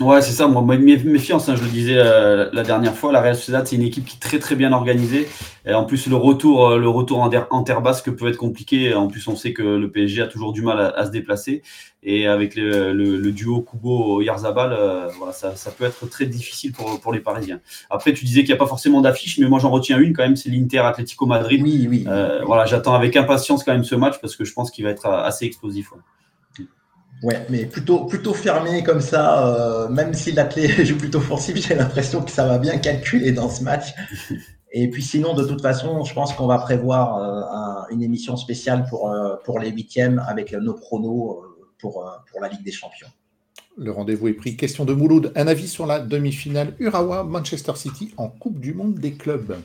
Ouais, 0.00 0.22
c'est 0.22 0.30
ça. 0.30 0.46
Moi, 0.46 0.62
méfiance, 0.76 1.48
hein, 1.48 1.56
je 1.56 1.64
le 1.64 1.70
disais 1.70 1.96
euh, 1.96 2.48
la 2.52 2.62
dernière 2.62 2.94
fois. 2.94 3.10
La 3.10 3.20
Real 3.20 3.34
Sociedad, 3.34 3.66
c'est 3.66 3.74
une 3.74 3.82
équipe 3.82 4.04
qui 4.04 4.14
est 4.14 4.20
très 4.20 4.38
très 4.38 4.54
bien 4.54 4.72
organisée. 4.72 5.26
Et 5.66 5.74
en 5.74 5.84
plus, 5.84 6.06
le 6.06 6.14
retour, 6.14 6.68
euh, 6.68 6.78
le 6.78 6.88
retour 6.88 7.18
en, 7.18 7.28
en, 7.50 7.62
terre 7.64 7.80
basque 7.80 8.08
peut 8.12 8.28
être 8.28 8.36
compliqué. 8.36 8.94
En 8.94 9.08
plus, 9.08 9.26
on 9.26 9.34
sait 9.34 9.52
que 9.52 9.62
le 9.62 9.90
PSG 9.90 10.22
a 10.22 10.28
toujours 10.28 10.52
du 10.52 10.62
mal 10.62 10.78
à, 10.96 11.04
se 11.04 11.10
déplacer. 11.10 11.62
Et 12.04 12.28
avec 12.28 12.54
le, 12.54 13.32
duo 13.32 13.60
Kubo-Yarzabal, 13.60 14.72
euh, 14.72 15.08
voilà, 15.18 15.32
ça, 15.32 15.70
peut 15.76 15.84
être 15.84 16.08
très 16.08 16.26
difficile 16.26 16.70
pour, 16.70 17.00
pour 17.00 17.12
les 17.12 17.18
Parisiens. 17.18 17.58
Après, 17.90 18.12
tu 18.12 18.24
disais 18.24 18.42
qu'il 18.42 18.50
n'y 18.50 18.54
a 18.54 18.58
pas 18.58 18.68
forcément 18.68 19.00
d'affiche, 19.00 19.40
mais 19.40 19.48
moi 19.48 19.58
j'en 19.58 19.70
retiens 19.70 19.98
une 19.98 20.12
quand 20.12 20.22
même, 20.22 20.36
c'est 20.36 20.48
l'Inter 20.48 20.78
Atlético 20.78 21.26
Madrid. 21.26 21.60
Oui, 21.60 21.88
oui. 21.90 22.06
voilà, 22.46 22.66
j'attends 22.66 22.94
avec 22.94 23.16
impatience 23.16 23.64
quand 23.64 23.72
même 23.72 23.82
ce 23.82 23.96
match 23.96 24.20
parce 24.20 24.36
que 24.36 24.44
je 24.44 24.52
pense 24.52 24.70
qu'il 24.70 24.84
va 24.84 24.90
être 24.90 25.06
assez 25.06 25.44
explosif. 25.44 25.90
Ouais, 25.90 25.98
mais 27.22 27.66
plutôt, 27.66 28.04
plutôt 28.04 28.34
fermé 28.34 28.82
comme 28.82 29.00
ça, 29.00 29.46
euh, 29.46 29.88
même 29.88 30.14
si 30.14 30.32
l'athlète 30.32 30.84
joue 30.84 30.96
plutôt 30.96 31.18
offensif, 31.18 31.56
j'ai 31.56 31.74
l'impression 31.74 32.22
que 32.22 32.30
ça 32.30 32.46
va 32.46 32.58
bien 32.58 32.78
calculer 32.78 33.32
dans 33.32 33.50
ce 33.50 33.62
match. 33.62 33.94
Et 34.72 34.90
puis 34.90 35.02
sinon, 35.02 35.34
de 35.34 35.44
toute 35.44 35.62
façon, 35.62 36.04
je 36.04 36.12
pense 36.12 36.34
qu'on 36.34 36.46
va 36.46 36.58
prévoir 36.58 37.16
euh, 37.16 37.94
une 37.94 38.02
émission 38.02 38.36
spéciale 38.36 38.84
pour, 38.88 39.10
euh, 39.10 39.36
pour 39.44 39.58
les 39.58 39.70
huitièmes 39.70 40.22
avec 40.28 40.52
nos 40.52 40.74
pronos 40.74 41.42
pour, 41.78 42.04
pour 42.30 42.40
la 42.40 42.48
Ligue 42.48 42.64
des 42.64 42.72
Champions. 42.72 43.08
Le 43.78 43.92
rendez-vous 43.92 44.28
est 44.28 44.34
pris. 44.34 44.56
Question 44.56 44.84
de 44.84 44.92
Mouloud. 44.92 45.32
Un 45.36 45.46
avis 45.46 45.68
sur 45.68 45.86
la 45.86 46.00
demi-finale 46.00 46.74
Urawa-Manchester 46.80 47.72
City 47.76 48.12
en 48.16 48.28
Coupe 48.28 48.60
du 48.60 48.74
Monde 48.74 48.96
des 48.96 49.12
clubs? 49.12 49.56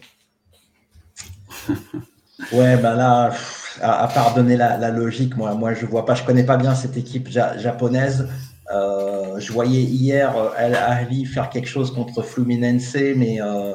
Ouais, 2.52 2.78
ben 2.78 2.96
là, 2.96 3.34
à, 3.82 4.08
part 4.08 4.34
donner 4.34 4.56
la, 4.56 4.92
logique, 4.92 5.36
moi, 5.36 5.54
moi, 5.56 5.74
je 5.74 5.86
vois 5.86 6.06
pas, 6.06 6.16
je 6.16 6.24
connais 6.24 6.46
pas 6.46 6.58
bien 6.58 6.76
cette 6.76 6.98
équipe 6.98 7.30
japonaise. 7.30 8.28
Euh, 8.72 9.40
je 9.40 9.52
voyais 9.52 9.82
hier 9.82 10.36
euh, 10.38 10.50
Al 10.56 10.76
Ahly 10.76 11.26
faire 11.26 11.50
quelque 11.50 11.68
chose 11.68 11.94
contre 11.94 12.24
Fluminense, 12.24 12.96
mais 13.16 13.42
euh, 13.42 13.74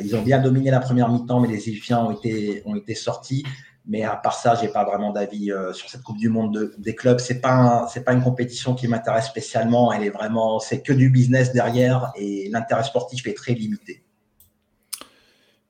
ils 0.00 0.14
ont 0.14 0.22
bien 0.22 0.38
dominé 0.38 0.70
la 0.70 0.80
première 0.80 1.08
mi-temps, 1.08 1.40
mais 1.40 1.48
les 1.48 1.68
Égyptiens 1.68 1.98
ont 2.00 2.10
été, 2.12 2.62
ont 2.64 2.76
été 2.76 2.94
sortis. 2.94 3.44
Mais 3.86 4.04
à 4.04 4.14
part 4.14 4.34
ça, 4.34 4.54
j'ai 4.60 4.68
pas 4.68 4.84
vraiment 4.84 5.10
d'avis 5.10 5.50
sur 5.72 5.88
cette 5.88 6.02
Coupe 6.02 6.18
du 6.18 6.28
Monde 6.28 6.70
des 6.78 6.94
clubs. 6.94 7.18
C'est 7.18 7.40
pas 7.40 7.88
pas 8.04 8.12
une 8.12 8.22
compétition 8.22 8.74
qui 8.74 8.86
m'intéresse 8.86 9.26
spécialement. 9.26 9.90
Elle 9.92 10.04
est 10.04 10.10
vraiment, 10.10 10.60
c'est 10.60 10.80
que 10.82 10.92
du 10.92 11.08
business 11.10 11.52
derrière 11.52 12.12
et 12.14 12.48
l'intérêt 12.52 12.84
sportif 12.84 13.26
est 13.26 13.36
très 13.36 13.54
limité. 13.54 14.04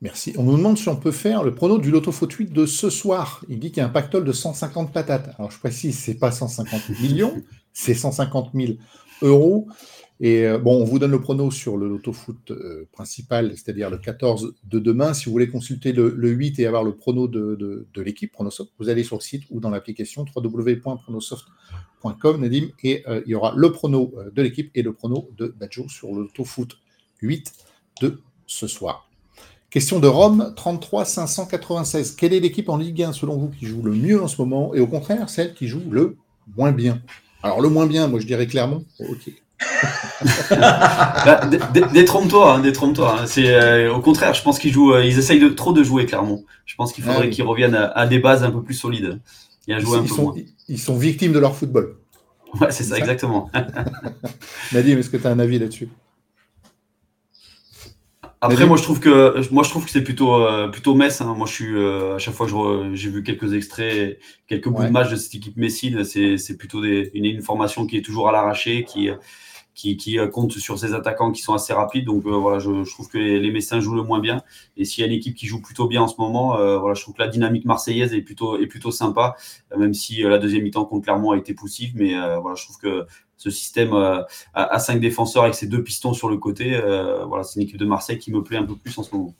Merci. 0.02 0.32
On 0.38 0.44
nous 0.44 0.56
demande 0.56 0.78
si 0.78 0.88
on 0.88 0.96
peut 0.96 1.10
faire 1.10 1.42
le 1.42 1.54
prono 1.54 1.76
du 1.76 1.90
Loto 1.90 2.10
Foot 2.10 2.32
8 2.32 2.54
de 2.54 2.64
ce 2.64 2.88
soir. 2.88 3.44
Il 3.50 3.58
dit 3.58 3.70
qu'il 3.70 3.78
y 3.78 3.80
a 3.82 3.86
un 3.86 3.90
pactole 3.90 4.24
de 4.24 4.32
150 4.32 4.94
patates. 4.94 5.34
Alors 5.38 5.50
je 5.50 5.58
précise, 5.58 5.98
c'est 5.98 6.14
pas 6.14 6.32
150 6.32 6.88
millions, 7.02 7.42
c'est 7.74 7.92
150 7.92 8.52
000 8.54 8.72
euros. 9.20 9.68
Et 10.18 10.46
euh, 10.46 10.58
bon, 10.58 10.80
on 10.80 10.84
vous 10.84 10.98
donne 10.98 11.10
le 11.10 11.20
prono 11.20 11.50
sur 11.50 11.76
le 11.76 11.86
Loto 11.86 12.14
Foot 12.14 12.50
euh, 12.50 12.88
principal, 12.92 13.52
c'est-à-dire 13.56 13.90
le 13.90 13.98
14 13.98 14.54
de 14.64 14.78
demain. 14.78 15.12
Si 15.12 15.26
vous 15.26 15.32
voulez 15.32 15.50
consulter 15.50 15.92
le, 15.92 16.14
8 16.14 16.60
et 16.60 16.66
avoir 16.66 16.82
le 16.82 16.96
prono 16.96 17.28
de, 17.28 17.86
l'équipe 17.96 18.32
Pronosoft, 18.32 18.72
vous 18.78 18.88
allez 18.88 19.04
sur 19.04 19.16
le 19.16 19.22
site 19.22 19.44
ou 19.50 19.60
dans 19.60 19.68
l'application 19.68 20.24
www.pronosoft.com, 20.34 22.40
Nadim, 22.40 22.68
et 22.82 23.04
euh, 23.06 23.20
il 23.26 23.32
y 23.32 23.34
aura 23.34 23.52
le 23.54 23.70
prono 23.70 24.14
de 24.32 24.42
l'équipe 24.42 24.70
et 24.74 24.82
le 24.82 24.94
prono 24.94 25.28
de 25.36 25.54
Badjo 25.58 25.88
sur 25.88 26.14
le 26.14 26.22
Loto 26.22 26.44
Foot 26.44 26.78
8 27.20 27.52
de 28.00 28.22
ce 28.46 28.66
soir. 28.66 29.09
Question 29.70 30.00
de 30.00 30.08
Rome, 30.08 30.52
33 30.56 31.04
596. 31.04 32.16
Quelle 32.16 32.32
est 32.32 32.40
l'équipe 32.40 32.68
en 32.68 32.76
Ligue 32.76 33.04
1 33.04 33.12
selon 33.12 33.36
vous 33.36 33.50
qui 33.50 33.66
joue 33.66 33.82
le 33.82 33.92
mieux 33.92 34.20
en 34.20 34.26
ce 34.26 34.42
moment? 34.42 34.74
Et 34.74 34.80
au 34.80 34.88
contraire 34.88 35.30
celle 35.30 35.54
qui 35.54 35.68
joue 35.68 35.82
le 35.88 36.16
moins 36.56 36.72
bien? 36.72 37.00
Alors 37.44 37.60
le 37.60 37.68
moins 37.68 37.86
bien, 37.86 38.08
moi 38.08 38.18
je 38.18 38.26
dirais 38.26 38.48
clairement, 38.48 38.82
ok. 38.98 39.30
bah, 40.50 41.42
détrompe-toi, 41.92 42.54
hein, 42.54 42.60
détrompe-toi. 42.60 43.20
Hein. 43.20 43.26
C'est 43.26 43.54
euh, 43.54 43.94
au 43.94 44.00
contraire, 44.00 44.34
je 44.34 44.42
pense 44.42 44.58
qu'ils 44.58 44.72
jouent, 44.72 44.94
euh, 44.94 45.04
ils 45.04 45.18
essayent 45.18 45.38
de 45.38 45.50
trop 45.50 45.72
de 45.72 45.84
jouer 45.84 46.04
clairement. 46.04 46.42
Je 46.66 46.74
pense 46.74 46.92
qu'il 46.92 47.04
faudrait 47.04 47.26
ah 47.26 47.28
qu'ils 47.28 47.44
reviennent 47.44 47.76
à, 47.94 48.06
des 48.08 48.18
bases 48.18 48.42
un 48.42 48.50
peu 48.50 48.62
plus 48.62 48.74
solides 48.74 49.20
et 49.68 49.74
à 49.74 49.78
jouer 49.78 49.98
ils, 49.98 50.00
un 50.00 50.02
peu 50.02 50.08
sont, 50.08 50.34
Ils 50.68 50.80
sont 50.80 50.96
victimes 50.96 51.32
de 51.32 51.38
leur 51.38 51.54
football. 51.54 51.94
Ouais, 52.60 52.72
c'est 52.72 52.82
ça, 52.82 52.98
exactement. 52.98 53.48
Nadim, 54.72 54.98
est-ce 54.98 55.10
que 55.10 55.16
tu 55.16 55.26
as 55.28 55.30
un 55.30 55.38
avis 55.38 55.60
là-dessus? 55.60 55.88
Après, 58.42 58.66
moi 58.66 58.78
je 58.78 58.82
trouve 58.82 59.00
que 59.00 59.52
moi 59.52 59.62
je 59.62 59.68
trouve 59.68 59.84
que 59.84 59.90
c'est 59.90 60.02
plutôt 60.02 60.34
euh, 60.34 60.68
plutôt 60.68 60.94
Metz. 60.94 61.20
Hein. 61.20 61.34
Moi, 61.36 61.46
je 61.46 61.52
suis 61.52 61.76
euh, 61.76 62.16
à 62.16 62.18
chaque 62.18 62.34
fois 62.34 62.46
que 62.46 62.94
j'ai 62.94 63.10
vu 63.10 63.22
quelques 63.22 63.52
extraits, 63.52 64.18
quelques 64.46 64.68
bouts 64.68 64.84
de 64.84 64.88
match 64.88 65.10
de 65.10 65.16
cette 65.16 65.34
équipe 65.34 65.56
Messine, 65.58 66.04
c'est 66.04 66.56
plutôt 66.56 66.80
des, 66.80 67.10
une, 67.12 67.26
une, 67.26 67.42
formation 67.42 67.86
qui 67.86 67.98
est 67.98 68.02
toujours 68.02 68.28
à 68.28 68.32
l'arraché, 68.32 68.84
qui 68.84 69.10
qui, 69.74 69.96
qui 69.96 70.18
compte 70.32 70.52
sur 70.52 70.78
ses 70.78 70.94
attaquants 70.94 71.32
qui 71.32 71.42
sont 71.42 71.54
assez 71.54 71.72
rapides. 71.72 72.06
Donc 72.06 72.24
voilà, 72.24 72.58
je, 72.58 72.90
trouve 72.90 73.08
que 73.08 73.18
les, 73.18 73.40
les, 73.40 73.50
Messins 73.50 73.80
jouent 73.80 73.94
le 73.94 74.02
moins 74.02 74.20
bien. 74.20 74.42
Et 74.76 74.84
s'il 74.84 75.02
y 75.02 75.04
a 75.04 75.06
une 75.06 75.16
équipe 75.16 75.34
qui 75.34 75.46
joue 75.46 75.60
plutôt 75.60 75.86
bien 75.86 76.02
en 76.02 76.08
ce 76.08 76.16
moment, 76.18 76.56
voilà, 76.78 76.94
je 76.94 77.02
trouve 77.02 77.14
que 77.14 77.22
la 77.22 77.28
dynamique 77.28 77.66
marseillaise 77.66 78.14
est 78.14 78.22
plutôt, 78.22 78.58
est 78.58 78.66
plutôt 78.66 78.90
sympa, 78.90 79.36
même 79.76 79.92
si 79.94 80.22
la 80.22 80.38
deuxième 80.38 80.62
mi-temps 80.64 80.86
contre 80.86 81.04
Clermont 81.04 81.32
a 81.32 81.36
été 81.36 81.52
poussive. 81.52 81.92
Mais 81.94 82.14
voilà, 82.40 82.56
je 82.56 82.64
trouve 82.64 82.78
que 82.78 83.06
ce 83.40 83.48
système 83.48 83.94
à, 84.52 84.78
cinq 84.78 85.00
défenseurs 85.00 85.44
avec 85.44 85.54
ses 85.54 85.66
deux 85.66 85.82
pistons 85.82 86.12
sur 86.12 86.28
le 86.28 86.36
côté, 86.36 86.78
voilà, 87.26 87.42
c'est 87.42 87.58
une 87.58 87.66
équipe 87.66 87.78
de 87.78 87.86
Marseille 87.86 88.18
qui 88.18 88.30
me 88.30 88.42
plaît 88.42 88.58
un 88.58 88.66
peu 88.66 88.76
plus 88.76 88.96
en 88.98 89.02
ce 89.02 89.16
moment. 89.16 89.34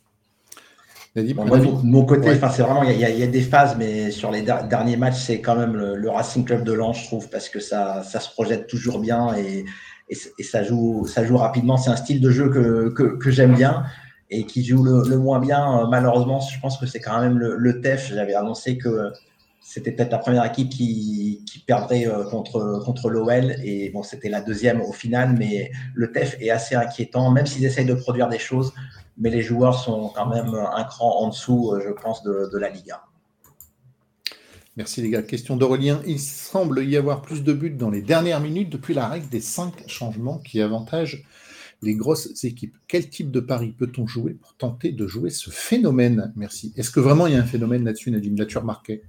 de 1.15 1.87
mon 1.87 2.07
côté, 2.07 2.35
c'est 2.35 2.63
vraiment, 2.63 2.83
il 2.83 2.99
y, 2.99 3.23
a 3.23 3.27
des 3.27 3.43
phases, 3.43 3.77
mais 3.79 4.11
sur 4.11 4.31
les 4.31 4.41
derniers 4.41 4.97
matchs, 4.97 5.19
c'est 5.19 5.43
quand 5.43 5.55
même 5.55 5.77
le, 5.77 6.09
Racing 6.09 6.47
Club 6.47 6.65
de 6.65 6.73
Lens, 6.73 6.99
je 7.03 7.07
trouve, 7.09 7.29
parce 7.29 7.51
que 7.51 7.61
ça, 7.61 8.03
ça 8.03 8.21
se 8.21 8.31
projette 8.31 8.69
toujours 8.69 9.01
bien 9.01 9.35
et, 9.37 9.67
et, 10.09 10.43
ça, 10.43 10.63
joue, 10.63 11.07
ça 11.07 11.23
joue 11.25 11.37
rapidement. 11.37 11.77
C'est 11.77 11.91
un 11.91 11.97
style 11.97 12.23
de 12.23 12.31
jeu 12.31 12.49
que, 12.49 12.89
que, 13.19 13.31
j'aime 13.31 13.55
bien 13.55 13.85
et 14.31 14.47
qui 14.47 14.65
joue 14.65 14.83
le, 14.83 15.19
moins 15.19 15.41
bien. 15.41 15.87
Malheureusement, 15.91 16.41
je 16.41 16.59
pense 16.59 16.79
que 16.79 16.87
c'est 16.87 17.01
quand 17.01 17.21
même 17.21 17.39
le, 17.39 17.57
le 17.57 17.81
TEF. 17.83 18.13
J'avais 18.15 18.35
annoncé 18.35 18.79
que 18.79 19.13
c'était 19.61 19.93
peut-être 19.93 20.11
la 20.11 20.19
première 20.19 20.45
équipe 20.45 20.71
qui, 20.71 21.45
perdrait 21.67 22.07
euh, 22.07 22.25
contre, 22.25 22.83
contre 22.85 23.11
l'OL. 23.11 23.55
Et 23.63 23.91
bon, 23.91 24.03
c'était 24.03 24.29
la 24.29 24.41
deuxième 24.41 24.81
au 24.81 24.93
final, 24.93 25.37
mais 25.39 25.71
le 25.95 26.11
TEF 26.11 26.37
est 26.41 26.51
assez 26.51 26.75
inquiétant, 26.75 27.31
même 27.31 27.47
s'ils 27.47 27.65
essayent 27.65 27.87
de 27.87 27.95
produire 27.95 28.29
des 28.29 28.39
choses. 28.39 28.73
Mais 29.19 29.31
les 29.31 29.43
joueurs 29.43 29.79
sont 29.79 30.11
quand 30.15 30.27
même 30.27 30.55
un 30.55 30.85
cran 30.85 31.21
en 31.21 31.29
dessous, 31.29 31.73
euh, 31.73 31.83
je 31.87 31.93
pense, 31.93 32.23
de, 32.23 32.59
la 32.59 32.71
Liga. 32.71 33.03
Merci 34.77 35.03
les 35.03 35.11
gars. 35.11 35.23
Question 35.23 35.57
d'Aurélien. 35.57 36.01
Il 36.07 36.19
semble 36.19 36.85
y 36.85 36.97
avoir 36.97 37.21
plus 37.21 37.45
de 37.45 37.53
buts 37.53 37.71
dans 37.71 37.91
les 37.91 38.01
dernières 38.01 38.41
minutes 38.41 38.71
depuis 38.71 38.95
la 38.95 39.09
règle 39.09 39.29
des 39.29 39.41
cinq 39.41 39.85
changements 39.89 40.39
qui 40.39 40.63
avantagent 40.63 41.25
les 41.83 41.95
grosses 41.95 42.45
équipes. 42.45 42.77
Quel 42.89 43.09
type 43.11 43.31
de 43.31 43.41
pari 43.41 43.75
peut-on 43.77 44.07
jouer 44.07 44.35
pour 44.35 44.55
tenter 44.55 44.93
de 44.93 45.07
jouer 45.07 45.29
ce 45.29 45.51
phénomène? 45.51 46.33
Merci. 46.35 46.73
Est-ce 46.77 46.91
que 46.91 47.01
vraiment 47.01 47.27
il 47.27 47.35
y 47.35 47.37
a 47.37 47.41
un 47.41 47.47
phénomène 47.47 47.85
là-dessus, 47.85 48.11
Nadim? 48.11 48.35
Nature 48.35 48.65
marqué 48.65 49.03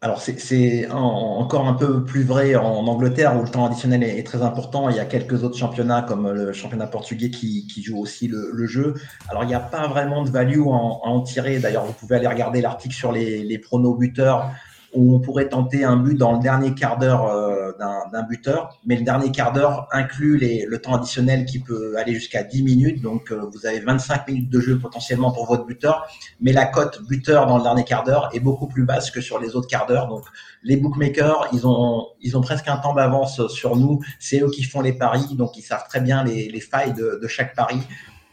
alors, 0.00 0.20
c'est 0.20 0.88
encore 0.92 1.66
un 1.66 1.74
peu 1.74 2.04
plus 2.04 2.22
vrai 2.22 2.54
en 2.54 2.86
Angleterre 2.86 3.36
où 3.36 3.42
le 3.42 3.48
temps 3.48 3.66
additionnel 3.66 4.04
est, 4.04 4.22
très 4.22 4.42
important. 4.42 4.88
Il 4.88 4.96
y 4.96 5.00
a 5.00 5.04
quelques 5.04 5.42
autres 5.42 5.58
championnats 5.58 6.02
comme 6.02 6.30
le 6.30 6.52
championnat 6.52 6.86
portugais 6.86 7.30
qui, 7.30 7.82
jouent 7.82 7.98
aussi 7.98 8.28
le, 8.28 8.66
jeu. 8.66 8.94
Alors, 9.28 9.42
il 9.42 9.48
n'y 9.48 9.54
a 9.54 9.60
pas 9.60 9.88
vraiment 9.88 10.22
de 10.22 10.30
value 10.30 10.60
à 10.60 10.70
en, 10.70 11.20
tirer. 11.22 11.58
D'ailleurs, 11.58 11.84
vous 11.84 11.92
pouvez 11.92 12.14
aller 12.14 12.28
regarder 12.28 12.60
l'article 12.60 12.94
sur 12.94 13.10
les, 13.10 13.42
les 13.42 13.58
pronos 13.58 13.98
buteurs 13.98 14.52
où 14.94 15.14
on 15.14 15.20
pourrait 15.20 15.48
tenter 15.48 15.84
un 15.84 15.96
but 15.96 16.16
dans 16.16 16.32
le 16.32 16.38
dernier 16.38 16.74
quart 16.74 16.98
d'heure 16.98 17.26
euh, 17.26 17.47
d'un 17.78 18.22
buteur, 18.22 18.78
mais 18.84 18.96
le 18.96 19.02
dernier 19.02 19.30
quart 19.30 19.52
d'heure 19.52 19.88
inclut 19.92 20.36
les, 20.36 20.66
le 20.66 20.78
temps 20.80 20.94
additionnel 20.94 21.44
qui 21.44 21.58
peut 21.58 21.96
aller 21.96 22.14
jusqu'à 22.14 22.42
10 22.42 22.62
minutes, 22.62 23.02
donc 23.02 23.30
euh, 23.30 23.48
vous 23.52 23.66
avez 23.66 23.80
25 23.80 24.28
minutes 24.28 24.50
de 24.50 24.60
jeu 24.60 24.78
potentiellement 24.78 25.30
pour 25.30 25.46
votre 25.46 25.64
buteur, 25.64 26.06
mais 26.40 26.52
la 26.52 26.66
cote 26.66 27.02
buteur 27.08 27.46
dans 27.46 27.56
le 27.56 27.62
dernier 27.62 27.84
quart 27.84 28.04
d'heure 28.04 28.28
est 28.32 28.40
beaucoup 28.40 28.66
plus 28.66 28.84
basse 28.84 29.10
que 29.10 29.20
sur 29.20 29.38
les 29.38 29.56
autres 29.56 29.68
quarts 29.68 29.86
d'heure, 29.86 30.08
donc 30.08 30.24
les 30.62 30.76
bookmakers, 30.76 31.48
ils 31.52 31.66
ont, 31.66 32.06
ils 32.20 32.36
ont 32.36 32.40
presque 32.40 32.68
un 32.68 32.78
temps 32.78 32.94
d'avance 32.94 33.46
sur 33.48 33.76
nous, 33.76 34.00
c'est 34.18 34.40
eux 34.40 34.50
qui 34.50 34.64
font 34.64 34.80
les 34.80 34.92
paris, 34.92 35.34
donc 35.34 35.56
ils 35.56 35.62
savent 35.62 35.86
très 35.88 36.00
bien 36.00 36.24
les, 36.24 36.48
les 36.48 36.60
failles 36.60 36.94
de, 36.94 37.18
de 37.22 37.28
chaque 37.28 37.54
pari, 37.54 37.78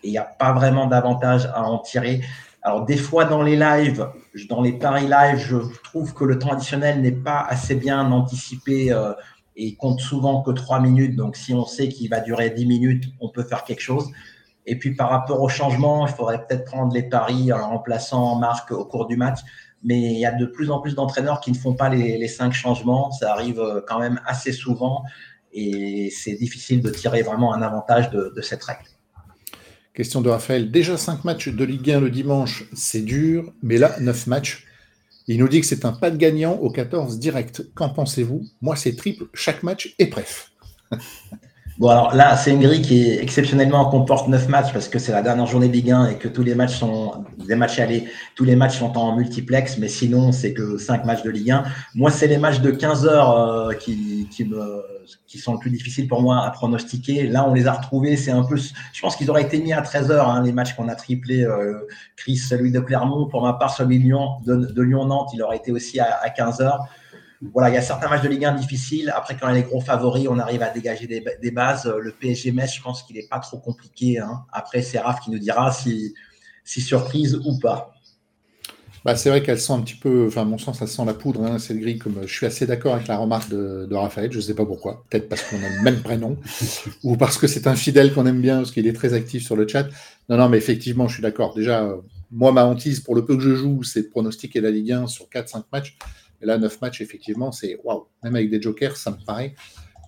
et 0.04 0.08
il 0.08 0.12
n'y 0.12 0.18
a 0.18 0.24
pas 0.24 0.54
vraiment 0.54 0.88
d'avantage 0.88 1.46
à 1.54 1.64
en 1.64 1.80
tirer. 1.80 2.22
Alors, 2.66 2.84
des 2.84 2.98
fois, 2.98 3.26
dans 3.26 3.44
les 3.44 3.56
lives, 3.56 4.10
dans 4.50 4.60
les 4.60 4.74
paris 4.74 5.08
live, 5.08 5.38
je 5.38 5.58
trouve 5.84 6.16
que 6.16 6.24
le 6.24 6.40
temps 6.40 6.52
additionnel 6.52 7.00
n'est 7.00 7.12
pas 7.12 7.46
assez 7.48 7.76
bien 7.76 8.12
anticipé 8.12 8.92
euh, 8.92 9.14
et 9.56 9.76
compte 9.76 10.00
souvent 10.00 10.42
que 10.42 10.52
3 10.52 10.80
minutes. 10.80 11.16
Donc, 11.16 11.36
si 11.36 11.54
on 11.54 11.66
sait 11.66 11.90
qu'il 11.90 12.10
va 12.10 12.20
durer 12.20 12.50
10 12.50 12.66
minutes, 12.66 13.06
on 13.20 13.30
peut 13.30 13.44
faire 13.44 13.64
quelque 13.64 13.82
chose. 13.82 14.10
Et 14.66 14.78
puis, 14.78 14.96
par 14.96 15.10
rapport 15.10 15.42
au 15.42 15.50
changement, 15.50 16.08
il 16.08 16.14
faudrait 16.14 16.46
peut-être 16.46 16.66
prendre 16.66 16.94
les 16.94 17.04
paris 17.04 17.54
en 17.54 17.70
remplaçant 17.70 18.36
Marc 18.36 18.72
au 18.72 18.86
cours 18.86 19.08
du 19.08 19.16
match. 19.16 19.40
Mais 19.84 20.02
il 20.02 20.20
y 20.20 20.26
a 20.26 20.32
de 20.32 20.46
plus 20.46 20.72
en 20.72 20.80
plus 20.80 20.96
d'entraîneurs 20.96 21.40
qui 21.40 21.52
ne 21.52 21.58
font 21.58 21.76
pas 21.76 21.90
les, 21.90 22.18
les 22.18 22.28
cinq 22.28 22.54
changements. 22.54 23.12
Ça 23.12 23.32
arrive 23.32 23.60
euh, 23.60 23.82
quand 23.88 24.00
même 24.00 24.20
assez 24.26 24.52
souvent 24.52 25.04
et 25.56 26.10
c'est 26.12 26.36
difficile 26.36 26.82
de 26.82 26.90
tirer 26.90 27.24
vraiment 27.24 27.54
un 27.54 27.62
avantage 27.62 28.12
de, 28.12 28.34
de 28.36 28.42
cette 28.42 28.64
règle. 28.64 28.84
Question 29.94 30.22
de 30.22 30.30
Raphaël. 30.30 30.70
Déjà 30.70 30.98
5 30.98 31.24
matchs 31.24 31.48
de 31.48 31.64
Ligue 31.64 31.90
1 31.90 32.02
le 32.02 32.10
dimanche, 32.10 32.66
c'est 32.74 33.02
dur, 33.02 33.54
mais 33.64 33.78
là, 33.78 33.96
9 34.02 34.28
matchs. 34.28 34.65
Il 35.28 35.40
nous 35.40 35.48
dit 35.48 35.62
que 35.62 35.66
c'est 35.66 35.86
un 35.86 35.94
pas 35.94 36.12
de 36.12 36.18
gagnant 36.18 36.54
au 36.54 36.70
14 36.70 37.18
direct. 37.20 37.66
Qu'en 37.74 37.90
pensez-vous? 37.90 38.44
Moi, 38.62 38.76
c'est 38.76 38.96
triple 38.96 39.26
chaque 39.34 39.64
match 39.64 39.96
et 39.98 40.06
bref. 40.06 40.52
Bon, 41.78 41.90
alors 41.90 42.16
là, 42.16 42.38
c'est 42.38 42.52
une 42.52 42.62
grille 42.62 42.82
qui 42.82 43.10
est 43.10 43.22
exceptionnellement 43.22 43.90
comporte 43.90 44.30
9 44.30 44.48
matchs 44.48 44.72
parce 44.72 44.88
que 44.88 44.98
c'est 44.98 45.12
la 45.12 45.22
dernière 45.22 45.46
journée 45.46 45.68
de 45.68 45.74
Ligue 45.74 45.92
1 45.92 46.08
et 46.08 46.16
que 46.16 46.30
tous 46.30 46.42
les 46.42 46.56
matchs 46.56 46.78
sont 46.78 47.26
des 47.38 47.56
matchs 47.56 47.80
allés, 47.80 48.06
tous 48.36 48.46
les 48.46 48.56
matchs 48.56 48.80
sont 48.80 48.98
en 48.98 49.18
multiplex, 49.18 49.78
mais 49.78 49.90
sinon, 49.90 50.32
c'est 50.32 50.54
que 50.54 50.78
5 50.78 51.04
matchs 51.04 51.24
de 51.24 51.32
Ligue 51.32 51.52
1. 51.52 51.64
Moi, 51.96 52.12
c'est 52.12 52.28
les 52.28 52.38
matchs 52.38 52.62
de 52.62 52.72
15 52.72 53.06
heures 53.08 53.38
euh, 53.38 53.74
qui, 53.74 54.26
qui, 54.32 54.46
me, 54.46 54.84
qui 55.28 55.38
sont 55.38 55.52
le 55.52 55.60
plus 55.60 55.70
difficiles 55.70 56.08
pour 56.08 56.22
moi 56.22 56.46
à 56.46 56.50
pronostiquer. 56.52 57.28
Là, 57.28 57.46
on 57.46 57.54
les 57.54 57.68
a 57.68 57.74
retrouvés. 57.74 58.16
C'est 58.16 58.32
un 58.32 58.44
peu, 58.44 58.56
je 58.56 59.02
pense 59.02 59.18
qu'ils 59.18 59.30
auraient 59.30 59.44
été 59.44 59.60
mis 59.60 59.74
à 59.74 59.82
13 59.82 60.12
heures, 60.12 60.30
hein, 60.30 60.42
les 60.44 60.54
matchs 60.54 60.76
qu'on 60.76 60.88
a 60.88 60.96
triplés. 60.96 61.44
Euh, 61.44 61.86
Chris, 62.16 62.38
celui 62.38 62.72
de 62.72 62.80
Clermont, 62.80 63.28
pour 63.28 63.42
ma 63.42 63.52
part, 63.52 63.76
celui 63.76 64.00
de 64.00 64.04
Lyon, 64.04 64.38
de, 64.46 64.82
Lyon-Nantes, 64.82 65.32
il 65.34 65.44
aurait 65.44 65.58
été 65.58 65.74
aussi 65.74 66.00
à, 66.00 66.22
à 66.24 66.30
15 66.30 66.62
heures 66.62 66.88
voilà, 67.42 67.70
il 67.70 67.76
y 67.76 67.78
a 67.78 67.82
certains 67.82 68.10
matchs 68.10 68.24
de 68.24 68.30
Ligue 68.30 68.46
1 68.46 68.56
difficiles. 68.56 69.12
Après, 69.16 69.36
quand 69.38 69.48
il 69.50 69.56
y 69.56 69.58
a 69.58 69.62
les 69.62 69.64
gros 69.64 69.82
favoris, 69.82 70.28
on 70.30 70.40
arrive 70.40 70.62
à 70.62 70.70
dégager 70.70 71.08
des, 71.08 71.52
bases. 71.52 71.86
Le 71.86 72.12
PSG 72.12 72.52
Metz, 72.52 72.74
je 72.74 72.82
pense 72.82 73.04
qu'il 73.04 73.16
n'est 73.16 73.28
pas 73.28 73.40
trop 73.40 73.58
compliqué. 73.58 74.20
Hein. 74.20 74.44
Après, 74.52 74.82
c'est 74.82 75.00
Raph 75.00 75.20
qui 75.22 75.32
nous 75.32 75.40
dira 75.40 75.72
si, 75.72 76.14
surprise 76.64 77.36
ou 77.46 77.60
pas. 77.60 77.92
Bah, 79.04 79.16
c'est 79.16 79.30
vrai 79.30 79.44
qu'elles 79.44 79.60
sent 79.60 79.74
un 79.74 79.82
petit 79.82 79.96
peu, 79.96 80.26
enfin, 80.26 80.46
mon 80.46 80.58
sens, 80.58 80.80
ça 80.80 80.88
sent 80.88 81.06
la 81.06 81.14
poudre, 81.14 81.44
hein, 81.44 81.60
cette 81.60 81.78
grille. 81.78 82.00
Comme 82.00 82.22
je 82.26 82.34
suis 82.34 82.48
assez 82.48 82.66
d'accord 82.66 82.96
avec 82.96 83.08
la 83.08 83.18
remarque 83.18 83.50
de, 83.50 83.94
Raphaël, 83.94 84.32
je 84.32 84.38
ne 84.38 84.42
sais 84.42 84.56
pas 84.56 84.66
pourquoi. 84.66 85.04
Peut-être 85.10 85.30
parce 85.30 85.44
qu'on 85.44 85.58
a 85.58 85.70
le 85.70 85.84
même 85.84 86.02
prénom, 86.02 86.38
ou 87.04 87.16
parce 87.16 87.38
que 87.38 87.46
c'est 87.46 87.68
un 87.68 87.76
fidèle 87.76 88.14
qu'on 88.14 88.26
aime 88.26 88.42
bien, 88.42 88.58
parce 88.58 88.72
qu'il 88.72 88.88
est 88.88 88.94
très 88.94 89.14
actif 89.14 89.44
sur 89.44 89.56
le 89.56 89.68
chat. 89.68 89.88
Non, 90.28 90.38
non, 90.38 90.50
mais 90.50 90.58
effectivement, 90.58 91.08
je 91.08 91.14
suis 91.14 91.22
d'accord. 91.22 91.54
Déjà, 91.54 91.88
moi, 92.32 92.52
ma 92.52 92.66
hantise, 92.66 93.00
pour 93.00 93.14
le 93.14 93.24
peu 93.24 93.36
que 93.36 93.44
je 93.44 93.54
joue, 93.54 93.84
c'est 93.84 94.04
de 94.04 94.08
pronostiquer 94.08 94.60
la 94.60 94.72
Ligue 94.72 94.94
1 94.94 95.08
sur 95.08 95.26
4-5 95.28 95.66
matchs. 95.72 95.98
Et 96.42 96.46
là, 96.46 96.58
9 96.58 96.82
matchs, 96.82 97.02
effectivement, 97.02 97.52
c'est 97.52 97.80
waouh. 97.84 98.08
Même 98.24 98.36
avec 98.36 98.50
des 98.50 98.62
jokers, 98.62 98.98
ça 98.98 99.12
me 99.12 99.18
paraît 99.26 99.56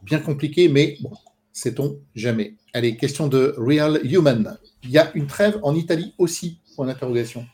bien 0.04 0.20
compliqué, 0.20 0.70
mais 0.70 0.98
bon, 1.02 1.12
sait-on 1.54 2.00
jamais. 2.16 2.56
Allez, 2.74 2.98
question 2.98 3.28
de 3.28 3.54
Real 3.58 4.00
Human. 4.04 4.58
Il 4.84 4.92
y 4.92 4.98
a 4.98 5.12
une 5.16 5.28
trêve 5.28 5.60
en 5.64 5.76
Italie 5.76 6.14
aussi, 6.18 6.60
point 6.76 6.86
d'interrogation. 6.86 7.46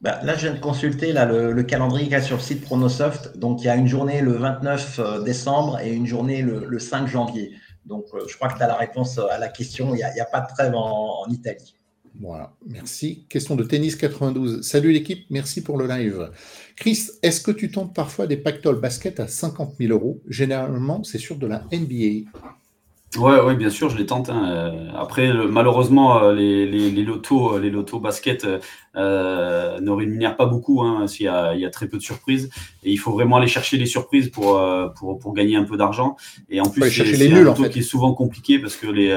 Bah, 0.00 0.20
là, 0.22 0.34
je 0.36 0.46
viens 0.46 0.54
de 0.54 0.60
consulter 0.60 1.12
là, 1.12 1.26
le, 1.26 1.62
calendrier 1.64 2.04
qu'il 2.04 2.12
y 2.12 2.16
a 2.16 2.22
sur 2.22 2.36
le 2.36 2.42
site 2.42 2.62
Pronosoft. 2.62 3.36
Donc, 3.36 3.62
il 3.62 3.66
y 3.66 3.68
a 3.68 3.74
une 3.74 3.88
journée 3.88 4.20
le 4.20 4.32
29 4.32 4.98
euh, 4.98 5.22
décembre 5.22 5.80
et 5.80 5.92
une 5.92 6.06
journée 6.06 6.42
le, 6.42 6.78
5 6.78 7.08
janvier. 7.08 7.52
Donc, 7.84 8.04
euh, 8.14 8.20
je 8.28 8.36
crois 8.36 8.48
que 8.48 8.58
tu 8.58 8.62
as 8.62 8.68
la 8.68 8.76
réponse 8.76 9.18
à 9.18 9.38
la 9.38 9.48
question. 9.48 9.94
Il 9.94 9.98
n'y 9.98 10.20
a, 10.20 10.24
pas 10.24 10.40
de 10.40 10.46
trêve 10.54 10.74
en 10.76 11.26
Italie. 11.30 11.74
Voilà, 12.20 12.52
merci. 12.66 13.26
Question 13.28 13.54
de 13.54 13.62
tennis 13.62 13.94
92. 13.94 14.62
Salut 14.62 14.92
l'équipe, 14.92 15.26
merci 15.30 15.62
pour 15.62 15.78
le 15.78 15.86
live. 15.86 16.30
Chris, 16.78 17.08
est-ce 17.24 17.40
que 17.40 17.50
tu 17.50 17.72
tentes 17.72 17.92
parfois 17.92 18.28
des 18.28 18.36
pactoles 18.36 18.78
basket 18.80 19.18
à 19.18 19.26
50 19.26 19.74
000 19.80 19.92
euros? 19.92 20.20
Généralement, 20.28 21.02
c'est 21.02 21.18
sur 21.18 21.34
de 21.34 21.48
la 21.48 21.64
NBA. 21.72 22.30
Ouais, 23.16 23.40
ouais, 23.40 23.56
bien 23.56 23.70
sûr, 23.70 23.90
je 23.90 23.96
les 23.96 24.06
tente. 24.06 24.30
Hein. 24.30 24.48
Euh, 24.48 24.90
après, 24.94 25.32
malheureusement, 25.32 26.22
euh, 26.22 26.34
les, 26.34 26.66
les, 26.66 26.90
les, 26.92 27.02
lotos, 27.02 27.54
euh, 27.54 27.58
les 27.58 27.70
lotos 27.70 27.98
basket 27.98 28.46
euh, 28.94 29.80
ne 29.80 29.90
rémunèrent 29.90 30.36
pas 30.36 30.46
beaucoup. 30.46 30.82
Hein, 30.82 31.08
s'il 31.08 31.26
y, 31.26 31.28
a, 31.28 31.52
il 31.54 31.60
y 31.60 31.64
a 31.64 31.70
très 31.70 31.88
peu 31.88 31.96
de 31.96 32.02
surprises. 32.02 32.48
Et 32.84 32.92
il 32.92 32.98
faut 32.98 33.10
vraiment 33.10 33.38
aller 33.38 33.48
chercher 33.48 33.76
les 33.76 33.86
surprises 33.86 34.28
pour, 34.28 34.62
pour, 34.94 35.18
pour 35.18 35.34
gagner 35.34 35.56
un 35.56 35.64
peu 35.64 35.76
d'argent. 35.76 36.16
Et 36.48 36.60
en 36.60 36.70
plus, 36.70 36.90
c'est, 36.90 37.32
un 37.32 37.40
loto 37.40 37.68
qui 37.68 37.80
est 37.80 37.82
souvent 37.82 38.12
compliqué 38.12 38.60
parce 38.60 38.76
que 38.76 38.86
les, 38.86 39.08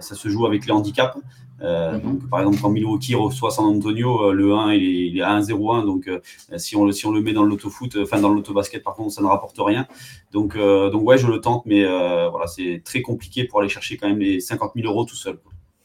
ça 0.00 0.14
se 0.14 0.28
joue 0.30 0.46
avec 0.46 0.64
les 0.64 0.72
handicaps. 0.72 1.18
Euh, 1.62 1.92
mhm. 1.92 2.00
donc, 2.00 2.28
par 2.28 2.40
exemple, 2.40 2.58
quand 2.60 2.70
Milwaukee 2.70 3.14
reçoit 3.14 3.50
San 3.50 3.64
Antonio, 3.64 4.30
euh, 4.30 4.32
le 4.32 4.54
1 4.54 4.74
il 4.74 5.18
est, 5.18 5.22
à 5.22 5.38
1-0-1. 5.38 5.84
Donc, 5.84 6.08
euh, 6.08 6.20
si, 6.56 6.76
on, 6.76 6.90
si 6.92 7.06
on 7.06 7.12
le 7.12 7.20
met 7.20 7.32
dans 7.32 7.42
le 7.42 7.50
loto-foot, 7.50 7.96
enfin 8.02 8.20
dans 8.20 8.28
le 8.28 8.36
loto-basket, 8.36 8.82
par 8.82 8.94
contre, 8.94 9.12
ça 9.12 9.22
ne 9.22 9.26
rapporte 9.26 9.56
rien. 9.58 9.86
Donc, 10.32 10.56
donc 10.56 11.06
ouais, 11.06 11.18
je 11.18 11.26
le 11.26 11.40
tente, 11.40 11.64
mais 11.66 11.84
voilà, 11.84 12.46
c'est 12.46 12.82
très 12.84 13.02
compliqué 13.02 13.44
pour 13.44 13.60
aller 13.60 13.68
chercher 13.68 13.96
quand 13.96 14.08
même 14.08 14.18
les 14.18 14.40
50 14.40 14.72
000 14.74 14.88
euros 14.88 15.04
tout 15.04 15.16
seul. 15.16 15.38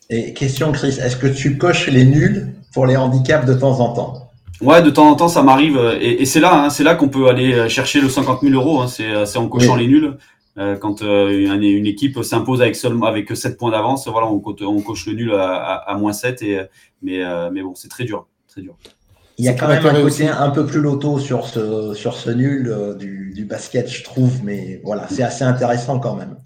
Et 0.10 0.34
question, 0.34 0.72
Chris, 0.72 1.00
est-ce 1.04 1.18
que 1.18 1.28
tu 1.28 1.58
coches 1.58 1.88
les 1.88 2.06
nuls 2.06 2.54
pour 2.74 2.86
les 2.86 2.96
handicaps 2.96 3.46
de 3.46 3.54
temps 3.54 3.80
en 3.82 3.94
temps? 3.94 4.14
Ouais, 4.62 4.82
de 4.82 4.90
temps 4.90 5.10
en 5.10 5.16
temps, 5.16 5.28
ça 5.28 5.44
m'arrive. 5.44 5.78
Et, 6.00 6.26
c'est 6.26 6.40
là, 6.40 6.64
hein, 6.64 6.70
c'est 6.70 6.84
là 6.84 6.96
qu'on 6.96 7.10
peut 7.10 7.28
aller 7.28 7.68
chercher 7.70 8.00
le 8.00 8.10
50 8.10 8.42
000 8.42 8.54
euros. 8.54 8.82
Hein, 8.82 8.88
c'est 8.88 9.38
en 9.38 9.50
cochant 9.50 9.76
les 9.76 9.88
nuls. 9.88 10.18
Euh, 10.58 10.76
quand 10.76 11.04
euh, 11.04 11.30
une, 11.30 11.86
équipe 11.86 12.24
s'impose 12.24 12.62
avec 12.62 12.76
seulement 12.76 13.06
avec 13.06 13.36
7 13.36 13.58
points 13.58 13.72
d'avance, 13.72 14.08
voilà, 14.08 14.28
on, 14.28 14.42
on, 14.44 14.82
coche 14.82 15.06
le 15.06 15.14
nul 15.14 15.34
à, 15.34 15.96
moins 16.00 16.14
7. 16.14 16.42
Et, 16.42 16.62
mais, 17.02 17.24
euh, 17.24 17.50
mais 17.52 17.62
bon, 17.62 17.76
c'est 17.76 17.90
très 17.90 18.06
dur, 18.06 18.28
très 18.48 18.62
dur. 18.62 18.76
Il 19.38 19.46
y 19.46 19.50
a 19.50 19.54
quand 19.54 19.68
même 19.68 19.86
un 19.86 20.02
côté 20.02 20.28
un 20.28 20.50
peu 20.50 20.66
plus 20.66 20.82
loto 20.82 21.20
sur 21.20 21.46
ce, 21.46 21.94
sur 21.94 22.16
ce 22.16 22.32
nul 22.32 22.76
du, 22.98 23.34
du, 23.36 23.46
basket, 23.46 23.88
je 23.88 24.04
trouve, 24.04 24.44
mais 24.44 24.82
voilà, 24.84 25.08
c'est 25.10 25.22
assez 25.22 25.44
intéressant 25.44 26.00
quand 26.00 26.16
même. 26.16 26.38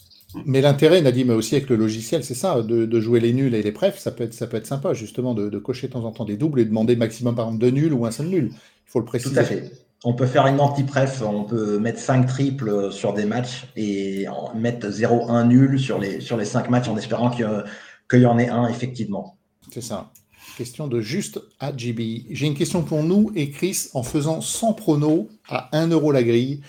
Mais 0.45 0.59
l'intérêt, 0.59 1.01
Nadim, 1.01 1.29
aussi 1.29 1.55
avec 1.55 1.69
le 1.69 1.77
logiciel, 1.77 2.23
c'est 2.25 2.33
ça, 2.33 2.61
de, 2.61 2.99
jouer 2.99 3.21
les 3.21 3.31
nuls 3.31 3.55
et 3.55 3.63
les 3.63 3.71
prefs, 3.71 3.97
ça 3.97 4.11
peut 4.11 4.25
être, 4.25 4.33
ça 4.33 4.45
peut 4.47 4.57
être 4.57 4.67
sympa, 4.67 4.93
justement, 4.93 5.33
de, 5.33 5.57
cocher 5.57 5.87
de 5.87 5.93
temps 5.93 6.03
en 6.03 6.11
temps 6.11 6.25
des 6.25 6.35
doubles 6.35 6.59
et 6.59 6.65
demander 6.65 6.97
maximum, 6.97 7.33
par 7.33 7.45
exemple, 7.45 7.61
deux 7.61 7.71
nuls 7.71 7.93
ou 7.93 8.05
un 8.05 8.11
seul 8.11 8.27
nul. 8.27 8.49
Il 8.51 8.91
faut 8.91 8.99
le 8.99 9.05
préciser. 9.05 9.33
Tout 9.33 9.39
à 9.39 9.43
fait. 9.45 9.71
On 10.03 10.13
peut 10.13 10.25
faire 10.25 10.47
une 10.47 10.59
anti-pref, 10.59 11.21
on 11.21 11.43
peut 11.43 11.77
mettre 11.77 11.99
5 11.99 12.25
triples 12.25 12.91
sur 12.91 13.13
des 13.13 13.25
matchs 13.25 13.67
et 13.75 14.25
mettre 14.55 14.87
0-1 14.87 15.47
nul 15.47 15.79
sur 15.79 15.99
les, 15.99 16.21
sur 16.21 16.37
les 16.37 16.45
5 16.45 16.69
matchs 16.71 16.87
en 16.87 16.97
espérant 16.97 17.29
qu'il 17.29 18.19
y 18.19 18.25
en 18.25 18.39
ait 18.39 18.49
un, 18.49 18.67
effectivement. 18.67 19.37
C'est 19.71 19.81
ça. 19.81 20.11
Question 20.57 20.87
de 20.87 21.01
juste 21.01 21.39
AGB. 21.59 22.25
J'ai 22.31 22.47
une 22.47 22.55
question 22.55 22.81
pour 22.81 23.03
nous 23.03 23.31
et 23.35 23.51
Chris. 23.51 23.89
En 23.93 24.01
faisant 24.01 24.41
100 24.41 24.73
pronos 24.73 25.27
à 25.47 25.69
1 25.77 25.89
euro 25.89 26.11
la 26.11 26.23
grille, 26.23 26.61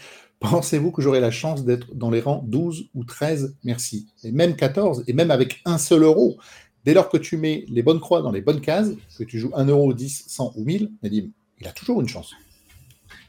Pensez-vous 0.43 0.91
que 0.91 1.01
j'aurai 1.01 1.21
la 1.21 1.31
chance 1.31 1.65
d'être 1.65 1.95
dans 1.95 2.11
les 2.11 2.21
rangs 2.21 2.43
12 2.45 2.89
ou 2.95 3.05
13 3.05 3.57
Merci. 3.63 4.09
Et 4.25 4.33
même 4.33 4.57
14, 4.57 5.05
et 5.07 5.13
même 5.13 5.31
avec 5.31 5.61
un 5.65 5.79
seul 5.79 6.03
euro. 6.03 6.37
Dès 6.85 6.95
lors 6.95 7.09
que 7.09 7.17
tu 7.17 7.37
mets 7.37 7.65
les 7.69 7.85
bonnes 7.85 8.01
croix 8.01 8.23
dans 8.23 8.33
les 8.33 8.41
bonnes 8.41 8.61
cases, 8.61 8.91
que 9.17 9.23
tu 9.23 9.39
joues 9.39 9.53
1 9.55 9.67
euro, 9.67 9.95
10, 9.95 10.25
100 10.27 10.55
ou 10.57 10.65
1000, 10.65 10.91
Nadim, 11.05 11.29
il 11.61 11.69
a 11.69 11.71
toujours 11.71 12.01
une 12.01 12.09
chance. 12.09 12.33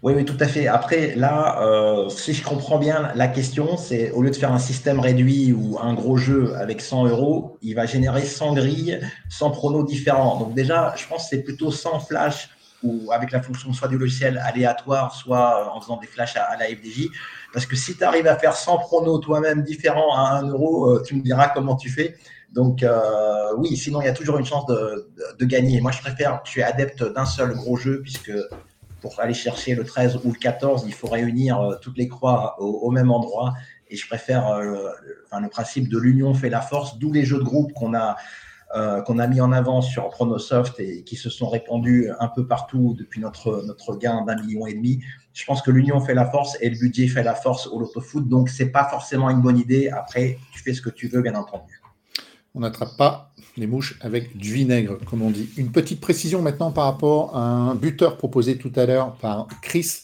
Oui, 0.04 0.12
oui, 0.14 0.26
tout 0.26 0.36
à 0.41 0.47
fait. 0.47 0.68
Après, 0.68 1.16
là, 1.16 1.64
euh, 1.64 2.10
si 2.10 2.34
je 2.34 2.43
comprends 2.43 2.78
bien 2.78 3.14
la 3.16 3.30
question, 3.30 3.78
c'est 3.78 4.12
au 4.12 4.22
lieu 4.22 4.32
de 4.32 4.36
faire 4.36 4.51
un 4.51 4.60
système 4.60 4.99
réduit 4.99 5.54
ou 5.54 5.80
un 5.82 5.93
gros 5.93 6.18
jeu 6.18 6.54
avec 6.58 6.82
100 6.82 7.06
euros, 7.08 7.58
il 7.62 7.74
va 7.74 7.86
générer 7.86 8.26
100 8.26 8.54
grilles, 8.54 8.99
100 9.30 9.51
pronos 9.51 9.86
différents. 9.86 10.38
Donc 10.38 10.54
déjà, 10.56 10.93
je 10.97 11.08
pense 11.08 11.24
que 11.24 11.30
c'est 11.30 11.43
plutôt 11.43 11.72
100 11.72 12.01
flash 12.01 12.49
ou 12.84 13.14
avec 13.14 13.32
la 13.32 13.41
fonction 13.41 13.72
soit 13.72 13.88
du 13.88 13.97
logiciel 13.97 14.38
aléatoire, 14.39 15.16
soit 15.16 15.74
en 15.74 15.80
faisant 15.80 15.95
des 15.95 16.08
flashs 16.08 16.36
à, 16.36 16.58
la 16.60 16.66
FDJ. 16.66 17.08
Parce 17.54 17.66
que 17.66 17.78
si 17.78 17.95
tu 17.95 18.04
arrives 18.04 18.28
à 18.28 18.36
faire 18.36 18.58
100 18.58 18.80
pronos 18.80 19.22
toi-même 19.22 19.64
différents 19.64 20.14
à 20.18 20.39
1 20.39 20.49
euro, 20.49 20.89
euh, 20.89 21.04
tu 21.08 21.16
me 21.16 21.22
diras 21.22 21.47
comment 21.47 21.78
tu 21.78 21.89
fais. 21.89 22.18
Donc 22.51 22.84
euh, 22.84 23.54
oui, 23.58 23.78
sinon 23.78 24.01
il 24.01 24.06
y 24.06 24.10
a 24.10 24.14
toujours 24.14 24.38
une 24.38 24.45
chance 24.45 24.66
de, 24.66 25.45
gagner. 25.45 25.80
Moi 25.80 25.91
je 25.91 26.01
préfère, 26.01 26.41
je 26.43 26.51
suis 26.51 26.62
adepte 26.62 27.04
d'un 27.14 27.26
seul 27.26 27.54
gros 27.54 27.78
jeu 27.78 28.01
puisque 28.01 28.34
pour 29.04 29.20
aller 29.20 29.36
chercher 29.36 29.76
le 29.76 29.84
13 29.84 30.22
ou 30.24 30.32
le 30.32 30.39
14, 30.39 30.86
il 30.88 30.93
faut 30.93 31.08
réunir 31.08 31.60
euh, 31.60 31.76
toutes 31.80 31.97
les 31.99 32.08
croix 32.08 32.56
au, 32.60 32.89
même 32.89 33.12
endroit. 33.12 33.54
Et 33.89 33.95
je 33.95 34.08
préfère 34.08 34.60
le 34.60 35.49
principe 35.49 35.88
de 35.88 35.99
l'union 35.99 36.34
fait 36.34 36.49
la 36.49 36.62
force, 36.62 36.97
d'où 36.97 37.12
les 37.12 37.26
jeux 37.26 37.38
de 37.38 37.43
groupe 37.43 37.74
qu'on 37.74 37.93
a 37.93 38.16
euh, 38.76 39.04
qu'on 39.04 39.20
a 39.20 39.28
mis 39.28 39.39
en 39.39 39.51
avant 39.51 39.84
sur 39.84 40.10
Pronosoft 40.10 40.80
et 40.80 41.04
qui 41.04 41.16
se 41.16 41.30
sont 41.30 41.47
répandus 41.47 42.10
un 42.20 42.28
peu 42.28 42.47
partout 42.47 42.95
depuis 42.97 43.22
notre, 43.22 43.62
notre 43.68 43.95
gain 43.97 44.24
d'un 44.26 44.36
million 44.36 44.66
et 44.66 44.74
demi. 44.74 45.04
Je 45.32 45.45
pense 45.45 45.62
que 45.62 45.70
l'union 45.70 45.99
fait 45.99 46.16
la 46.16 46.26
force 46.26 46.58
et 46.60 46.72
le 46.72 46.80
budget 46.80 47.08
fait 47.08 47.22
la 47.22 47.36
force 47.36 47.68
au 47.68 47.80
loto 47.80 48.01
foot. 48.01 48.28
Donc, 48.28 48.49
c'est 48.49 48.72
pas 48.72 48.86
forcément 48.86 49.30
une 49.30 49.41
bonne 49.41 49.60
idée. 49.60 49.89
Après, 49.89 50.39
tu 50.51 50.64
fais 50.64 50.74
ce 50.74 50.82
que 50.82 50.89
tu 50.89 51.08
veux, 51.08 51.22
bien 51.22 51.36
entendu. 51.36 51.80
On 52.56 52.62
n'attrape 52.62 52.97
pas 52.97 53.32
les 53.58 53.68
mouches 53.68 53.97
avec 54.01 54.36
du 54.38 54.54
vinaigre, 54.54 54.97
comme 55.06 55.22
on 55.22 55.30
dit. 55.30 55.49
Une 55.58 55.72
petite 55.72 56.01
précision 56.01 56.41
maintenant 56.41 56.72
par 56.72 56.86
rapport 56.86 57.36
à 57.36 57.41
un 57.41 57.76
buteur 57.76 58.18
proposé 58.18 58.58
tout 58.58 58.72
à 58.76 58.86
l'heure 58.86 59.16
par 59.16 59.47
Chris. 59.62 60.04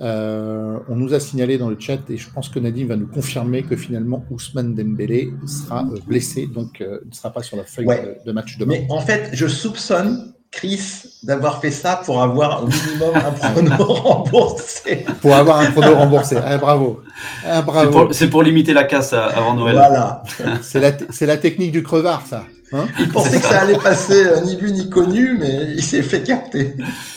Euh, 0.00 0.78
on 0.88 0.94
nous 0.94 1.12
a 1.12 1.20
signalé 1.20 1.58
dans 1.58 1.68
le 1.68 1.76
chat, 1.78 1.98
et 2.08 2.16
je 2.16 2.30
pense 2.30 2.48
que 2.48 2.60
Nadim 2.60 2.86
va 2.86 2.96
nous 2.96 3.08
confirmer 3.08 3.64
que 3.64 3.76
finalement 3.76 4.24
Ousmane 4.30 4.74
Dembélé 4.74 5.32
sera 5.46 5.82
euh, 5.82 5.98
blessé, 6.06 6.46
donc 6.46 6.80
euh, 6.80 7.00
ne 7.04 7.12
sera 7.12 7.32
pas 7.32 7.42
sur 7.42 7.56
la 7.56 7.64
feuille 7.64 7.88
de, 8.24 8.32
match 8.32 8.58
demain. 8.58 8.76
Mais 8.78 8.86
en 8.90 9.00
fait, 9.00 9.30
je 9.32 9.48
soupçonne 9.48 10.34
Chris 10.52 11.02
d'avoir 11.24 11.60
fait 11.60 11.72
ça 11.72 12.00
pour 12.04 12.22
avoir 12.22 12.62
au 12.62 12.68
minimum 12.68 13.12
un 13.14 13.32
prono 13.32 13.84
remboursé. 13.92 15.04
Pour 15.20 15.34
avoir 15.34 15.58
un 15.58 15.72
prono 15.72 15.96
remboursé. 15.96 16.36
Ah, 16.42 16.58
bravo. 16.58 17.02
Ah, 17.44 17.62
bravo. 17.62 18.12
C'est 18.12 18.30
pour, 18.30 18.44
limiter 18.44 18.72
la 18.72 18.84
casse 18.84 19.12
avant 19.12 19.54
Noël. 19.54 19.74
Voilà. 19.74 20.22
C'est 20.62 20.80
la, 20.80 20.92
la, 21.26 21.36
technique 21.36 21.72
du 21.72 21.82
crevard, 21.82 22.24
ça. 22.24 22.44
Hein 22.72 22.86
il 22.98 23.08
pensait 23.08 23.38
que 23.38 23.46
ça 23.46 23.62
allait 23.62 23.78
passer 23.78 24.24
ni 24.44 24.56
vu 24.56 24.70
ni 24.72 24.90
connu, 24.90 25.36
mais 25.38 25.72
il 25.74 25.82
s'est 25.82 26.02
fait 26.02 26.22
capter. 26.22 26.74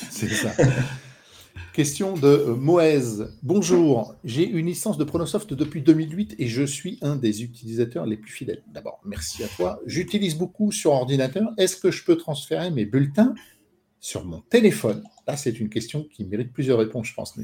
C'est 0.10 0.30
ça. 0.30 0.52
Question 1.74 2.18
de 2.18 2.28
euh, 2.28 2.56
Moez. 2.56 3.24
Bonjour, 3.44 4.16
j'ai 4.26 4.46
une 4.46 4.66
licence 4.66 4.98
de 4.98 5.06
Pronosoft 5.06 5.54
depuis 5.54 5.82
2008 5.82 6.36
et 6.38 6.48
je 6.48 6.64
suis 6.64 7.00
un 7.02 7.16
des 7.16 7.44
utilisateurs 7.44 8.06
les 8.06 8.18
plus 8.18 8.32
fidèles. 8.32 8.62
D'abord, 8.74 9.00
merci 9.06 9.42
à 9.44 9.48
toi. 9.48 9.80
J'utilise 9.86 10.36
beaucoup 10.36 10.74
sur 10.74 10.92
ordinateur. 10.92 11.50
Est-ce 11.58 11.78
que 11.78 11.90
je 11.90 12.04
peux 12.04 12.18
transférer 12.18 12.72
mes 12.72 12.84
bulletins 12.84 13.34
sur 14.02 14.26
mon 14.26 14.42
téléphone? 14.42 15.02
Là, 15.26 15.38
c'est 15.38 15.62
une 15.62 15.70
question 15.70 16.06
qui 16.14 16.26
mérite 16.26 16.52
plusieurs 16.52 16.78
réponses, 16.78 17.08
je 17.08 17.14
pense. 17.14 17.40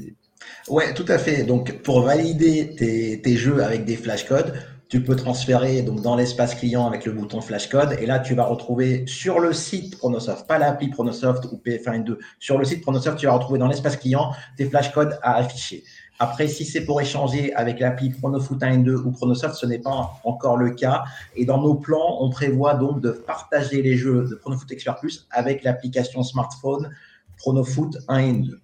Oui, 0.68 0.84
tout 0.94 1.06
à 1.08 1.16
fait. 1.16 1.44
Donc, 1.44 1.80
pour 1.82 2.02
valider 2.02 2.74
tes, 2.76 3.22
tes 3.22 3.36
jeux 3.38 3.62
avec 3.64 3.86
des 3.86 3.96
flashcodes, 3.96 4.52
tu 4.88 5.02
peux 5.02 5.16
transférer 5.16 5.82
donc 5.82 6.00
dans 6.00 6.16
l'espace 6.16 6.54
client 6.54 6.86
avec 6.86 7.04
le 7.04 7.12
bouton 7.12 7.40
flashcode 7.40 7.96
et 8.00 8.06
là 8.06 8.18
tu 8.18 8.34
vas 8.34 8.44
retrouver 8.44 9.06
sur 9.06 9.38
le 9.38 9.52
site 9.52 9.98
Pronosoft, 9.98 10.46
pas 10.46 10.58
l'appli 10.58 10.88
Pronosoft 10.88 11.44
ou 11.52 11.60
PF1 11.64 12.16
sur 12.38 12.58
le 12.58 12.64
site 12.64 12.80
Pronosoft, 12.80 13.18
tu 13.18 13.26
vas 13.26 13.32
retrouver 13.32 13.58
dans 13.58 13.68
l'espace 13.68 13.96
client 13.96 14.32
tes 14.56 14.64
flashcodes 14.64 15.18
à 15.22 15.36
afficher. 15.36 15.84
Après, 16.20 16.48
si 16.48 16.64
c'est 16.64 16.84
pour 16.84 17.00
échanger 17.00 17.54
avec 17.54 17.78
l'appli 17.78 18.10
Pronofoot 18.10 18.60
1 18.60 18.78
2 18.78 18.96
ou 18.96 19.12
Pronosoft, 19.12 19.54
ce 19.54 19.66
n'est 19.66 19.78
pas 19.78 20.18
encore 20.24 20.56
le 20.56 20.70
cas. 20.70 21.04
Et 21.36 21.44
dans 21.44 21.62
nos 21.62 21.76
plans, 21.76 22.18
on 22.20 22.28
prévoit 22.28 22.74
donc 22.74 23.00
de 23.00 23.10
partager 23.12 23.82
les 23.82 23.96
jeux 23.96 24.26
de 24.28 24.34
Pronofoot 24.34 24.70
Expert 24.72 24.96
Plus 24.96 25.28
avec 25.30 25.62
l'application 25.62 26.24
smartphone 26.24 26.90
Pronofoot 27.36 27.98
1 28.08 28.18
et 28.18 28.32
2. 28.32 28.60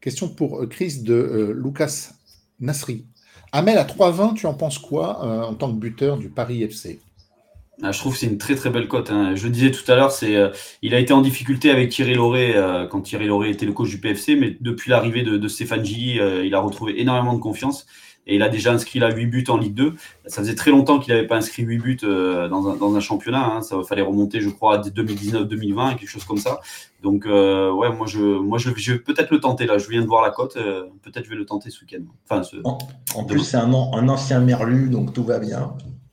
Question 0.00 0.28
pour 0.28 0.60
euh, 0.60 0.66
Chris 0.66 1.02
de 1.02 1.14
euh, 1.14 1.52
Lucas 1.54 2.10
Nasri. 2.60 3.06
Amel, 3.52 3.78
à 3.78 3.84
3,20, 3.84 4.34
tu 4.34 4.46
en 4.46 4.54
penses 4.54 4.78
quoi 4.78 5.24
euh, 5.24 5.42
en 5.42 5.54
tant 5.54 5.70
que 5.70 5.78
buteur 5.78 6.18
du 6.18 6.28
Paris 6.28 6.62
FC 6.62 7.00
ah, 7.80 7.92
je 7.92 8.00
trouve 8.00 8.14
que 8.14 8.18
c'est 8.18 8.26
une 8.26 8.38
très 8.38 8.56
très 8.56 8.70
belle 8.70 8.88
cote. 8.88 9.12
Hein. 9.12 9.36
Je 9.36 9.46
disais 9.46 9.70
tout 9.70 9.88
à 9.88 9.94
l'heure, 9.94 10.10
c'est, 10.10 10.34
euh, 10.34 10.48
il 10.82 10.96
a 10.96 10.98
été 10.98 11.12
en 11.12 11.20
difficulté 11.20 11.70
avec 11.70 11.90
Thierry 11.90 12.14
Lauré 12.14 12.56
euh, 12.56 12.88
quand 12.88 13.02
Thierry 13.02 13.26
Lauré 13.26 13.50
était 13.50 13.66
le 13.66 13.72
coach 13.72 13.88
du 13.88 14.00
PFC, 14.00 14.34
mais 14.34 14.56
depuis 14.60 14.90
l'arrivée 14.90 15.22
de, 15.22 15.46
Stéphane 15.46 15.84
Gilly, 15.84 16.18
il 16.44 16.54
a 16.56 16.60
retrouvé 16.60 17.00
énormément 17.00 17.34
de 17.34 17.38
confiance 17.38 17.86
et 18.28 18.36
il 18.36 18.42
a 18.42 18.50
déjà 18.50 18.72
inscrit 18.72 18.98
là 18.98 19.10
8 19.10 19.26
buts 19.26 19.44
en 19.48 19.56
Ligue 19.56 19.74
2. 19.74 19.94
Ça 20.26 20.42
faisait 20.42 20.54
très 20.54 20.70
longtemps 20.70 20.98
qu'il 20.98 21.14
n'avait 21.14 21.26
pas 21.26 21.36
inscrit 21.36 21.62
8 21.62 21.78
buts 21.78 21.98
euh, 22.04 22.46
dans, 22.48 22.94
un, 22.94 23.00
championnat. 23.00 23.54
Hein. 23.54 23.62
Ça 23.62 23.76
fallait 23.88 24.02
remonter, 24.02 24.42
je 24.42 24.50
crois, 24.50 24.76
à 24.76 24.82
2019-2020, 24.82 25.96
quelque 25.96 26.08
chose 26.08 26.24
comme 26.24 26.36
ça. 26.36 26.60
Donc, 27.02 27.24
euh, 27.26 27.72
ouais, 27.72 27.90
moi, 27.90 28.06
je, 28.06 28.20
moi, 28.20 28.58
je, 28.58 28.68
vais 28.68 28.98
peut-être 28.98 29.30
le 29.30 29.40
tenter 29.40 29.64
là. 29.66 29.78
Je 29.78 29.88
viens 29.88 30.02
de 30.02 30.06
voir 30.06 30.22
la 30.22 30.30
cote. 30.30 30.58
Euh, 30.58 30.84
peut-être 31.02 31.24
je 31.24 31.30
vais 31.30 31.36
le 31.36 31.46
tenter 31.46 31.70
ce 31.70 31.80
week-end. 31.80 32.02
Enfin, 32.28 32.42
en, 33.14 33.24
plus, 33.24 33.40
c'est 33.40 33.56
un, 33.56 33.72
un 33.72 34.08
ancien 34.08 34.40
merlu, 34.40 34.90
donc 34.90 35.14
tout 35.14 35.24
va 35.24 35.38
bien. 35.38 35.72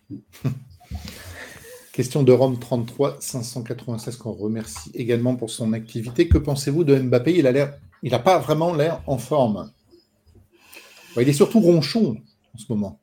Question 1.92 2.24
de 2.24 2.32
Rome 2.32 2.60
33 2.60 3.18
596 3.20 4.16
qu'on 4.18 4.32
remercie 4.32 4.92
également 4.94 5.36
pour 5.36 5.50
son 5.50 5.74
activité. 5.74 6.30
Que 6.30 6.38
pensez-vous 6.38 6.86
de 6.86 6.98
Mbappé? 6.98 7.36
Il 7.38 7.48
a 7.48 7.52
l'air, 7.52 7.74
il 8.04 8.12
n'a 8.12 8.20
pas 8.20 8.38
vraiment 8.38 8.74
l'air 8.74 9.02
en 9.08 9.18
forme 9.18 9.70
il 11.22 11.30
est 11.30 11.34
surtout 11.34 11.60
ronchon 11.60 12.18
en 12.54 12.58
ce 12.58 12.66
moment. 12.70 13.00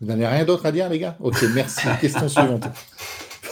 Vous 0.00 0.06
n'avez 0.06 0.26
rien 0.26 0.44
d'autre 0.44 0.66
à 0.66 0.72
dire, 0.72 0.88
les 0.88 0.98
gars? 0.98 1.16
Ok, 1.20 1.44
merci. 1.54 1.86
Question 2.00 2.28
suivante. 2.28 2.68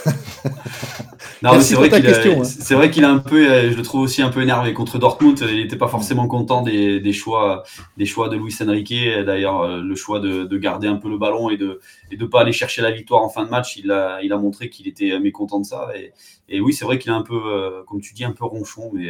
non, 1.43 1.61
c'est 1.61 1.75
vrai 1.75 2.91
qu'il 2.91 3.05
a, 3.05 3.11
un 3.11 3.19
peu, 3.19 3.51
euh, 3.51 3.73
je 3.73 3.77
le 3.77 3.83
trouve 3.83 4.03
aussi 4.03 4.23
un 4.23 4.29
peu 4.29 4.43
énervé 4.43 4.73
contre 4.73 4.99
Dortmund. 4.99 5.37
Il 5.51 5.57
n'était 5.57 5.77
pas 5.77 5.89
forcément 5.89 6.29
content 6.29 6.63
des, 6.63 7.13
choix, 7.13 7.65
des 7.97 8.07
choix 8.07 8.29
de 8.29 8.37
Luis 8.37 8.55
Enrique. 8.61 8.95
D'ailleurs, 9.25 9.63
euh, 9.63 9.83
le 9.83 9.95
choix 9.97 10.21
de, 10.21 10.57
garder 10.57 10.87
un 10.87 10.97
peu 10.97 11.09
le 11.09 11.19
ballon 11.19 11.51
et 11.51 11.57
de 11.57 11.81
et 12.13 12.17
de 12.17 12.27
pas 12.27 12.43
aller 12.43 12.53
chercher 12.53 12.81
la 12.81 12.93
victoire 12.93 13.23
en 13.23 13.29
fin 13.29 13.45
de 13.45 13.51
match, 13.51 13.77
il 13.77 13.91
a, 13.91 14.21
il 14.23 14.33
a 14.33 14.39
montré 14.39 14.71
qu'il 14.71 14.87
était 14.87 15.19
mécontent 15.19 15.59
de 15.59 15.67
ça. 15.67 15.89
Et, 15.97 16.13
et 16.49 16.61
oui, 16.61 16.73
c'est 16.73 16.85
vrai 16.85 16.99
qu'il 17.01 17.11
est 17.11 17.17
un 17.17 17.23
peu, 17.23 17.41
euh, 17.45 17.83
comme 17.89 18.01
tu 18.01 18.15
dis, 18.15 18.25
un 18.25 18.33
peu 18.33 18.45
ronchon, 18.45 18.91
mais 18.95 19.09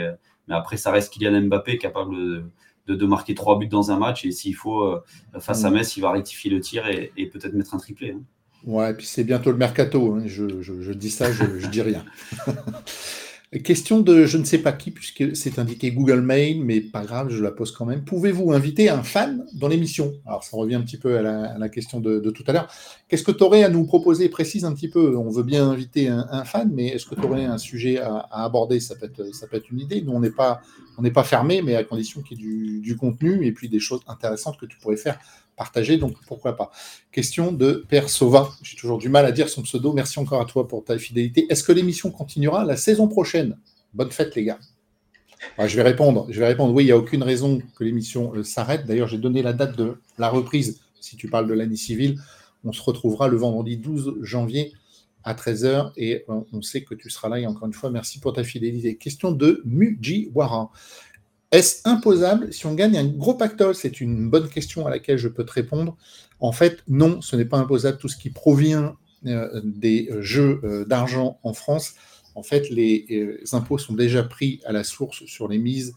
mais 0.48 0.54
après, 0.54 0.76
ça 0.76 0.90
reste 0.90 1.12
Kylian 1.12 1.42
Mbappé 1.42 1.78
capable 1.78 2.14
de, 2.86 2.94
de, 2.94 3.06
marquer 3.06 3.34
trois 3.34 3.58
buts 3.58 3.66
dans 3.66 3.90
un 3.90 3.98
match. 3.98 4.24
Et 4.24 4.30
s'il 4.30 4.54
faut, 4.54 4.82
euh, 4.82 5.02
face 5.40 5.64
à 5.64 5.70
mm. 5.70 5.74
Metz, 5.74 5.96
il 5.96 6.00
va 6.00 6.12
rectifier 6.12 6.50
le 6.50 6.60
tir 6.60 6.86
et, 6.88 7.26
peut-être 7.26 7.54
mettre 7.54 7.74
un 7.74 7.78
triplé. 7.78 8.12
Hein. 8.12 8.22
Ouais, 8.64 8.90
et 8.90 8.94
puis 8.94 9.06
c'est 9.06 9.24
bientôt 9.24 9.50
le 9.50 9.58
mercato. 9.58 10.14
Hein. 10.14 10.22
Je, 10.26 10.62
je, 10.62 10.92
dis 10.92 11.10
ça, 11.10 11.30
je, 11.30 11.58
je 11.58 11.66
dis 11.68 11.82
rien. 11.82 12.04
Question 13.62 14.00
de 14.00 14.26
je 14.26 14.38
ne 14.38 14.44
sais 14.44 14.58
pas 14.58 14.72
qui, 14.72 14.90
puisque 14.90 15.36
c'est 15.36 15.58
indiqué 15.58 15.92
Google 15.92 16.20
Mail, 16.20 16.64
mais 16.64 16.80
pas 16.80 17.04
grave, 17.04 17.28
je 17.30 17.42
la 17.42 17.50
pose 17.50 17.70
quand 17.70 17.84
même. 17.84 18.04
Pouvez-vous 18.04 18.52
inviter 18.52 18.88
un 18.88 19.02
fan 19.02 19.46
dans 19.54 19.68
l'émission? 19.68 20.14
Alors, 20.26 20.42
ça 20.42 20.56
revient 20.56 20.74
un 20.74 20.80
petit 20.80 20.96
peu 20.96 21.16
à 21.16 21.22
la, 21.56 21.68
question 21.68 22.00
de, 22.00 22.18
tout 22.30 22.44
à 22.48 22.52
l'heure. 22.52 22.68
Qu'est-ce 23.08 23.22
que 23.22 23.30
tu 23.30 23.44
aurais 23.44 23.62
à 23.62 23.68
nous 23.68 23.84
proposer? 23.84 24.28
Précise 24.28 24.64
un 24.64 24.74
petit 24.74 24.88
peu. 24.88 25.16
On 25.16 25.30
veut 25.30 25.44
bien 25.44 25.68
inviter 25.68 26.08
un, 26.08 26.44
fan, 26.44 26.70
mais 26.74 26.88
est-ce 26.88 27.06
que 27.06 27.14
tu 27.14 27.22
aurais 27.22 27.44
un 27.44 27.58
sujet 27.58 27.98
à, 27.98 28.26
aborder? 28.30 28.80
Ça 28.80 28.96
peut, 28.96 29.06
être, 29.06 29.34
ça 29.34 29.46
peut 29.46 29.56
être 29.56 29.70
une 29.70 29.80
idée. 29.80 30.02
Nous, 30.02 30.12
on 30.12 30.20
n'est 30.20 30.30
pas, 30.30 30.60
on 30.98 31.08
pas 31.10 31.24
fermé, 31.24 31.62
mais 31.62 31.76
à 31.76 31.84
condition 31.84 32.22
qu'il 32.22 32.40
y 32.40 32.78
ait 32.78 32.80
du, 32.80 32.96
contenu 32.96 33.46
et 33.46 33.52
puis 33.52 33.68
des 33.68 33.80
choses 33.80 34.00
intéressantes 34.08 34.58
que 34.58 34.66
tu 34.66 34.76
pourrais 34.78 34.96
faire 34.96 35.18
partager, 35.56 35.96
donc 35.96 36.16
pourquoi 36.26 36.56
pas. 36.56 36.70
Question 37.10 37.50
de 37.50 37.84
Père 37.88 38.08
Sova, 38.08 38.50
j'ai 38.62 38.76
toujours 38.76 38.98
du 38.98 39.08
mal 39.08 39.24
à 39.24 39.32
dire 39.32 39.48
son 39.48 39.62
pseudo, 39.62 39.92
merci 39.92 40.18
encore 40.18 40.40
à 40.40 40.44
toi 40.44 40.68
pour 40.68 40.84
ta 40.84 40.98
fidélité. 40.98 41.46
Est-ce 41.48 41.64
que 41.64 41.72
l'émission 41.72 42.10
continuera 42.10 42.64
la 42.64 42.76
saison 42.76 43.08
prochaine? 43.08 43.58
Bonne 43.94 44.10
fête 44.10 44.34
les 44.36 44.44
gars. 44.44 44.58
je 45.58 45.76
vais 45.76 45.82
répondre. 45.82 46.26
Je 46.28 46.38
vais 46.38 46.46
répondre. 46.46 46.74
Oui, 46.74 46.84
il 46.84 46.86
n'y 46.86 46.92
a 46.92 46.98
aucune 46.98 47.22
raison 47.22 47.60
que 47.76 47.84
l'émission 47.84 48.34
euh, 48.34 48.44
s'arrête. 48.44 48.86
D'ailleurs, 48.86 49.08
j'ai 49.08 49.18
donné 49.18 49.42
la 49.42 49.54
date 49.54 49.76
de 49.76 49.96
la 50.18 50.28
reprise. 50.28 50.80
Si 51.00 51.16
tu 51.16 51.28
parles 51.28 51.48
de 51.48 51.54
l'année 51.54 51.76
civile, 51.76 52.18
on 52.64 52.72
se 52.72 52.82
retrouvera 52.82 53.28
le 53.28 53.36
vendredi 53.36 53.76
12 53.76 54.16
janvier 54.22 54.72
à 55.24 55.34
13h 55.34 55.92
et 55.96 56.24
on 56.28 56.62
sait 56.62 56.82
que 56.82 56.94
tu 56.94 57.10
seras 57.10 57.28
là. 57.28 57.40
Et 57.40 57.46
encore 57.46 57.66
une 57.66 57.72
fois, 57.72 57.90
merci 57.90 58.20
pour 58.20 58.32
ta 58.32 58.44
fidélité. 58.44 58.96
Question 58.96 59.32
de 59.32 59.62
Mujiwara. 59.64 60.70
Est-ce 61.56 61.80
imposable 61.88 62.52
si 62.52 62.66
on 62.66 62.74
gagne 62.74 62.98
un 62.98 63.06
gros 63.06 63.32
pactole? 63.32 63.74
C'est 63.74 64.02
une 64.02 64.28
bonne 64.28 64.48
question 64.48 64.86
à 64.86 64.90
laquelle 64.90 65.16
je 65.16 65.28
peux 65.28 65.44
te 65.44 65.52
répondre. 65.52 65.96
En 66.38 66.52
fait, 66.52 66.82
non, 66.86 67.22
ce 67.22 67.34
n'est 67.34 67.46
pas 67.46 67.56
imposable. 67.56 67.96
Tout 67.96 68.08
ce 68.08 68.18
qui 68.18 68.28
provient 68.28 68.94
euh, 69.24 69.62
des 69.64 70.10
jeux 70.20 70.84
d'argent 70.86 71.38
en 71.42 71.54
France 71.54 71.94
en 72.36 72.42
fait, 72.42 72.68
les, 72.68 73.06
euh, 73.10 73.56
impôts 73.56 73.78
sont 73.78 73.94
déjà 73.94 74.22
pris 74.22 74.60
à 74.66 74.72
la 74.72 74.84
source 74.84 75.24
sur 75.24 75.48
les 75.48 75.56
mises 75.56 75.94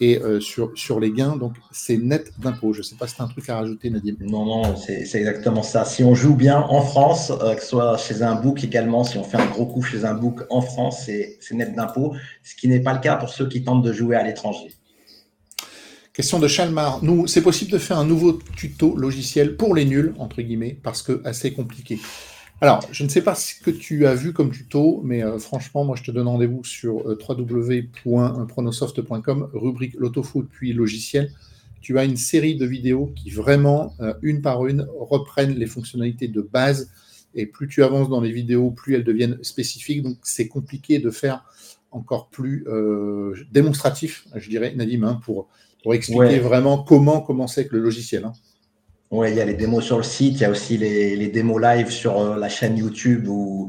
et 0.00 0.18
euh, 0.18 0.40
sur, 0.40 0.72
sur 0.74 0.98
les 0.98 1.12
gains, 1.12 1.36
donc 1.36 1.52
c'est 1.72 1.98
net 1.98 2.32
d'impôts. 2.38 2.72
Je 2.72 2.78
ne 2.78 2.84
sais 2.84 2.96
pas 2.96 3.06
si 3.06 3.16
tu 3.16 3.20
as 3.20 3.26
un 3.26 3.28
truc 3.28 3.48
à 3.50 3.56
rajouter, 3.56 3.90
Nadim. 3.90 4.16
Non, 4.20 4.46
non, 4.46 4.76
c'est 4.76 5.02
exactement 5.14 5.62
ça. 5.62 5.84
Si 5.84 6.02
on 6.02 6.14
joue 6.14 6.34
bien 6.34 6.58
en 6.58 6.80
France, 6.80 7.30
euh, 7.30 7.54
que 7.54 7.60
ce 7.60 7.68
soit 7.68 7.98
chez 7.98 8.22
un 8.22 8.34
book 8.34 8.64
également, 8.64 9.04
si 9.04 9.18
on 9.18 9.24
fait 9.24 9.36
un 9.36 9.46
gros 9.46 9.66
coup 9.66 9.82
chez 9.82 10.06
un 10.06 10.14
book 10.14 10.40
en 10.48 10.62
France, 10.62 11.04
c'est 11.04 11.38
net 11.52 11.74
d'impôts, 11.74 12.14
ce 12.42 12.54
qui 12.56 12.66
n'est 12.66 12.80
pas 12.80 12.94
le 12.94 13.00
cas 13.00 13.16
pour 13.16 13.28
ceux 13.28 13.46
qui 13.46 13.62
tentent 13.62 13.84
de 13.84 13.92
jouer 13.92 14.16
à 14.16 14.22
l'étranger. 14.22 14.72
Question 16.14 16.38
de 16.38 16.46
Chalmar. 16.46 17.02
Nous, 17.02 17.26
c'est 17.26 17.42
possible 17.42 17.72
de 17.72 17.78
faire 17.78 17.98
un 17.98 18.06
nouveau 18.06 18.38
tuto 18.56 18.96
logiciel 18.96 19.56
pour 19.56 19.74
les 19.74 19.84
nuls, 19.84 20.14
entre 20.18 20.42
guillemets, 20.42 20.78
parce 20.80 21.02
que 21.02 21.20
assez 21.24 21.52
compliqué. 21.52 21.98
Alors, 22.60 22.86
je 22.92 23.02
ne 23.02 23.08
sais 23.08 23.20
pas 23.20 23.34
ce 23.34 23.56
que 23.56 23.72
tu 23.72 24.06
as 24.06 24.14
vu 24.14 24.32
comme 24.32 24.52
tuto, 24.52 25.02
mais 25.04 25.24
euh, 25.24 25.40
franchement, 25.40 25.84
moi, 25.84 25.96
je 25.96 26.04
te 26.04 26.12
donne 26.12 26.28
rendez-vous 26.28 26.62
sur 26.62 27.00
euh, 27.10 27.18
www.pronosoft.com, 27.28 29.48
rubrique 29.54 29.94
l'autofoot 29.98 30.46
puis 30.48 30.72
logiciel. 30.72 31.32
Tu 31.80 31.98
as 31.98 32.04
une 32.04 32.16
série 32.16 32.54
de 32.54 32.64
vidéos 32.64 33.10
qui 33.16 33.30
vraiment, 33.30 33.92
euh, 33.98 34.14
une 34.22 34.40
par 34.40 34.68
une, 34.68 34.86
reprennent 34.96 35.56
les 35.56 35.66
fonctionnalités 35.66 36.28
de 36.28 36.42
base. 36.42 36.92
Et 37.34 37.46
plus 37.46 37.66
tu 37.66 37.82
avances 37.82 38.08
dans 38.08 38.20
les 38.20 38.30
vidéos, 38.30 38.70
plus 38.70 38.94
elles 38.94 39.02
deviennent 39.02 39.42
spécifiques. 39.42 40.04
Donc, 40.04 40.18
c'est 40.22 40.46
compliqué 40.46 41.00
de 41.00 41.10
faire 41.10 41.44
encore 41.90 42.28
plus 42.28 42.64
démonstratif, 43.52 44.26
je 44.34 44.48
dirais, 44.48 44.72
Nadim, 44.76 45.02
hein, 45.04 45.20
pour, 45.24 45.48
pour 45.84 45.94
expliquer 45.94 46.38
vraiment 46.38 46.78
comment 46.78 47.20
commencer 47.20 47.60
avec 47.60 47.72
le 47.72 47.78
logiciel. 47.78 48.24
Hein. 48.24 48.32
Oui, 49.10 49.28
il 49.30 49.36
y 49.36 49.40
a 49.40 49.44
les 49.44 49.54
démos 49.54 49.84
sur 49.84 49.98
le 49.98 50.02
site, 50.02 50.36
il 50.36 50.40
y 50.40 50.44
a 50.46 50.50
aussi 50.50 50.78
les, 50.78 51.28
démos 51.28 51.60
live 51.60 51.90
sur 51.90 52.18
euh, 52.18 52.38
la 52.38 52.48
chaîne 52.48 52.76
YouTube 52.78 53.28
où, 53.28 53.68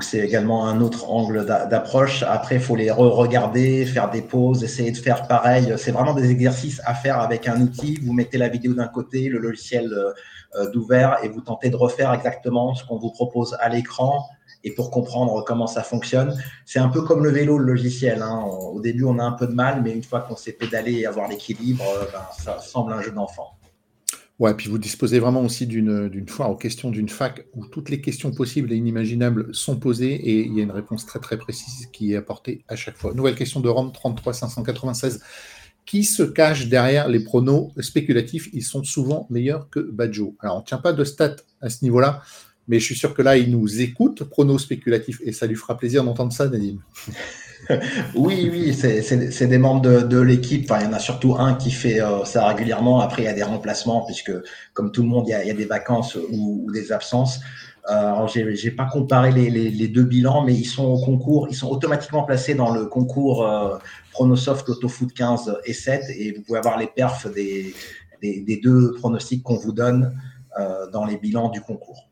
c'est 0.00 0.18
également 0.18 0.66
un 0.66 0.80
autre 0.80 1.08
angle 1.08 1.46
d'approche. 1.46 2.24
Après, 2.24 2.56
il 2.56 2.60
faut 2.60 2.74
les 2.74 2.90
re-regarder, 2.90 3.86
faire 3.86 4.10
des 4.10 4.22
pauses, 4.22 4.64
essayer 4.64 4.90
de 4.90 4.96
faire 4.96 5.28
pareil. 5.28 5.72
C'est 5.76 5.92
vraiment 5.92 6.14
des 6.14 6.32
exercices 6.32 6.82
à 6.84 6.94
faire 6.94 7.20
avec 7.20 7.46
un 7.46 7.60
outil. 7.60 8.00
Vous 8.02 8.12
mettez 8.12 8.36
la 8.36 8.48
vidéo 8.48 8.74
d'un 8.74 8.88
côté, 8.88 9.28
le 9.28 9.38
logiciel 9.38 9.92
euh, 9.92 10.10
euh, 10.56 10.68
d'ouvert 10.72 11.18
et 11.22 11.28
vous 11.28 11.40
tentez 11.40 11.70
de 11.70 11.76
refaire 11.76 12.12
exactement 12.12 12.74
ce 12.74 12.84
qu'on 12.84 12.98
vous 12.98 13.12
propose 13.12 13.56
à 13.60 13.68
l'écran 13.68 14.26
et 14.64 14.72
pour 14.72 14.90
comprendre 14.90 15.44
comment 15.46 15.66
ça 15.66 15.82
fonctionne. 15.82 16.36
C'est 16.64 16.78
un 16.78 16.88
peu 16.88 17.02
comme 17.02 17.22
le 17.22 17.30
vélo, 17.30 17.58
le 17.58 17.66
logiciel. 17.66 18.22
Hein. 18.22 18.42
Au 18.44 18.80
début, 18.80 19.04
on 19.04 19.18
a 19.18 19.22
un 19.22 19.32
peu 19.32 19.46
de 19.46 19.52
mal, 19.52 19.82
mais 19.82 19.92
une 19.92 20.02
fois 20.02 20.20
qu'on 20.20 20.36
sait 20.36 20.52
pédaler 20.52 20.94
et 20.94 21.06
avoir 21.06 21.28
l'équilibre, 21.28 21.84
ben, 22.12 22.22
ça 22.42 22.58
semble 22.60 22.92
un 22.92 23.02
jeu 23.02 23.12
d'enfant. 23.12 23.58
Ouais, 24.40 24.52
puis 24.54 24.68
vous 24.68 24.78
disposez 24.78 25.20
vraiment 25.20 25.42
aussi 25.42 25.64
d'une 25.64 26.28
foire 26.28 26.50
aux 26.50 26.56
questions 26.56 26.90
d'une 26.90 27.08
fac 27.08 27.46
où 27.54 27.66
toutes 27.66 27.88
les 27.88 28.00
questions 28.00 28.32
possibles 28.32 28.72
et 28.72 28.76
inimaginables 28.76 29.54
sont 29.54 29.76
posées 29.76 30.14
et 30.14 30.44
il 30.44 30.54
y 30.54 30.60
a 30.60 30.64
une 30.64 30.72
réponse 30.72 31.06
très 31.06 31.20
très 31.20 31.38
précise 31.38 31.86
qui 31.92 32.14
est 32.14 32.16
apportée 32.16 32.64
à 32.66 32.74
chaque 32.74 32.96
fois. 32.96 33.14
Nouvelle 33.14 33.36
question 33.36 33.60
de 33.60 33.68
Rome 33.68 33.92
33 33.92 34.32
596. 34.32 35.22
Qui 35.86 36.02
se 36.02 36.22
cache 36.22 36.68
derrière 36.68 37.08
les 37.08 37.22
pronos 37.22 37.70
spéculatifs? 37.78 38.48
Ils 38.52 38.64
sont 38.64 38.82
souvent 38.82 39.26
meilleurs 39.30 39.68
que 39.68 39.78
Badjo. 39.78 40.34
Alors, 40.40 40.56
on 40.56 40.60
ne 40.60 40.64
tient 40.64 40.78
pas 40.78 40.94
de 40.94 41.04
stats 41.04 41.36
à 41.60 41.68
ce 41.68 41.84
niveau-là, 41.84 42.22
mais 42.68 42.78
je 42.78 42.84
suis 42.84 42.94
sûr 42.94 43.14
que 43.14 43.22
là, 43.22 43.36
il 43.36 43.50
nous 43.50 43.80
écoute, 43.80 44.24
pronos 44.24 44.62
spéculatifs, 44.62 45.20
et 45.24 45.32
ça 45.32 45.46
lui 45.46 45.56
fera 45.56 45.76
plaisir 45.76 46.04
d'entendre 46.04 46.32
ça, 46.32 46.48
Nadim. 46.48 46.78
oui, 48.14 48.48
oui, 48.50 48.74
c'est 48.74 49.46
des 49.46 49.58
membres 49.58 50.02
de, 50.02 50.18
l'équipe. 50.20 50.70
Enfin, 50.70 50.80
il 50.82 50.86
y 50.86 50.88
en 50.88 50.92
a 50.92 50.98
surtout 50.98 51.34
un 51.34 51.54
qui 51.54 51.70
fait 51.70 52.00
euh, 52.00 52.24
ça 52.24 52.46
régulièrement. 52.46 53.00
Après, 53.00 53.22
il 53.22 53.24
y 53.26 53.28
a 53.28 53.32
des 53.32 53.42
remplacements, 53.42 54.04
puisque 54.04 54.32
comme 54.72 54.92
tout 54.92 55.02
le 55.02 55.08
monde, 55.08 55.26
il 55.28 55.30
y 55.30 55.50
a, 55.50 55.54
des 55.54 55.64
vacances 55.64 56.16
ou, 56.30 56.70
des 56.72 56.92
absences. 56.92 57.40
Euh, 57.90 58.26
j'ai 58.26 58.70
pas 58.70 58.86
comparé 58.86 59.30
les, 59.30 59.88
deux 59.88 60.04
bilans, 60.04 60.42
mais 60.42 60.54
ils 60.54 60.64
sont 60.64 60.86
au 60.86 60.98
concours, 60.98 61.48
ils 61.50 61.56
sont 61.56 61.68
automatiquement 61.68 62.24
placés 62.24 62.54
dans 62.54 62.72
le 62.72 62.86
concours 62.86 63.46
euh, 63.46 63.76
Pronosoft 64.10 64.66
Autofoot 64.70 65.12
15 65.12 65.58
et 65.66 65.74
7, 65.74 66.04
et 66.16 66.32
vous 66.32 66.42
pouvez 66.42 66.58
avoir 66.58 66.78
les 66.78 66.86
perfs 66.86 67.30
des, 67.30 67.74
des 68.22 68.60
deux 68.62 68.94
pronostics 68.94 69.42
qu'on 69.42 69.58
vous 69.58 69.72
donne 69.72 70.14
euh, 70.56 70.88
dans 70.92 71.04
les 71.04 71.16
bilans 71.16 71.48
du 71.48 71.60
concours. 71.60 72.08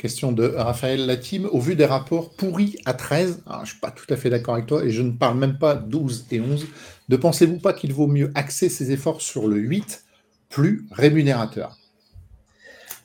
Question 0.00 0.32
de 0.32 0.54
Raphaël 0.56 1.04
Latim. 1.04 1.44
Au 1.52 1.60
vu 1.60 1.76
des 1.76 1.84
rapports 1.84 2.30
pourris 2.30 2.78
à 2.86 2.94
13, 2.94 3.42
je 3.46 3.60
ne 3.60 3.66
suis 3.66 3.80
pas 3.80 3.90
tout 3.90 4.06
à 4.08 4.16
fait 4.16 4.30
d'accord 4.30 4.54
avec 4.54 4.64
toi, 4.64 4.82
et 4.82 4.88
je 4.90 5.02
ne 5.02 5.10
parle 5.10 5.36
même 5.36 5.58
pas 5.58 5.74
12 5.74 6.24
et 6.30 6.40
11, 6.40 6.68
ne 7.10 7.16
pensez-vous 7.16 7.58
pas 7.58 7.74
qu'il 7.74 7.92
vaut 7.92 8.06
mieux 8.06 8.32
axer 8.34 8.70
ses 8.70 8.92
efforts 8.92 9.20
sur 9.20 9.46
le 9.46 9.58
8, 9.58 10.04
plus 10.48 10.86
rémunérateur? 10.90 11.76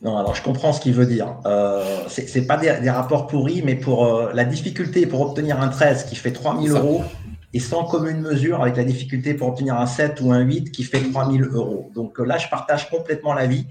Non, 0.03 0.15
alors 0.15 0.35
je 0.35 0.41
comprends 0.41 0.71
ce 0.71 0.79
qu'il 0.79 0.93
veut 0.93 1.05
dire. 1.05 1.35
Euh, 1.45 2.07
ce 2.07 2.39
n'est 2.39 2.45
pas 2.45 2.55
des, 2.55 2.89
rapports 2.89 3.27
pourris, 3.27 3.61
mais 3.61 3.75
pour 3.75 4.05
euh, 4.05 4.31
la 4.33 4.45
difficulté 4.45 5.05
pour 5.05 5.19
obtenir 5.19 5.59
un 5.59 5.67
13 5.67 6.05
qui 6.05 6.15
fait 6.15 6.31
3000 6.31 6.71
euros 6.71 7.03
et 7.53 7.59
sans 7.59 7.83
commune 7.83 8.21
mesure 8.21 8.61
avec 8.61 8.77
la 8.77 8.85
difficulté 8.85 9.33
pour 9.33 9.49
obtenir 9.49 9.77
un 9.77 9.85
7 9.85 10.21
ou 10.21 10.31
un 10.31 10.39
8 10.39 10.71
qui 10.71 10.85
fait 10.85 11.01
3000 11.01 11.43
euros. 11.43 11.91
Donc 11.93 12.19
là, 12.19 12.37
je 12.37 12.47
partage 12.47 12.89
complètement 12.89 13.33
l'avis 13.33 13.67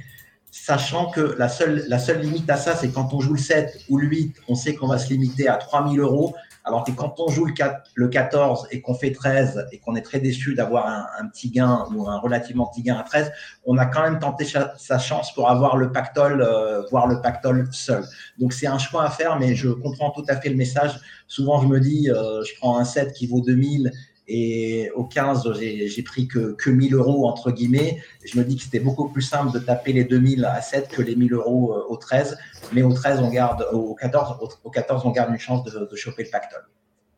sachant 0.55 1.11
que 1.11 1.35
la 1.37 1.49
seule, 1.49 1.85
la 1.89 1.99
seule 1.99 2.21
limite 2.21 2.49
à 2.49 2.57
ça, 2.57 2.77
c'est 2.77 2.91
quand 2.91 3.13
on 3.13 3.21
joue 3.21 3.33
le 3.33 3.41
7 3.41 3.87
ou 3.89 3.99
le 3.99 4.07
8, 4.07 4.37
on 4.47 4.55
sait 4.55 4.77
qu'on 4.77 4.87
va 4.87 4.99
se 4.99 5.09
limiter 5.09 5.49
à 5.49 5.57
3000 5.57 5.99
euros. 5.99 6.33
Alors 6.63 6.85
que 6.85 6.93
quand 6.93 7.17
on 7.19 7.29
joue 7.29 7.45
le, 7.45 7.53
4, 7.53 7.91
le 7.95 8.07
14 8.07 8.69
et 8.71 8.81
qu'on 8.81 8.95
fait 8.95 9.11
13 9.11 9.67
et 9.73 9.79
qu'on 9.79 9.97
est 9.97 10.03
très 10.03 10.21
déçu 10.21 10.55
d'avoir 10.55 10.87
un, 11.19 11.27
petit 11.27 11.51
gain 11.51 11.85
ou 11.93 12.09
un 12.09 12.19
relativement 12.19 12.67
petit 12.69 12.83
gain 12.83 12.97
à 12.97 13.03
13, 13.03 13.33
on 13.67 13.77
a 13.79 13.85
quand 13.85 14.03
même 14.03 14.21
tenté 14.21 14.45
sa, 14.45 14.99
chance 14.99 15.35
pour 15.35 15.51
avoir 15.51 15.77
le 15.77 15.91
pactole, 15.91 16.41
euh, 16.41 16.83
voire 16.89 17.09
le 17.09 17.21
pactole 17.21 17.69
seul. 17.73 18.05
Donc 18.39 18.53
c'est 18.53 18.69
un 18.69 18.79
choix 18.79 19.05
à 19.05 19.11
faire, 19.11 19.39
mais 19.41 19.57
je 19.57 19.71
comprends 19.71 20.11
tout 20.11 20.25
à 20.29 20.37
fait 20.37 20.51
le 20.51 20.57
message. 20.57 21.01
Souvent, 21.27 21.61
je 21.61 21.67
me 21.67 21.81
dis, 21.81 22.09
euh, 22.11 22.45
je 22.45 22.53
prends 22.61 22.79
un 22.79 22.85
7 22.85 23.13
qui 23.13 23.27
vaut 23.27 23.41
2000 23.41 23.91
et 24.27 24.91
au 24.95 25.05
15, 25.05 25.53
j'ai 25.59 26.03
pris 26.03 26.27
que, 26.27 26.53
que 26.53 26.70
1000 26.70 26.95
euros, 26.95 27.29
entre 27.29 27.51
guillemets. 27.51 28.03
je 28.25 28.39
me 28.39 28.45
dis 28.45 28.57
que 28.57 28.62
c'était 28.62 28.81
beaucoup 28.81 29.09
plus 29.09 29.22
simple 29.22 29.53
de 29.53 29.59
taper 29.59 29.93
les 29.93 30.05
2000 30.05 30.45
à 30.47 30.62
7 30.62 30.89
que 30.89 31.03
les 31.03 31.14
1000 31.14 31.35
euros 31.35 31.75
euh, 31.75 31.85
au 31.89 31.97
13. 31.97 32.39
Mais 32.72 32.83
au 32.83 32.93
13, 32.93 33.20
on 33.20 33.29
garde, 33.29 33.66
au 33.72 33.95
14, 33.95 34.59
au 34.64 34.70
14 34.70 35.03
on 35.05 35.11
garde 35.11 35.31
une 35.31 35.39
chance 35.39 35.62
de, 35.64 35.95
choper 35.95 36.25
le 36.25 36.31
pactole. 36.31 36.64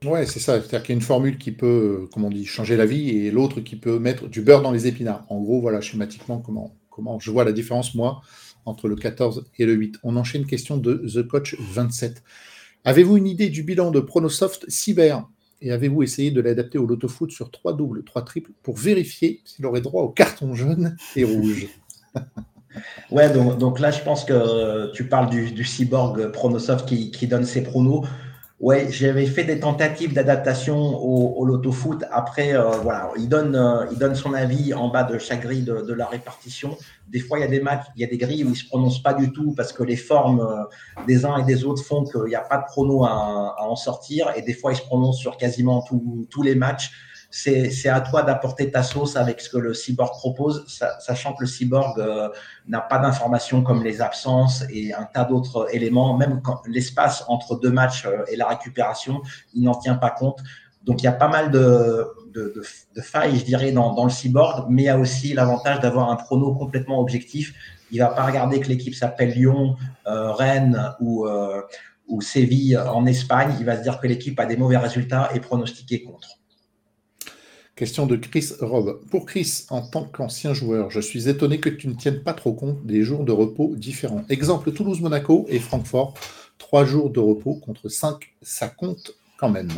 Ouais, 0.05 0.27
c'est 0.27 0.41
ça. 0.41 0.55
C'est-à-dire 0.55 0.83
qu'il 0.83 0.91
y 0.91 0.93
a 0.93 1.01
une 1.01 1.05
formule 1.05 1.39
qui 1.39 1.53
peut, 1.53 2.03
euh, 2.03 2.07
comme 2.13 2.25
on 2.25 2.31
dit, 2.31 2.45
changer 2.45 2.77
la 2.77 2.87
vie 2.87 3.11
et 3.11 3.31
l'autre 3.31 3.61
qui 3.61 3.77
peut 3.77 3.99
mettre 4.01 4.27
du 4.27 4.43
beurre 4.43 4.63
dans 4.63 4.73
les 4.73 4.89
épinards. 4.89 5.25
En 5.29 5.41
gros, 5.41 5.61
voilà, 5.61 5.81
schématiquement, 5.81 6.39
comment, 6.39 6.75
comment 6.91 7.21
je 7.21 7.31
vois 7.31 7.45
la 7.45 7.53
différence, 7.53 7.95
moi, 7.95 8.21
entre 8.65 8.89
le 8.89 8.97
14 8.97 9.45
et 9.59 9.65
le 9.65 9.75
8. 9.75 9.99
On 10.03 10.17
enchaîne 10.17 10.43
une 10.43 10.49
question 10.49 10.77
de 10.77 11.07
The 11.07 11.27
Coach 11.27 11.57
27. 11.61 12.25
Avez-vous 12.85 13.17
une 13.17 13.29
idée 13.29 13.49
du 13.49 13.63
bilan 13.63 13.93
de 13.93 14.01
Pronosoft 14.01 14.69
Cyber? 14.69 15.25
Et 15.67 15.73
avez-vous 15.73 16.03
essayé 16.05 16.31
de 16.31 16.41
l'adapter 16.41 16.79
au 16.79 16.87
loto-foot 16.87 17.33
sur 17.33 17.51
trois 17.51 17.77
doubles, 17.77 18.05
trois 18.05 18.25
triples 18.25 18.53
pour 18.63 18.77
vérifier 18.77 19.41
s'il 19.45 19.67
aurait 19.67 19.81
droit 19.81 20.03
au 20.03 20.09
carton 20.09 20.55
jaune 20.55 20.97
et 21.17 21.25
rouge? 21.25 21.69
Ouais, 23.11 23.33
donc, 23.33 23.81
là, 23.81 23.91
je 23.91 24.03
pense 24.03 24.27
que 24.27 24.93
tu 24.93 25.09
parles 25.09 25.31
du, 25.31 25.65
cyborg 25.65 26.31
Pronosoft 26.31 26.87
qui, 26.87 27.11
qui, 27.11 27.27
donne 27.27 27.45
ses 27.45 27.63
pronos. 27.63 28.05
Ouais, 28.59 28.91
j'avais 28.91 29.27
fait 29.27 29.45
des 29.45 29.61
tentatives 29.61 30.15
d'adaptation 30.15 30.79
au, 30.79 31.35
au 31.37 31.45
loto-foot. 31.45 32.05
Après, 32.11 32.55
euh, 32.55 32.71
voilà, 32.83 33.11
il 33.19 33.29
donne, 33.29 33.55
euh, 33.55 33.85
il 33.93 33.99
donne 33.99 34.15
son 34.15 34.33
avis 34.33 34.73
en 34.73 34.89
bas 34.89 35.05
de 35.05 35.19
chaque 35.19 35.43
grille 35.43 35.63
de, 35.63 35.93
la 35.93 36.07
répartition. 36.07 36.79
Des 37.07 37.21
fois, 37.21 37.39
il 37.39 37.43
y 37.43 37.45
a 37.45 37.49
des 37.49 37.61
matchs, 37.61 37.85
il 37.97 38.01
y 38.01 38.05
a 38.05 38.07
des 38.07 38.17
grilles 38.17 38.45
où 38.45 38.51
il 38.51 38.57
se 38.57 38.67
prononce 38.67 39.03
pas 39.03 39.13
du 39.13 39.31
tout 39.31 39.53
parce 39.55 39.75
que 39.75 39.83
les 39.83 39.97
formes 39.97 40.41
euh, 40.41 41.05
des 41.07 41.27
uns 41.27 41.37
et 41.37 41.45
des 41.45 41.65
autres 41.65 41.85
font 41.85 42.05
qu'il 42.05 42.25
n'y 42.25 42.35
a 42.35 42.41
pas 42.41 42.57
de 42.57 42.65
prono 42.65 43.05
à, 43.05 43.55
à, 43.59 43.65
en 43.65 43.77
sortir. 43.77 44.33
Et 44.37 44.41
des 44.41 44.55
fois, 44.55 44.73
il 44.73 44.77
se 44.77 44.83
prononce 44.83 45.19
sur 45.19 45.37
quasiment 45.37 45.85
tous 46.31 46.43
les 46.43 46.55
matchs 46.55 46.93
c'est 47.37 47.89
à 47.91 48.01
toi 48.01 48.23
d'apporter 48.23 48.71
ta 48.71 48.83
sauce 48.83 49.15
avec 49.15 49.43
ce 49.43 49.51
que 49.51 49.59
le 49.59 49.75
cyborg 49.75 50.11
propose, 50.13 50.65
sachant 51.01 51.35
que 51.35 51.43
le 51.43 51.47
cyborg 51.47 52.01
euh, 52.01 52.31
n'a 52.67 52.81
pas 52.81 52.99
d'informations 52.99 53.63
comme 53.63 53.85
les 53.85 54.01
absences 54.01 54.65
et 54.71 54.95
un 54.95 55.05
tas 55.05 55.25
d'autres 55.25 55.69
éléments, 55.71 56.17
même 56.17 56.41
quand 56.43 56.63
l'espace 56.67 57.25
entre 57.29 57.61
deux 57.61 57.71
matchs 57.71 58.07
euh, 58.07 58.25
et 58.29 58.37
la 58.37 58.47
récupération, 58.47 59.21
il 59.53 59.65
n'en 59.65 59.75
tient 59.75 59.97
pas 59.97 60.09
compte. 60.09 60.39
Donc 60.85 61.03
il 61.03 61.05
y 61.05 61.09
a 61.09 61.13
pas 61.13 61.29
mal 61.29 61.51
de, 61.51 62.07
failles, 63.03 63.37
je 63.37 63.45
dirais, 63.45 63.71
dans, 63.71 64.05
le 64.05 64.11
cyborg, 64.11 64.67
mais 64.71 64.83
il 64.83 64.87
y 64.87 64.89
a 64.89 64.99
aussi 64.99 65.35
l'avantage 65.35 65.81
d'avoir 65.81 66.11
un 66.11 66.17
prono 66.17 66.55
complètement 66.55 67.01
objectif. 67.01 67.53
Il 67.91 67.99
va 67.99 68.09
pas 68.09 68.25
regarder 68.25 68.61
que 68.61 68.69
l'équipe 68.69 68.95
s'appelle 68.95 69.33
Lyon, 69.33 69.77
euh, 70.07 70.33
Rennes 70.33 70.95
ou, 71.01 71.27
ou 72.09 72.21
Séville 72.23 72.79
en 72.79 73.05
Espagne. 73.05 73.55
Il 73.59 73.67
va 73.67 73.77
se 73.77 73.83
dire 73.83 74.01
que 74.01 74.07
l'équipe 74.07 74.41
a 74.41 74.47
des 74.47 74.57
mauvais 74.57 74.79
résultats 74.79 75.29
et 75.35 75.41
pronostiquer 75.41 76.03
contre. 76.03 76.36
Question 77.77 78.07
de 78.07 78.17
Chris 78.17 78.53
Rob. 78.63 79.01
Pour 79.11 79.27
Chris, 79.27 79.67
en 79.69 79.83
tant 79.83 80.05
qu'ancien 80.05 80.55
joueur, 80.55 80.91
je 80.91 80.99
suis 80.99 81.29
étonné 81.29 81.61
que 81.61 81.69
tu 81.69 81.89
ne 81.89 81.93
tiennes 81.93 82.23
pas 82.23 82.33
trop 82.33 82.55
compte 82.55 82.87
des 82.87 83.03
jours 83.03 83.23
de 83.23 83.33
repos 83.33 83.75
différents. 83.77 84.25
Exemple 84.31 84.73
Toulouse-Monaco 84.73 85.45
et 85.51 85.59
Francfort. 85.59 86.15
Trois 86.57 86.87
jours 86.87 87.11
de 87.11 87.21
repos 87.21 87.53
contre 87.57 87.91
cinq, 87.91 88.33
ça 88.41 88.69
compte 88.69 89.13
quand 89.37 89.51
même. 89.51 89.69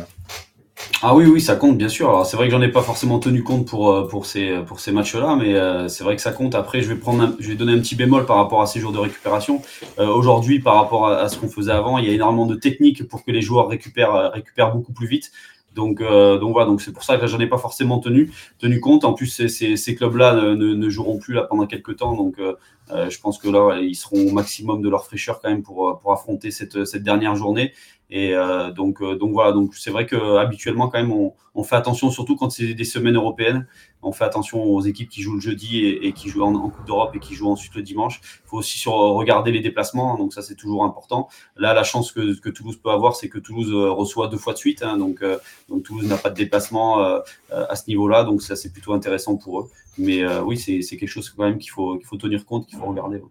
Ah 1.01 1.13
oui, 1.13 1.25
oui, 1.25 1.41
ça 1.41 1.57
compte, 1.57 1.77
bien 1.77 1.89
sûr. 1.89 2.07
Alors, 2.07 2.25
c'est 2.25 2.37
vrai 2.37 2.47
que 2.47 2.51
j'en 2.51 2.61
ai 2.61 2.71
pas 2.71 2.81
forcément 2.81 3.19
tenu 3.19 3.43
compte 3.43 3.67
pour, 3.67 3.91
euh, 3.91 4.23
ces, 4.23 4.91
matchs-là, 4.93 5.35
mais 5.35 5.55
euh, 5.55 5.89
c'est 5.89 6.05
vrai 6.05 6.15
que 6.15 6.21
ça 6.21 6.31
compte. 6.31 6.55
Après, 6.55 6.81
je 6.81 6.93
vais, 6.93 7.55
donner 7.55 7.73
un 7.73 7.79
petit 7.79 7.95
bémol 7.95 8.25
par 8.25 8.37
rapport 8.37 8.61
à 8.61 8.65
ces 8.65 8.79
jours 8.79 8.93
de 8.93 8.97
récupération. 8.97 9.61
Euh, 9.99 10.07
aujourd'hui, 10.07 10.61
par 10.61 10.75
rapport 10.75 11.09
à, 11.09 11.27
ce 11.27 11.37
qu'on 11.37 11.49
faisait 11.49 11.73
avant, 11.73 11.97
il 11.97 12.07
y 12.07 12.09
a 12.09 12.13
énormément 12.13 12.45
de 12.45 12.55
techniques 12.55 13.05
pour 13.09 13.25
que 13.25 13.31
les 13.31 13.41
joueurs 13.41 13.67
récupèrent 13.67 14.71
beaucoup 14.73 14.93
plus 14.93 15.07
vite. 15.07 15.33
Donc, 15.73 16.01
euh, 16.01 16.37
donc 16.39 16.53
voilà, 16.53 16.67
donc 16.67 16.81
c'est 16.81 16.91
pour 16.91 17.03
ça 17.03 17.17
que 17.17 17.27
j'en 17.27 17.39
ai 17.39 17.47
pas 17.47 17.57
forcément 17.57 17.99
tenu, 17.99 18.31
tenu 18.57 18.79
compte. 18.79 19.05
En 19.05 19.13
plus, 19.13 19.27
ces, 19.27 19.77
ces, 19.77 19.95
clubs-là 19.95 20.33
ne, 20.33 20.55
ne, 20.55 20.89
joueront 20.89 21.19
plus 21.19 21.33
là 21.33 21.43
pendant 21.43 21.67
quelques 21.67 21.97
temps, 21.97 22.15
donc 22.15 22.39
euh, 22.39 22.55
euh, 22.91 23.09
je 23.09 23.19
pense 23.19 23.37
que 23.37 23.49
là, 23.49 23.79
ils 23.79 23.95
seront 23.95 24.27
au 24.27 24.31
maximum 24.31 24.81
de 24.81 24.89
leur 24.89 25.05
fraîcheur 25.05 25.39
quand 25.41 25.49
même 25.49 25.61
pour, 25.61 25.99
pour 26.01 26.11
affronter 26.11 26.51
cette, 26.51 26.85
cette 26.85 27.03
dernière 27.03 27.35
journée. 27.35 27.73
Et 28.11 28.33
euh, 28.33 28.71
donc, 28.71 29.01
euh, 29.01 29.15
donc 29.15 29.33
voilà, 29.33 29.51
donc 29.51 29.75
c'est 29.75 29.91
vrai 29.91 30.05
que 30.05 30.37
habituellement 30.37 30.89
quand 30.89 30.97
même 30.99 31.11
on, 31.11 31.33
on, 31.53 31.63
fait 31.63 31.75
attention, 31.75 32.09
surtout 32.09 32.35
quand 32.35 32.49
c'est 32.49 32.73
des 32.73 32.83
semaines 32.83 33.15
européennes, 33.15 33.67
on 34.01 34.11
fait 34.11 34.23
attention 34.23 34.63
aux 34.63 34.81
équipes 34.81 35.09
qui 35.09 35.21
jouent 35.21 35.35
le 35.35 35.41
jeudi 35.41 35.85
et, 35.85 36.07
et 36.07 36.13
qui 36.13 36.29
jouent 36.29 36.41
en, 36.41 36.69
Coupe 36.69 36.85
d'Europe 36.87 37.11
et 37.15 37.19
qui 37.19 37.35
jouent 37.35 37.49
ensuite 37.49 37.75
le 37.75 37.83
dimanche. 37.83 38.19
Il 38.23 38.49
faut 38.49 38.57
aussi 38.57 38.79
sur, 38.79 38.93
regarder 38.93 39.51
les 39.51 39.59
déplacements, 39.59 40.13
hein, 40.13 40.17
donc 40.17 40.33
ça 40.33 40.41
c'est 40.41 40.55
toujours 40.55 40.83
important. 40.83 41.29
Là, 41.55 41.73
la 41.73 41.83
chance 41.83 42.11
que, 42.11 42.39
que 42.39 42.49
Toulouse 42.49 42.77
peut 42.77 42.89
avoir, 42.89 43.15
c'est 43.15 43.29
que 43.29 43.37
Toulouse 43.37 43.71
euh, 43.71 43.91
reçoit 43.91 44.27
deux 44.27 44.37
fois 44.37 44.53
de 44.53 44.57
suite, 44.57 44.81
hein, 44.81 44.97
donc, 44.97 45.23
donc 45.67 45.83
Toulouse 45.83 46.07
n'a 46.07 46.17
pas 46.17 46.31
de 46.31 46.35
déplacement 46.35 47.19
euh, 47.51 47.65
à 47.69 47.75
ce 47.75 47.83
niveau-là, 47.87 48.23
donc 48.23 48.41
ça 48.41 48.55
c'est 48.55 48.71
plutôt 48.71 48.93
intéressant 48.93 49.37
pour 49.37 49.59
eux. 49.61 49.69
Mais 49.97 50.23
euh, 50.23 50.41
oui, 50.41 50.57
c'est 50.57 50.81
quelque 50.81 51.07
chose 51.07 51.29
quand 51.29 51.43
même 51.43 51.57
qu'il 51.57 51.71
faut, 51.71 51.97
qu'il 51.97 52.07
faut 52.07 52.17
tenir 52.17 52.45
compte, 52.45 52.67
qu'il 52.67 52.77
faut 52.77 52.85
regarder. 52.85 53.21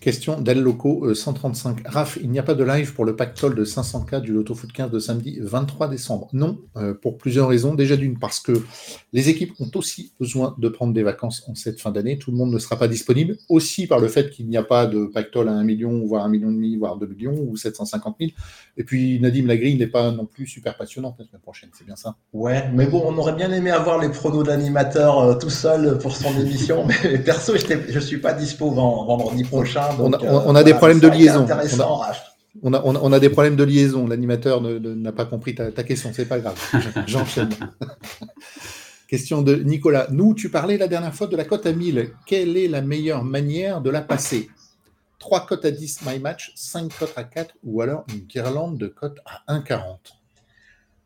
Question 0.00 0.40
d'El 0.40 0.60
Loco 0.60 1.14
135. 1.14 1.78
Euh, 1.78 1.82
Raph, 1.86 2.18
il 2.22 2.30
n'y 2.30 2.38
a 2.38 2.42
pas 2.42 2.54
de 2.54 2.64
live 2.64 2.94
pour 2.94 3.04
le 3.04 3.16
pactole 3.16 3.54
de 3.54 3.64
500K 3.64 4.20
du 4.20 4.32
Loto 4.32 4.54
Foot 4.54 4.72
15 4.72 4.90
de 4.90 4.98
samedi 4.98 5.38
23 5.40 5.88
décembre. 5.88 6.28
Non, 6.32 6.58
euh, 6.76 6.94
pour 6.94 7.16
plusieurs 7.16 7.48
raisons. 7.48 7.74
Déjà 7.74 7.96
d'une, 7.96 8.18
parce 8.18 8.40
que 8.40 8.52
les 9.12 9.28
équipes 9.28 9.52
ont 9.60 9.70
aussi 9.74 10.12
besoin 10.20 10.54
de 10.58 10.68
prendre 10.68 10.92
des 10.92 11.02
vacances 11.02 11.44
en 11.48 11.54
cette 11.54 11.80
fin 11.80 11.90
d'année. 11.90 12.18
Tout 12.18 12.30
le 12.30 12.36
monde 12.36 12.52
ne 12.52 12.58
sera 12.58 12.76
pas 12.76 12.88
disponible. 12.88 13.36
Aussi 13.48 13.86
par 13.86 13.98
le 13.98 14.08
fait 14.08 14.30
qu'il 14.30 14.48
n'y 14.48 14.56
a 14.56 14.62
pas 14.62 14.86
de 14.86 15.06
pactole 15.06 15.48
à 15.48 15.52
1 15.52 15.64
million, 15.64 16.04
voire 16.04 16.24
1 16.24 16.28
million 16.28 16.50
et 16.50 16.54
demi, 16.54 16.76
voire 16.76 16.96
2 16.96 17.06
millions, 17.06 17.36
ou 17.48 17.56
750 17.56 18.16
000. 18.20 18.30
Et 18.76 18.84
puis 18.84 19.20
Nadim 19.20 19.46
Lagrille 19.46 19.76
n'est 19.76 19.86
pas 19.86 20.10
non 20.10 20.26
plus 20.26 20.46
super 20.46 20.76
passionnant 20.76 21.14
la 21.18 21.24
semaine 21.24 21.40
prochaine, 21.40 21.70
c'est 21.72 21.86
bien 21.86 21.96
ça 21.96 22.16
Ouais, 22.32 22.68
mais 22.72 22.86
bon, 22.86 23.02
on 23.06 23.16
aurait 23.18 23.34
bien 23.34 23.52
aimé 23.52 23.70
avoir 23.70 23.98
les 23.98 24.08
pronos 24.08 24.44
d'animateur 24.44 25.18
euh, 25.18 25.34
tout 25.34 25.50
seul 25.50 25.98
pour 25.98 26.16
son 26.16 26.38
émission, 26.38 26.86
mais 27.02 27.18
perso, 27.18 27.54
je 27.56 27.94
ne 27.94 28.00
suis 28.00 28.18
pas 28.18 28.32
dispo 28.32 28.70
vendredi 28.70 29.44
prochain 29.44 29.83
on, 29.98 30.54
a, 30.54 30.62
des 30.62 30.74
problèmes 30.74 31.00
de 31.00 31.08
liaison. 31.08 31.46
On 32.62 32.72
a, 32.72 32.82
on, 32.84 33.12
a, 33.12 33.20
des 33.20 33.30
problèmes 33.30 33.56
de 33.56 33.64
liaison. 33.64 34.06
L'animateur 34.06 34.60
n'a 34.60 35.12
pas 35.12 35.24
compris 35.24 35.54
ta, 35.54 35.70
question, 35.82 36.10
c'est 36.12 36.26
pas 36.26 36.38
grave. 36.38 36.58
J'enchaîne. 37.06 37.50
Question 39.08 39.42
de 39.42 39.54
Nicolas. 39.56 40.08
Nous, 40.10 40.34
tu 40.34 40.48
parlais 40.48 40.78
la 40.78 40.88
dernière 40.88 41.14
fois 41.14 41.26
de 41.26 41.36
la 41.36 41.44
cote 41.44 41.66
à 41.66 41.72
1000. 41.72 42.12
Quelle 42.26 42.56
est 42.56 42.68
la 42.68 42.80
meilleure 42.80 43.22
manière 43.22 43.80
de 43.80 43.90
la 43.90 44.00
passer? 44.00 44.48
3 45.18 45.46
cotes 45.46 45.64
à 45.64 45.70
10 45.70 46.00
my 46.06 46.18
match, 46.18 46.52
5 46.56 46.90
cotes 46.98 47.12
à 47.16 47.24
4 47.24 47.54
ou 47.64 47.82
alors 47.82 48.04
une 48.12 48.20
guirlande 48.20 48.78
de 48.78 48.88
cotes 48.88 49.20
à 49.24 49.54
1,40 49.54 49.98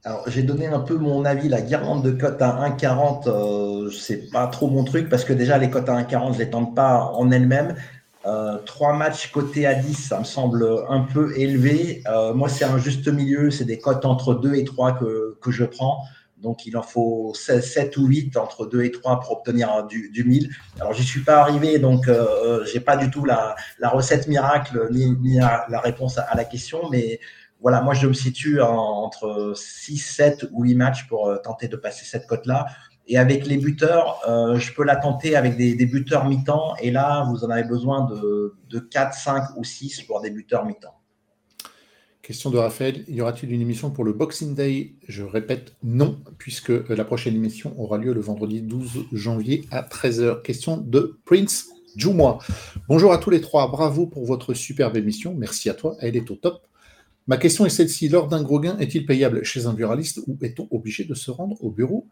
alors, 0.04 0.22
j'ai 0.28 0.42
donné 0.42 0.66
un 0.66 0.78
peu 0.78 0.96
mon 0.96 1.24
avis. 1.24 1.48
La 1.48 1.60
guirlande 1.60 2.02
de 2.02 2.12
cotes 2.12 2.40
à 2.40 2.70
1,40, 2.70 3.28
euh, 3.28 3.90
c'est 3.90 4.30
pas 4.30 4.46
trop 4.46 4.70
mon 4.70 4.84
truc 4.84 5.08
parce 5.08 5.24
que 5.24 5.32
déjà, 5.32 5.58
les 5.58 5.68
cotes 5.68 5.88
à 5.88 6.00
1,40, 6.00 6.34
je 6.34 6.38
les 6.38 6.48
tente 6.48 6.74
pas 6.74 7.12
en 7.14 7.30
elles-mêmes. 7.30 7.74
Euh, 8.26 8.58
trois 8.66 8.94
matchs 8.94 9.30
cotés 9.30 9.66
à 9.66 9.74
10, 9.74 9.94
ça 9.94 10.18
me 10.18 10.24
semble 10.24 10.66
un 10.88 11.00
peu 11.00 11.38
élevé. 11.38 12.02
Euh, 12.08 12.34
moi, 12.34 12.48
c'est 12.48 12.64
un 12.64 12.78
juste 12.78 13.08
milieu, 13.08 13.50
c'est 13.50 13.64
des 13.64 13.78
cotes 13.78 14.04
entre 14.04 14.34
2 14.34 14.54
et 14.54 14.64
3 14.64 14.98
que, 14.98 15.38
que 15.40 15.50
je 15.50 15.64
prends. 15.64 16.02
Donc, 16.42 16.66
il 16.66 16.76
en 16.76 16.82
faut 16.82 17.32
7 17.34 17.96
ou 17.96 18.06
8 18.06 18.36
entre 18.36 18.66
2 18.66 18.84
et 18.84 18.92
3 18.92 19.20
pour 19.20 19.32
obtenir 19.32 19.86
du, 19.86 20.10
du 20.10 20.24
1000. 20.24 20.50
Alors, 20.80 20.92
j'y 20.92 21.04
suis 21.04 21.22
pas 21.22 21.40
arrivé, 21.40 21.78
donc 21.78 22.06
euh, 22.06 22.64
j'ai 22.64 22.80
pas 22.80 22.96
du 22.96 23.10
tout 23.10 23.24
la, 23.24 23.56
la 23.78 23.88
recette 23.88 24.28
miracle 24.28 24.88
ni, 24.92 25.10
ni 25.20 25.36
la, 25.36 25.66
la, 25.68 25.80
réponse 25.80 26.18
à, 26.18 26.28
la 26.36 26.44
question. 26.44 26.88
Mais 26.90 27.18
voilà, 27.60 27.80
moi, 27.80 27.94
je 27.94 28.06
me 28.06 28.12
situe 28.12 28.60
entre 28.60 29.52
6, 29.56 29.98
7 29.98 30.46
ou 30.52 30.62
8 30.62 30.74
matchs 30.76 31.08
pour 31.08 31.28
euh, 31.28 31.38
tenter 31.38 31.66
de 31.66 31.76
passer 31.76 32.04
cette 32.04 32.26
cote-là. 32.26 32.66
Et 33.08 33.16
avec 33.16 33.46
les 33.46 33.56
buteurs, 33.56 34.20
euh, 34.28 34.56
je 34.56 34.72
peux 34.74 34.84
la 34.84 34.96
tenter 34.96 35.34
avec 35.34 35.56
des, 35.56 35.86
buteurs 35.86 36.28
mi-temps. 36.28 36.74
Et 36.82 36.90
là, 36.90 37.26
vous 37.30 37.42
en 37.44 37.50
avez 37.50 37.66
besoin 37.66 38.06
de, 38.06 38.54
de 38.68 38.78
4, 38.78 39.14
5 39.14 39.56
ou 39.56 39.64
6 39.64 40.02
pour 40.02 40.20
des 40.20 40.30
buteurs 40.30 40.66
mi-temps. 40.66 40.94
Question 42.20 42.50
de 42.50 42.58
Raphaël, 42.58 43.04
y 43.08 43.22
aura-t-il 43.22 43.50
une 43.50 43.62
émission 43.62 43.90
pour 43.90 44.04
le 44.04 44.12
Boxing 44.12 44.54
Day? 44.54 44.92
Je 45.08 45.22
répète 45.22 45.74
non, 45.82 46.18
puisque 46.36 46.68
la 46.68 47.04
prochaine 47.06 47.34
émission 47.34 47.72
aura 47.80 47.96
lieu 47.96 48.12
le 48.12 48.20
vendredi 48.20 48.60
12 48.60 49.06
janvier 49.14 49.64
à 49.70 49.80
13h. 49.80 50.42
Question 50.42 50.76
de 50.76 51.18
Prince 51.24 51.70
Joumois. 51.96 52.38
Bonjour 52.86 53.14
à 53.14 53.18
tous 53.18 53.30
les 53.30 53.40
trois, 53.40 53.70
bravo 53.70 54.06
pour 54.06 54.26
votre 54.26 54.52
superbe 54.52 54.98
émission, 54.98 55.34
merci 55.34 55.70
à 55.70 55.74
toi, 55.74 55.96
elle 56.00 56.16
est 56.16 56.30
au 56.30 56.34
top. 56.34 56.66
Ma 57.26 57.38
question 57.38 57.64
est 57.64 57.70
celle-ci, 57.70 58.10
lors 58.10 58.28
d'un 58.28 58.42
gros 58.42 58.60
gain, 58.60 58.76
est-il 58.78 59.06
payable 59.06 59.42
chez 59.42 59.64
un 59.64 59.72
buraliste 59.72 60.20
ou 60.26 60.36
est-on 60.42 60.68
obligé 60.70 61.04
de 61.04 61.14
se 61.14 61.30
rendre 61.30 61.56
au 61.64 61.70
bureau? 61.70 62.06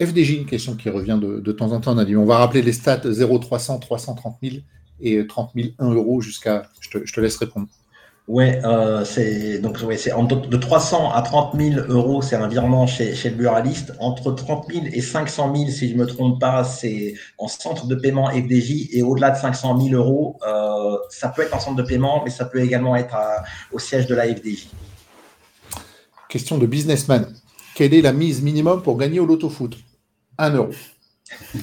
FDJ, 0.00 0.30
une 0.38 0.46
question 0.46 0.74
qui 0.74 0.90
revient 0.90 1.18
de, 1.20 1.40
de 1.40 1.52
temps 1.52 1.72
en 1.72 1.80
temps. 1.80 1.94
On 1.94 1.98
a 1.98 2.04
dit, 2.04 2.16
on 2.16 2.26
va 2.26 2.38
rappeler 2.38 2.62
les 2.62 2.72
stats 2.72 3.00
0, 3.04 3.38
300, 3.38 3.78
330 3.78 4.36
000 4.42 4.56
et 5.00 5.26
30 5.26 5.50
000, 5.54 5.68
1 5.78 5.94
euro 5.94 6.20
jusqu'à. 6.20 6.64
Je 6.80 6.90
te, 6.90 7.06
je 7.06 7.12
te, 7.12 7.20
laisse 7.20 7.36
répondre. 7.36 7.66
Ouais, 8.28 8.60
euh, 8.64 9.04
c'est 9.04 9.60
donc 9.60 9.78
ouais, 9.86 9.96
c'est 9.96 10.10
de 10.10 10.56
300 10.56 11.12
à 11.12 11.22
30 11.22 11.56
000 11.56 11.86
euros, 11.88 12.22
c'est 12.22 12.34
un 12.34 12.48
virement 12.48 12.86
chez, 12.88 13.14
chez 13.14 13.30
le 13.30 13.36
buraliste. 13.36 13.92
Entre 14.00 14.32
30 14.32 14.66
000 14.72 14.86
et 14.92 15.00
500 15.00 15.54
000, 15.54 15.70
si 15.70 15.90
je 15.90 15.96
me 15.96 16.06
trompe 16.06 16.40
pas, 16.40 16.64
c'est 16.64 17.14
en 17.38 17.46
centre 17.46 17.86
de 17.86 17.94
paiement 17.94 18.28
FDJ. 18.30 18.88
Et 18.92 19.02
au-delà 19.02 19.30
de 19.30 19.36
500 19.36 19.80
000 19.80 19.94
euros, 19.94 20.38
euh, 20.46 20.96
ça 21.08 21.28
peut 21.28 21.42
être 21.42 21.54
en 21.54 21.60
centre 21.60 21.76
de 21.76 21.84
paiement, 21.84 22.22
mais 22.24 22.30
ça 22.30 22.44
peut 22.44 22.60
également 22.60 22.96
être 22.96 23.14
à, 23.14 23.44
au 23.72 23.78
siège 23.78 24.08
de 24.08 24.14
la 24.16 24.24
FDJ. 24.26 24.68
Question 26.28 26.58
de 26.58 26.66
businessman. 26.66 27.32
Quelle 27.76 27.92
est 27.92 28.00
la 28.00 28.14
mise 28.14 28.40
minimum 28.40 28.80
pour 28.80 28.96
gagner 28.96 29.20
au 29.20 29.26
loto 29.26 29.50
foot? 29.50 29.76
1 30.38 30.54
euro. 30.54 30.70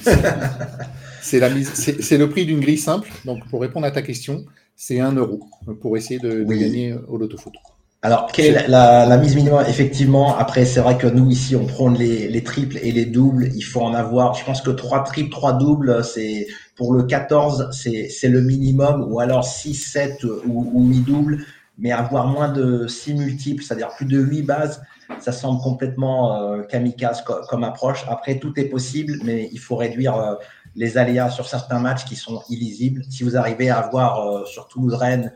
c'est 1.20 1.40
la 1.40 1.50
mise, 1.50 1.72
c'est 1.74 2.18
le 2.18 2.30
prix 2.30 2.46
d'une 2.46 2.60
grille 2.60 2.78
simple. 2.78 3.10
Donc, 3.24 3.44
pour 3.50 3.60
répondre 3.60 3.84
à 3.84 3.90
ta 3.90 4.00
question, 4.00 4.44
c'est 4.76 5.00
1 5.00 5.14
euro 5.14 5.40
pour 5.80 5.96
essayer 5.96 6.20
de, 6.20 6.44
gagner 6.44 6.94
au 7.08 7.16
loto 7.16 7.36
foot. 7.36 7.54
Alors, 8.02 8.30
quelle 8.30 8.54
est 8.54 8.68
la, 8.68 9.06
la, 9.06 9.18
mise 9.18 9.34
minimum? 9.34 9.64
Effectivement, 9.66 10.38
après, 10.38 10.64
c'est 10.66 10.78
vrai 10.78 10.96
que 10.96 11.08
nous, 11.08 11.28
ici, 11.30 11.56
on 11.56 11.66
prend 11.66 11.90
les, 11.90 12.28
les, 12.28 12.44
triples 12.44 12.78
et 12.80 12.92
les 12.92 13.06
doubles. 13.06 13.48
Il 13.52 13.62
faut 13.62 13.80
en 13.80 13.92
avoir, 13.92 14.34
je 14.34 14.44
pense 14.44 14.62
que 14.62 14.70
3 14.70 15.02
triples, 15.02 15.30
3 15.30 15.54
doubles, 15.54 16.04
c'est 16.04 16.46
pour 16.76 16.94
le 16.94 17.02
14, 17.02 17.70
c'est 17.72 18.28
le 18.28 18.40
minimum, 18.40 19.04
ou 19.10 19.18
alors 19.18 19.44
6, 19.44 19.74
7 19.74 20.22
ou, 20.46 20.70
ou 20.72 20.88
8 20.90 21.00
doubles, 21.00 21.44
mais 21.76 21.90
avoir 21.90 22.28
moins 22.28 22.52
de 22.52 22.86
6 22.86 23.14
multiples, 23.14 23.64
c'est-à-dire 23.64 23.88
plus 23.96 24.06
de 24.06 24.20
8 24.20 24.42
bases, 24.42 24.80
ça 25.20 25.32
semble 25.32 25.60
complètement 25.60 26.52
euh, 26.52 26.62
kamikaze 26.62 27.22
comme, 27.22 27.64
approche. 27.64 28.04
Après, 28.08 28.38
tout 28.38 28.52
est 28.56 28.66
possible, 28.66 29.18
mais 29.24 29.48
il 29.52 29.58
faut 29.58 29.76
réduire 29.76 30.16
euh, 30.16 30.34
les 30.74 30.98
aléas 30.98 31.30
sur 31.30 31.46
certains 31.46 31.78
matchs 31.78 32.04
qui 32.04 32.16
sont 32.16 32.42
illisibles. 32.48 33.02
Si 33.10 33.22
vous 33.22 33.36
arrivez 33.36 33.70
à 33.70 33.88
voir 33.90 34.20
euh, 34.20 34.44
sur 34.44 34.68
Toulouse-Rennes, 34.68 35.32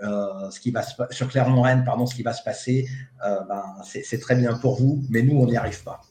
ce 0.00 0.60
qui 0.60 0.70
va 0.70 0.82
se, 0.82 0.92
sur 1.10 1.28
Clermont-Rennes, 1.28 1.82
pardon, 1.86 2.04
ce 2.04 2.14
qui 2.14 2.22
va 2.22 2.34
se 2.34 2.42
passer, 2.42 2.86
ben, 3.22 3.62
c'est 3.82 4.18
très 4.18 4.34
bien 4.34 4.52
pour 4.52 4.76
vous, 4.76 5.02
mais 5.08 5.22
nous, 5.22 5.40
on 5.40 5.46
n'y 5.46 5.56
arrive 5.56 5.82
pas. 5.82 6.02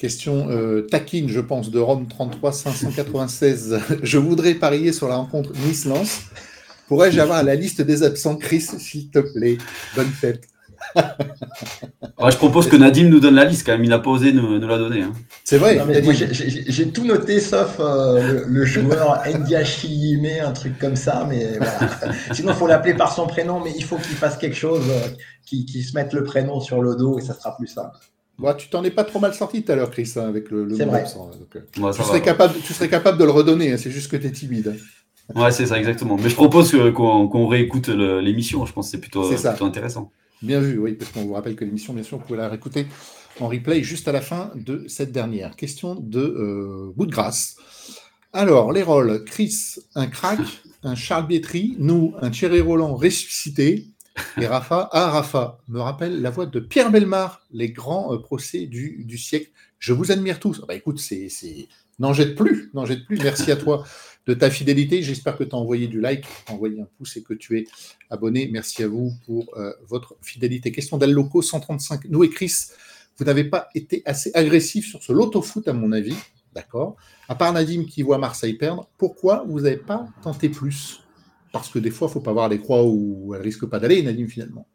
Question 0.00 0.48
euh, 0.48 0.80
taquine, 0.80 1.28
je 1.28 1.40
pense, 1.40 1.70
de 1.70 1.78
Rome 1.78 2.08
33 2.08 2.52
596. 2.52 3.80
je 4.02 4.16
voudrais 4.16 4.54
parier 4.54 4.94
sur 4.94 5.08
la 5.08 5.16
rencontre 5.16 5.52
Nice-Lens. 5.66 6.22
Pourrais-je 6.88 7.20
avoir 7.20 7.44
la 7.44 7.54
liste 7.54 7.82
des 7.82 8.02
absents, 8.02 8.36
Chris, 8.36 8.62
s'il 8.62 9.10
te 9.10 9.18
plaît? 9.18 9.58
Bonne 9.94 10.08
fête. 10.08 10.49
Ouais, 10.96 12.30
je 12.30 12.36
propose 12.36 12.68
que 12.68 12.76
Nadim 12.76 13.08
nous 13.08 13.20
donne 13.20 13.34
la 13.34 13.44
liste 13.44 13.66
quand 13.66 13.72
même, 13.72 13.84
il 13.84 13.90
n'a 13.90 13.98
pas 13.98 14.10
osé 14.10 14.32
nous, 14.32 14.58
nous 14.58 14.68
la 14.68 14.78
donner. 14.78 15.02
Hein. 15.02 15.12
C'est 15.44 15.58
vrai. 15.58 15.80
J'ai 16.66 16.90
tout 16.90 17.04
noté 17.04 17.40
sauf 17.40 17.76
euh, 17.80 18.20
le, 18.20 18.44
le, 18.46 18.64
joueur 18.64 19.22
Ndiachi 19.26 20.12
Ime, 20.12 20.44
un 20.44 20.52
truc 20.52 20.78
comme 20.78 20.96
ça, 20.96 21.26
mais 21.28 21.56
voilà. 21.56 22.12
Sinon, 22.32 22.52
il 22.52 22.56
faut 22.56 22.66
l'appeler 22.66 22.94
par 22.94 23.12
son 23.12 23.26
prénom, 23.26 23.60
mais 23.60 23.72
il 23.76 23.84
faut 23.84 23.96
qu'il 23.96 24.16
fasse 24.16 24.36
quelque 24.36 24.56
chose, 24.56 24.84
euh, 24.88 25.08
qu'il 25.46 25.66
qu 25.66 25.82
se 25.82 25.94
mette 25.94 26.12
le 26.12 26.24
prénom 26.24 26.60
sur 26.60 26.82
le 26.82 26.96
dos 26.96 27.18
et 27.18 27.22
ça 27.22 27.34
sera 27.34 27.56
plus 27.56 27.66
simple. 27.66 27.96
Tu 28.56 28.70
t'en 28.70 28.82
es 28.84 28.90
pas 28.90 29.04
trop 29.04 29.20
mal 29.20 29.34
sorti 29.34 29.62
tout 29.62 29.72
à 29.72 29.76
l'heure, 29.76 29.90
Chris, 29.90 30.12
hein, 30.16 30.26
avec 30.26 30.50
le, 30.50 30.64
le 30.64 30.76
mot 30.86 30.94
absent. 30.94 31.30
Donc, 31.38 31.56
euh, 31.56 31.82
ouais, 31.82 31.92
tu, 31.92 32.02
serais 32.02 32.22
capable, 32.22 32.54
tu 32.64 32.72
serais 32.72 32.88
capable 32.88 33.18
de 33.18 33.24
le 33.24 33.30
redonner, 33.30 33.72
hein, 33.72 33.76
c'est 33.76 33.90
juste 33.90 34.10
que 34.10 34.16
tu 34.16 34.26
es 34.26 34.30
timide. 34.30 34.76
Ouais, 35.34 35.52
c'est 35.52 35.66
ça, 35.66 35.78
exactement. 35.78 36.16
Mais 36.16 36.28
je 36.28 36.34
propose 36.34 36.72
qu'on 36.94 37.28
qu, 37.28 37.32
qu 37.32 37.44
réécoute 37.44 37.88
l'émission, 37.88 38.64
je 38.64 38.72
pense 38.72 38.86
que 38.86 38.92
c'est 38.92 39.00
plutôt, 39.00 39.28
plutôt 39.28 39.64
intéressant. 39.64 40.10
Bien 40.42 40.60
vu, 40.60 40.78
oui, 40.78 40.94
parce 40.94 41.10
qu'on 41.12 41.24
vous 41.24 41.34
rappelle 41.34 41.56
que 41.56 41.64
l'émission, 41.64 41.92
bien 41.92 42.02
sûr, 42.02 42.18
vous 42.18 42.24
pouvez 42.24 42.38
la 42.38 42.48
réécouter 42.48 42.86
en 43.40 43.48
replay 43.48 43.82
juste 43.82 44.08
à 44.08 44.12
la 44.12 44.20
fin 44.20 44.50
de 44.54 44.84
cette 44.88 45.12
dernière. 45.12 45.56
Question 45.56 45.94
de 45.94 46.92
bout 46.96 47.06
de 47.06 47.12
grâce. 47.12 47.56
Alors, 48.32 48.72
les 48.72 48.82
rôles, 48.82 49.24
Chris, 49.24 49.76
un 49.94 50.06
crack, 50.06 50.40
un 50.82 50.94
Charles 50.94 51.26
Bietri, 51.26 51.76
nous, 51.78 52.14
un 52.22 52.30
Thierry 52.30 52.60
Roland 52.60 52.94
ressuscité, 52.94 53.88
et 54.40 54.46
Rafa, 54.46 54.88
ah 54.92 55.10
Rafa, 55.10 55.58
me 55.68 55.80
rappelle 55.80 56.20
la 56.20 56.30
voix 56.30 56.46
de 56.46 56.60
Pierre 56.60 56.90
Belmar, 56.90 57.42
les 57.50 57.70
grands 57.70 58.14
euh, 58.14 58.18
procès 58.18 58.66
du, 58.66 59.18
siècle. 59.18 59.50
Je 59.78 59.92
vous 59.92 60.12
admire 60.12 60.40
tous. 60.40 60.60
Bah 60.66 60.74
écoute, 60.74 60.98
c'est, 60.98 61.28
n'en 61.98 62.12
jette 62.12 62.34
plus, 62.34 62.70
n'en 62.74 62.84
jette 62.84 63.04
plus. 63.06 63.18
Merci 63.18 63.50
à 63.50 63.56
toi 63.56 63.84
de 64.26 64.34
ta 64.34 64.50
fidélité. 64.50 65.02
J'espère 65.02 65.36
que 65.36 65.44
tu 65.44 65.54
as 65.54 65.58
envoyé 65.58 65.86
du 65.86 66.00
like, 66.00 66.26
envoyé 66.48 66.80
un 66.80 66.88
pouce 66.98 67.16
et 67.16 67.22
que 67.22 67.34
tu 67.34 67.58
es 67.58 67.66
abonné. 68.10 68.48
Merci 68.52 68.82
à 68.82 68.88
vous 68.88 69.12
pour 69.26 69.56
euh, 69.56 69.72
votre 69.86 70.16
fidélité. 70.22 70.72
Question 70.72 70.98
d'Alloco 70.98 71.42
135. 71.42 72.04
Nous 72.06 72.24
et 72.24 72.30
Chris, 72.30 72.52
vous 73.18 73.24
n'avez 73.24 73.44
pas 73.44 73.68
été 73.74 74.02
assez 74.04 74.30
agressif 74.34 74.86
sur 74.86 75.02
ce 75.02 75.12
loto 75.12 75.42
foot, 75.42 75.68
à 75.68 75.72
mon 75.72 75.92
avis. 75.92 76.16
D'accord 76.54 76.96
À 77.28 77.34
part 77.34 77.52
Nadim 77.52 77.84
qui 77.84 78.02
voit 78.02 78.18
Marseille 78.18 78.54
perdre, 78.54 78.88
pourquoi 78.98 79.44
vous 79.46 79.60
n'avez 79.60 79.76
pas 79.76 80.08
tenté 80.22 80.48
plus? 80.48 81.00
Parce 81.52 81.68
que 81.68 81.78
des 81.78 81.90
fois, 81.90 82.06
il 82.06 82.10
ne 82.10 82.14
faut 82.14 82.20
pas 82.20 82.32
voir 82.32 82.48
les 82.48 82.58
croix 82.58 82.84
où 82.84 83.34
elle 83.34 83.42
risque 83.42 83.66
pas 83.66 83.78
d'aller, 83.78 84.02
Nadim, 84.02 84.26
finalement. 84.26 84.66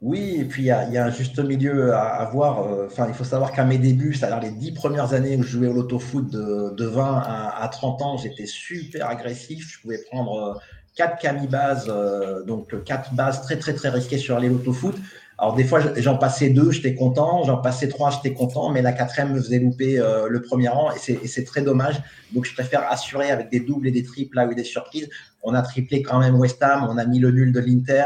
Oui, 0.00 0.36
et 0.38 0.44
puis 0.44 0.62
il 0.62 0.66
y, 0.66 0.70
a 0.70 1.04
un 1.04 1.10
juste 1.10 1.38
milieu 1.40 1.92
à, 1.94 2.24
voir. 2.32 2.62
Euh, 2.62 2.86
enfin, 2.86 3.06
il 3.08 3.12
faut 3.12 3.24
savoir 3.24 3.52
qu'à 3.52 3.64
mes 3.64 3.76
débuts, 3.76 4.14
c'est-à-dire 4.14 4.40
les 4.40 4.50
dix 4.50 4.72
premières 4.72 5.12
années 5.12 5.36
où 5.36 5.42
je 5.42 5.48
jouais 5.48 5.66
au 5.66 5.74
loto-foot 5.74 6.30
de, 6.30 6.84
20 6.86 7.22
à, 7.26 7.68
30 7.70 8.00
ans, 8.00 8.16
j'étais 8.16 8.46
super 8.46 9.06
agressif. 9.06 9.70
Je 9.70 9.82
pouvais 9.82 9.98
prendre 10.10 10.36
euh, 10.36 10.58
quatre 10.96 11.18
camibases, 11.18 11.86
euh, 11.90 12.42
donc 12.44 12.82
quatre 12.84 13.12
bases 13.12 13.42
très 13.42 13.58
très 13.58 13.74
très 13.74 13.90
risquées 13.90 14.16
sur 14.16 14.40
les 14.40 14.48
loto-foot. 14.48 14.96
Alors 15.36 15.54
des 15.54 15.64
fois, 15.64 15.80
j'en 15.96 16.16
passais 16.16 16.48
deux, 16.48 16.70
j'étais 16.70 16.94
content, 16.94 17.44
j'en 17.44 17.58
passais 17.58 17.88
trois, 17.88 18.10
j'étais 18.10 18.32
content, 18.32 18.70
mais 18.70 18.80
la 18.80 18.92
quatrième 18.92 19.34
me 19.34 19.40
faisait 19.40 19.58
louper 19.58 19.96
le 20.28 20.42
premier 20.42 20.68
rang 20.68 20.90
et 20.92 21.26
c'est 21.26 21.44
très 21.44 21.62
dommage. 21.62 22.02
Donc 22.32 22.44
je 22.44 22.52
préfère 22.52 22.90
assurer 22.90 23.30
avec 23.30 23.50
des 23.50 23.60
doubles 23.60 23.86
et 23.86 23.90
des 23.90 24.02
triples 24.02 24.36
là 24.36 24.44
y 24.44 24.50
a 24.50 24.54
des 24.54 24.64
surprises. 24.64 25.08
On 25.42 25.54
a 25.54 25.62
triplé 25.62 26.02
quand 26.02 26.18
même 26.18 26.34
West 26.34 26.62
Ham, 26.62 26.86
on 26.90 26.98
a 26.98 27.06
mis 27.06 27.20
le 27.20 27.30
nul 27.30 27.52
de 27.54 27.60
l'Inter, 27.60 28.04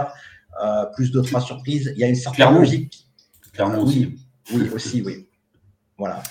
euh, 0.63 0.85
plus 0.95 1.11
de 1.11 1.21
trois 1.21 1.41
surprises. 1.41 1.93
Il 1.97 2.01
y 2.01 2.05
a 2.05 2.09
une 2.09 2.15
certaine 2.15 2.55
logique. 2.55 3.07
Clairement 3.53 3.83
aussi. 3.83 4.17
Oui, 4.53 4.69
aussi, 4.75 5.03
oui. 5.03 5.27
Voilà. 5.97 6.23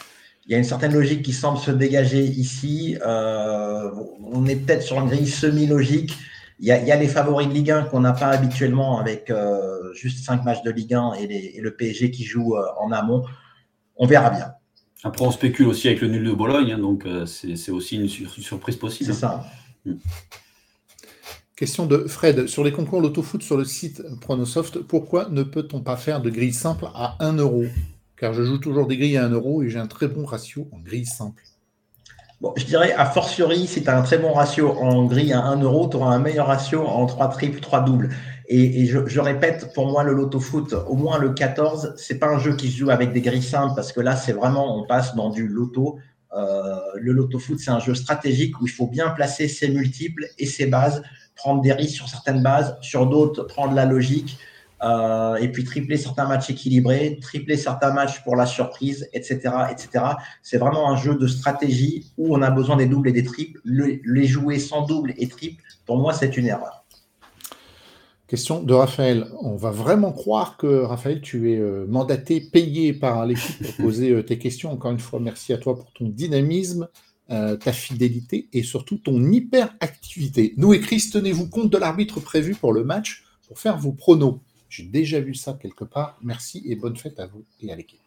Il 0.46 0.52
y 0.52 0.56
a 0.56 0.58
une 0.58 0.64
certaine 0.64 0.94
logique 0.94 1.24
qui 1.24 1.34
semble 1.34 1.58
se 1.58 1.72
dégager 1.72 2.24
ici. 2.24 2.98
Euh, 3.06 3.90
on 4.32 4.46
est 4.46 4.58
peut-être 4.58 4.84
sur 4.84 5.00
une 5.00 5.08
grille 5.08 5.28
semi-logique. 5.28 6.18
Il 6.60 6.68
y, 6.68 6.72
a, 6.72 6.96
les 6.96 7.08
favoris 7.08 7.48
de 7.48 7.54
Ligue 7.54 7.72
1 7.72 7.84
qu'on 7.84 8.02
n'a 8.02 8.14
pas 8.14 8.28
habituellement 8.28 9.00
avec 9.00 9.30
euh, 9.30 9.92
juste 9.94 10.24
5 10.24 10.46
matchs 10.46 10.62
de 10.64 10.72
Ligue 10.72 10.94
1 10.94 11.14
et, 11.16 11.60
le 11.60 11.76
PSG 11.76 12.12
qui 12.12 12.24
joue 12.24 12.56
en 12.56 12.92
amont. 12.92 13.26
On 13.98 14.06
verra 14.06 14.30
bien. 14.30 14.54
Après, 15.04 15.26
on 15.26 15.32
spécule 15.32 15.68
aussi 15.68 15.88
avec 15.88 16.02
le 16.02 16.08
nul 16.08 16.24
de 16.24 16.32
Bologne, 16.32 16.72
hein, 16.72 16.80
donc 16.80 17.06
euh, 17.06 17.26
c'est 17.26 17.72
aussi 17.72 17.98
une, 17.98 18.08
surprise 18.08 18.78
possible. 18.78 19.14
C'est 19.14 19.20
ça. 19.20 19.46
Mm. 19.86 19.94
Question 21.56 21.86
de 21.86 22.06
Fred. 22.08 22.48
Sur 22.48 22.64
les 22.64 22.72
concours 22.72 23.00
l'autofoot 23.00 23.42
sur 23.44 23.58
le 23.58 23.66
site 23.66 24.02
Pronosoft, 24.22 24.80
pourquoi 24.80 25.30
ne 25.30 25.44
peut-on 25.44 25.82
pas 25.82 25.98
faire 25.98 26.22
de 26.22 26.30
grille 26.30 26.54
simple 26.54 26.86
à 26.96 27.16
1 27.20 27.34
euro? 27.34 27.66
Car 28.18 28.34
je 28.34 28.44
joue 28.44 28.58
toujours 28.58 28.88
des 28.88 28.98
grilles 28.98 29.18
à 29.18 29.26
1 29.26 29.30
euro 29.30 29.64
et 29.64 29.70
j'ai 29.70 29.80
un 29.80 29.88
très 29.88 30.08
bon 30.08 30.26
ratio 30.26 30.68
en 30.72 30.80
grille 30.80 31.06
simple 31.06 31.44
je 32.58 32.66
dirais, 32.66 32.94
a 32.94 33.06
fortiori, 33.06 33.68
si 33.68 33.84
tu 33.84 33.90
as 33.90 33.98
un 33.98 34.02
très 34.02 34.18
bon 34.18 34.34
ratio 34.34 34.72
en 34.72 35.06
grille 35.06 35.34
à 35.34 35.42
1 35.42 35.62
euro, 35.62 35.88
tu 35.88 35.98
auras 35.98 36.14
un 36.14 36.20
meilleur 36.20 36.48
ratio 36.48 36.86
en 36.86 37.06
3 37.06 37.30
triples, 37.30 37.60
3 37.60 37.82
doubles. 37.82 38.10
Et, 38.48 38.86
je, 38.86 39.20
répète, 39.20 39.74
pour 39.74 39.88
moi, 39.88 40.04
le 40.04 40.14
loto 40.14 40.40
foot, 40.40 40.74
au 40.74 40.96
moins 40.96 41.18
le 41.18 41.30
14, 41.30 41.94
c'est 41.98 42.20
pas 42.20 42.28
un 42.28 42.38
jeu 42.38 42.56
qui 42.56 42.70
se 42.70 42.78
joue 42.78 42.90
avec 42.90 43.14
des 43.14 43.22
grilles 43.22 43.42
simples 43.42 43.74
parce 43.76 43.92
que 43.94 44.02
là, 44.02 44.16
c'est 44.16 44.34
vraiment, 44.34 44.78
on 44.78 44.86
passe 44.86 45.16
dans 45.16 45.30
du 45.30 45.48
loto. 45.48 45.98
Euh, 46.36 46.76
le 46.96 47.14
loto 47.14 47.40
foot, 47.40 47.60
c'est 47.60 47.72
un 47.72 47.80
jeu 47.80 47.96
stratégique 47.96 48.60
où 48.60 48.68
il 48.68 48.72
faut 48.72 48.88
bien 48.88 49.10
placer 49.10 49.48
ses 49.48 49.70
multiples 49.70 50.28
et 50.38 50.46
ses 50.46 50.66
bases, 50.66 51.02
prendre 51.44 51.62
des 51.62 51.74
risques 51.74 51.96
sur 51.96 52.08
certaines 52.08 52.42
bases, 52.42 52.78
sur 52.80 53.06
d'autres, 53.06 53.44
prendre 53.44 53.74
la 53.74 53.86
logique. 53.86 54.38
Euh, 54.82 55.36
et 55.36 55.50
puis 55.50 55.64
tripler 55.64 55.96
certains 55.96 56.28
matchs 56.28 56.50
équilibrés, 56.50 57.18
tripler 57.22 57.56
certains 57.56 57.94
matchs 57.94 58.22
pour 58.24 58.36
la 58.36 58.46
surprise, 58.46 59.08
etc. 59.14 59.40
etc. 59.72 59.88
C'est 60.42 60.58
vraiment 60.58 60.90
un 60.90 60.98
jeu 60.98 61.16
de 61.16 61.26
stratégie 61.26 62.12
où 62.18 62.36
on 62.36 62.42
a 62.42 62.52
besoin 62.52 62.76
des 62.76 62.86
doubles 62.86 63.08
et 63.08 63.14
des 63.14 63.24
triples. 63.24 63.62
les 63.64 64.28
jouer 64.28 64.60
sans 64.60 64.86
double 64.86 65.14
et 65.18 65.28
triple, 65.30 65.64
pour 65.86 65.98
moi, 65.98 66.12
c'est 66.14 66.36
une 66.36 66.48
erreur. 66.48 66.84
Question 68.28 68.64
de 68.64 68.74
Raphaël. 68.74 69.28
On 69.42 69.56
va 69.56 69.72
vraiment 69.72 70.12
croire 70.12 70.58
que, 70.58 70.82
Raphaël, 70.82 71.22
tu 71.22 71.52
es 71.54 71.58
euh, 71.60 71.86
mandaté, 71.88 72.42
payé 72.42 72.92
par 72.92 73.26
l'équipe 73.26 73.62
pour 73.64 73.86
poser 73.86 74.12
euh, 74.12 74.24
tes 74.24 74.38
questions. 74.38 74.72
Encore 74.72 74.92
une 74.92 75.00
fois, 75.00 75.20
merci 75.20 75.54
à 75.54 75.58
toi 75.58 75.76
pour 75.76 75.94
ton 75.94 76.10
dynamisme, 76.10 76.88
ta 77.30 77.74
fidélité 77.74 78.48
et 78.54 78.64
surtout 78.64 78.98
ton 78.98 79.32
hyperactivité. 79.32 80.54
Nous 80.58 80.74
et 80.74 80.80
Chris, 80.80 81.10
tenez-vous 81.12 81.48
compte 81.48 81.72
de 81.72 81.78
l'arbitre 81.78 82.20
prévu 82.20 82.54
pour 82.54 82.74
le 82.74 82.84
match 82.84 83.24
pour 83.48 83.60
faire 83.60 83.78
vos 83.78 83.92
pronos. 83.92 84.40
J'ai 84.70 84.84
déjà 84.84 85.20
vu 85.20 85.36
ça 85.36 85.58
quelque 85.60 85.84
part. 85.84 86.18
Merci 86.22 86.64
et 86.66 86.76
bonne 86.76 86.98
fête 86.98 87.20
à 87.20 87.28
vous 87.28 87.44
et 87.62 87.72
à 87.72 87.76
l'équipe. 87.76 88.03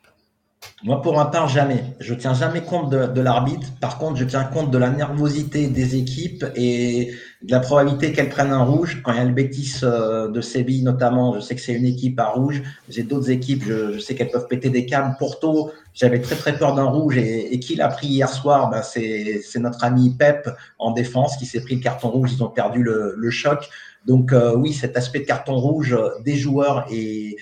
Moi, 0.84 1.00
pour 1.00 1.16
ma 1.16 1.26
part, 1.26 1.48
jamais. 1.48 1.82
Je 2.00 2.12
tiens 2.12 2.34
jamais 2.34 2.60
compte 2.60 2.90
de, 2.90 3.20
l'arbitre. 3.20 3.66
Par 3.80 3.98
contre, 3.98 4.16
je 4.16 4.24
tiens 4.24 4.44
compte 4.44 4.70
de 4.70 4.78
la 4.78 4.90
nervosité 4.90 5.68
des 5.68 5.96
équipes 5.96 6.44
et 6.54 7.12
de 7.42 7.50
la 7.50 7.60
probabilité 7.60 8.12
qu'elles 8.12 8.28
prennent 8.28 8.52
un 8.52 8.62
rouge. 8.62 9.00
Quand 9.02 9.12
il 9.12 9.18
y 9.18 9.20
a 9.20 9.24
le 9.24 9.32
bêtise 9.32 9.80
euh, 9.82 10.28
de 10.28 10.40
Séville, 10.40 10.82
notamment, 10.82 11.34
je 11.34 11.40
sais 11.40 11.54
que 11.54 11.62
c'est 11.62 11.72
une 11.72 11.86
équipe 11.86 12.20
à 12.20 12.26
rouge. 12.26 12.62
J'ai 12.90 13.04
d'autres 13.04 13.30
équipes, 13.30 13.64
je, 13.66 13.98
sais 13.98 14.14
qu'elles 14.14 14.30
peuvent 14.30 14.48
péter 14.48 14.68
des 14.68 14.84
câbles. 14.84 15.16
Porto, 15.18 15.72
j'avais 15.94 16.20
très 16.20 16.36
très 16.36 16.56
peur 16.58 16.74
d'un 16.74 16.84
rouge. 16.84 17.16
Et, 17.16 17.58
qui 17.58 17.74
l'a 17.76 17.88
pris 17.88 18.08
hier 18.08 18.28
soir? 18.28 18.68
Ben, 18.68 18.82
C'est 18.82 19.58
notre 19.58 19.82
ami 19.82 20.10
Pep 20.10 20.48
en 20.78 20.90
défense 20.90 21.36
qui 21.38 21.46
s'est 21.46 21.62
pris 21.62 21.76
le 21.76 21.80
carton 21.80 22.10
rouge. 22.10 22.32
Ils 22.34 22.42
ont 22.42 22.50
perdu 22.50 22.82
le 22.82 23.30
choc. 23.30 23.70
Donc 24.06 24.32
euh, 24.32 24.54
oui, 24.56 24.72
cet 24.72 24.96
aspect 24.96 25.20
de 25.20 25.24
carton 25.24 25.56
rouge 25.56 25.92
euh, 25.92 26.10
des 26.24 26.36
joueurs 26.36 26.86
et, 26.90 27.36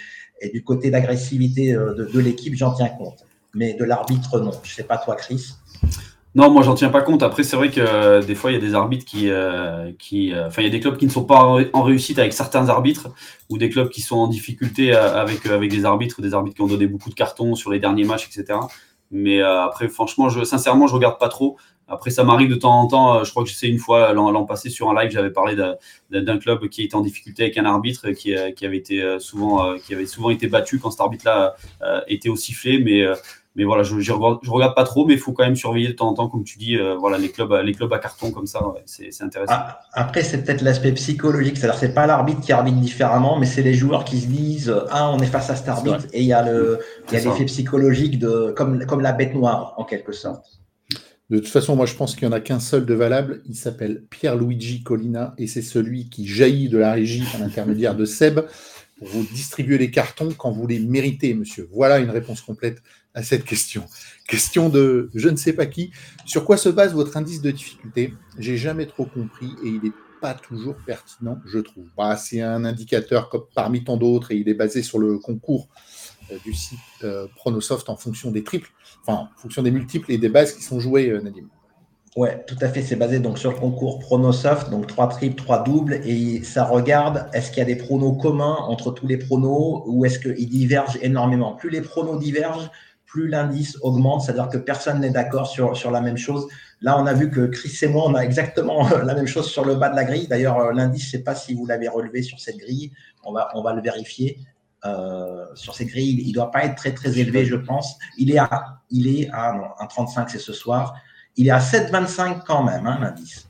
du 0.52 0.62
côté 0.62 0.90
d'agressivité 0.90 1.74
euh, 1.74 1.94
de, 1.94 2.20
l'équipe, 2.20 2.54
j'en 2.54 2.72
tiens 2.72 2.88
compte. 2.88 3.24
Mais 3.54 3.74
de 3.74 3.84
l'arbitre, 3.84 4.40
non. 4.40 4.52
Je 4.62 4.70
ne 4.70 4.74
sais 4.74 4.84
pas 4.84 4.98
toi, 4.98 5.16
Chris. 5.16 5.54
Non, 6.34 6.50
moi, 6.50 6.62
j'en 6.64 6.74
tiens 6.74 6.88
pas 6.88 7.02
compte. 7.02 7.22
Après, 7.22 7.44
c'est 7.44 7.54
vrai 7.54 7.70
que 7.70 8.24
des 8.24 8.34
fois, 8.34 8.50
il 8.50 8.54
y 8.54 8.56
a 8.56 8.60
des 8.60 8.74
arbitres 8.74 9.04
qui, 9.04 9.30
qui, 10.00 10.32
enfin, 10.34 10.62
il 10.62 10.64
y 10.64 10.68
a 10.68 10.70
des 10.70 10.80
clubs 10.80 10.96
qui 10.96 11.06
ne 11.06 11.10
sont 11.10 11.22
pas 11.22 11.56
en 11.72 11.82
réussite 11.84 12.18
avec 12.18 12.32
certains 12.32 12.68
arbitres, 12.68 13.10
ou 13.50 13.58
des 13.58 13.68
clubs 13.70 13.88
qui 13.88 14.00
sont 14.00 14.16
en 14.16 14.26
difficulté 14.26 14.92
avec 14.92 15.46
avec 15.46 15.70
des 15.70 15.84
arbitres, 15.84 16.20
des 16.20 16.34
arbitres 16.34 16.56
qui 16.56 16.62
ont 16.62 16.66
donné 16.66 16.88
beaucoup 16.88 17.08
de 17.08 17.14
cartons 17.14 17.54
sur 17.54 17.70
les 17.70 17.78
derniers 17.78 18.02
matchs, 18.02 18.26
etc. 18.26 18.58
Mais 19.12 19.40
après, 19.42 19.86
franchement, 19.88 20.28
je, 20.28 20.42
sincèrement, 20.42 20.88
je 20.88 20.94
regarde 20.94 21.20
pas 21.20 21.28
trop. 21.28 21.56
Après, 21.86 22.10
ça 22.10 22.24
m'arrive 22.24 22.48
de 22.48 22.54
temps 22.54 22.80
en 22.80 22.86
temps. 22.86 23.14
Euh, 23.14 23.24
je 23.24 23.30
crois 23.30 23.44
que 23.44 23.50
c'est 23.50 23.68
une 23.68 23.78
fois 23.78 24.12
l'an 24.12 24.44
passé 24.44 24.70
sur 24.70 24.88
un 24.90 25.00
live, 25.00 25.10
j'avais 25.10 25.30
parlé 25.30 25.54
d'un 26.10 26.38
club 26.38 26.68
qui 26.68 26.84
était 26.84 26.94
en 26.94 27.02
difficulté 27.02 27.44
avec 27.44 27.58
un 27.58 27.66
arbitre 27.66 28.10
qui, 28.10 28.34
euh, 28.34 28.52
qui, 28.52 28.64
avait 28.64 28.78
été 28.78 29.02
euh, 29.02 29.18
souvent, 29.18 29.76
qui 29.78 29.94
avait 29.94 30.06
souvent 30.06 30.30
été 30.30 30.46
battu 30.46 30.78
quand 30.78 30.90
cet 30.90 31.00
arbitre-là 31.00 31.56
était 32.08 32.28
au 32.28 32.36
sifflet. 32.36 32.78
Mais, 32.78 33.04
mais 33.56 33.64
voilà, 33.64 33.82
je, 33.84 34.00
je, 34.00 34.12
regarde, 34.12 34.74
pas 34.74 34.84
trop, 34.84 35.06
mais 35.06 35.14
il 35.14 35.20
faut 35.20 35.32
quand 35.32 35.44
même 35.44 35.56
surveiller 35.56 35.88
de 35.88 35.92
temps 35.92 36.08
en 36.08 36.14
temps, 36.14 36.28
comme 36.28 36.42
tu 36.42 36.58
dis, 36.58 36.76
voilà, 36.98 37.18
les 37.18 37.30
clubs, 37.30 37.52
les 37.52 37.72
clubs 37.72 37.92
à 37.92 37.98
carton 37.98 38.30
comme 38.30 38.46
ça, 38.46 38.60
c'est 38.86 39.22
intéressant. 39.22 39.52
Ah, 39.54 39.80
après, 39.92 40.22
c'est 40.22 40.42
peut-être 40.42 40.62
l'aspect 40.62 40.92
psychologique, 40.92 41.58
c'est-à-dire 41.58 41.78
c'est 41.78 41.94
pas 41.94 42.06
l'arbitre 42.06 42.40
qui 42.40 42.52
arbitre 42.52 42.78
différemment, 42.78 43.38
mais 43.38 43.46
c'est 43.46 43.62
les 43.62 43.74
joueurs 43.74 44.04
qui 44.04 44.20
se 44.20 44.26
disent 44.26 44.74
ah 44.90 45.10
on 45.12 45.18
est 45.18 45.26
face 45.26 45.50
à 45.50 45.56
cet 45.56 45.68
arbitre 45.68 46.06
et 46.12 46.22
il 46.22 46.26
y 46.26 46.32
a 46.32 46.42
le, 46.42 46.80
il 47.08 47.14
y 47.14 47.16
a 47.20 47.24
l'effet 47.24 47.44
psychologique 47.44 48.18
de 48.18 48.52
comme 48.56 48.84
comme 48.86 49.02
la 49.02 49.12
bête 49.12 49.34
noire 49.34 49.74
en 49.76 49.84
quelque 49.84 50.12
sorte. 50.12 50.63
De 51.34 51.40
toute 51.40 51.48
façon, 51.48 51.74
moi 51.74 51.84
je 51.84 51.96
pense 51.96 52.14
qu'il 52.14 52.28
n'y 52.28 52.32
en 52.32 52.36
a 52.36 52.40
qu'un 52.40 52.60
seul 52.60 52.86
de 52.86 52.94
valable. 52.94 53.42
Il 53.48 53.56
s'appelle 53.56 54.04
Pierre-Luigi 54.08 54.84
Colina 54.84 55.34
et 55.36 55.48
c'est 55.48 55.62
celui 55.62 56.08
qui 56.08 56.28
jaillit 56.28 56.68
de 56.68 56.78
la 56.78 56.92
régie 56.92 57.24
à 57.34 57.38
l'intermédiaire 57.38 57.96
de 57.96 58.04
Seb 58.04 58.38
pour 58.98 59.08
vous 59.08 59.24
distribuer 59.24 59.76
les 59.76 59.90
cartons 59.90 60.28
quand 60.38 60.52
vous 60.52 60.68
les 60.68 60.78
méritez, 60.78 61.34
monsieur. 61.34 61.68
Voilà 61.72 61.98
une 61.98 62.10
réponse 62.10 62.40
complète 62.40 62.84
à 63.14 63.24
cette 63.24 63.42
question. 63.44 63.84
Question 64.28 64.68
de 64.68 65.10
je 65.12 65.28
ne 65.28 65.34
sais 65.34 65.54
pas 65.54 65.66
qui. 65.66 65.90
Sur 66.24 66.44
quoi 66.44 66.56
se 66.56 66.68
base 66.68 66.94
votre 66.94 67.16
indice 67.16 67.42
de 67.42 67.50
difficulté? 67.50 68.14
J'ai 68.38 68.56
jamais 68.56 68.86
trop 68.86 69.04
compris 69.04 69.50
et 69.64 69.70
il 69.70 69.80
n'est 69.82 69.92
pas 70.20 70.34
toujours 70.34 70.76
pertinent, 70.86 71.40
je 71.46 71.58
trouve. 71.58 71.86
Bah, 71.96 72.16
c'est 72.16 72.42
un 72.42 72.64
indicateur 72.64 73.28
parmi 73.56 73.82
tant 73.82 73.96
d'autres 73.96 74.30
et 74.30 74.36
il 74.36 74.48
est 74.48 74.54
basé 74.54 74.84
sur 74.84 75.00
le 75.00 75.18
concours 75.18 75.68
du 76.44 76.52
site 76.52 76.78
euh, 77.02 77.26
Pronosoft 77.36 77.88
en 77.88 77.96
fonction 77.96 78.30
des 78.30 78.44
triples, 78.44 78.70
enfin 79.02 79.28
en 79.34 79.40
fonction 79.40 79.62
des 79.62 79.70
multiples 79.70 80.10
et 80.12 80.18
des 80.18 80.28
bases 80.28 80.52
qui 80.52 80.62
sont 80.62 80.80
jouées, 80.80 81.08
euh, 81.08 81.20
Nadim. 81.20 81.48
Ouais, 82.16 82.44
tout 82.46 82.56
à 82.60 82.68
fait. 82.68 82.82
C'est 82.82 82.94
basé 82.94 83.18
donc 83.18 83.38
sur 83.38 83.50
le 83.50 83.58
concours 83.58 83.98
Pronosoft, 83.98 84.70
donc 84.70 84.86
trois 84.86 85.08
triples, 85.08 85.34
trois 85.34 85.64
doubles, 85.64 86.00
et 86.04 86.44
ça 86.44 86.64
regarde 86.64 87.28
est-ce 87.32 87.50
qu'il 87.50 87.58
y 87.58 87.62
a 87.62 87.64
des 87.64 87.74
pronos 87.74 88.16
communs 88.20 88.56
entre 88.68 88.92
tous 88.92 89.08
les 89.08 89.16
pronos 89.16 89.82
ou 89.86 90.04
est-ce 90.04 90.20
qu'ils 90.20 90.48
divergent 90.48 90.98
énormément? 91.02 91.54
Plus 91.54 91.70
les 91.70 91.80
pronos 91.80 92.20
divergent, 92.20 92.70
plus 93.04 93.28
l'indice 93.28 93.78
augmente, 93.82 94.22
c'est-à-dire 94.22 94.48
que 94.48 94.58
personne 94.58 95.00
n'est 95.00 95.10
d'accord 95.10 95.48
sur, 95.48 95.76
sur 95.76 95.90
la 95.90 96.00
même 96.00 96.16
chose. 96.16 96.46
Là, 96.80 97.00
on 97.00 97.06
a 97.06 97.14
vu 97.14 97.30
que 97.30 97.46
Chris 97.46 97.76
et 97.82 97.88
moi, 97.88 98.04
on 98.06 98.14
a 98.14 98.20
exactement 98.20 98.88
la 99.04 99.14
même 99.14 99.26
chose 99.26 99.50
sur 99.50 99.64
le 99.64 99.74
bas 99.74 99.88
de 99.88 99.96
la 99.96 100.04
grille. 100.04 100.28
D'ailleurs, 100.28 100.72
l'indice, 100.72 101.02
je 101.02 101.06
ne 101.08 101.10
sais 101.12 101.24
pas 101.24 101.34
si 101.34 101.54
vous 101.54 101.66
l'avez 101.66 101.88
relevé 101.88 102.22
sur 102.22 102.38
cette 102.38 102.58
grille. 102.58 102.92
On 103.24 103.32
va, 103.32 103.50
on 103.54 103.62
va 103.62 103.72
le 103.72 103.82
vérifier. 103.82 104.38
Sur 105.54 105.74
ces 105.74 105.86
grilles. 105.86 106.20
Il 106.22 106.28
ne 106.28 106.34
doit 106.34 106.50
pas 106.50 106.64
être 106.64 106.76
très 106.76 106.92
très 106.92 107.18
élevé, 107.18 107.44
je 107.44 107.56
pense. 107.56 107.96
Il 108.18 108.30
est 108.30 108.38
à, 108.38 108.80
il 108.90 109.06
est 109.06 109.30
à 109.32 109.52
non, 109.52 109.66
un 109.78 109.86
35, 109.86 110.30
c'est 110.30 110.38
ce 110.38 110.52
soir. 110.52 110.94
Il 111.36 111.48
est 111.48 111.50
à 111.50 111.58
7,25 111.58 112.42
quand 112.46 112.62
même, 112.62 112.86
hein, 112.86 112.98
l'indice. 113.00 113.48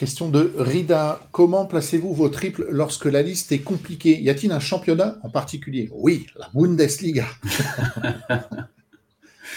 Question 0.00 0.30
de 0.30 0.54
Rida. 0.56 1.20
Comment 1.30 1.66
placez-vous 1.66 2.14
vos 2.14 2.30
triples 2.30 2.66
lorsque 2.70 3.04
la 3.04 3.20
liste 3.20 3.52
est 3.52 3.58
compliquée? 3.58 4.18
Y 4.18 4.30
a-t-il 4.30 4.50
un 4.50 4.58
championnat 4.58 5.16
en 5.22 5.28
particulier? 5.28 5.90
Oui, 5.92 6.26
la 6.38 6.48
Bundesliga. 6.54 7.26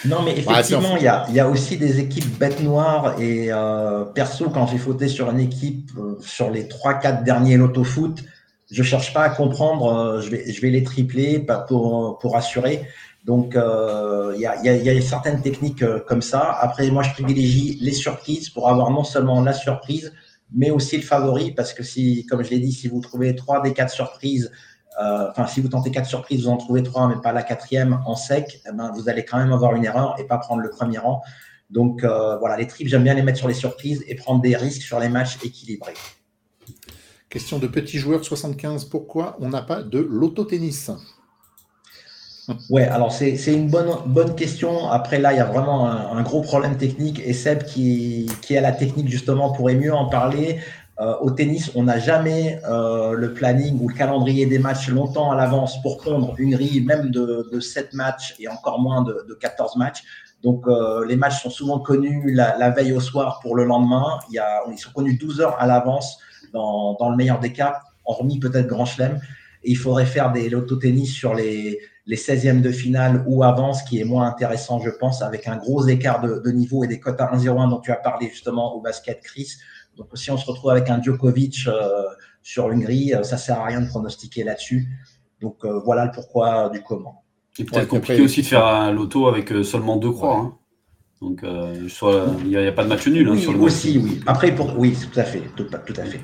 non, 0.05 0.21
mais 0.23 0.37
effectivement, 0.37 0.97
il 0.97 1.03
y, 1.03 1.39
a, 1.39 1.49
aussi 1.49 1.77
des 1.77 2.01
équipes 2.01 2.37
bêtes 2.37 2.61
noires. 2.61 3.17
Et 3.21 3.53
euh, 3.53 4.03
perso, 4.03 4.49
quand 4.49 4.67
j'ai 4.67 4.79
fauté 4.79 5.07
sur 5.07 5.31
une 5.31 5.39
équipe 5.39 5.91
euh, 5.97 6.17
sur 6.19 6.51
les 6.51 6.65
3-4 6.65 7.23
derniers 7.23 7.55
loto-foot, 7.55 8.21
je 8.71 8.83
cherche 8.83 9.13
pas 9.13 9.23
à 9.23 9.29
comprendre. 9.29 9.85
Euh, 9.85 10.21
je, 10.21 10.29
vais, 10.61 10.69
les 10.69 10.83
tripler 10.83 11.45
pour, 11.67 12.17
pour 12.19 12.35
assurer. 12.35 12.87
Donc, 13.25 13.55
il 13.55 14.41
y, 14.41 14.45
a, 14.45 15.01
certaines 15.01 15.41
techniques 15.41 15.85
comme 16.07 16.21
ça. 16.21 16.57
Après, 16.59 16.89
moi, 16.91 17.03
je 17.03 17.11
privilégie 17.11 17.77
les 17.79 17.93
surprises 17.93 18.49
pour 18.49 18.67
avoir 18.67 18.91
non 18.91 19.05
seulement 19.05 19.41
la 19.41 19.53
surprise, 19.53 20.11
mais 20.53 20.71
aussi 20.71 20.97
le 20.97 21.03
favori, 21.03 21.51
parce 21.51 21.73
que 21.73 21.83
si, 21.83 22.25
comme 22.25 22.43
je 22.43 22.49
l'ai 22.49 22.59
dit, 22.59 22.73
si 22.73 22.89
vous 22.89 22.99
trouvez 22.99 23.33
trois 23.33 23.61
des 23.61 23.71
quatre 23.71 23.91
surprises, 23.91 24.51
euh, 25.01 25.29
enfin, 25.29 25.47
si 25.47 25.61
vous 25.61 25.69
tentez 25.69 25.91
quatre 25.91 26.07
surprises, 26.07 26.43
vous 26.43 26.49
en 26.49 26.57
trouvez 26.57 26.83
trois, 26.83 27.07
mais 27.07 27.15
pas 27.21 27.31
la 27.31 27.43
quatrième 27.43 27.99
en 28.05 28.15
sec, 28.15 28.61
eh 28.67 28.71
ben, 28.71 28.91
vous 28.93 29.09
allez 29.09 29.25
quand 29.25 29.37
même 29.37 29.51
avoir 29.51 29.75
une 29.75 29.85
erreur 29.85 30.15
et 30.19 30.25
pas 30.25 30.37
prendre 30.37 30.61
le 30.61 30.69
premier 30.69 30.99
rang. 30.99 31.21
Donc 31.69 32.03
euh, 32.03 32.37
voilà, 32.37 32.57
les 32.57 32.67
tripes, 32.67 32.87
j'aime 32.87 33.03
bien 33.03 33.15
les 33.15 33.23
mettre 33.23 33.39
sur 33.39 33.47
les 33.47 33.53
surprises 33.55 34.03
et 34.07 34.15
prendre 34.15 34.41
des 34.41 34.55
risques 34.55 34.83
sur 34.83 34.99
les 34.99 35.09
matchs 35.09 35.37
équilibrés. 35.43 35.95
Question 37.33 37.57
de 37.57 37.65
petit 37.65 37.97
joueur 37.97 38.23
75, 38.23 38.85
pourquoi 38.85 39.37
on 39.39 39.49
n'a 39.49 39.63
pas 39.63 39.81
de 39.81 39.97
l'auto-tennis 39.97 40.91
Ouais, 42.69 42.83
alors 42.83 43.11
c'est 43.11 43.33
une 43.47 43.71
bonne, 43.71 43.89
bonne 44.05 44.35
question. 44.35 44.87
Après, 44.91 45.17
là, 45.17 45.33
il 45.33 45.37
y 45.37 45.39
a 45.39 45.45
vraiment 45.45 45.87
un, 45.89 46.21
gros 46.21 46.41
problème 46.41 46.77
technique. 46.77 47.19
Et 47.25 47.33
Seb, 47.33 47.63
qui, 47.63 48.29
qui 48.43 48.55
a 48.55 48.61
la 48.61 48.71
technique, 48.71 49.09
justement, 49.09 49.51
pourrait 49.51 49.73
mieux 49.73 49.91
en 49.91 50.09
parler. 50.09 50.59
Euh, 50.99 51.15
au 51.21 51.31
tennis, 51.31 51.71
on 51.73 51.85
n'a 51.85 51.97
jamais 51.97 52.61
euh, 52.69 53.13
le 53.13 53.33
planning 53.33 53.79
ou 53.81 53.89
le 53.89 53.95
calendrier 53.95 54.45
des 54.45 54.59
matchs 54.59 54.89
longtemps 54.89 55.31
à 55.31 55.35
l'avance 55.35 55.81
pour 55.81 55.97
prendre 55.97 56.35
une 56.37 56.51
grille, 56.51 56.81
même 56.81 57.09
de, 57.09 57.49
de 57.51 57.59
7 57.59 57.95
matchs 57.95 58.35
et 58.37 58.47
encore 58.47 58.79
moins 58.79 59.01
de, 59.01 59.25
de 59.27 59.33
14 59.33 59.75
matchs. 59.77 60.03
Donc, 60.43 60.67
euh, 60.67 61.03
les 61.07 61.15
matchs 61.15 61.41
sont 61.41 61.49
souvent 61.49 61.79
connus 61.79 62.31
la, 62.31 62.59
la, 62.59 62.69
veille 62.69 62.93
au 62.93 62.99
soir 62.99 63.39
pour 63.41 63.55
le 63.55 63.63
lendemain. 63.63 64.19
Il 64.29 64.35
y 64.35 64.37
a, 64.37 64.61
ils 64.71 64.77
sont 64.77 64.91
connus 64.91 65.17
12 65.17 65.41
heures 65.41 65.55
à 65.59 65.65
l'avance 65.65 66.19
dans, 66.53 66.95
dans 66.99 67.09
le 67.09 67.17
meilleur 67.17 67.39
des 67.39 67.51
cas, 67.51 67.81
hormis 68.05 68.39
peut-être 68.39 68.67
Grand 68.67 68.85
Chelem. 68.85 69.19
Et 69.63 69.71
il 69.71 69.77
faudrait 69.77 70.05
faire 70.05 70.31
des 70.31 70.51
tennis 70.79 71.11
sur 71.11 71.33
les, 71.33 71.79
les 72.05 72.17
16e 72.17 72.61
de 72.61 72.71
finale 72.71 73.23
ou 73.27 73.43
avant, 73.43 73.73
ce 73.73 73.83
qui 73.83 73.99
est 73.99 74.03
moins 74.03 74.27
intéressant, 74.27 74.79
je 74.79 74.89
pense, 74.89 75.21
avec 75.21 75.47
un 75.47 75.57
gros 75.57 75.87
écart 75.87 76.21
de, 76.21 76.51
niveau 76.51 76.83
et 76.83 76.87
des 76.87 76.99
cotes 76.99 77.21
à 77.21 77.33
1-0-1 77.33 77.69
dont 77.69 77.79
tu 77.79 77.91
as 77.91 77.95
parlé 77.95 78.29
justement 78.29 78.75
au 78.75 78.81
basket, 78.81 79.21
Chris. 79.23 79.53
Donc, 79.95 80.07
si 80.15 80.31
on 80.31 80.37
se 80.37 80.45
retrouve 80.45 80.71
avec 80.71 80.89
un 80.89 81.01
Djokovic 81.01 81.67
euh, 81.67 82.03
sur 82.41 82.71
une 82.71 82.81
grille, 82.81 83.13
euh, 83.13 83.23
ça 83.23 83.37
sert 83.37 83.59
à 83.59 83.65
rien 83.65 83.81
de 83.81 83.87
pronostiquer 83.87 84.43
là-dessus. 84.43 84.87
Donc, 85.39 85.63
euh, 85.63 85.79
voilà 85.85 86.05
le 86.05 86.11
pourquoi 86.11 86.69
du 86.69 86.81
comment. 86.81 87.23
C'est 87.53 87.63
peut-être 87.63 87.87
compliqué 87.87 88.21
aussi 88.21 88.41
de 88.41 88.47
faire 88.47 88.65
un 88.65 88.91
loto 88.91 89.27
avec 89.27 89.49
seulement 89.63 89.97
deux 89.97 90.11
croix. 90.11 90.37
Hein. 90.37 90.57
Donc, 91.21 91.41
il 91.43 92.49
n'y 92.49 92.57
a, 92.57 92.71
pas 92.71 92.83
de 92.83 92.89
match 92.89 93.07
nul 93.07 93.29
hein, 93.29 93.37
sur 93.37 93.53
le 93.53 93.59
aussi, 93.59 93.97
oui. 93.97 94.19
Après, 94.25 94.53
pour... 94.53 94.77
oui, 94.77 94.97
tout 94.99 95.17
à 95.17 95.23
fait. 95.23 95.43
tout 95.55 95.67
à 95.71 96.03
fait. 96.03 96.19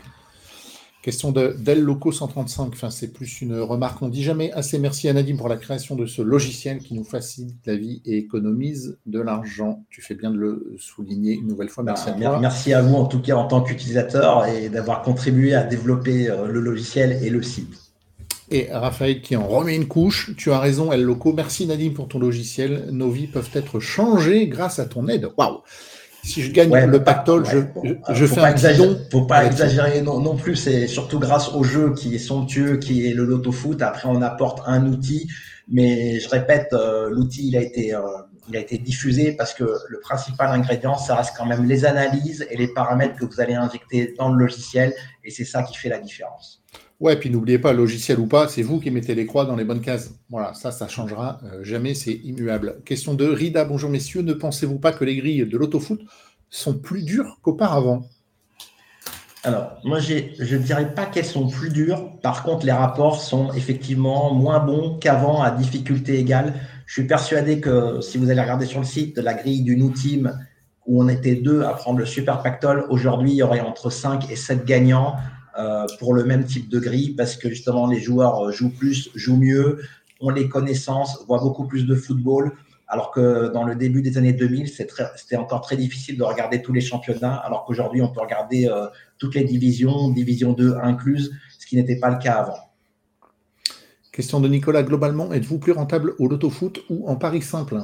Question 1.09 1.31
de 1.31 1.55
Del 1.57 1.81
Loco 1.81 2.11
135, 2.11 2.67
enfin, 2.71 2.91
c'est 2.91 3.07
plus 3.07 3.41
une 3.41 3.59
remarque. 3.59 3.99
On 4.03 4.09
dit 4.09 4.21
jamais 4.21 4.51
assez 4.51 4.77
merci 4.77 5.09
à 5.09 5.13
Nadim 5.13 5.37
pour 5.37 5.49
la 5.49 5.57
création 5.57 5.95
de 5.95 6.05
ce 6.05 6.21
logiciel 6.21 6.77
qui 6.77 6.93
nous 6.93 7.03
facilite 7.03 7.57
la 7.65 7.75
vie 7.77 8.03
et 8.05 8.17
économise 8.17 8.99
de 9.07 9.19
l'argent. 9.19 9.83
Tu 9.89 10.03
fais 10.03 10.13
bien 10.13 10.29
de 10.29 10.37
le 10.37 10.75
souligner 10.77 11.33
une 11.33 11.47
nouvelle 11.47 11.69
fois. 11.69 11.83
Merci 11.83 12.09
à 12.09 12.11
bah, 12.11 12.25
toi. 12.25 12.39
Merci 12.39 12.75
à 12.75 12.83
vous 12.83 12.93
en 12.93 13.07
tout 13.07 13.23
cas 13.23 13.33
en 13.33 13.47
tant 13.47 13.61
qu'utilisateur 13.61 14.45
et 14.45 14.69
d'avoir 14.69 15.01
contribué 15.01 15.55
à 15.55 15.63
développer 15.63 16.29
euh, 16.29 16.45
le 16.45 16.59
logiciel 16.59 17.17
et 17.23 17.31
le 17.31 17.41
site. 17.41 17.73
Et 18.51 18.67
Raphaël 18.71 19.21
qui 19.21 19.35
en 19.35 19.47
remet 19.47 19.75
une 19.75 19.87
couche. 19.87 20.35
Tu 20.37 20.51
as 20.51 20.59
raison, 20.59 20.91
El 20.91 21.01
Loco. 21.01 21.33
Merci 21.33 21.65
Nadim 21.65 21.93
pour 21.95 22.07
ton 22.07 22.19
logiciel. 22.19 22.85
Nos 22.91 23.09
vies 23.09 23.25
peuvent 23.25 23.49
être 23.55 23.79
changées 23.79 24.47
grâce 24.47 24.77
à 24.77 24.85
ton 24.85 25.07
aide. 25.07 25.27
Waouh! 25.39 25.61
Si 26.23 26.41
je 26.41 26.51
gagne 26.51 26.73
le 26.85 27.03
pactole, 27.03 27.45
je, 27.45 27.59
je, 28.13 28.25
fais 28.25 28.41
un 28.41 28.51
exagérer, 28.51 28.95
Faut 29.11 29.25
pas 29.25 29.45
exagérer 29.45 30.01
non, 30.01 30.19
non 30.19 30.35
plus. 30.35 30.55
C'est 30.55 30.87
surtout 30.87 31.19
grâce 31.19 31.49
au 31.53 31.63
jeu 31.63 31.93
qui 31.93 32.15
est 32.15 32.19
somptueux, 32.19 32.77
qui 32.77 33.07
est 33.07 33.13
le 33.13 33.25
loto 33.25 33.51
foot. 33.51 33.81
Après, 33.81 34.07
on 34.09 34.21
apporte 34.21 34.61
un 34.65 34.85
outil, 34.85 35.27
mais 35.67 36.19
je 36.19 36.29
répète, 36.29 36.69
euh, 36.73 37.09
l'outil 37.09 37.47
il 37.49 37.57
a 37.57 37.61
été 37.61 37.93
euh, 37.93 38.01
il 38.49 38.57
a 38.57 38.59
été 38.59 38.77
diffusé 38.77 39.33
parce 39.33 39.53
que 39.53 39.63
le 39.63 39.99
principal 39.99 40.49
ingrédient, 40.49 40.97
ça 40.97 41.15
reste 41.15 41.33
quand 41.37 41.45
même 41.45 41.65
les 41.65 41.85
analyses 41.85 42.45
et 42.49 42.57
les 42.57 42.67
paramètres 42.67 43.15
que 43.15 43.25
vous 43.25 43.39
allez 43.39 43.53
injecter 43.53 44.15
dans 44.17 44.29
le 44.29 44.37
logiciel, 44.37 44.93
et 45.23 45.31
c'est 45.31 45.45
ça 45.45 45.63
qui 45.63 45.77
fait 45.77 45.89
la 45.89 45.99
différence. 45.99 46.63
Ouais, 46.99 47.15
puis 47.15 47.29
n'oubliez 47.29 47.59
pas, 47.59 47.71
logiciel 47.71 48.19
ou 48.19 48.27
pas, 48.27 48.49
c'est 48.49 48.61
vous 48.61 48.79
qui 48.81 48.91
mettez 48.91 49.15
les 49.15 49.25
croix 49.25 49.45
dans 49.45 49.55
les 49.55 49.63
bonnes 49.63 49.81
cases. 49.81 50.11
Voilà, 50.29 50.53
ça, 50.53 50.71
ça 50.71 50.89
changera 50.89 51.39
euh, 51.45 51.63
jamais, 51.63 51.93
c'est 51.93 52.13
immuable. 52.13 52.81
Question 52.83 53.13
de 53.13 53.25
Rida, 53.25 53.63
bonjour 53.63 53.89
messieurs, 53.89 54.21
ne 54.21 54.33
pensez-vous 54.33 54.79
pas 54.79 54.91
que 54.91 55.05
les 55.05 55.15
grilles 55.15 55.45
de 55.45 55.57
l'autofoot 55.57 56.01
sont 56.49 56.73
plus 56.73 57.03
dures 57.03 57.39
qu'auparavant? 57.41 58.03
Alors, 59.45 59.79
moi, 59.85 59.99
je 59.99 60.15
ne 60.15 60.61
dirais 60.61 60.93
pas 60.93 61.05
qu'elles 61.05 61.23
sont 61.23 61.47
plus 61.47 61.69
dures. 61.69 62.11
Par 62.21 62.43
contre, 62.43 62.65
les 62.65 62.73
rapports 62.73 63.21
sont 63.21 63.53
effectivement 63.53 64.33
moins 64.33 64.59
bons 64.59 64.97
qu'avant 64.99 65.41
à 65.41 65.51
difficulté 65.51 66.19
égale. 66.19 66.55
Je 66.89 66.93
suis 66.93 67.03
persuadé 67.03 67.59
que 67.59 68.01
si 68.01 68.17
vous 68.17 68.31
allez 68.31 68.41
regarder 68.41 68.65
sur 68.65 68.79
le 68.79 68.85
site 68.85 69.19
la 69.19 69.35
grille 69.35 69.61
du 69.61 69.77
New 69.77 69.91
Team, 69.91 70.35
où 70.87 71.03
on 71.03 71.07
était 71.07 71.35
deux 71.35 71.61
à 71.61 71.73
prendre 71.73 71.99
le 71.99 72.05
Super 72.07 72.41
Pactol, 72.41 72.87
aujourd'hui, 72.89 73.29
il 73.29 73.35
y 73.35 73.43
aurait 73.43 73.59
entre 73.59 73.91
5 73.91 74.31
et 74.31 74.35
7 74.35 74.65
gagnants. 74.65 75.15
Euh, 75.57 75.85
pour 75.99 76.13
le 76.13 76.23
même 76.23 76.45
type 76.45 76.69
de 76.69 76.79
grille 76.79 77.15
parce 77.15 77.35
que 77.35 77.49
justement 77.49 77.87
les 77.87 77.99
joueurs 77.99 78.45
euh, 78.45 78.51
jouent 78.51 78.71
plus, 78.71 79.09
jouent 79.15 79.37
mieux, 79.37 79.81
ont 80.21 80.29
les 80.29 80.47
connaissances, 80.47 81.25
voient 81.27 81.41
beaucoup 81.41 81.67
plus 81.67 81.85
de 81.85 81.95
football. 81.95 82.53
Alors 82.87 83.11
que 83.11 83.51
dans 83.51 83.65
le 83.65 83.75
début 83.75 84.01
des 84.01 84.17
années 84.17 84.33
2000, 84.33 84.69
c'était 84.69 85.35
encore 85.35 85.61
très 85.61 85.75
difficile 85.75 86.17
de 86.17 86.23
regarder 86.23 86.61
tous 86.61 86.73
les 86.73 86.81
championnats, 86.81 87.35
alors 87.35 87.65
qu'aujourd'hui, 87.65 88.01
on 88.01 88.09
peut 88.09 88.21
regarder 88.21 88.67
euh, 88.67 88.87
toutes 89.19 89.35
les 89.35 89.43
divisions, 89.43 90.09
division 90.09 90.53
2 90.53 90.77
incluses, 90.81 91.31
ce 91.59 91.67
qui 91.67 91.75
n'était 91.75 91.99
pas 91.99 92.09
le 92.09 92.17
cas 92.17 92.35
avant. 92.35 92.68
Question 94.11 94.39
de 94.39 94.47
Nicolas, 94.47 94.83
globalement, 94.83 95.31
êtes-vous 95.31 95.59
plus 95.59 95.71
rentable 95.71 96.15
au 96.17 96.27
loto-foot 96.27 96.81
ou 96.89 97.07
en 97.07 97.15
Paris 97.15 97.41
simple? 97.41 97.83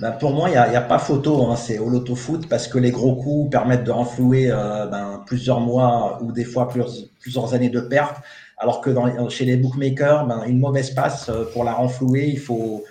Ben, 0.00 0.10
pour 0.10 0.32
moi, 0.32 0.48
il 0.48 0.52
n'y 0.52 0.76
a, 0.76 0.80
pas 0.80 0.98
photo, 0.98 1.46
hein, 1.46 1.56
c'est 1.56 1.78
au 1.78 1.88
loto-foot 1.88 2.48
parce 2.48 2.66
que 2.66 2.78
les 2.78 2.90
gros 2.90 3.14
coups 3.14 3.50
permettent 3.50 3.84
de 3.84 3.92
renflouer 3.92 4.50
euh, 4.50 4.86
ben, 4.86 5.22
plusieurs 5.24 5.60
mois 5.60 6.18
ou 6.20 6.32
des 6.32 6.44
fois 6.44 6.68
plusieurs, 6.68 7.54
années 7.54 7.68
de 7.68 7.80
perte. 7.80 8.16
Alors 8.58 8.80
que 8.80 8.90
chez 9.28 9.44
les 9.44 9.56
bookmakers, 9.56 10.26
ben, 10.26 10.42
une 10.46 10.58
mauvaise 10.58 10.90
passe 10.90 11.28
euh, 11.28 11.44
pour 11.52 11.62
la 11.62 11.74
renflouer, 11.74 12.26
il 12.26 12.40
faut, 12.40 12.84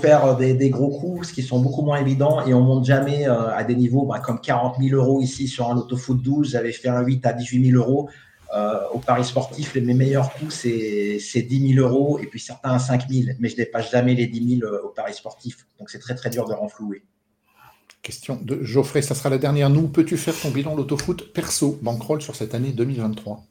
faire 0.00 0.36
des, 0.36 0.70
gros 0.70 0.90
coups, 0.98 1.28
ce 1.28 1.32
qui 1.32 1.42
sont 1.42 1.60
beaucoup 1.60 1.82
moins 1.82 1.98
évidents 1.98 2.44
et 2.44 2.52
on 2.52 2.60
monte 2.60 2.84
jamais 2.84 3.28
euh, 3.28 3.54
à 3.54 3.62
des 3.62 3.76
niveaux 3.76 4.10
comme 4.24 4.40
40 4.40 4.78
000 4.80 5.00
euros 5.00 5.20
ici 5.20 5.46
sur 5.46 5.70
un 5.70 5.74
loto-foot 5.74 6.20
12. 6.20 6.50
J'avais 6.50 6.72
fait 6.72 6.88
un 6.88 7.02
8 7.02 7.24
à 7.24 7.32
18 7.32 7.70
000 7.70 7.78
euros. 7.80 8.08
Euh, 8.54 8.80
au 8.92 8.98
Paris 8.98 9.24
sportif, 9.24 9.74
mes 9.74 9.94
meilleurs 9.94 10.32
coups, 10.34 10.54
c'est 10.54 11.42
10 11.42 11.74
000 11.74 11.86
euros 11.86 12.18
et 12.18 12.26
puis 12.26 12.38
certains 12.38 12.70
à 12.70 12.78
5 12.78 13.08
000, 13.10 13.36
mais 13.40 13.48
je 13.48 13.56
dépasse 13.56 13.90
jamais 13.90 14.14
les 14.14 14.26
10 14.26 14.58
000 14.60 14.72
euh, 14.72 14.82
au 14.84 14.88
Paris 14.90 15.14
sportif. 15.14 15.66
Donc 15.78 15.90
c'est 15.90 15.98
très 15.98 16.14
très 16.14 16.30
dur 16.30 16.46
de 16.46 16.54
renflouer. 16.54 17.02
Question 18.02 18.38
de 18.40 18.62
Geoffrey, 18.62 19.02
ça 19.02 19.16
sera 19.16 19.30
la 19.30 19.38
dernière. 19.38 19.68
Nous, 19.68 19.88
peux-tu 19.88 20.16
faire 20.16 20.38
ton 20.40 20.50
bilan 20.50 20.76
l'autofoot 20.76 21.32
perso, 21.32 21.78
bankroll 21.82 22.22
sur 22.22 22.36
cette 22.36 22.54
année 22.54 22.72
2023 22.72 23.42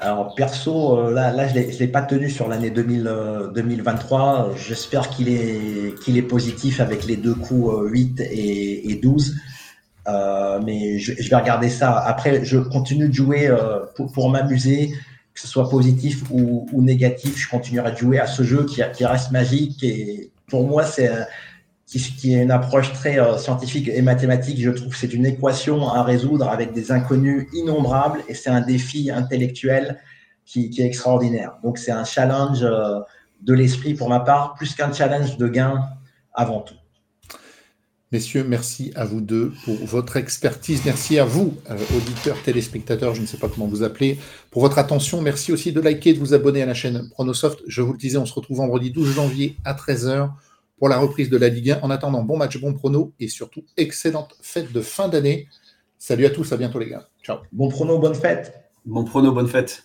alors 0.00 0.36
perso, 0.36 0.96
euh, 0.96 1.10
là, 1.10 1.32
là 1.32 1.48
je 1.48 1.54
ne 1.58 1.76
l'ai 1.76 1.88
pas 1.88 2.02
tenu 2.02 2.30
sur 2.30 2.46
l'année 2.46 2.70
2023. 2.70 4.54
J'espère 4.54 5.10
qu'il 5.10 5.28
est, 5.28 5.98
qu'il 6.04 6.16
est 6.16 6.22
positif 6.22 6.78
avec 6.78 7.04
les 7.04 7.16
deux 7.16 7.34
coups 7.34 7.74
8 7.90 8.20
et, 8.20 8.92
et 8.92 8.94
12. 8.94 9.34
Euh, 10.08 10.60
mais 10.64 10.98
je, 10.98 11.28
vais 11.28 11.36
regarder 11.36 11.68
ça. 11.68 11.98
Après, 11.98 12.44
je 12.44 12.58
continue 12.58 13.08
de 13.08 13.14
jouer 13.14 13.46
euh, 13.48 13.80
pour, 14.14 14.30
m'amuser, 14.30 14.90
que 15.34 15.40
ce 15.40 15.46
soit 15.46 15.68
positif 15.68 16.22
ou, 16.30 16.66
négatif. 16.82 17.36
Je 17.36 17.48
continuerai 17.48 17.92
de 17.92 17.96
jouer 17.96 18.18
à 18.18 18.26
ce 18.26 18.42
jeu 18.42 18.64
qui, 18.64 18.82
reste 19.04 19.30
magique. 19.30 19.82
Et 19.82 20.30
pour 20.48 20.66
moi, 20.66 20.84
c'est 20.84 21.10
qui, 21.86 21.98
qui, 22.00 22.34
est 22.34 22.42
une 22.42 22.50
approche 22.50 22.92
très 22.92 23.18
euh, 23.18 23.36
scientifique 23.36 23.88
et 23.88 24.00
mathématique. 24.02 24.60
Je 24.60 24.70
trouve 24.70 24.90
que 24.90 24.96
c'est 24.96 25.12
une 25.12 25.26
équation 25.26 25.88
à 25.88 26.02
résoudre 26.02 26.48
avec 26.48 26.72
des 26.72 26.90
inconnus 26.90 27.46
innombrables 27.52 28.22
et 28.28 28.34
c'est 28.34 28.50
un 28.50 28.62
défi 28.62 29.10
intellectuel 29.10 29.98
qui, 30.46 30.70
qui 30.70 30.80
est 30.80 30.86
extraordinaire. 30.86 31.58
Donc, 31.62 31.76
c'est 31.76 31.92
un 31.92 32.04
challenge 32.04 32.60
de 32.60 33.52
l'esprit 33.52 33.92
pour 33.92 34.08
ma 34.08 34.20
part, 34.20 34.54
plus 34.54 34.74
qu'un 34.74 34.92
challenge 34.92 35.36
de 35.36 35.48
gain 35.48 35.84
avant 36.32 36.60
tout. 36.60 36.77
Messieurs, 38.10 38.42
merci 38.42 38.90
à 38.94 39.04
vous 39.04 39.20
deux 39.20 39.52
pour 39.66 39.74
votre 39.84 40.16
expertise. 40.16 40.80
Merci 40.86 41.18
à 41.18 41.26
vous, 41.26 41.54
euh, 41.68 41.76
auditeurs, 41.94 42.42
téléspectateurs, 42.42 43.14
je 43.14 43.20
ne 43.20 43.26
sais 43.26 43.36
pas 43.36 43.50
comment 43.50 43.66
vous 43.66 43.82
appeler, 43.82 44.18
pour 44.50 44.62
votre 44.62 44.78
attention. 44.78 45.20
Merci 45.20 45.52
aussi 45.52 45.72
de 45.72 45.80
liker, 45.80 46.14
de 46.14 46.18
vous 46.18 46.32
abonner 46.32 46.62
à 46.62 46.66
la 46.66 46.72
chaîne 46.72 47.10
Pronosoft. 47.10 47.60
Je 47.66 47.82
vous 47.82 47.92
le 47.92 47.98
disais, 47.98 48.16
on 48.16 48.24
se 48.24 48.32
retrouve 48.32 48.56
vendredi 48.56 48.90
12 48.92 49.14
janvier 49.14 49.56
à 49.66 49.74
13h 49.74 50.30
pour 50.78 50.88
la 50.88 50.96
reprise 50.96 51.28
de 51.28 51.36
la 51.36 51.50
Ligue 51.50 51.72
1. 51.72 51.80
En 51.82 51.90
attendant, 51.90 52.22
bon 52.22 52.38
match, 52.38 52.58
bon 52.58 52.72
prono 52.72 53.12
et 53.20 53.28
surtout 53.28 53.64
excellente 53.76 54.34
fête 54.40 54.72
de 54.72 54.80
fin 54.80 55.08
d'année. 55.08 55.46
Salut 55.98 56.24
à 56.24 56.30
tous, 56.30 56.50
à 56.50 56.56
bientôt 56.56 56.78
les 56.78 56.88
gars. 56.88 57.06
Ciao. 57.22 57.40
Bon 57.52 57.68
prono, 57.68 57.98
bonne 57.98 58.14
fête. 58.14 58.54
Bon 58.86 59.04
prono, 59.04 59.32
bonne 59.32 59.48
fête. 59.48 59.84